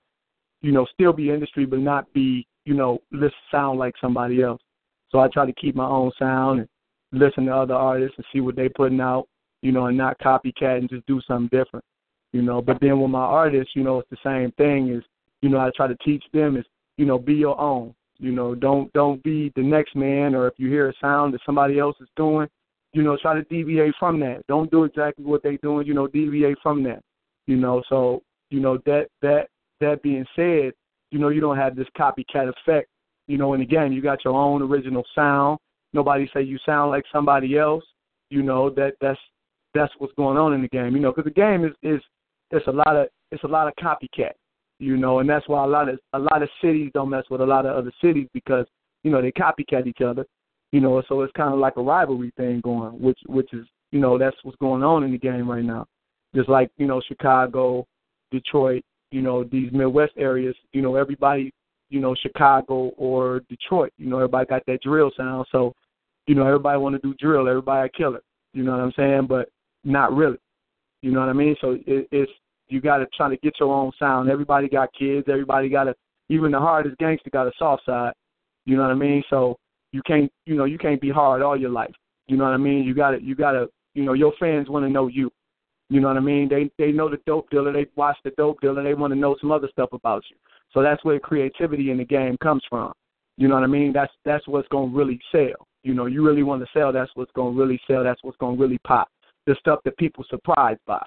you 0.62 0.72
know, 0.72 0.86
still 0.94 1.14
be 1.14 1.30
industry 1.30 1.66
but 1.66 1.80
not 1.80 2.12
be, 2.14 2.48
you 2.66 2.74
know, 2.74 3.00
let's 3.12 3.36
sound 3.52 3.80
like 3.80 3.96
somebody 4.00 4.42
else. 4.42 4.62
So 5.10 5.20
I 5.20 5.28
try 5.28 5.46
to 5.46 5.54
keep 5.54 5.76
my 5.76 5.88
own 5.88 6.12
sound 6.18 6.60
and 6.62 6.70
listen 7.12 7.46
to 7.46 7.56
other 7.56 7.76
artists 7.76 8.18
and 8.18 8.26
see 8.34 8.42
what 8.42 8.56
they 8.56 8.70
putting 8.70 9.02
out, 9.02 9.28
you 9.62 9.72
know, 9.72 9.88
and 9.88 9.98
not 9.98 10.20
copycat 10.20 10.78
and 10.78 10.90
just 10.90 11.06
do 11.06 11.22
something 11.28 11.50
different. 11.58 11.86
You 12.34 12.42
know, 12.42 12.62
but 12.62 12.80
then 12.82 13.00
with 13.00 13.12
my 13.12 13.20
artists, 13.20 13.74
you 13.76 13.84
know, 13.84 14.00
it's 14.00 14.10
the 14.10 14.18
same 14.24 14.52
thing 14.54 14.90
is, 14.90 15.04
you 15.42 15.50
know, 15.50 15.60
I 15.60 15.70
try 15.76 15.88
to 15.88 15.98
teach 16.04 16.24
them 16.34 16.58
is, 16.58 16.66
you 16.98 17.06
know, 17.06 17.18
be 17.18 17.34
your 17.34 17.60
own. 17.60 17.94
You 18.20 18.32
know, 18.32 18.56
don't 18.56 18.92
don't 18.94 19.22
be 19.22 19.52
the 19.56 19.62
next 19.62 19.96
man 19.96 20.34
or 20.34 20.48
if 20.48 20.56
you 20.58 20.70
hear 20.70 20.90
a 20.90 20.94
sound 21.00 21.34
that 21.34 21.42
somebody 21.46 21.78
else 21.78 21.96
is 22.02 22.10
doing, 22.16 22.48
You 22.94 23.04
know, 23.04 23.18
try 23.22 23.36
to 23.36 23.44
deviate 23.44 23.94
from 24.00 24.20
that. 24.22 24.42
Don't 24.48 24.72
do 24.72 24.86
exactly 24.86 25.24
what 25.24 25.44
they're 25.44 25.58
doing. 25.58 25.86
You 25.86 25.94
know, 25.94 26.08
deviate 26.08 26.58
from 26.64 26.84
that. 26.84 27.04
You 27.46 27.58
know, 27.58 27.84
so 27.90 28.24
you 28.50 28.60
know 28.60 28.80
that 28.86 29.08
that 29.22 29.50
that 29.82 30.02
being 30.02 30.26
said, 30.36 30.74
you 31.12 31.20
know, 31.20 31.30
you 31.30 31.42
don't 31.42 31.58
have 31.58 31.76
this 31.76 31.88
copycat 31.98 32.52
effect. 32.52 32.90
You 33.28 33.38
know, 33.38 33.54
and 33.54 33.62
again, 33.62 33.92
you 33.92 34.02
got 34.02 34.24
your 34.26 34.34
own 34.34 34.62
original 34.64 35.04
sound. 35.14 35.60
Nobody 35.94 36.30
say 36.34 36.42
you 36.42 36.58
sound 36.66 36.92
like 36.92 37.04
somebody 37.12 37.58
else. 37.58 37.84
You 38.30 38.42
know 38.42 38.70
that 38.72 38.94
that's 39.00 39.20
that's 39.76 39.94
what's 40.00 40.14
going 40.16 40.38
on 40.38 40.54
in 40.54 40.62
the 40.62 40.68
game. 40.68 40.96
You 40.96 41.02
know, 41.02 41.12
because 41.12 41.26
the 41.26 41.40
game 41.40 41.64
is 41.66 41.74
is 41.84 42.02
it's 42.50 42.68
a 42.68 42.72
lot 42.72 42.96
of 42.96 43.08
it's 43.32 43.44
a 43.44 43.48
lot 43.48 43.68
of 43.68 43.74
copycat. 43.76 44.32
You 44.80 44.96
know, 44.96 45.20
and 45.20 45.30
that's 45.30 45.48
why 45.48 45.64
a 45.64 45.68
lot 45.68 45.90
of 45.90 46.00
a 46.14 46.20
lot 46.20 46.44
of 46.44 46.50
cities 46.62 46.92
don't 46.94 47.10
mess 47.10 47.24
with 47.30 47.42
a 47.42 47.46
lot 47.46 47.66
of 47.66 47.76
other 47.76 47.92
cities 48.02 48.28
because 48.34 48.66
you 49.04 49.12
know 49.12 49.22
they 49.22 49.32
copycat 49.32 49.88
each 49.88 50.02
other. 50.02 50.26
You 50.72 50.82
know, 50.82 51.02
so 51.08 51.22
it's 51.22 51.34
kind 51.34 51.54
of 51.54 51.60
like 51.60 51.78
a 51.78 51.82
rivalry 51.82 52.32
thing 52.38 52.62
going, 52.62 53.00
which 53.02 53.20
which 53.26 53.54
is 53.54 53.66
you 53.92 54.00
know 54.00 54.18
that's 54.18 54.36
what's 54.44 54.58
going 54.58 54.84
on 54.84 55.04
in 55.04 55.12
the 55.12 55.18
game 55.18 55.50
right 55.50 55.64
now. 55.64 55.88
Just 56.36 56.50
like 56.50 56.70
you 56.78 56.86
know 56.86 57.02
Chicago, 57.08 57.88
Detroit, 58.32 58.84
you 59.12 59.22
know 59.22 59.44
these 59.44 59.72
Midwest 59.72 60.14
areas. 60.18 60.56
You 60.74 60.82
know 60.82 60.96
everybody, 60.96 61.52
you 61.90 62.00
know 62.00 62.16
Chicago 62.16 62.92
or 62.98 63.42
Detroit. 63.50 63.94
You 63.98 64.08
know 64.08 64.18
everybody 64.18 64.46
got 64.46 64.64
that 64.68 64.82
drill 64.84 65.12
sound, 65.18 65.48
so 65.52 65.74
you 66.28 66.36
know 66.36 66.46
everybody 66.46 66.78
want 66.78 66.96
to 66.96 67.02
do 67.02 67.16
drill. 67.16 67.48
Everybody 67.48 67.88
a 67.88 67.98
killer. 67.98 68.22
You 68.54 68.64
know 68.64 68.74
what 68.74 68.82
I'm 68.82 68.94
saying? 68.96 69.28
But 69.28 69.50
not 69.84 70.14
really. 70.14 70.38
You 71.02 71.12
know 71.12 71.22
what 71.22 71.30
I 71.30 71.34
mean? 71.34 71.56
So 71.62 71.78
it, 71.86 72.08
it's 72.12 72.32
you 72.70 72.82
got 72.82 72.98
to 72.98 73.08
try 73.16 73.30
to 73.30 73.38
get 73.38 73.60
your 73.60 73.74
own 73.74 73.92
sound. 73.98 74.30
Everybody 74.30 74.68
got 74.68 74.90
kids. 74.98 75.28
Everybody 75.30 75.70
got 75.70 75.88
a 75.88 75.96
even 76.30 76.52
the 76.52 76.60
hardest 76.60 76.98
gangster 76.98 77.30
got 77.30 77.48
a 77.48 77.52
soft 77.58 77.86
side. 77.86 78.14
You 78.66 78.76
know 78.76 78.84
what 78.84 78.92
I 78.92 78.96
mean? 78.96 79.24
So 79.30 79.58
you 79.92 80.02
can't 80.06 80.32
you 80.46 80.56
know 80.56 80.66
you 80.66 80.78
can't 80.78 81.02
be 81.02 81.10
hard 81.10 81.42
all 81.42 81.60
your 81.60 81.70
life. 81.70 81.94
You 82.28 82.38
know 82.38 82.44
what 82.44 82.54
I 82.54 82.58
mean? 82.58 82.84
You 82.84 82.94
got 82.94 83.12
to 83.12 83.22
you 83.22 83.36
got 83.36 83.52
to 83.52 83.68
you 83.94 84.04
know 84.04 84.14
your 84.14 84.34
fans 84.40 84.70
want 84.70 84.86
to 84.86 84.90
know 84.90 85.08
you. 85.08 85.32
You 85.90 86.02
know 86.02 86.10
what 86.10 86.18
I 86.18 86.22
mean? 86.22 86.50
They 86.50 86.70
they 86.78 86.92
know 86.92 87.10
the 87.10 87.20
dope 87.26 87.50
dealer. 87.50 87.72
They 87.72 87.88
watch 87.96 88.18
the 88.24 88.32
dope 88.32 88.60
dealer. 88.62 88.84
They 88.84 88.94
want 88.94 89.14
to 89.14 89.20
know 89.20 89.38
some 89.40 89.52
other 89.52 89.70
stuff 89.72 89.90
about 89.94 90.24
you. 90.30 90.36
So 90.74 90.84
that's 90.84 91.04
where 91.06 91.20
creativity 91.20 91.92
in 91.92 91.98
the 91.98 92.06
game 92.06 92.38
comes 92.44 92.64
from. 92.70 92.92
You 93.38 93.48
know 93.48 93.56
what 93.56 93.64
I 93.64 93.68
mean? 93.68 93.94
That's 93.94 94.12
that's 94.26 94.48
what's 94.48 94.68
gonna 94.68 94.94
really 94.94 95.20
sell. 95.32 95.68
You 95.84 95.94
know, 95.94 96.08
you 96.08 96.26
really 96.26 96.44
want 96.44 96.62
to 96.62 96.68
sell. 96.78 96.92
That's 96.92 97.12
what's 97.16 97.32
gonna 97.32 97.56
really 97.56 97.80
sell. 97.88 98.04
That's 98.04 98.22
what's 98.24 98.38
gonna 98.38 98.58
really 98.58 98.80
pop. 98.80 99.08
The 99.46 99.56
stuff 99.60 99.80
that 99.86 99.96
people 99.98 100.26
surprised 100.30 100.82
by. 100.86 101.06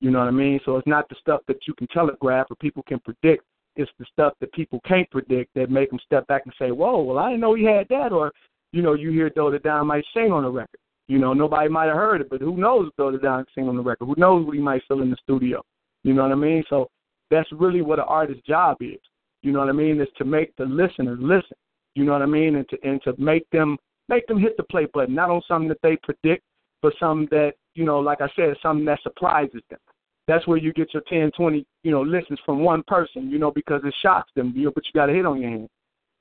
You 0.00 0.10
know 0.10 0.20
what 0.20 0.28
I 0.28 0.32
mean? 0.32 0.60
So 0.64 0.76
it's 0.76 0.86
not 0.86 1.08
the 1.08 1.16
stuff 1.20 1.40
that 1.48 1.66
you 1.66 1.74
can 1.74 1.88
telegraph 1.88 2.46
or 2.50 2.56
people 2.56 2.82
can 2.84 3.00
predict. 3.00 3.44
It's 3.76 3.90
the 3.98 4.06
stuff 4.12 4.32
that 4.40 4.52
people 4.52 4.80
can't 4.86 5.10
predict 5.10 5.54
that 5.54 5.70
make 5.70 5.90
them 5.90 5.98
step 6.04 6.26
back 6.26 6.42
and 6.44 6.54
say, 6.58 6.70
"Whoa, 6.70 7.02
well, 7.02 7.18
I 7.18 7.30
didn't 7.30 7.40
know 7.40 7.54
he 7.54 7.64
had 7.64 7.88
that." 7.88 8.12
Or, 8.12 8.32
you 8.72 8.82
know, 8.82 8.94
you 8.94 9.10
hear 9.10 9.26
It 9.28 9.62
Down 9.62 9.86
might 9.86 10.04
sing 10.14 10.32
on 10.32 10.42
the 10.42 10.50
record. 10.50 10.80
You 11.06 11.18
know, 11.18 11.32
nobody 11.32 11.68
might 11.68 11.86
have 11.86 11.96
heard 11.96 12.20
it, 12.20 12.28
but 12.28 12.40
who 12.40 12.56
knows 12.56 12.90
Throw 12.96 13.08
It 13.08 13.22
Down 13.22 13.46
sing 13.54 13.68
on 13.68 13.76
the 13.76 13.82
record? 13.82 14.06
Who 14.06 14.14
knows 14.16 14.44
what 14.44 14.54
he 14.54 14.60
might 14.60 14.82
feel 14.86 15.00
in 15.02 15.10
the 15.10 15.16
studio? 15.22 15.62
You 16.04 16.14
know 16.14 16.22
what 16.22 16.32
I 16.32 16.36
mean? 16.36 16.64
So 16.68 16.88
that's 17.30 17.50
really 17.52 17.82
what 17.82 17.98
an 17.98 18.04
artist's 18.08 18.44
job 18.46 18.76
is. 18.80 19.00
You 19.42 19.52
know 19.52 19.60
what 19.60 19.68
I 19.68 19.72
mean? 19.72 20.00
Is 20.00 20.08
to 20.18 20.24
make 20.24 20.54
the 20.56 20.64
listener 20.64 21.16
listen. 21.18 21.56
You 21.94 22.04
know 22.04 22.12
what 22.12 22.22
I 22.22 22.26
mean? 22.26 22.56
And 22.56 22.68
to 22.68 22.78
and 22.84 23.02
to 23.02 23.14
make 23.18 23.48
them 23.50 23.76
make 24.08 24.26
them 24.26 24.38
hit 24.38 24.56
the 24.56 24.62
play 24.64 24.86
button, 24.92 25.14
not 25.14 25.30
on 25.30 25.42
something 25.46 25.68
that 25.68 25.82
they 25.82 25.96
predict, 25.96 26.42
but 26.82 26.94
something 26.98 27.28
that 27.30 27.54
you 27.74 27.84
know, 27.84 28.00
like 28.00 28.20
I 28.20 28.28
said, 28.34 28.56
something 28.60 28.84
that 28.86 29.02
surprises 29.02 29.62
them. 29.70 29.78
That's 30.26 30.46
where 30.46 30.58
you 30.58 30.72
get 30.74 30.92
your 30.92 31.02
10, 31.08 31.30
20, 31.30 31.64
you 31.84 31.90
know, 31.90 32.02
listens 32.02 32.38
from 32.44 32.60
one 32.60 32.82
person, 32.86 33.30
you 33.30 33.38
know, 33.38 33.50
because 33.50 33.80
it 33.84 33.94
shocks 34.02 34.30
them, 34.36 34.52
you 34.54 34.66
know, 34.66 34.72
but 34.74 34.84
you 34.84 34.90
got 34.92 35.08
a 35.08 35.12
hit 35.12 35.24
on 35.24 35.40
your 35.40 35.48
hand. 35.48 35.68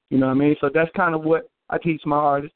You 0.09 0.17
know 0.17 0.27
what 0.27 0.33
I 0.33 0.35
mean? 0.35 0.55
So 0.61 0.69
that's 0.73 0.89
kind 0.95 1.13
of 1.13 1.23
what 1.23 1.49
I 1.69 1.77
teach 1.77 2.01
my 2.05 2.15
artists. 2.15 2.55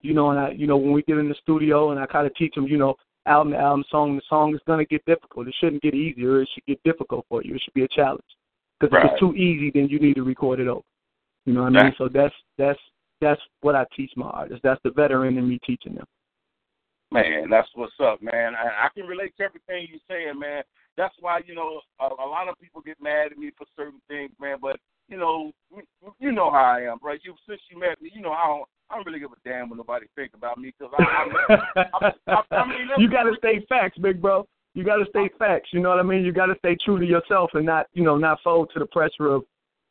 You 0.00 0.14
know, 0.14 0.30
and 0.30 0.38
I, 0.38 0.50
you 0.50 0.66
know, 0.66 0.76
when 0.76 0.92
we 0.92 1.02
get 1.02 1.18
in 1.18 1.28
the 1.28 1.34
studio 1.42 1.90
and 1.90 2.00
I 2.00 2.06
kind 2.06 2.26
of 2.26 2.34
teach 2.34 2.54
them, 2.54 2.66
you 2.66 2.78
know, 2.78 2.94
album 3.26 3.52
to 3.52 3.58
album, 3.58 3.84
song 3.90 4.18
to 4.18 4.24
song, 4.28 4.54
it's 4.54 4.64
gonna 4.66 4.84
get 4.84 5.04
difficult. 5.06 5.48
It 5.48 5.54
shouldn't 5.58 5.82
get 5.82 5.94
easier. 5.94 6.42
It 6.42 6.48
should 6.54 6.64
get 6.66 6.82
difficult 6.84 7.26
for 7.28 7.42
you. 7.42 7.54
It 7.54 7.62
should 7.62 7.74
be 7.74 7.84
a 7.84 7.88
challenge. 7.88 8.22
Because 8.78 8.92
Right. 8.92 9.06
if 9.06 9.12
it's 9.12 9.20
too 9.20 9.34
easy, 9.34 9.70
then 9.70 9.88
you 9.88 9.98
need 9.98 10.14
to 10.14 10.22
record 10.22 10.60
it 10.60 10.68
over. 10.68 10.84
You 11.46 11.54
know 11.54 11.62
what 11.62 11.68
I 11.68 11.70
mean? 11.70 11.84
Right. 11.84 11.94
So 11.98 12.08
that's 12.08 12.34
that's 12.58 12.80
that's 13.20 13.40
what 13.60 13.74
I 13.74 13.86
teach 13.96 14.12
my 14.16 14.28
artists. 14.28 14.62
That's 14.62 14.80
the 14.82 14.90
veteran 14.90 15.38
in 15.38 15.48
me 15.48 15.58
teaching 15.64 15.94
them. 15.94 16.06
Man, 17.14 17.48
that's 17.48 17.68
what's 17.76 17.92
up, 18.02 18.20
man. 18.20 18.54
I, 18.56 18.86
I 18.86 18.88
can 18.92 19.06
relate 19.06 19.36
to 19.36 19.44
everything 19.44 19.86
you're 19.88 20.00
saying, 20.10 20.36
man. 20.36 20.64
That's 20.96 21.14
why 21.20 21.42
you 21.46 21.54
know 21.54 21.80
a, 22.00 22.06
a 22.06 22.26
lot 22.26 22.48
of 22.48 22.58
people 22.60 22.80
get 22.80 23.00
mad 23.00 23.30
at 23.30 23.38
me 23.38 23.52
for 23.56 23.66
certain 23.76 24.00
things, 24.08 24.32
man. 24.40 24.56
But 24.60 24.80
you 25.08 25.16
know, 25.16 25.52
you 26.18 26.32
know 26.32 26.50
how 26.50 26.74
I 26.76 26.90
am, 26.90 26.98
right? 27.02 27.20
You 27.22 27.34
since 27.48 27.60
you 27.70 27.78
met 27.78 28.02
me, 28.02 28.10
you 28.12 28.20
know 28.20 28.32
I 28.32 28.46
don't. 28.48 28.64
I 28.90 28.96
don't 28.96 29.06
really 29.06 29.20
give 29.20 29.30
a 29.30 29.48
damn 29.48 29.70
what 29.70 29.76
nobody 29.76 30.06
think 30.14 30.32
about 30.34 30.58
me 30.58 30.74
because 30.76 30.92
I, 30.98 31.02
I, 31.02 31.54
I, 32.02 32.10
I, 32.26 32.56
I 32.56 32.68
mean, 32.68 32.88
you 32.98 33.08
got 33.08 33.22
to 33.22 33.34
stay 33.38 33.64
facts, 33.68 33.96
big 33.96 34.20
bro. 34.20 34.46
You 34.74 34.84
got 34.84 34.96
to 34.96 35.06
stay 35.08 35.30
facts. 35.38 35.70
You 35.72 35.80
know 35.80 35.88
what 35.90 36.00
I 36.00 36.02
mean? 36.02 36.24
You 36.24 36.32
got 36.32 36.46
to 36.46 36.54
stay 36.58 36.76
true 36.84 36.98
to 36.98 37.06
yourself 37.06 37.50
and 37.54 37.64
not, 37.64 37.86
you 37.94 38.02
know, 38.04 38.18
not 38.18 38.40
fold 38.44 38.70
to 38.74 38.80
the 38.80 38.86
pressure 38.86 39.28
of 39.28 39.44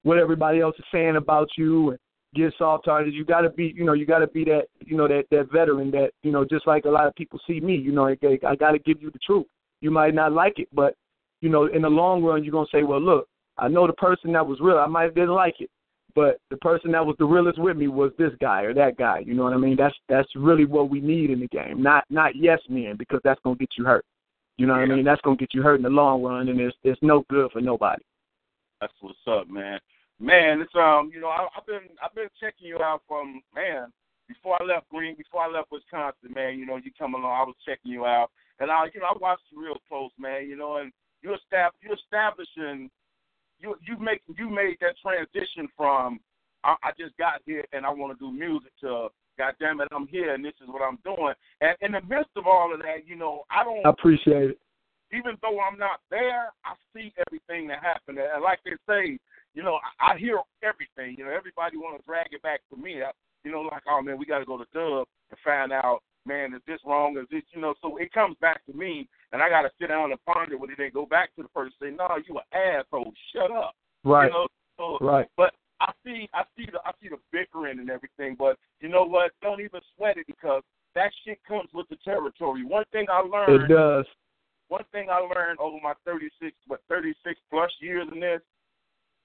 what 0.04 0.20
everybody 0.20 0.60
else 0.60 0.76
is 0.78 0.86
saying 0.91 1.16
about 1.16 1.50
you 1.58 1.91
and 1.91 2.00
get 2.35 2.53
soft 2.57 2.85
hearted. 2.85 3.14
You 3.14 3.26
got 3.26 3.41
to 3.41 3.49
be, 3.49 3.73
you 3.76 3.84
know, 3.84 3.93
you 3.93 4.05
got 4.05 4.19
to 4.19 4.27
be 4.27 4.43
that, 4.45 4.64
you 4.85 4.97
know, 4.97 5.07
that 5.07 5.26
that 5.31 5.51
veteran 5.51 5.91
that, 5.91 6.11
you 6.23 6.31
know, 6.31 6.45
just 6.45 6.68
like 6.68 6.85
a 6.85 6.89
lot 6.89 7.07
of 7.07 7.15
people 7.15 7.39
see 7.47 7.60
me. 7.60 7.76
You 7.76 7.91
know, 7.91 8.07
I, 8.07 8.18
I 8.47 8.55
got 8.55 8.72
to 8.72 8.80
give 8.80 9.01
you 9.01 9.11
the 9.11 9.19
truth. 9.19 9.45
You 9.81 9.91
might 9.91 10.14
not 10.14 10.31
like 10.31 10.60
it, 10.60 10.69
but 10.73 10.95
you 11.43 11.49
know, 11.49 11.65
in 11.65 11.81
the 11.81 11.89
long 11.89 12.23
run, 12.23 12.43
you're 12.43 12.53
gonna 12.53 12.68
say, 12.72 12.84
well, 12.84 13.01
look, 13.01 13.27
I 13.57 13.68
know 13.68 13.85
the 13.85 13.93
person 13.93 14.31
that 14.31 14.47
was 14.47 14.60
real. 14.61 14.77
I 14.77 14.88
might 14.88 15.03
have 15.03 15.15
didn't 15.15 15.35
like 15.35 15.55
it, 15.60 15.69
but 16.15 16.39
the 16.49 16.57
person 16.57 16.91
that 16.93 17.05
was 17.05 17.18
the 17.19 17.26
realest 17.26 17.60
with 17.60 17.76
me 17.76 17.89
was 17.89 18.11
this 18.18 18.31
guy 18.39 18.61
or 18.61 18.73
that 18.73 18.97
guy. 18.97 19.19
You 19.26 19.34
know 19.34 19.43
what 19.43 19.53
I 19.53 19.57
mean? 19.57 19.76
That's 19.76 19.95
that's 20.07 20.30
really 20.35 20.64
what 20.64 20.89
we 20.89 21.01
need 21.01 21.31
in 21.31 21.41
the 21.41 21.47
game. 21.49 21.84
Not 21.84 22.05
not 22.10 22.38
yes 22.38 22.60
men 22.69 22.95
because 22.97 23.19
that's 23.26 23.41
gonna 23.43 23.57
get 23.57 23.72
you 23.77 23.84
hurt. 23.84 24.05
You 24.57 24.68
know 24.68 24.73
what 24.73 24.84
I 24.84 24.85
mean? 24.85 25.03
That's 25.03 25.22
gonna 25.22 25.35
get 25.35 25.53
you 25.53 25.61
hurt 25.61 25.76
in 25.76 25.84
the 25.84 25.89
long 25.89 26.23
run, 26.23 26.47
and 26.47 26.61
it's 26.61 26.77
it's 26.84 27.01
no 27.01 27.26
good 27.30 27.51
for 27.51 27.60
nobody. 27.60 28.03
That's 28.80 28.93
what's 29.01 29.18
up, 29.27 29.49
man. 29.49 29.80
Man, 30.19 30.61
it's 30.61 30.73
um, 30.76 31.11
you 31.14 31.19
know, 31.19 31.27
I, 31.27 31.48
I've 31.57 31.65
been 31.65 31.90
I've 32.03 32.15
been 32.15 32.30
checking 32.40 32.68
you 32.68 32.77
out 32.77 33.02
from 33.07 33.41
man 33.53 33.91
before 34.27 34.57
I 34.61 34.65
left 34.65 34.90
Green, 34.90 35.15
before 35.15 35.41
I 35.41 35.49
left 35.49 35.72
Wisconsin, 35.72 36.34
man. 36.34 36.57
You 36.57 36.65
know, 36.65 36.77
you 36.77 36.91
come 36.98 37.14
along, 37.14 37.31
I 37.31 37.44
was 37.44 37.56
checking 37.65 37.91
you 37.91 38.06
out, 38.06 38.30
and 38.60 38.72
I, 38.72 38.85
you 38.94 39.02
know, 39.02 39.07
I 39.07 39.18
watched 39.19 39.44
you 39.52 39.61
real 39.61 39.81
close, 39.88 40.11
man. 40.18 40.48
You 40.48 40.56
know, 40.56 40.77
and 40.77 40.91
you 41.22 41.30
estab 41.31 41.69
you're 41.81 41.95
establishing 41.95 42.90
you 43.60 43.76
you 43.81 43.98
make 43.98 44.22
you 44.38 44.49
made 44.49 44.77
that 44.81 44.95
transition 45.02 45.68
from 45.76 46.19
I, 46.64 46.76
I 46.84 46.91
just 46.99 47.18
got 47.18 47.41
here 47.45 47.65
and 47.73 47.85
I 47.85 47.90
want 47.90 48.18
to 48.18 48.19
do 48.23 48.31
music 48.31 48.72
to 48.81 49.07
God 49.38 49.56
damn 49.60 49.81
it, 49.81 49.88
I'm 49.91 50.07
here 50.07 50.34
and 50.35 50.45
this 50.45 50.53
is 50.61 50.68
what 50.68 50.84
I'm 50.84 50.99
doing. 51.03 51.34
And 51.61 51.76
in 51.81 51.94
the 51.94 52.02
midst 52.02 52.31
of 52.35 52.45
all 52.45 52.72
of 52.72 52.80
that, 52.81 53.07
you 53.07 53.15
know, 53.15 53.44
I 53.49 53.64
don't 53.64 53.85
I 53.85 53.90
appreciate 53.90 54.52
it. 54.52 54.60
even 55.11 55.38
though 55.41 55.60
I'm 55.60 55.80
not 55.80 56.02
there, 56.11 56.52
I 56.65 56.73
see 56.94 57.14
everything 57.27 57.68
that 57.69 57.81
happened. 57.81 58.19
And 58.19 58.44
like 58.44 58.60
they 58.64 58.77
say, 58.88 59.18
you 59.53 59.63
know, 59.63 59.80
I, 59.99 60.13
I 60.13 60.17
hear 60.17 60.39
everything. 60.63 61.15
You 61.17 61.25
know, 61.25 61.31
everybody 61.31 61.77
want 61.77 61.99
to 61.99 62.05
drag 62.05 62.27
it 62.31 62.41
back 62.41 62.61
to 62.69 62.77
me. 62.77 63.01
I, 63.01 63.11
you 63.43 63.51
know, 63.51 63.61
like, 63.61 63.84
oh 63.89 64.01
man, 64.01 64.17
we 64.17 64.25
got 64.25 64.39
to 64.39 64.45
go 64.45 64.57
to 64.57 64.65
Dub 64.73 65.07
and 65.30 65.39
find 65.43 65.71
out, 65.71 65.99
man, 66.25 66.53
is 66.53 66.61
this 66.65 66.80
wrong? 66.85 67.17
Is 67.17 67.27
this, 67.30 67.43
you 67.51 67.61
know? 67.61 67.73
So 67.81 67.97
it 67.97 68.11
comes 68.13 68.38
back 68.41 68.65
to 68.65 68.73
me, 68.73 69.07
and 69.31 69.41
I 69.41 69.49
got 69.49 69.63
to 69.63 69.69
sit 69.80 69.88
down 69.88 70.11
and 70.11 70.25
ponder 70.25 70.57
with 70.57 70.71
it. 70.71 70.77
Then 70.77 70.91
go 70.93 71.05
back 71.05 71.35
to 71.35 71.43
the 71.43 71.49
person 71.49 71.73
and 71.81 71.91
say, 71.91 71.97
no, 71.97 72.15
you 72.27 72.39
an 72.39 72.77
asshole. 72.80 73.11
Shut 73.34 73.51
up. 73.51 73.73
Right. 74.03 74.27
You 74.27 74.31
know, 74.31 74.47
so, 74.77 74.97
Right. 75.05 75.27
But 75.38 75.53
I 75.81 75.91
see, 76.05 76.30
I 76.34 76.43
see 76.57 76.65
the, 76.71 76.80
I 76.85 76.91
see 77.01 77.09
the 77.09 77.17
bickering 77.31 77.80
and 77.80 77.89
everything. 77.89 78.35
But 78.38 78.57
you 78.80 78.89
know 78.89 79.03
what? 79.03 79.31
Don't 79.41 79.59
even 79.59 79.81
sweat 79.95 80.17
it 80.17 80.27
because 80.27 80.63
that 80.95 81.11
shit 81.25 81.39
comes 81.47 81.69
with 81.73 81.88
the 81.89 81.97
territory. 82.03 82.63
One 82.63 82.85
thing 82.91 83.05
I 83.11 83.19
learned. 83.19 83.63
It 83.63 83.67
does. 83.67 84.05
One 84.69 84.84
thing 84.91 85.07
I 85.11 85.19
learned 85.19 85.59
over 85.59 85.77
my 85.84 85.93
36, 86.05 86.55
what 86.67 86.80
36 86.89 87.39
plus 87.51 87.69
years 87.80 88.07
in 88.11 88.19
this, 88.19 88.41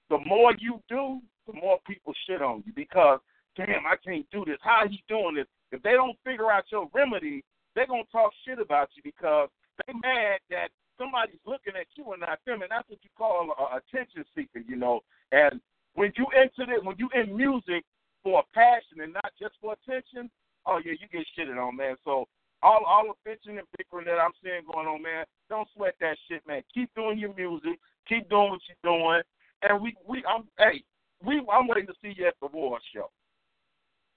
the 0.09 0.19
more 0.25 0.53
you 0.59 0.81
do, 0.89 1.19
the 1.47 1.53
more 1.53 1.79
people 1.85 2.13
shit 2.27 2.41
on 2.41 2.63
you 2.65 2.73
because 2.75 3.19
damn, 3.55 3.85
I 3.85 3.95
can't 4.03 4.25
do 4.31 4.45
this. 4.45 4.57
How 4.61 4.83
he 4.89 5.03
doing 5.07 5.35
this? 5.35 5.47
If 5.71 5.81
they 5.83 5.91
don't 5.91 6.17
figure 6.23 6.51
out 6.51 6.65
your 6.71 6.87
remedy, 6.93 7.43
they're 7.75 7.87
gonna 7.87 8.03
talk 8.11 8.31
shit 8.45 8.59
about 8.59 8.89
you 8.95 9.03
because 9.03 9.49
they 9.85 9.93
mad 9.93 10.39
that 10.49 10.69
somebody's 10.97 11.41
looking 11.45 11.73
at 11.79 11.87
you 11.95 12.11
and 12.11 12.21
not 12.21 12.39
them, 12.45 12.61
and 12.61 12.71
that's 12.71 12.89
what 12.89 12.99
you 13.01 13.09
call 13.17 13.55
a, 13.55 13.79
attention 13.79 14.25
seeker, 14.35 14.59
you 14.59 14.75
know. 14.75 15.01
And 15.31 15.61
when 15.95 16.11
you 16.17 16.25
into 16.35 16.71
it, 16.71 16.83
when 16.83 16.97
you 16.97 17.09
in 17.15 17.35
music 17.35 17.83
for 18.23 18.43
passion 18.53 19.01
and 19.01 19.13
not 19.13 19.31
just 19.39 19.55
for 19.61 19.75
attention, 19.75 20.29
oh 20.65 20.79
yeah, 20.83 20.93
you 20.99 21.07
get 21.11 21.25
shitted 21.37 21.57
on, 21.57 21.75
man. 21.75 21.95
So 22.03 22.27
all 22.61 22.83
all 22.85 23.05
the 23.07 23.29
bitching 23.29 23.57
and 23.57 23.67
bickering 23.77 24.05
that 24.05 24.19
I'm 24.19 24.35
seeing 24.43 24.67
going 24.71 24.87
on, 24.87 25.01
man, 25.01 25.25
don't 25.49 25.67
sweat 25.75 25.95
that 26.01 26.17
shit, 26.27 26.45
man. 26.47 26.61
Keep 26.73 26.93
doing 26.95 27.17
your 27.17 27.33
music, 27.33 27.79
keep 28.07 28.29
doing 28.29 28.51
what 28.51 28.61
you're 28.67 28.83
doing, 28.83 29.21
and 29.61 29.81
we 29.81 29.95
we 30.07 30.23
I'm 30.25 30.43
hey 30.57 30.83
we 31.25 31.41
I'm 31.51 31.67
waiting 31.67 31.87
to 31.87 31.93
see 32.01 32.13
you 32.17 32.27
at 32.27 32.35
the 32.41 32.47
war 32.47 32.79
show. 32.93 33.09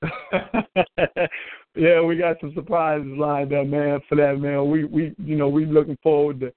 yeah, 1.77 2.01
we 2.01 2.17
got 2.17 2.41
some 2.41 2.53
surprises 2.55 3.13
lined 3.17 3.53
up, 3.53 3.67
man. 3.67 4.01
For 4.09 4.17
that, 4.17 4.39
man, 4.39 4.71
we 4.71 4.85
we 4.85 5.15
you 5.19 5.37
know 5.37 5.49
we 5.49 5.67
looking 5.67 5.99
forward 6.03 6.41
to 6.41 6.53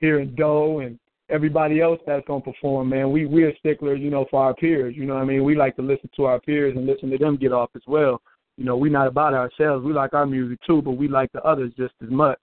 hearing 0.00 0.34
Doe 0.36 0.80
and 0.80 0.98
everybody 1.30 1.80
else 1.80 2.00
that's 2.06 2.26
gonna 2.26 2.42
perform, 2.42 2.90
man. 2.90 3.10
We 3.10 3.26
we're 3.26 3.56
sticklers, 3.58 4.00
you 4.00 4.10
know, 4.10 4.26
for 4.30 4.44
our 4.44 4.54
peers. 4.54 4.94
You 4.96 5.06
know 5.06 5.14
what 5.14 5.22
I 5.22 5.26
mean? 5.26 5.44
We 5.44 5.56
like 5.56 5.76
to 5.76 5.82
listen 5.82 6.10
to 6.16 6.24
our 6.24 6.40
peers 6.40 6.76
and 6.76 6.86
listen 6.86 7.10
to 7.10 7.18
them 7.18 7.36
get 7.36 7.52
off 7.52 7.70
as 7.74 7.82
well. 7.86 8.20
You 8.58 8.64
know, 8.64 8.76
we're 8.76 8.92
not 8.92 9.06
about 9.06 9.32
ourselves. 9.32 9.84
We 9.84 9.92
like 9.92 10.12
our 10.12 10.26
music 10.26 10.58
too, 10.66 10.82
but 10.82 10.92
we 10.92 11.08
like 11.08 11.32
the 11.32 11.42
others 11.42 11.72
just 11.76 11.94
as 12.02 12.10
much. 12.10 12.38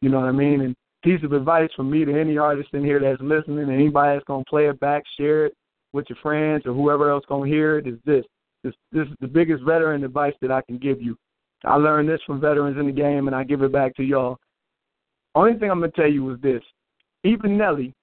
You 0.00 0.08
know 0.08 0.20
what 0.20 0.28
I 0.28 0.32
mean? 0.32 0.60
And 0.60 0.76
piece 1.02 1.22
of 1.22 1.32
advice 1.32 1.70
from 1.76 1.90
me 1.90 2.04
to 2.04 2.18
any 2.18 2.38
artist 2.38 2.70
in 2.72 2.84
here 2.84 3.00
that's 3.00 3.20
listening, 3.20 3.60
and 3.60 3.72
anybody 3.72 4.16
that's 4.16 4.26
gonna 4.26 4.44
play 4.48 4.66
it 4.68 4.80
back, 4.80 5.04
share 5.18 5.46
it 5.46 5.56
with 5.92 6.06
your 6.08 6.18
friends 6.22 6.66
or 6.66 6.72
whoever 6.72 7.10
else 7.10 7.24
gonna 7.28 7.48
hear 7.48 7.78
it, 7.78 7.86
is 7.86 7.98
this. 8.04 8.24
This 8.64 8.74
this 8.92 9.06
is 9.06 9.14
the 9.20 9.28
biggest 9.28 9.62
veteran 9.64 10.04
advice 10.04 10.34
that 10.40 10.50
I 10.50 10.62
can 10.62 10.78
give 10.78 11.00
you. 11.00 11.16
I 11.64 11.76
learned 11.76 12.08
this 12.08 12.20
from 12.26 12.40
veterans 12.40 12.78
in 12.78 12.86
the 12.86 12.92
game, 12.92 13.26
and 13.26 13.36
I 13.36 13.44
give 13.44 13.62
it 13.62 13.72
back 13.72 13.94
to 13.96 14.02
y'all. 14.02 14.38
Only 15.34 15.58
thing 15.58 15.70
I'm 15.70 15.80
gonna 15.80 15.92
tell 15.92 16.10
you 16.10 16.32
is 16.32 16.40
this: 16.40 16.62
even 17.24 17.56
Nelly 17.56 17.94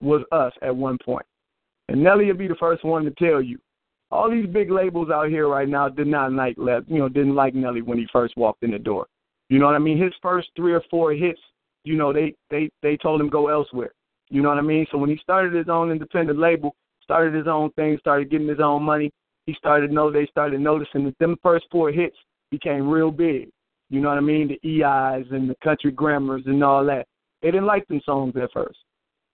was 0.00 0.22
us 0.32 0.52
at 0.62 0.74
one 0.74 0.98
point, 1.04 1.26
and 1.88 2.02
Nelly 2.02 2.26
will 2.26 2.34
be 2.34 2.48
the 2.48 2.54
first 2.56 2.84
one 2.84 3.04
to 3.04 3.10
tell 3.12 3.42
you. 3.42 3.58
All 4.12 4.30
these 4.30 4.46
big 4.46 4.70
labels 4.70 5.10
out 5.10 5.28
here 5.28 5.48
right 5.48 5.68
now 5.68 5.88
did 5.88 6.06
not 6.06 6.32
like, 6.32 6.56
you 6.56 6.98
know, 6.98 7.08
didn't 7.08 7.34
like 7.34 7.56
Nelly 7.56 7.82
when 7.82 7.98
he 7.98 8.06
first 8.12 8.36
walked 8.36 8.62
in 8.62 8.70
the 8.70 8.78
door. 8.78 9.08
You 9.48 9.58
know 9.58 9.66
what 9.66 9.74
I 9.74 9.80
mean? 9.80 10.00
His 10.00 10.12
first 10.22 10.48
three 10.54 10.72
or 10.72 10.82
four 10.90 11.12
hits, 11.12 11.40
you 11.86 11.96
know, 11.96 12.12
they 12.12 12.34
they 12.50 12.68
they 12.82 12.96
told 12.96 13.20
him 13.20 13.28
go 13.28 13.48
elsewhere. 13.48 13.92
You 14.28 14.42
know 14.42 14.48
what 14.48 14.58
I 14.58 14.62
mean? 14.62 14.86
So 14.90 14.98
when 14.98 15.08
he 15.08 15.16
started 15.18 15.54
his 15.54 15.68
own 15.68 15.90
independent 15.90 16.38
label, 16.38 16.74
started 17.02 17.32
his 17.32 17.46
own 17.46 17.70
thing, 17.72 17.96
started 18.00 18.30
getting 18.30 18.48
his 18.48 18.60
own 18.60 18.82
money, 18.82 19.10
he 19.46 19.54
started 19.54 19.92
know 19.92 20.10
they 20.10 20.26
started 20.26 20.60
noticing 20.60 21.04
that 21.04 21.18
them 21.20 21.36
first 21.42 21.66
four 21.70 21.92
hits 21.92 22.16
became 22.50 22.88
real 22.88 23.12
big. 23.12 23.48
You 23.88 24.00
know 24.00 24.08
what 24.08 24.18
I 24.18 24.22
mean? 24.22 24.48
The 24.48 24.82
EIs 24.82 25.26
and 25.30 25.48
the 25.48 25.54
country 25.62 25.92
grammars 25.92 26.42
and 26.46 26.62
all 26.64 26.84
that. 26.86 27.06
They 27.40 27.52
didn't 27.52 27.66
like 27.66 27.86
them 27.86 28.00
songs 28.04 28.34
at 28.36 28.52
first. 28.52 28.78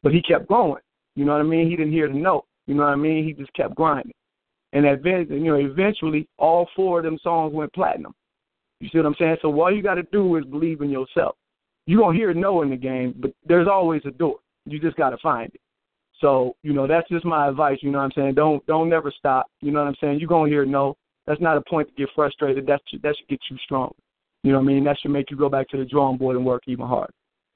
But 0.02 0.12
he 0.12 0.20
kept 0.20 0.48
going. 0.48 0.82
You 1.16 1.24
know 1.24 1.32
what 1.32 1.40
I 1.40 1.44
mean? 1.44 1.70
He 1.70 1.76
didn't 1.76 1.92
hear 1.92 2.08
the 2.08 2.14
note. 2.14 2.44
You 2.66 2.74
know 2.74 2.82
what 2.82 2.92
I 2.92 2.96
mean? 2.96 3.24
He 3.24 3.32
just 3.32 3.52
kept 3.54 3.74
grinding. 3.74 4.12
And 4.74 4.84
eventually, 4.84 5.40
you 5.40 5.52
know, 5.52 5.56
eventually 5.56 6.28
all 6.38 6.68
four 6.76 6.98
of 6.98 7.04
them 7.04 7.18
songs 7.22 7.54
went 7.54 7.72
platinum. 7.72 8.14
You 8.80 8.88
see 8.88 8.98
what 8.98 9.06
I'm 9.06 9.14
saying? 9.18 9.36
So 9.40 9.60
all 9.60 9.74
you 9.74 9.82
got 9.82 9.94
to 9.94 10.02
do 10.04 10.36
is 10.36 10.44
believe 10.44 10.82
in 10.82 10.90
yourself. 10.90 11.36
You're 11.86 12.00
going 12.00 12.14
to 12.14 12.18
hear 12.18 12.32
no 12.34 12.62
in 12.62 12.70
the 12.70 12.76
game, 12.76 13.14
but 13.18 13.32
there's 13.44 13.68
always 13.68 14.02
a 14.04 14.10
door. 14.10 14.36
You 14.66 14.78
just 14.78 14.96
got 14.96 15.10
to 15.10 15.18
find 15.18 15.52
it. 15.52 15.60
So, 16.20 16.54
you 16.62 16.72
know, 16.72 16.86
that's 16.86 17.08
just 17.08 17.24
my 17.24 17.48
advice, 17.48 17.78
you 17.82 17.90
know 17.90 17.98
what 17.98 18.04
I'm 18.04 18.12
saying? 18.14 18.34
Don't 18.34 18.64
don't 18.66 18.88
never 18.88 19.12
stop. 19.16 19.46
You 19.60 19.72
know 19.72 19.80
what 19.80 19.88
I'm 19.88 19.96
saying? 20.00 20.20
You're 20.20 20.28
going 20.28 20.50
to 20.50 20.54
hear 20.54 20.64
no. 20.64 20.96
That's 21.26 21.40
not 21.40 21.56
a 21.56 21.62
point 21.68 21.88
to 21.88 21.94
get 21.94 22.08
frustrated. 22.14 22.66
That 22.66 22.80
should, 22.88 23.02
that 23.02 23.16
should 23.18 23.28
get 23.28 23.40
you 23.50 23.56
strong. 23.64 23.92
You 24.44 24.52
know 24.52 24.58
what 24.58 24.64
I 24.64 24.74
mean? 24.74 24.84
That 24.84 24.98
should 25.00 25.10
make 25.10 25.30
you 25.30 25.36
go 25.36 25.48
back 25.48 25.68
to 25.70 25.76
the 25.76 25.84
drawing 25.84 26.18
board 26.18 26.36
and 26.36 26.46
work 26.46 26.62
even 26.66 26.86
harder. 26.86 27.12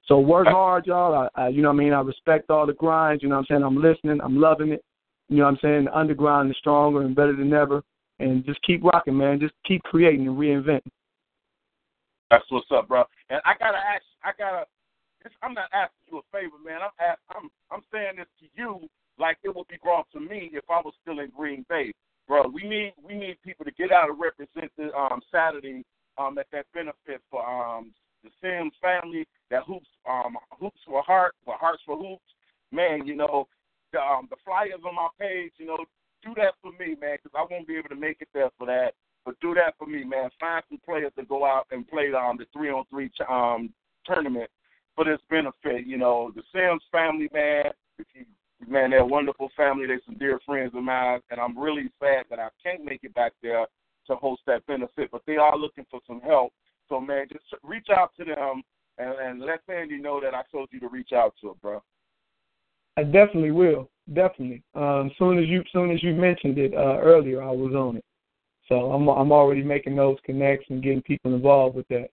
So 0.07 0.20
work 0.20 0.47
hard, 0.47 0.86
y'all. 0.86 1.28
I, 1.36 1.43
I, 1.43 1.48
you 1.48 1.62
know 1.62 1.69
what 1.69 1.81
I 1.81 1.85
mean? 1.85 1.93
I 1.93 2.01
respect 2.01 2.51
all 2.51 2.66
the 2.66 2.74
grinds. 2.74 3.23
You 3.23 3.28
know 3.28 3.36
what 3.36 3.40
I'm 3.40 3.47
saying? 3.51 3.62
I'm 3.65 3.82
listening. 3.82 4.20
I'm 4.23 4.40
loving 4.40 4.70
it. 4.70 4.85
You 5.28 5.39
know 5.39 5.44
what 5.44 5.51
I'm 5.51 5.59
saying? 5.62 5.85
The 5.86 5.98
underground 5.98 6.51
is 6.51 6.57
stronger 6.59 7.03
and 7.03 7.15
better 7.15 7.35
than 7.35 7.53
ever. 7.53 7.82
And 8.20 8.44
just 8.44 8.61
keep 8.62 8.85
rocking, 8.85 9.16
man. 9.16 9.40
Just 9.40 9.55
keep 9.66 9.82
creating 9.82 10.28
and 10.28 10.39
reinventing. 10.39 10.90
That's 12.31 12.44
what's 12.51 12.66
up, 12.74 12.89
bro. 12.89 13.05
And 13.31 13.40
I 13.44 13.55
gotta 13.59 13.78
ask. 13.78 14.05
I 14.24 14.32
gotta. 14.39 14.65
I'm 15.43 15.55
not 15.55 15.70
asking 15.74 16.12
you 16.12 16.19
a 16.19 16.23
favor, 16.32 16.57
man. 16.65 16.81
I'm 16.82 16.94
ask, 17.01 17.20
I'm 17.31 17.51
I'm 17.70 17.82
saying 17.93 18.16
this 18.19 18.31
to 18.40 18.47
you 18.55 18.89
like 19.19 19.39
it 19.44 19.55
would 19.55 19.69
be 19.69 19.78
brought 19.82 20.07
to 20.12 20.20
me 20.20 20.51
if 20.53 20.65
I 20.70 20.81
was 20.82 20.94
still 21.03 21.20
in 21.20 21.31
Green 21.36 21.65
Bay, 21.69 21.93
bro. 22.28 22.48
We 22.48 22.65
need 22.65 22.94
we 23.03 23.15
need 23.15 23.39
people 23.44 23.65
to 23.65 23.73
get 23.73 23.93
out 23.93 24.11
and 24.11 24.20
represent 24.20 24.70
the 24.78 24.94
um 24.94 25.20
Saturday 25.32 25.85
um 26.19 26.39
at 26.39 26.47
that 26.53 26.66
benefit 26.74 27.23
for 27.31 27.43
um 27.47 27.93
the 28.24 28.31
Sims 28.43 28.74
family 28.82 29.27
that 29.51 29.65
hoops 29.65 29.89
um 30.09 30.36
hoops 30.61 30.81
for 30.86 31.03
heart 31.03 31.35
for 31.44 31.57
hearts 31.59 31.82
for 31.86 31.97
hoops. 31.97 32.31
Man, 32.73 33.07
you 33.07 33.16
know 33.16 33.48
the 33.93 34.01
um 34.01 34.28
the 34.31 34.36
flyers 34.44 34.82
on 34.86 34.94
my 34.97 35.09
page, 35.20 35.53
you 35.59 35.66
know, 35.66 35.78
do 36.24 36.35
that 36.36 36.55
for 36.62 36.73
me, 36.73 36.97
man, 37.01 37.19
because 37.23 37.35
I 37.36 37.47
won't 37.51 37.69
be 37.69 37.77
able 37.77 37.90
to 37.90 37.97
make 37.97 38.19
it 38.20 38.28
there 38.35 38.51
for 38.59 38.66
that. 38.66 38.94
Do 39.41 39.55
that 39.55 39.75
for 39.79 39.87
me, 39.87 40.05
man. 40.05 40.31
Find 40.41 40.63
some 40.69 40.81
players 40.85 41.13
to 41.19 41.25
go 41.25 41.45
out 41.45 41.67
and 41.71 41.87
play 41.89 42.11
um 42.13 42.37
the 42.39 42.47
three 42.53 42.71
on 42.71 42.85
three 42.91 43.11
um 43.29 43.73
tournament 44.05 44.51
for 44.95 45.05
this 45.05 45.21
benefit. 45.29 45.87
You 45.87 45.99
know, 45.99 46.33
the 46.35 46.43
Sims 46.53 46.83
family, 46.91 47.29
man. 47.33 47.65
Man, 48.67 48.91
they're 48.91 49.01
a 49.01 49.07
wonderful 49.07 49.51
family. 49.57 49.87
They're 49.87 50.01
some 50.07 50.17
dear 50.17 50.41
friends 50.47 50.73
of 50.75 50.83
mine, 50.83 51.21
and 51.31 51.39
I'm 51.39 51.59
really 51.59 51.91
sad 52.01 52.25
that 52.31 52.39
I 52.39 52.49
can't 52.63 52.85
make 52.85 53.05
it 53.05 53.15
back 53.15 53.33
there 53.43 53.67
to 54.07 54.17
host 54.17 54.43
that 54.47 54.67
benefit. 54.67 55.11
But 55.13 55.23
they 55.27 55.37
are 55.37 55.57
looking 55.57 55.85
for 55.91 56.01
some 56.07 56.21
help. 56.23 56.53
So, 56.89 57.01
man, 57.01 57.27
just 57.31 57.45
reach 57.63 57.89
out 57.95 58.13
to 58.19 58.25
them 58.25 58.63
and, 58.99 59.15
and 59.21 59.41
let 59.41 59.61
Sandy 59.67 59.99
know 59.99 60.21
that 60.21 60.35
I 60.35 60.43
told 60.51 60.69
you 60.73 60.81
to 60.81 60.89
reach 60.89 61.13
out 61.13 61.35
to 61.41 61.49
her, 61.49 61.55
bro. 61.61 61.83
I 62.97 63.03
definitely 63.03 63.51
will. 63.51 63.91
Definitely. 64.13 64.63
Um, 64.75 65.11
soon 65.19 65.39
as 65.39 65.47
you 65.49 65.63
soon 65.73 65.91
as 65.91 66.03
you 66.03 66.15
mentioned 66.15 66.59
it 66.59 66.73
uh, 66.73 66.99
earlier, 67.01 67.43
I 67.43 67.51
was 67.51 67.75
on 67.75 67.97
it. 67.97 68.05
So 68.68 68.93
I'm 68.93 69.09
I'm 69.09 69.32
already 69.32 69.62
making 69.62 69.97
those 69.97 70.16
connects 70.24 70.66
and 70.70 70.82
getting 70.82 71.02
people 71.02 71.34
involved 71.34 71.76
with 71.76 71.88
that. 71.88 72.09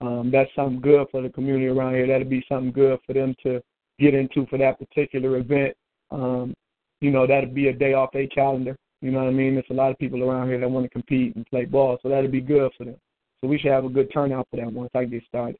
Um, 0.00 0.30
that's 0.30 0.50
something 0.54 0.80
good 0.80 1.06
for 1.10 1.22
the 1.22 1.30
community 1.30 1.66
around 1.66 1.94
here. 1.94 2.06
That'll 2.06 2.28
be 2.28 2.44
something 2.48 2.72
good 2.72 2.98
for 3.06 3.12
them 3.12 3.34
to 3.42 3.62
get 3.98 4.14
into 4.14 4.46
for 4.46 4.58
that 4.58 4.78
particular 4.78 5.38
event. 5.38 5.74
Um, 6.10 6.54
you 7.00 7.10
know, 7.10 7.26
that'll 7.26 7.50
be 7.50 7.68
a 7.68 7.72
day 7.72 7.94
off 7.94 8.12
their 8.12 8.26
calendar. 8.28 8.76
You 9.00 9.10
know 9.10 9.20
what 9.20 9.28
I 9.28 9.32
mean? 9.32 9.54
There's 9.54 9.66
a 9.70 9.74
lot 9.74 9.90
of 9.90 9.98
people 9.98 10.22
around 10.22 10.48
here 10.48 10.58
that 10.60 10.70
want 10.70 10.84
to 10.84 10.90
compete 10.90 11.36
and 11.36 11.46
play 11.46 11.64
ball, 11.64 11.98
so 12.02 12.08
that'll 12.08 12.30
be 12.30 12.40
good 12.40 12.70
for 12.76 12.84
them. 12.84 12.96
So 13.40 13.48
we 13.48 13.58
should 13.58 13.72
have 13.72 13.84
a 13.84 13.90
good 13.90 14.12
turnout 14.12 14.48
for 14.50 14.56
that 14.56 14.72
once 14.72 14.90
I 14.94 15.04
get 15.04 15.22
started. 15.28 15.58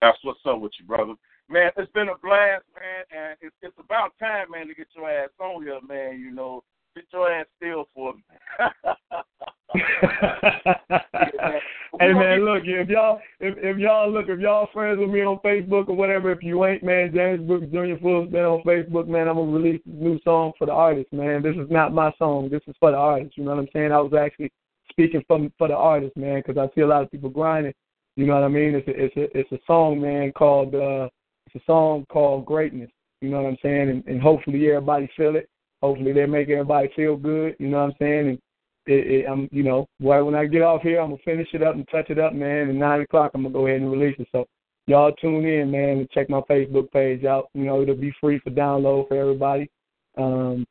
That's 0.00 0.18
what's 0.22 0.40
up 0.46 0.60
with 0.60 0.72
you, 0.78 0.86
brother. 0.86 1.14
Man, 1.48 1.70
it's 1.76 1.92
been 1.92 2.08
a 2.08 2.16
blast, 2.22 2.64
man, 2.74 3.04
and 3.10 3.36
it's, 3.40 3.54
it's 3.60 3.76
about 3.78 4.12
time, 4.18 4.50
man, 4.50 4.68
to 4.68 4.74
get 4.74 4.86
your 4.96 5.10
ass 5.10 5.30
on 5.40 5.62
here, 5.62 5.80
man. 5.86 6.18
You 6.20 6.30
know, 6.30 6.62
get 6.94 7.04
your 7.12 7.30
ass 7.30 7.46
still 7.56 7.88
for 7.94 8.14
me. 8.14 8.22
hey 12.00 12.12
man, 12.12 12.44
look 12.44 12.62
if 12.64 12.88
y'all 12.88 13.20
if 13.38 13.56
if 13.58 13.78
y'all 13.78 14.10
look 14.10 14.28
if 14.28 14.40
y'all 14.40 14.68
friends 14.72 14.98
with 14.98 15.10
me 15.10 15.22
on 15.22 15.38
Facebook 15.44 15.88
or 15.88 15.94
whatever, 15.94 16.32
if 16.32 16.42
you 16.42 16.64
ain't 16.64 16.82
man, 16.82 17.12
James 17.14 17.46
Brooks 17.46 17.66
Jr. 17.66 18.00
Full 18.02 18.26
Spin 18.28 18.40
on 18.40 18.62
Facebook, 18.64 19.06
man, 19.06 19.28
I'm 19.28 19.36
gonna 19.36 19.52
release 19.52 19.80
a 19.86 19.90
new 19.90 20.18
song 20.24 20.52
for 20.58 20.66
the 20.66 20.72
artist, 20.72 21.12
man. 21.12 21.42
This 21.42 21.56
is 21.56 21.70
not 21.70 21.94
my 21.94 22.12
song. 22.18 22.48
This 22.50 22.62
is 22.66 22.74
for 22.80 22.90
the 22.90 22.96
artist. 22.96 23.36
You 23.36 23.44
know 23.44 23.50
what 23.50 23.60
I'm 23.60 23.68
saying? 23.72 23.92
I 23.92 24.00
was 24.00 24.12
actually 24.14 24.50
speaking 24.90 25.22
for 25.28 25.38
for 25.56 25.68
the 25.68 25.76
artist, 25.76 26.16
man, 26.16 26.42
because 26.44 26.58
I 26.58 26.74
see 26.74 26.80
a 26.82 26.86
lot 26.86 27.02
of 27.02 27.10
people 27.10 27.30
grinding. 27.30 27.74
You 28.16 28.26
know 28.26 28.34
what 28.34 28.44
I 28.44 28.48
mean? 28.48 28.74
It's 28.74 28.88
a 28.88 29.04
it's 29.04 29.16
a 29.16 29.38
it's 29.38 29.52
a 29.52 29.58
song, 29.66 30.00
man, 30.00 30.32
called 30.32 30.74
uh 30.74 31.08
it's 31.46 31.62
a 31.62 31.64
song 31.64 32.06
called 32.10 32.44
Greatness. 32.46 32.90
You 33.20 33.30
know 33.30 33.42
what 33.42 33.50
I'm 33.50 33.58
saying? 33.62 33.90
And, 33.90 34.04
and 34.06 34.20
hopefully 34.20 34.66
everybody 34.68 35.08
feel 35.16 35.36
it. 35.36 35.48
Hopefully 35.82 36.12
they 36.12 36.26
make 36.26 36.48
everybody 36.48 36.90
feel 36.94 37.16
good. 37.16 37.56
You 37.58 37.68
know 37.68 37.78
what 37.78 37.90
I'm 37.90 37.94
saying? 37.98 38.28
And 38.28 38.38
it, 38.86 39.06
it, 39.06 39.26
I'm, 39.26 39.48
you 39.52 39.62
know, 39.62 39.86
right 40.00 40.20
when 40.20 40.34
I 40.34 40.46
get 40.46 40.62
off 40.62 40.82
here, 40.82 41.00
I'm 41.00 41.10
gonna 41.10 41.22
finish 41.24 41.48
it 41.52 41.62
up 41.62 41.74
and 41.74 41.86
touch 41.90 42.10
it 42.10 42.18
up, 42.18 42.34
man. 42.34 42.68
And 42.68 42.78
nine 42.78 43.00
o'clock, 43.00 43.32
I'm 43.34 43.42
gonna 43.42 43.52
go 43.52 43.66
ahead 43.66 43.80
and 43.80 43.90
release 43.90 44.16
it. 44.18 44.28
So 44.32 44.46
y'all 44.86 45.12
tune 45.12 45.46
in, 45.46 45.70
man, 45.70 45.98
and 45.98 46.10
check 46.10 46.28
my 46.28 46.40
Facebook 46.42 46.90
page 46.90 47.24
out. 47.24 47.48
You 47.54 47.64
know, 47.64 47.82
it'll 47.82 47.94
be 47.94 48.14
free 48.20 48.40
for 48.40 48.50
download 48.50 49.08
for 49.08 49.16
everybody. 49.16 49.70
Um, 50.18 50.66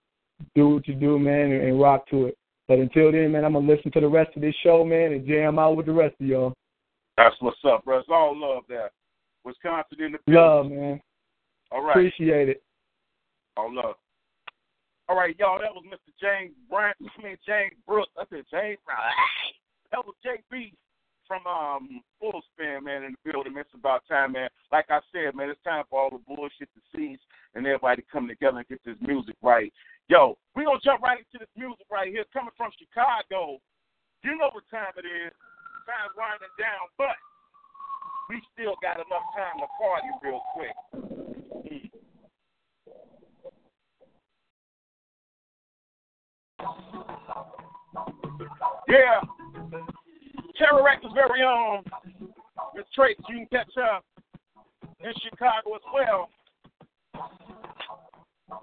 do 0.56 0.70
what 0.70 0.88
you 0.88 0.96
do, 0.96 1.20
man, 1.20 1.52
and, 1.52 1.64
and 1.64 1.82
rock 1.82 2.08
to 2.10 2.28
it. 2.28 2.38
But 2.68 2.80
until 2.80 3.12
then, 3.12 3.32
man, 3.32 3.46
I'm 3.46 3.54
gonna 3.54 3.68
listen 3.68 3.92
to 3.92 4.00
the 4.00 4.08
rest 4.08 4.36
of 4.36 4.42
this 4.42 4.56
show, 4.64 4.84
man, 4.84 5.14
and 5.14 5.28
jam 5.28 5.58
out 5.58 5.76
with 5.76 5.88
the 5.88 5.92
rest 5.92 6.16
of 6.20 6.28
y'all. 6.28 6.54
That's 7.18 7.36
what's 7.40 7.58
up, 7.66 7.84
bro. 7.84 8.00
It's 8.00 8.08
all 8.10 8.40
love 8.40 8.64
there. 8.70 8.92
Wisconsin 9.44 10.02
in 10.02 10.12
the 10.14 10.20
building. 10.26 10.44
Love, 10.44 10.72
man. 10.72 11.02
All 11.72 11.84
right. 11.84 11.92
Appreciate 11.92 12.50
it. 12.50 12.64
All 13.58 13.74
love. 13.74 13.96
All 15.10 15.18
right, 15.18 15.34
y'all. 15.42 15.58
That 15.58 15.74
was 15.74 15.82
Mr. 15.90 16.14
James 16.22 16.54
Bryant. 16.70 16.96
I 17.02 17.18
mean 17.18 17.38
James 17.42 17.74
Brooks. 17.90 18.14
I 18.14 18.30
said 18.30 18.46
James 18.54 18.78
Bryant. 18.86 19.18
That 19.90 20.06
was 20.06 20.14
JB 20.22 20.78
from 21.26 21.42
um 21.50 22.06
Full 22.22 22.38
Spin, 22.54 22.86
man, 22.86 23.10
in 23.10 23.18
the 23.18 23.22
building. 23.26 23.58
It's 23.58 23.74
about 23.74 24.06
time, 24.06 24.38
man. 24.38 24.54
Like 24.70 24.86
I 24.94 25.02
said, 25.10 25.34
man, 25.34 25.50
it's 25.50 25.66
time 25.66 25.82
for 25.90 25.98
all 25.98 26.14
the 26.14 26.22
bullshit 26.30 26.70
to 26.78 26.82
cease 26.94 27.18
and 27.58 27.66
everybody 27.66 28.06
to 28.06 28.08
come 28.14 28.30
together 28.30 28.62
and 28.62 28.70
get 28.70 28.86
this 28.86 29.02
music 29.02 29.34
right. 29.42 29.74
Yo, 30.14 30.38
we 30.54 30.62
gonna 30.62 30.78
jump 30.86 31.02
right 31.02 31.18
into 31.18 31.42
this 31.42 31.54
music 31.58 31.90
right 31.90 32.14
here, 32.14 32.26
coming 32.30 32.54
from 32.54 32.70
Chicago. 32.78 33.58
You 34.22 34.38
know 34.38 34.54
what 34.54 34.70
time 34.70 34.94
it 34.94 35.10
is. 35.10 35.34
Time's 35.90 36.14
winding 36.14 36.54
down, 36.62 36.86
but 37.02 37.18
we 38.30 38.38
still 38.54 38.78
got 38.86 39.02
enough 39.02 39.26
time 39.34 39.58
to 39.58 39.66
party 39.82 40.10
real 40.22 40.46
quick. 40.54 40.78
Yeah. 48.88 49.22
Terror 50.58 50.84
Rector's 50.84 51.12
very 51.14 51.44
own. 51.44 51.84
Miss 52.76 52.86
Trace, 52.94 53.16
you 53.30 53.38
can 53.38 53.48
catch 53.52 53.78
up 53.78 54.04
in 55.00 55.14
Chicago 55.24 55.76
as 55.76 55.82
well. 55.94 56.30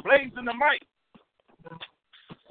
Blazing 0.05 0.45
the 0.45 0.53
mic. 0.53 0.83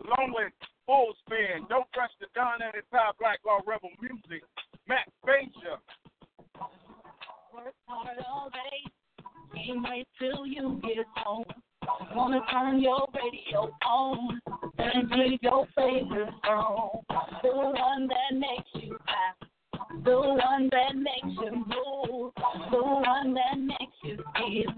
Along 0.04 0.34
with 0.34 0.54
Full 0.86 1.14
Spin, 1.26 1.66
Don't 1.70 1.88
Rush 1.98 2.12
the 2.20 2.28
Don 2.36 2.62
and 2.62 2.74
Top 2.92 3.18
Black 3.20 3.40
Law 3.46 3.60
Rebel 3.66 3.90
Music, 4.02 4.44
Matt 4.88 5.08
Frazier. 5.24 5.80
Work 7.54 7.74
hard 7.88 8.18
all 8.28 8.50
day. 8.50 8.92
Can't 9.56 9.84
wait 9.90 10.08
till 10.20 10.46
you 10.46 10.80
get 10.84 11.06
home. 11.16 11.46
Wanna 12.16 12.42
turn 12.52 12.80
your 12.80 13.08
radio 13.14 13.72
on 13.86 14.42
and 14.78 15.10
play 15.10 15.40
your 15.42 15.68
favorite 15.76 16.34
song. 16.46 17.02
The 17.44 17.50
one 17.50 18.08
that 18.08 18.38
makes 18.38 18.70
you 18.74 18.98
happy. 19.06 19.52
The 20.04 20.20
one 20.20 20.70
that 20.72 20.96
makes 20.96 21.38
you 21.42 21.52
move, 21.52 22.32
the 22.72 22.82
one 22.82 23.34
that 23.34 23.58
makes 23.58 23.98
you 24.04 24.18
feel, 24.36 24.74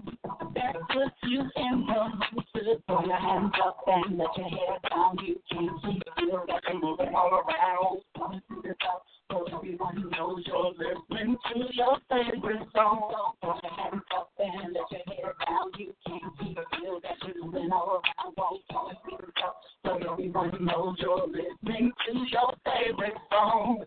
that 0.54 0.76
puts 0.92 1.16
you 1.24 1.40
in 1.40 1.86
the 1.86 2.10
mood. 2.32 2.82
Put 2.86 3.06
your 3.06 3.16
hands 3.16 3.52
up 3.64 3.78
and 3.86 4.18
let 4.18 4.28
your 4.36 4.48
hair 4.48 4.78
down. 4.90 5.16
You 5.24 5.40
can't 5.50 5.70
keep 5.84 6.02
still, 6.16 6.44
got 6.46 6.62
you 6.72 6.80
moving 6.80 7.14
all 7.14 7.30
around. 7.30 8.00
Cause 9.30 9.48
we 9.62 9.76
want 9.76 9.96
to 9.96 10.08
know 10.16 10.38
listening 10.72 11.36
to 11.52 11.58
your 11.74 11.98
favorite 12.08 12.66
song. 12.74 13.12
Put 13.42 13.62
your 13.62 13.72
hands 13.72 14.02
up 14.16 14.30
and 14.38 14.72
let 14.72 14.90
your. 14.90 15.34
You 15.78 15.92
can't 16.06 16.38
keep 16.38 16.56
feel 16.80 17.00
that 17.02 17.16
you're 17.26 17.44
moving 17.44 17.70
all 17.70 18.00
around. 18.24 18.34
So 19.84 20.14
we 20.16 20.30
want 20.30 20.52
you're 20.98 21.26
listening 21.26 21.92
to 22.06 22.12
your 22.30 22.54
favorite 22.64 23.18
song. 23.30 23.82
Is 23.82 23.86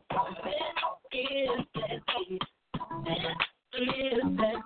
that 1.74 1.98
you? 1.98 1.98
Is 1.98 2.02
that 2.08 2.26
you? 2.30 2.38
Is 3.74 4.22
that 4.38 4.62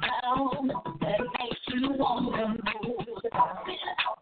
sound 0.00 0.72
that 1.00 1.20
makes 1.20 1.60
you 1.68 1.90
want 1.92 2.34
to 2.34 2.88
move? 2.88 3.87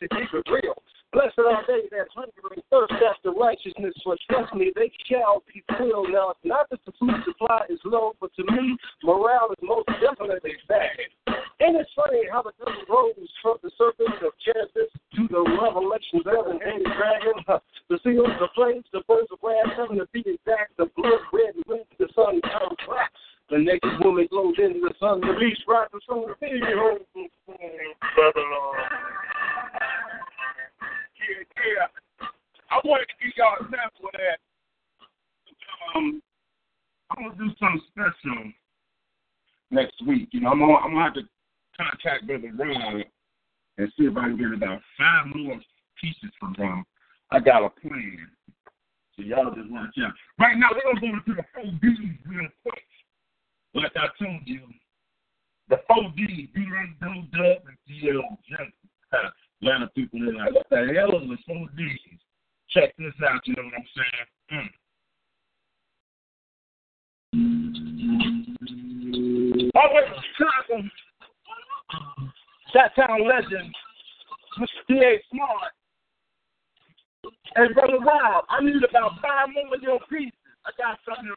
to 0.00 0.08
keep 0.08 0.32
it 0.32 0.46
real. 0.50 0.76
Blessed 1.12 1.38
are 1.38 1.64
they 1.66 1.88
that 1.96 2.08
hunger 2.12 2.52
and 2.52 2.62
thirst 2.68 2.92
after 3.00 3.30
righteousness, 3.30 3.94
for 4.04 4.16
trust 4.28 4.52
me, 4.54 4.72
they 4.74 4.90
shall 5.08 5.42
be 5.46 5.62
filled. 5.78 6.10
Now, 6.10 6.36
it's 6.36 6.44
not 6.44 6.68
that 6.70 6.84
the 6.84 6.92
food 6.98 7.16
supply 7.24 7.64
is 7.70 7.80
low, 7.84 8.12
but 8.20 8.34
to 8.36 8.44
me, 8.52 8.76
morale 9.02 9.48
is 9.52 9.62
most 9.62 9.88
definitely 10.02 10.52
bad. 10.68 10.92
And 11.60 11.76
it's 11.76 11.88
funny 11.96 12.20
how 12.30 12.42
the 12.42 12.52
devil 12.58 12.84
rose 12.88 13.30
from 13.40 13.56
the 13.62 13.70
surface 13.78 14.12
of 14.20 14.32
Genesis 14.44 14.92
to 15.16 15.22
the 15.30 15.40
revelation 15.40 16.20
of 16.26 16.52
an 16.52 16.60
angry 16.60 16.92
dragon, 16.92 17.62
the 17.88 17.98
seals, 18.04 18.36
the 18.36 18.48
flames, 18.54 18.84
the 18.92 19.00
birds 19.08 19.32
of 19.32 19.38
wrath, 19.42 19.72
heaven 19.72 19.96
to 19.96 20.06
be 20.12 20.20
exact, 20.20 20.76
the 20.76 20.90
blood 20.96 21.24
red, 21.32 21.54
red, 21.66 21.86
the 21.98 22.08
sun 22.14 22.42
comes 22.42 22.76
black. 22.84 23.10
The 23.48 23.58
next 23.58 23.88
woman 24.04 24.26
glows 24.28 24.58
into 24.58 24.80
the 24.80 24.92
sun, 24.98 25.20
the 25.20 25.32
beast 25.38 25.62
rises 25.68 26.02
from 26.04 26.26
the 26.26 26.34
sea. 26.42 26.60
Babylon. 28.16 29.35
Yeah, 31.16 31.42
yeah. 31.56 31.88
I 32.70 32.80
wanted 32.84 33.06
to 33.06 33.14
give 33.22 33.32
y'all 33.36 33.56
a 33.60 33.64
sample 33.64 34.06
of 34.06 34.12
that. 34.12 34.38
Um, 35.94 36.22
I'm 37.10 37.24
gonna 37.24 37.36
do 37.38 37.50
something 37.58 37.82
special 37.90 38.52
next 39.70 40.04
week. 40.06 40.28
You 40.32 40.40
know, 40.40 40.50
I'm 40.50 40.58
gonna, 40.58 40.74
I'm 40.74 40.92
gonna 40.92 41.04
have 41.04 41.14
to 41.14 41.22
contact 41.76 42.26
Brother 42.26 42.52
Ron 42.56 43.04
and 43.78 43.92
see 43.98 44.06
if 44.06 44.16
I 44.16 44.22
can 44.22 44.36
get 44.36 44.52
about 44.52 44.80
five 44.98 45.26
more 45.34 45.60
pieces 46.00 46.30
from 46.40 46.54
him. 46.54 46.84
I 47.30 47.38
got 47.40 47.64
a 47.64 47.70
plan. 47.70 48.28
So 49.16 49.22
y'all 49.22 49.54
just 49.54 49.70
watch 49.70 49.94
out. 50.04 50.12
Right 50.38 50.58
now, 50.58 50.70
we're 50.72 50.82
gonna 50.92 51.00
go 51.00 51.06
into 51.16 51.34
the 51.34 51.44
four 51.54 51.64
D's 51.64 51.98
real 52.26 52.48
quick. 52.62 52.82
Like 53.74 53.96
I 53.96 54.08
told 54.22 54.42
you, 54.44 54.60
the 55.68 55.80
four 55.86 56.12
D's, 56.16 56.48
D 56.54 56.66
Dub 57.00 57.30
Dub 57.32 57.62
A 59.66 59.82
of 59.82 59.92
people 59.94 60.22
are 60.22 60.32
like, 60.32 60.54
what 60.54 60.66
the 60.70 60.92
hell 60.94 61.20
is 61.20 61.28
the 61.28 61.36
four 61.44 61.66
D's? 61.76 61.98
Check 62.70 62.94
this 62.98 63.12
out, 63.28 63.40
you 63.46 63.54
know 63.56 63.64
what 63.64 63.74
I'm 63.74 63.86
saying? 63.96 64.26
Mm. 64.52 64.70
Always 69.74 70.04
Chicago. 70.38 70.76
That 72.74 72.94
town 72.94 73.26
legend, 73.26 73.74
Mr. 74.60 74.82
D.A. 74.88 75.20
Smart. 75.32 75.72
Hey, 77.56 77.72
Brother 77.74 77.98
Rob, 77.98 78.44
I 78.48 78.62
need 78.62 78.84
about 78.88 79.20
five 79.20 79.48
more 79.52 79.74
of 79.74 79.82
your 79.82 79.98
pieces. 80.08 80.32
I 80.64 80.70
got 80.78 80.98
something 81.04 81.26
to 81.26 81.36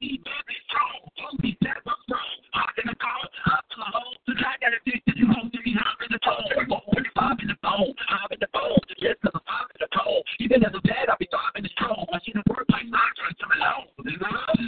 as 10.71 10.79
a 10.79 10.87
dad, 10.87 11.09
I'll 11.09 11.17
be 11.19 11.27
driving 11.27 11.63
the 11.67 11.71
strong. 11.75 12.05
I 12.13 12.19
see 12.23 12.31
the 12.31 12.43
work 12.47 12.63
like 12.71 12.87
not 12.87 13.11
trying 13.19 13.35
to 13.35 13.45
alone. 13.59 13.87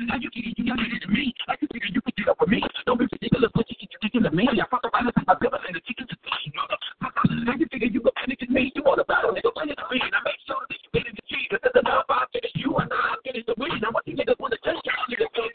How 0.10 0.18
you 0.20 0.30
it? 0.34 0.58
You 0.58 0.68
got 0.68 0.80
it 0.80 1.00
to 1.00 1.10
me. 1.12 1.34
I 1.48 1.56
can 1.56 1.68
figure 1.72 1.88
you 1.94 2.02
up 2.28 2.40
with 2.40 2.50
me. 2.50 2.60
Don't 2.86 3.00
be 3.00 3.08
ridiculous, 3.08 3.52
but 3.56 3.70
you 3.70 3.76
get 3.80 3.90
ridiculous, 4.02 4.34
man. 4.34 4.60
I 4.60 4.66
fuck 4.68 4.84
around 4.84 5.12
and 5.16 5.28
I 5.28 5.36
never 5.40 5.60
let 5.64 5.74
the 5.74 5.82
chicken 5.88 6.08
to 6.08 6.18
me. 6.20 6.52
How 7.00 7.56
you 7.56 7.68
figure 7.72 7.88
you 7.88 8.02
panic 8.20 8.44
at 8.44 8.50
me? 8.50 8.72
You 8.76 8.84
want 8.84 9.00
to 9.00 9.06
battle, 9.06 9.32
nigga, 9.32 9.52
panic 9.56 9.80
at 9.80 9.88
me. 9.92 10.00
And 10.02 10.16
I 10.16 10.20
make 10.28 10.40
sure 10.48 10.60
that 10.60 11.23
you 11.34 11.50
get 11.50 11.66
in 11.66 11.72
the 11.74 11.82
cheat. 11.82 11.84
Top 11.84 12.06
five 12.08 12.28
finish 12.34 12.54
you 12.56 12.70
and 12.78 12.92
I 12.94 13.18
finish 13.26 13.46
the 13.46 13.56
win. 13.58 13.74
Now 13.82 13.92
what 13.92 14.06
you 14.08 14.14
niggas 14.14 14.38
want 14.38 14.54
to 14.54 14.60
touch 14.62 14.78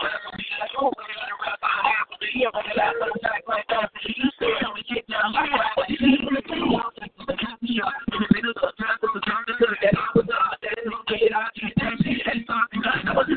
back 0.02 0.22
on 0.26 0.34
me. 0.34 0.44
Like, 0.59 0.74
oh, 0.78 0.90
man, 0.90 1.14
I 1.14 1.34
rap 1.38 1.59
I 1.62 1.94
to 2.10 2.26
on 2.50 2.62
the 2.66 2.74
last 2.74 2.96
little 2.98 3.18
track 3.22 3.42
like 3.46 3.66
that. 3.70 3.90
You 4.05 4.28
say 4.38 4.50
I'm 4.59 4.74
now. 5.09 5.30
You 5.30 5.55
rap 5.55 5.78
like 5.78 5.90
you 5.94 6.02
need 6.02 6.26
to 6.26 6.42
be. 6.42 6.59
In 6.59 8.18
the 8.18 8.28
middle 8.34 8.50
of 8.50 8.59
the 8.59 8.72
traffic, 8.74 9.10
the 9.14 9.20
turn 9.22 9.44
to 9.46 9.55
that 9.59 9.94
I 9.94 10.06
was 10.14 10.26
out 10.34 10.59
there. 10.62 10.82
Okay, 10.82 11.30
I 11.30 11.46
can't 11.55 11.74
take 12.02 12.18
it. 12.18 12.26
And 12.26 12.42
something. 12.48 12.82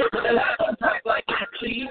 like 1.04 1.24
that, 1.26 1.48
please. 1.58 1.88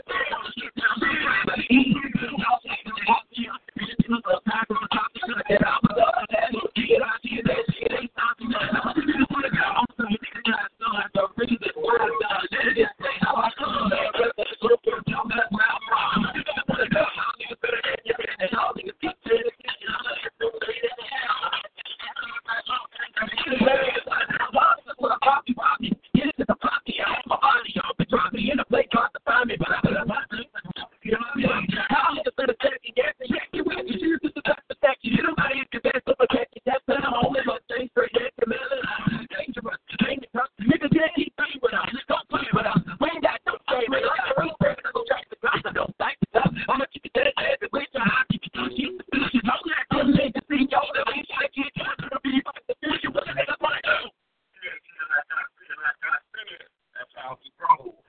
That's 56.94 57.14
how 57.16 57.38
we 57.42 57.50
roll. 57.58 58.04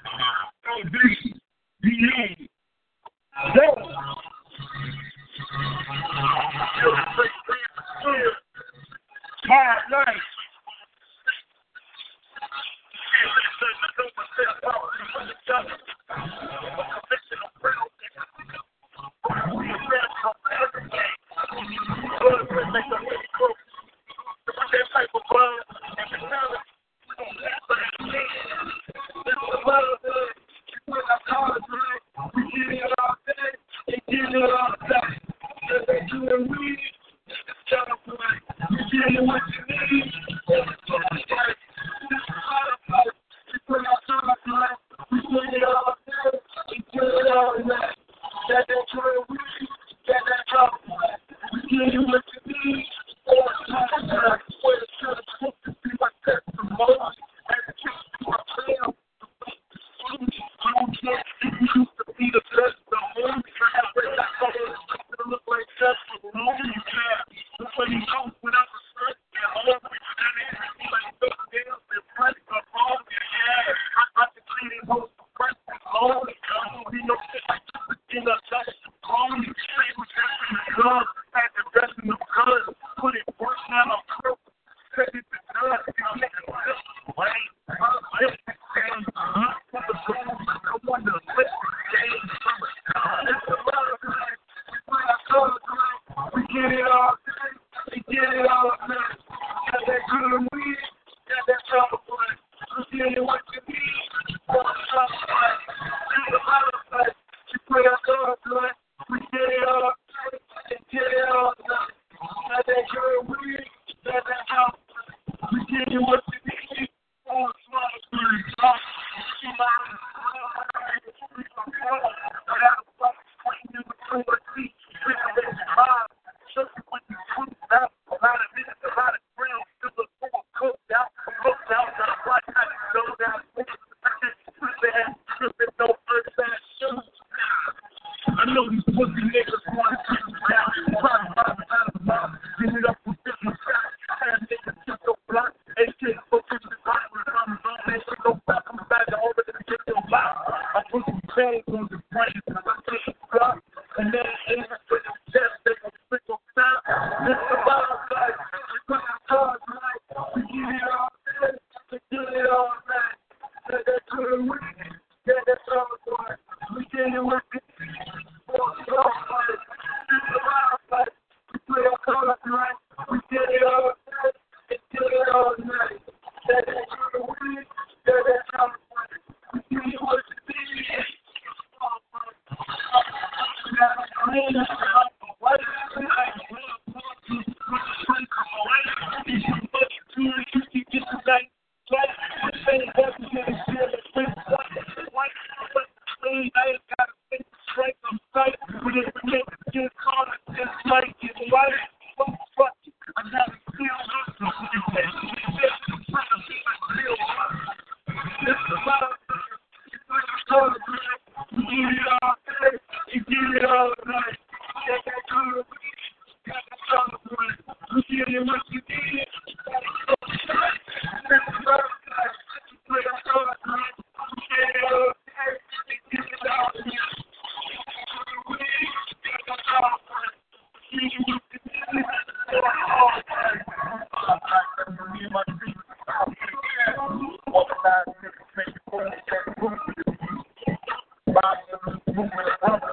D, 1.82 2.49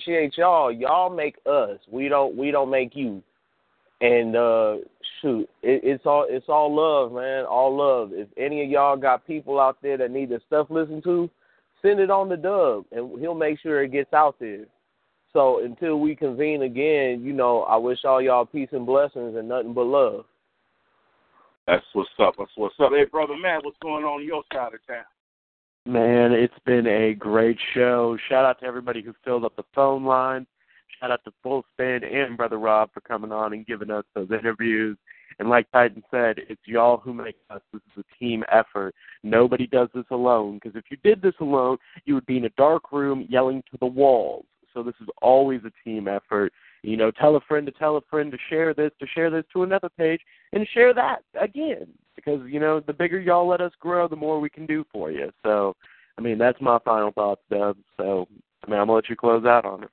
appreciate 0.00 0.36
y'all. 0.36 0.72
Y'all 0.72 1.10
make 1.10 1.36
us. 1.46 1.78
We 1.90 2.08
don't 2.08 2.36
we 2.36 2.50
don't 2.50 2.70
make 2.70 2.94
you. 2.94 3.22
And 4.00 4.34
uh 4.34 4.76
shoot, 5.20 5.48
it, 5.62 5.82
it's 5.84 6.06
all 6.06 6.26
it's 6.28 6.46
all 6.48 6.74
love, 6.74 7.12
man. 7.12 7.44
All 7.44 7.76
love. 7.76 8.10
If 8.12 8.28
any 8.36 8.64
of 8.64 8.70
y'all 8.70 8.96
got 8.96 9.26
people 9.26 9.60
out 9.60 9.76
there 9.82 9.98
that 9.98 10.10
need 10.10 10.30
this 10.30 10.42
stuff 10.46 10.68
listened 10.70 11.04
to, 11.04 11.28
send 11.82 12.00
it 12.00 12.10
on 12.10 12.28
the 12.28 12.36
dub 12.36 12.84
and 12.92 13.18
he'll 13.20 13.34
make 13.34 13.60
sure 13.60 13.82
it 13.82 13.92
gets 13.92 14.12
out 14.12 14.36
there. 14.40 14.64
So 15.32 15.62
until 15.64 16.00
we 16.00 16.16
convene 16.16 16.62
again, 16.62 17.22
you 17.22 17.32
know, 17.32 17.62
I 17.62 17.76
wish 17.76 17.98
all 18.04 18.22
y'all 18.22 18.46
peace 18.46 18.70
and 18.72 18.86
blessings 18.86 19.36
and 19.36 19.48
nothing 19.48 19.74
but 19.74 19.86
love. 19.86 20.24
That's 21.66 21.84
what's 21.92 22.08
up. 22.18 22.34
That's 22.38 22.50
what's 22.56 22.74
up. 22.80 22.90
Hey 22.92 23.04
brother 23.04 23.36
Matt, 23.40 23.64
what's 23.64 23.78
going 23.82 24.04
on, 24.04 24.20
on 24.20 24.24
your 24.24 24.42
side 24.52 24.74
of 24.74 24.86
town? 24.86 25.04
Man, 25.86 26.32
it's 26.32 26.52
been 26.66 26.86
a 26.86 27.14
great 27.14 27.58
show. 27.72 28.18
Shout 28.28 28.44
out 28.44 28.60
to 28.60 28.66
everybody 28.66 29.00
who 29.00 29.14
filled 29.24 29.44
up 29.44 29.56
the 29.56 29.64
phone 29.74 30.04
line. 30.04 30.46
Shout 30.98 31.10
out 31.10 31.24
to 31.24 31.32
Full 31.42 31.64
Spin 31.72 32.04
and 32.04 32.36
Brother 32.36 32.58
Rob 32.58 32.90
for 32.92 33.00
coming 33.00 33.32
on 33.32 33.54
and 33.54 33.66
giving 33.66 33.90
us 33.90 34.04
those 34.14 34.30
interviews. 34.30 34.98
And 35.38 35.48
like 35.48 35.70
Titan 35.72 36.02
said, 36.10 36.36
it's 36.50 36.60
y'all 36.66 36.98
who 36.98 37.14
make 37.14 37.36
us. 37.48 37.62
This 37.72 37.80
is 37.96 38.04
a 38.04 38.18
team 38.18 38.44
effort. 38.52 38.94
Nobody 39.22 39.66
does 39.66 39.88
this 39.94 40.04
alone 40.10 40.60
because 40.62 40.76
if 40.76 40.84
you 40.90 40.98
did 41.02 41.22
this 41.22 41.34
alone, 41.40 41.78
you 42.04 42.14
would 42.14 42.26
be 42.26 42.36
in 42.36 42.44
a 42.44 42.50
dark 42.50 42.92
room 42.92 43.26
yelling 43.30 43.62
to 43.70 43.78
the 43.78 43.86
walls. 43.86 44.44
So 44.74 44.82
this 44.82 44.94
is 45.00 45.08
always 45.22 45.62
a 45.64 45.72
team 45.82 46.08
effort. 46.08 46.52
You 46.82 46.98
know, 46.98 47.10
tell 47.10 47.36
a 47.36 47.40
friend 47.40 47.64
to 47.66 47.72
tell 47.72 47.96
a 47.96 48.02
friend 48.02 48.30
to 48.32 48.38
share 48.50 48.74
this, 48.74 48.90
to 49.00 49.06
share 49.06 49.30
this 49.30 49.44
to 49.54 49.62
another 49.62 49.88
page, 49.88 50.20
and 50.52 50.68
share 50.74 50.92
that 50.92 51.22
again. 51.40 51.88
Because, 52.24 52.40
you 52.46 52.60
know, 52.60 52.80
the 52.80 52.92
bigger 52.92 53.20
y'all 53.20 53.48
let 53.48 53.60
us 53.60 53.72
grow, 53.80 54.08
the 54.08 54.16
more 54.16 54.40
we 54.40 54.50
can 54.50 54.66
do 54.66 54.84
for 54.92 55.10
you. 55.10 55.30
So, 55.42 55.74
I 56.18 56.20
mean, 56.20 56.38
that's 56.38 56.60
my 56.60 56.78
final 56.84 57.12
thoughts, 57.12 57.42
Dub. 57.50 57.76
So, 57.96 58.28
I 58.66 58.70
mean, 58.70 58.78
I'm 58.78 58.88
to 58.88 58.92
let 58.92 59.08
you 59.08 59.16
close 59.16 59.44
out 59.44 59.64
on 59.64 59.84
it. 59.84 59.90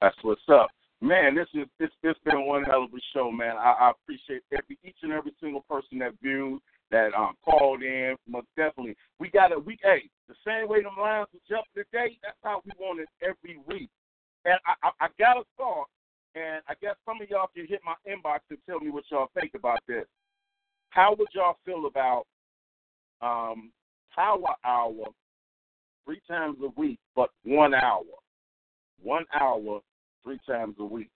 That's 0.00 0.16
what's 0.22 0.40
up. 0.48 0.70
Man, 1.02 1.34
this 1.34 1.48
is 1.54 1.66
this 1.78 1.88
it's 2.02 2.20
been 2.24 2.46
one 2.46 2.62
hell 2.62 2.84
of 2.84 2.90
a 2.92 3.00
show, 3.14 3.30
man. 3.30 3.56
I, 3.56 3.72
I 3.72 3.90
appreciate 3.90 4.42
every 4.52 4.78
each 4.84 4.98
and 5.02 5.12
every 5.12 5.32
single 5.40 5.62
person 5.62 5.98
that 6.00 6.12
viewed, 6.22 6.60
that 6.90 7.14
um 7.16 7.32
called 7.42 7.82
in. 7.82 8.16
Most 8.28 8.48
definitely. 8.54 8.96
We 9.18 9.30
got 9.30 9.50
a 9.50 9.58
we 9.58 9.78
hey, 9.82 10.10
the 10.28 10.34
same 10.46 10.68
way 10.68 10.82
them 10.82 11.00
lines 11.00 11.28
were 11.32 11.40
jumping 11.48 11.72
today, 11.74 12.18
that's 12.22 12.36
how 12.44 12.60
we 12.66 12.72
want 12.78 13.00
it 13.00 13.08
every 13.22 13.58
week. 13.66 13.88
And 14.44 14.58
I, 14.66 14.88
I, 14.88 15.06
I 15.06 15.08
got 15.18 15.38
a 15.38 15.44
thought, 15.56 15.88
and 16.34 16.60
I 16.68 16.74
guess 16.82 16.96
some 17.06 17.20
of 17.22 17.30
y'all 17.30 17.48
can 17.54 17.66
hit 17.66 17.80
my 17.84 17.96
inbox 18.04 18.40
and 18.50 18.58
tell 18.68 18.80
me 18.80 18.90
what 18.90 19.04
y'all 19.10 19.30
think 19.34 19.52
about 19.54 19.80
this. 19.88 20.04
How 20.90 21.14
would 21.18 21.28
y'all 21.34 21.56
feel 21.64 21.86
about 21.86 22.24
um 23.22 23.70
power 24.14 24.54
hour 24.64 25.06
three 26.04 26.20
times 26.28 26.58
a 26.62 26.80
week, 26.80 26.98
but 27.14 27.30
one 27.44 27.74
hour? 27.74 28.04
One 29.02 29.24
hour 29.38 29.80
three 30.22 30.40
times 30.46 30.76
a 30.78 30.84
week. 30.84 31.10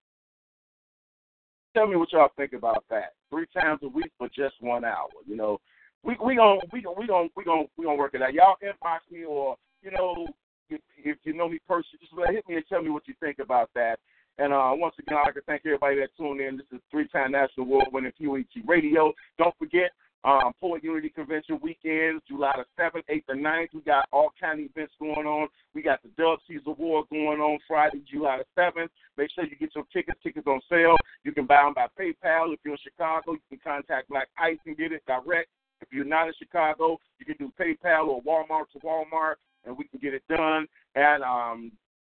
Tell 1.75 1.87
me 1.87 1.97
what 1.97 2.13
y'all 2.13 2.31
think 2.37 2.53
about 2.53 2.85
that. 2.89 3.15
Three 3.31 3.47
times 3.53 3.81
a 3.83 3.89
week 3.89 4.11
for 4.17 4.29
just 4.29 4.55
one 4.61 4.85
hour. 4.85 5.09
You 5.27 5.37
know, 5.37 5.61
we 6.05 6.17
we 6.25 6.37
gonna 6.37 6.61
we 6.73 6.81
gonna 6.83 6.97
we 6.99 7.07
gonna 7.07 7.29
we 7.37 7.45
gonna 7.45 7.65
we 7.77 7.85
gonna 7.85 7.99
work 7.99 8.15
it 8.15 8.23
out. 8.23 8.33
Y'all 8.33 8.57
inbox 8.63 8.99
me 9.11 9.25
or 9.25 9.57
you 9.83 9.91
know 9.91 10.27
if, 10.71 10.81
if 10.97 11.19
you 11.25 11.35
know 11.35 11.49
me 11.49 11.59
personally, 11.67 11.99
just 12.01 12.13
hit 12.31 12.49
me 12.49 12.57
and 12.57 12.65
tell 12.69 12.83
me 12.83 12.91
what 12.91 13.07
you 13.07 13.15
think 13.21 13.39
about 13.39 13.71
that. 13.75 13.99
And 14.39 14.53
uh, 14.53 14.73
once 14.75 14.95
again, 14.99 15.19
I'd 15.19 15.27
like 15.27 15.35
to 15.35 15.41
thank 15.43 15.63
everybody 15.65 15.97
that 16.01 16.11
tuned 16.17 16.41
in. 16.41 16.57
This 16.57 16.67
is 16.73 16.81
three-time 16.91 17.33
national 17.33 17.67
award-winning 17.67 18.13
QET 18.21 18.47
Radio. 18.67 19.13
Don't 19.39 19.57
forget, 19.59 19.91
um, 20.25 20.53
Poet 20.59 20.83
Unity 20.83 21.11
Convention 21.11 21.61
weekends, 21.63 22.23
July 22.27 22.53
the 22.57 22.83
7th, 22.83 23.05
8th, 23.11 23.25
and 23.29 23.45
9th. 23.45 23.75
We 23.75 23.81
got 23.83 24.09
all 24.11 24.33
kind 24.41 24.59
of 24.59 24.71
events 24.71 24.95
going 24.99 25.27
on. 25.27 25.49
We 25.75 25.83
got 25.83 26.03
the 26.03 26.09
Dub 26.17 26.39
C's 26.49 26.63
Award 26.67 27.07
going 27.11 27.41
on 27.41 27.59
Friday, 27.69 28.03
July 28.11 28.39
the 28.39 28.61
7th. 28.61 28.89
Make 29.19 29.31
sure 29.35 29.45
you 29.45 29.55
get 29.57 29.75
your 29.75 29.85
tickets. 29.93 30.19
Tickets 30.23 30.47
on 30.47 30.63
sale. 30.71 30.97
You 31.25 31.33
can 31.33 31.47
buy 31.47 31.63
them 31.63 31.75
by 31.75 31.89
PayPal. 32.01 32.55
If 32.55 32.61
you're 32.65 32.73
in 32.73 32.79
Chicago, 32.83 33.33
you 33.33 33.41
can 33.51 33.59
contact 33.63 34.09
Black 34.09 34.29
Ice 34.39 34.59
and 34.65 34.77
get 34.77 34.93
it 34.93 35.03
direct. 35.07 35.51
If 35.83 35.89
you're 35.93 36.07
not 36.07 36.29
in 36.29 36.35
Chicago, 36.39 36.99
you 37.19 37.27
can 37.27 37.37
do 37.39 37.53
PayPal 37.61 38.07
or 38.09 38.23
Walmart 38.23 38.71
to 38.73 38.79
Walmart, 38.79 39.35
and 39.67 39.77
we 39.77 39.85
can 39.85 40.01
get 40.01 40.15
it 40.15 40.23
done. 40.29 40.67
And 40.95 41.23
um, 41.23 41.73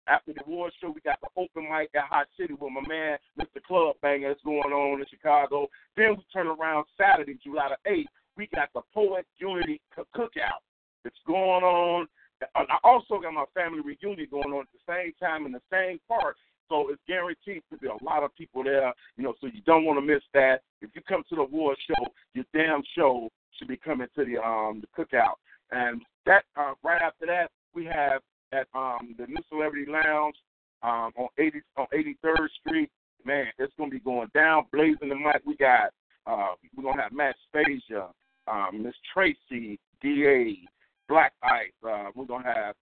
after 0.09 0.33
the 0.33 0.45
award 0.47 0.73
show, 0.81 0.91
we 0.91 1.01
got 1.01 1.21
the 1.21 1.29
open 1.37 1.65
mic 1.65 1.91
at 1.95 2.05
Hot 2.05 2.27
City 2.39 2.55
with 2.55 2.73
my 2.73 2.87
man, 2.89 3.19
Mr. 3.39 3.63
Club 3.67 3.97
Banger, 4.03 4.29
that's 4.29 4.43
going 4.43 4.73
on 4.73 5.01
in 5.01 5.07
Chicago. 5.11 5.69
Then 5.97 6.17
we 6.17 6.25
turn 6.33 6.47
around 6.47 6.87
Saturday, 6.97 7.39
July 7.43 7.71
the 7.85 7.91
8th. 7.91 8.05
We 8.37 8.49
got 8.55 8.69
the 8.75 8.83
Poet 8.95 9.27
Unity 9.39 9.81
Cookout. 9.97 10.63
It's 11.05 11.17
going 11.27 11.65
on. 11.65 12.07
I 12.55 12.79
also 12.85 13.19
got 13.21 13.33
my 13.33 13.45
family 13.53 13.81
reunion 13.81 14.29
going 14.31 14.53
on 14.53 14.61
at 14.61 14.67
the 14.73 14.93
same 14.93 15.13
time 15.21 15.45
in 15.47 15.53
the 15.53 15.63
same 15.73 15.99
park. 16.09 16.37
So 16.69 16.91
it's 16.91 17.01
guaranteed 17.09 17.63
to 17.73 17.79
be 17.79 17.89
a 17.89 18.05
lot 18.05 18.23
of 18.23 18.35
people 18.37 18.63
there, 18.63 18.93
you 19.17 19.25
know, 19.25 19.35
so 19.41 19.47
you 19.47 19.63
don't 19.65 19.85
want 19.85 19.99
to 19.99 20.05
miss 20.05 20.23
that. 20.35 20.61
If 20.83 20.91
you 20.95 21.01
come 21.09 21.23
to 21.31 21.37
the 21.37 21.43
award 21.43 21.79
show, 21.87 22.07
your 22.35 22.45
damn 22.53 22.83
show 22.95 23.31
should 23.59 23.69
be 23.69 23.77
coming 23.77 24.07
to 24.15 24.25
the 24.25 24.37
um 24.41 24.83
the 24.83 24.87
cookout. 25.05 25.37
And 25.71 26.03
that 26.27 26.45
uh, 26.57 26.75
right 26.85 27.01
after 27.01 27.27
that, 27.27 27.51
we 27.75 27.87
have 27.87 28.21
at 28.53 28.67
um 28.75 29.15
the 29.19 29.27
New 29.27 29.43
Celebrity 29.49 29.91
Lounge 29.91 30.37
um 30.83 31.13
on 31.17 31.29
eighty 31.39 31.61
on 31.77 31.87
eighty 31.93 32.17
third 32.23 32.51
Street. 32.61 32.91
Man, 33.25 33.47
it's 33.59 33.73
gonna 33.79 33.91
be 33.91 34.01
going 34.01 34.29
down, 34.35 34.67
blazing 34.73 35.09
the 35.09 35.15
mic. 35.15 35.43
We 35.45 35.57
got 35.57 35.91
uh 36.27 36.55
we're 36.77 36.85
gonna 36.85 37.03
have 37.03 37.13
Matt 37.13 37.37
Spasia, 37.55 38.09
um, 38.47 38.83
Miss 38.83 38.95
Tracy, 39.13 39.79
DA, 40.01 40.59
Black 41.09 41.33
Ice, 41.43 41.73
uh, 41.87 42.11
we're 42.15 42.27
gonna 42.27 42.45
have 42.45 42.75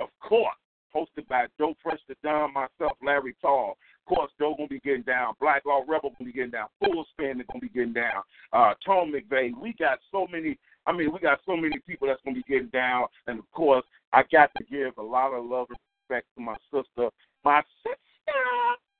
of 0.00 0.08
course, 0.20 0.56
hosted 0.94 1.26
by 1.28 1.46
Dope 1.58 1.76
Fresh 1.82 2.00
the 2.08 2.16
Don, 2.22 2.52
myself, 2.52 2.96
Larry 3.02 3.34
Tall. 3.40 3.76
Of 4.06 4.16
course, 4.16 4.30
Joe 4.38 4.54
gonna 4.56 4.68
be 4.68 4.80
getting 4.80 5.02
down. 5.02 5.34
Black 5.40 5.64
Law 5.64 5.80
Rebel 5.88 6.12
gonna 6.18 6.30
be 6.30 6.32
getting 6.32 6.50
down. 6.50 6.68
Full 6.80 7.04
Spin 7.12 7.42
gonna 7.48 7.60
be 7.60 7.68
getting 7.68 7.92
down. 7.92 8.22
Uh, 8.52 8.74
Tom 8.84 9.12
McVeigh. 9.12 9.52
We 9.60 9.74
got 9.78 9.98
so 10.10 10.26
many. 10.30 10.58
I 10.86 10.92
mean, 10.92 11.12
we 11.12 11.18
got 11.20 11.40
so 11.46 11.56
many 11.56 11.78
people 11.86 12.08
that's 12.08 12.20
gonna 12.24 12.36
be 12.36 12.42
getting 12.42 12.68
down. 12.68 13.06
And 13.26 13.38
of 13.38 13.50
course, 13.52 13.84
I 14.14 14.22
got 14.30 14.50
to 14.56 14.64
give 14.64 14.96
a 14.96 15.02
lot 15.02 15.34
of 15.34 15.44
love 15.44 15.66
and 15.70 15.78
respect 16.08 16.28
to 16.36 16.42
my 16.42 16.54
sister, 16.72 17.10
my 17.44 17.62
sister, 17.82 17.98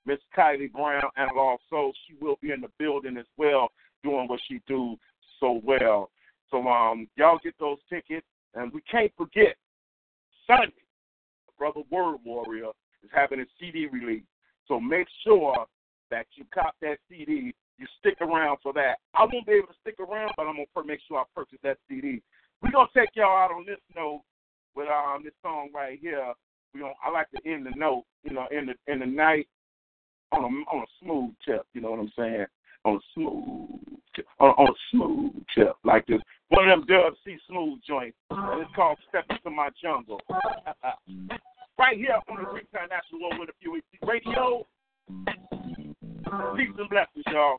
Miss 0.05 0.19
Kylie 0.37 0.73
Brown, 0.73 1.05
and 1.17 1.31
also 1.39 1.93
she 2.05 2.15
will 2.21 2.37
be 2.43 2.51
in 2.51 2.61
the 2.61 2.69
building 2.81 3.17
as 3.17 3.27
well, 3.37 3.69
doing 4.03 4.27
what 4.27 4.41
she 4.49 4.61
do 4.67 4.97
so 5.39 5.61
well. 5.63 6.11
So 6.51 6.67
um, 6.67 7.07
y'all 7.17 7.39
get 7.43 7.55
those 7.61 7.79
tickets, 7.89 8.27
and 8.55 8.73
we 8.73 8.81
can't 8.91 9.13
forget 9.17 9.55
Sunday, 10.49 10.73
Brother 11.59 11.83
Word 11.91 12.17
Warrior 12.25 12.71
is 13.05 13.11
having 13.15 13.39
a 13.39 13.45
CD 13.61 13.87
release. 13.87 14.25
So 14.67 14.81
make 14.81 15.07
sure 15.23 15.65
that 16.11 16.27
you 16.35 16.45
cop 16.53 16.75
that 16.83 16.99
CD. 17.09 17.55
You 17.79 17.87
stick 18.01 18.17
around 18.21 18.59
for 18.63 18.73
that. 18.73 18.97
I 19.15 19.23
won't 19.23 19.47
be 19.47 19.53
able 19.53 19.69
to 19.69 19.75
stick 19.81 19.97
around, 20.01 20.33
but 20.37 20.47
I'm 20.47 20.57
gonna 20.57 20.87
make 20.87 21.01
sure 21.07 21.19
I 21.19 21.25
purchase 21.35 21.59
that 21.63 21.79
CD. 21.89 22.21
We're 22.63 22.73
gonna 22.73 22.89
take 22.97 23.11
y'all 23.15 23.37
out 23.37 23.53
on 23.53 23.65
this 23.65 23.81
note 23.95 24.23
with 24.75 24.89
um 24.89 25.23
this 25.25 25.33
song 25.43 25.69
right 25.75 25.99
here. 26.01 26.33
We 26.73 26.81
gonna 26.81 26.93
I 27.05 27.11
like 27.11 27.31
to 27.31 27.51
end 27.51 27.67
the 27.67 27.73
note, 27.77 28.05
you 28.25 28.33
know, 28.33 28.47
in 28.51 28.67
the 28.67 28.93
in 28.93 29.01
the 29.01 29.07
night 29.07 29.49
on 30.33 30.45
a 30.45 30.47
on 30.47 30.83
a 30.83 30.87
smooth 31.03 31.31
tip. 31.45 31.67
You 31.73 31.81
know 31.81 31.91
what 31.91 32.01
I'm 32.01 32.13
saying? 32.19 32.47
On 32.85 32.97
a 32.97 33.01
smooth 33.15 33.69
tip, 34.15 34.27
on, 34.41 34.51
on 34.51 34.69
a 34.69 34.75
smooth 34.91 35.33
tip 35.55 35.77
like 35.85 36.07
this. 36.07 36.21
One 36.49 36.69
of 36.69 36.87
them 36.87 36.87
Dub 36.87 37.15
C 37.25 37.37
smooth 37.49 37.81
joints. 37.87 38.17
And 38.31 38.61
it's 38.61 38.71
called 38.75 38.99
Step 39.09 39.25
Into 39.31 39.51
My 39.51 39.71
Jungle. 39.81 40.21
right 41.79 41.97
here 41.97 42.19
on 42.29 42.43
the 42.43 42.51
Greek 42.51 42.67
National 42.73 43.23
World 43.23 43.41
with 43.41 43.49
a 43.49 43.53
few 43.61 43.81
Radio. 44.07 44.67
Peace 46.57 46.69
and 46.79 46.91
blessings, 46.91 47.25
y'all. 47.31 47.59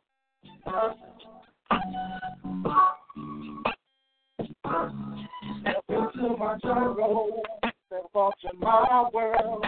Step 5.62 5.84
into 5.90 6.38
my 6.38 6.58
jungle, 6.64 7.44
step 7.88 8.10
off 8.14 8.34
to 8.42 8.58
my 8.58 9.10
world. 9.14 9.66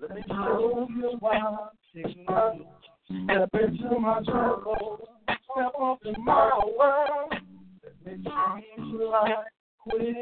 Let 0.00 0.10
me 0.14 0.22
show 0.26 0.88
you 0.90 1.16
why. 1.20 1.68
Step 1.92 3.50
into 3.52 3.98
my 4.00 4.20
jungle, 4.22 5.08
step 5.22 5.74
off 5.78 6.00
to 6.00 6.12
my 6.18 6.50
world. 6.76 7.34
Let 7.84 8.18
me 8.18 8.24
change 8.24 8.92
your 8.92 9.10
life 9.10 9.46
quick. 9.78 10.16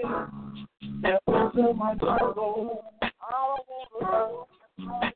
Step 1.00 1.22
into 1.28 1.72
my 1.72 1.94
jungle, 1.94 2.84
I 3.02 3.56
want 3.66 3.88
to 3.98 4.06
love. 4.06 5.12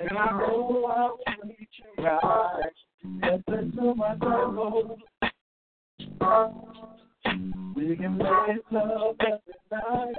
And 0.00 0.18
I 0.18 0.30
know 0.32 0.84
I 0.86 1.08
will 1.08 1.48
meet 1.48 1.68
you 1.78 2.04
right. 2.04 2.74
Step 3.18 3.42
into 3.48 3.94
my 3.94 4.14
jungle. 4.16 4.98
We 7.86 7.94
can 7.94 8.18
make 8.18 8.64
love 8.72 9.14
every 9.20 9.54
night. 9.70 10.14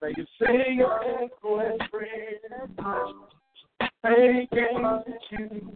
They 0.00 0.12
can 0.14 0.26
say 0.40 0.72
your 0.74 1.22
ex-boyfriend. 1.22 2.40
Games 4.50 5.04
at 5.06 5.22
you. 5.32 5.74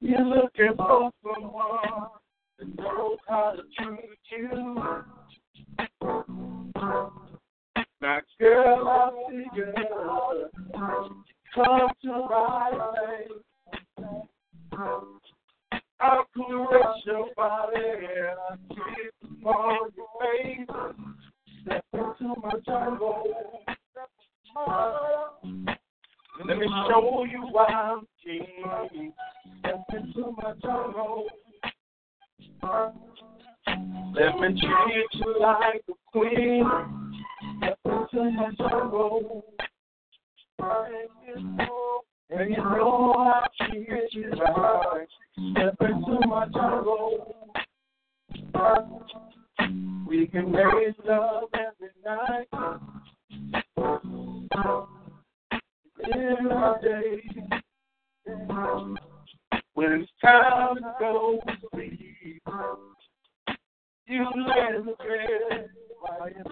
You're 0.00 0.26
looking 0.26 0.76
someone 0.76 2.10
knows 2.76 3.18
how 3.26 3.52
to 3.52 3.62
treat 3.78 4.18
you. 4.30 4.50
Now, 8.02 8.18
girl, 8.38 8.88
I 8.88 9.10
you. 9.56 9.72
Come 11.54 11.88
to 12.02 12.10
my 12.28 12.70
place. 14.70 15.21
I'll 16.02 16.24
caress 16.34 16.96
your 17.06 17.28
body 17.36 17.76
and 17.78 18.68
kiss 18.70 19.30
on 19.44 19.90
your 19.96 20.06
face. 20.20 20.68
Step 21.62 21.84
into 21.92 22.34
my 22.42 22.52
jungle. 22.66 23.24
Let 26.44 26.58
me 26.58 26.66
show 26.88 27.24
you 27.30 27.46
why 27.52 27.66
I'm 27.66 28.06
king. 28.24 29.12
Step 29.60 29.84
into 29.92 30.34
my 30.36 30.54
jungle. 30.60 31.26
Let 34.14 34.38
me 34.40 34.60
treat 34.60 35.06
you 35.14 35.36
like 35.40 35.82
a 35.88 35.92
queen. 36.10 36.66
Step 37.58 37.78
into 37.84 38.30
my 38.32 38.50
jungle. 38.58 39.44
And 42.34 42.50
you 42.50 42.56
know 42.56 43.14
I 43.14 43.46
treat 43.66 43.88
you 44.12 44.30
right. 44.30 45.06
Step 45.52 45.76
into 45.80 46.26
my 46.26 46.46
jungle. 46.46 47.36
We 50.06 50.26
can 50.28 50.50
make 50.50 50.96
love 51.06 51.50
every 51.52 51.90
night. 52.04 52.48
In 56.04 56.46
our 56.50 56.80
day. 56.80 57.22
When 59.74 59.92
it's 59.92 60.10
time 60.22 60.76
to 60.76 60.94
go 60.98 61.40
to 61.46 61.52
sleep, 61.70 62.00
you 64.06 64.24
lay 64.36 64.76
in 64.76 64.86
the 64.86 64.94
bed 64.98 65.68
while 66.00 66.30
your 66.30 66.44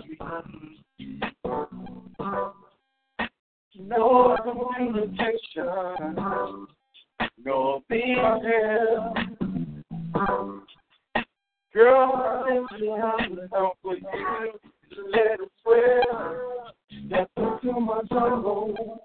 street. 0.00 0.18
No 3.78 4.36
communication, 4.42 6.26
no 7.44 7.82
here. 7.88 9.12
Girl, 11.72 12.44
if 12.48 12.80
you 12.80 12.96
have 12.96 13.18
to 13.18 13.48
help 13.52 13.78
you, 13.84 14.00
let 15.12 15.40
it 15.40 15.50
swear. 15.62 16.02
Step 17.06 17.30
into 17.36 17.80
my 17.80 18.00
jungle. 18.10 19.00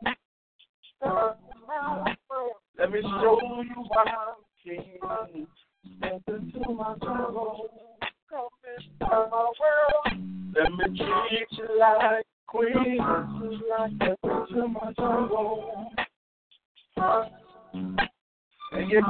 Let 2.79 2.91
me 2.91 3.01
show 3.01 3.39
you 3.61 3.85
why 3.89 4.05
I'm 4.05 4.35
king. 4.63 5.47
Step 5.97 6.21
into 6.27 6.73
my 6.73 6.95
jungle. 7.03 7.69
Come 8.27 8.47
into 8.77 9.29
my 9.29 9.51
world. 9.61 10.07
Let 10.55 10.71
me 10.71 10.97
treat 10.97 11.47
you 11.51 11.79
like 11.79 12.25
Step 12.53 14.19
into 14.23 14.67
my 14.67 14.93
jungle. 14.95 15.91
And 18.71 18.91
you 18.91 19.01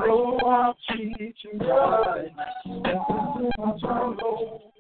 treat 0.90 1.36
you 1.44 1.60
right. 1.60 2.32
Step 2.64 3.02
into 3.10 3.50
my 3.58 3.72
jungle. 3.82 4.72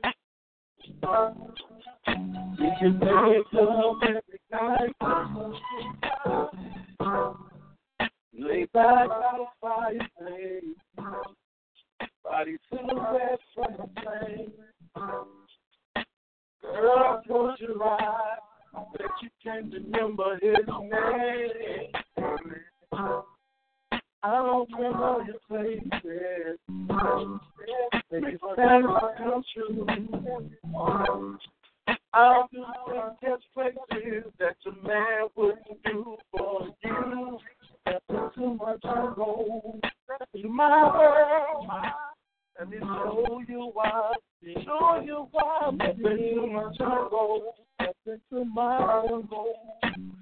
We 2.57 2.69
can 2.79 2.93
make 2.99 3.47
love 3.51 4.01
every 4.01 4.39
night. 4.49 4.95
Lay 8.33 8.65
back 8.73 9.07
by 9.09 9.31
the 9.37 9.45
fireplace. 9.59 10.77
Body 12.23 12.57
silhouette 12.69 13.41
from 13.53 13.71
the 13.77 13.87
flame. 14.01 14.51
Girl, 16.61 17.21
close 17.27 17.59
your 17.59 17.83
eyes. 17.83 18.52
I 18.75 18.83
bet 18.97 19.07
you 19.21 19.29
can 19.43 19.71
remember 19.71 20.39
his 20.41 20.55
name. 20.67 21.91
I 24.25 24.31
don't 24.31 24.69
remember 24.73 25.25
your 25.27 25.39
faces. 25.49 26.59
Maybe 28.11 28.37
fantasy 28.55 28.93
come 29.17 29.43
true. 29.53 29.85
I'll 32.13 32.47
do 32.51 32.63
things 33.21 33.43
places 33.53 34.31
that 34.39 34.55
your 34.63 34.75
man 34.83 35.27
wouldn't 35.35 35.83
do 35.83 36.17
for 36.31 36.67
you. 36.83 37.39
Step 37.81 38.03
into 38.09 38.53
my 38.55 38.75
jungle, 38.81 39.81
in 40.33 40.55
my 40.55 40.83
world. 40.93 41.67
Let 42.59 42.69
me 42.69 42.77
show 42.79 43.41
you 43.47 43.71
why, 43.73 44.13
show 44.63 45.01
you 45.03 45.27
why. 45.31 45.71
Step 45.75 45.97
into 45.97 46.47
my 46.47 46.71
jungle, 46.77 47.55
step 47.75 47.95
into 48.05 48.45
my 48.45 48.77
jungle. 49.09 49.53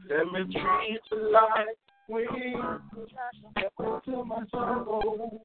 Let 0.09 0.25
me 0.31 0.53
treat 0.53 1.01
you 1.11 1.31
like 1.31 1.77
queen. 2.07 2.61
Step 3.51 3.73
into 3.79 4.23
my 4.23 4.43
jungle. 4.51 5.43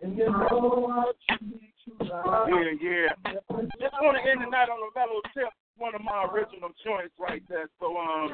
And 0.00 0.16
you 0.16 0.30
know 0.30 0.92
I'll 0.92 1.12
treat 1.38 1.74
you 1.86 1.96
right. 2.00 2.76
Yeah, 2.80 2.90
yeah. 2.90 3.32
Just 3.80 3.94
want 4.00 4.16
to 4.22 4.30
end 4.30 4.40
the 4.42 4.50
night 4.50 4.68
on 4.68 4.78
a 4.78 4.98
mellow 4.98 5.20
tip. 5.34 5.52
One 5.78 5.94
of 5.94 6.00
my 6.02 6.26
original 6.32 6.70
joints 6.84 7.14
right 7.18 7.42
there. 7.48 7.68
So, 7.80 7.96
um, 7.96 8.30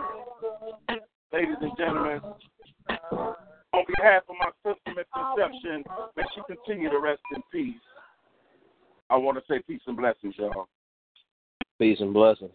ladies 1.32 1.56
and 1.60 1.72
gentlemen, 1.76 2.20
on 3.72 3.84
behalf 3.96 4.22
of 4.28 4.36
my 4.38 4.50
sister 4.64 4.92
Miss 4.96 5.06
Conception, 5.14 5.84
may 6.16 6.24
she 6.34 6.40
continue 6.46 6.90
to 6.90 6.98
rest 6.98 7.22
in 7.34 7.42
peace. 7.50 7.80
I 9.10 9.16
want 9.16 9.38
to 9.38 9.44
say 9.48 9.62
peace 9.66 9.80
and 9.86 9.96
blessings, 9.96 10.34
y'all. 10.38 10.68
Peace 11.78 11.98
and 12.00 12.14
blessings. 12.14 12.54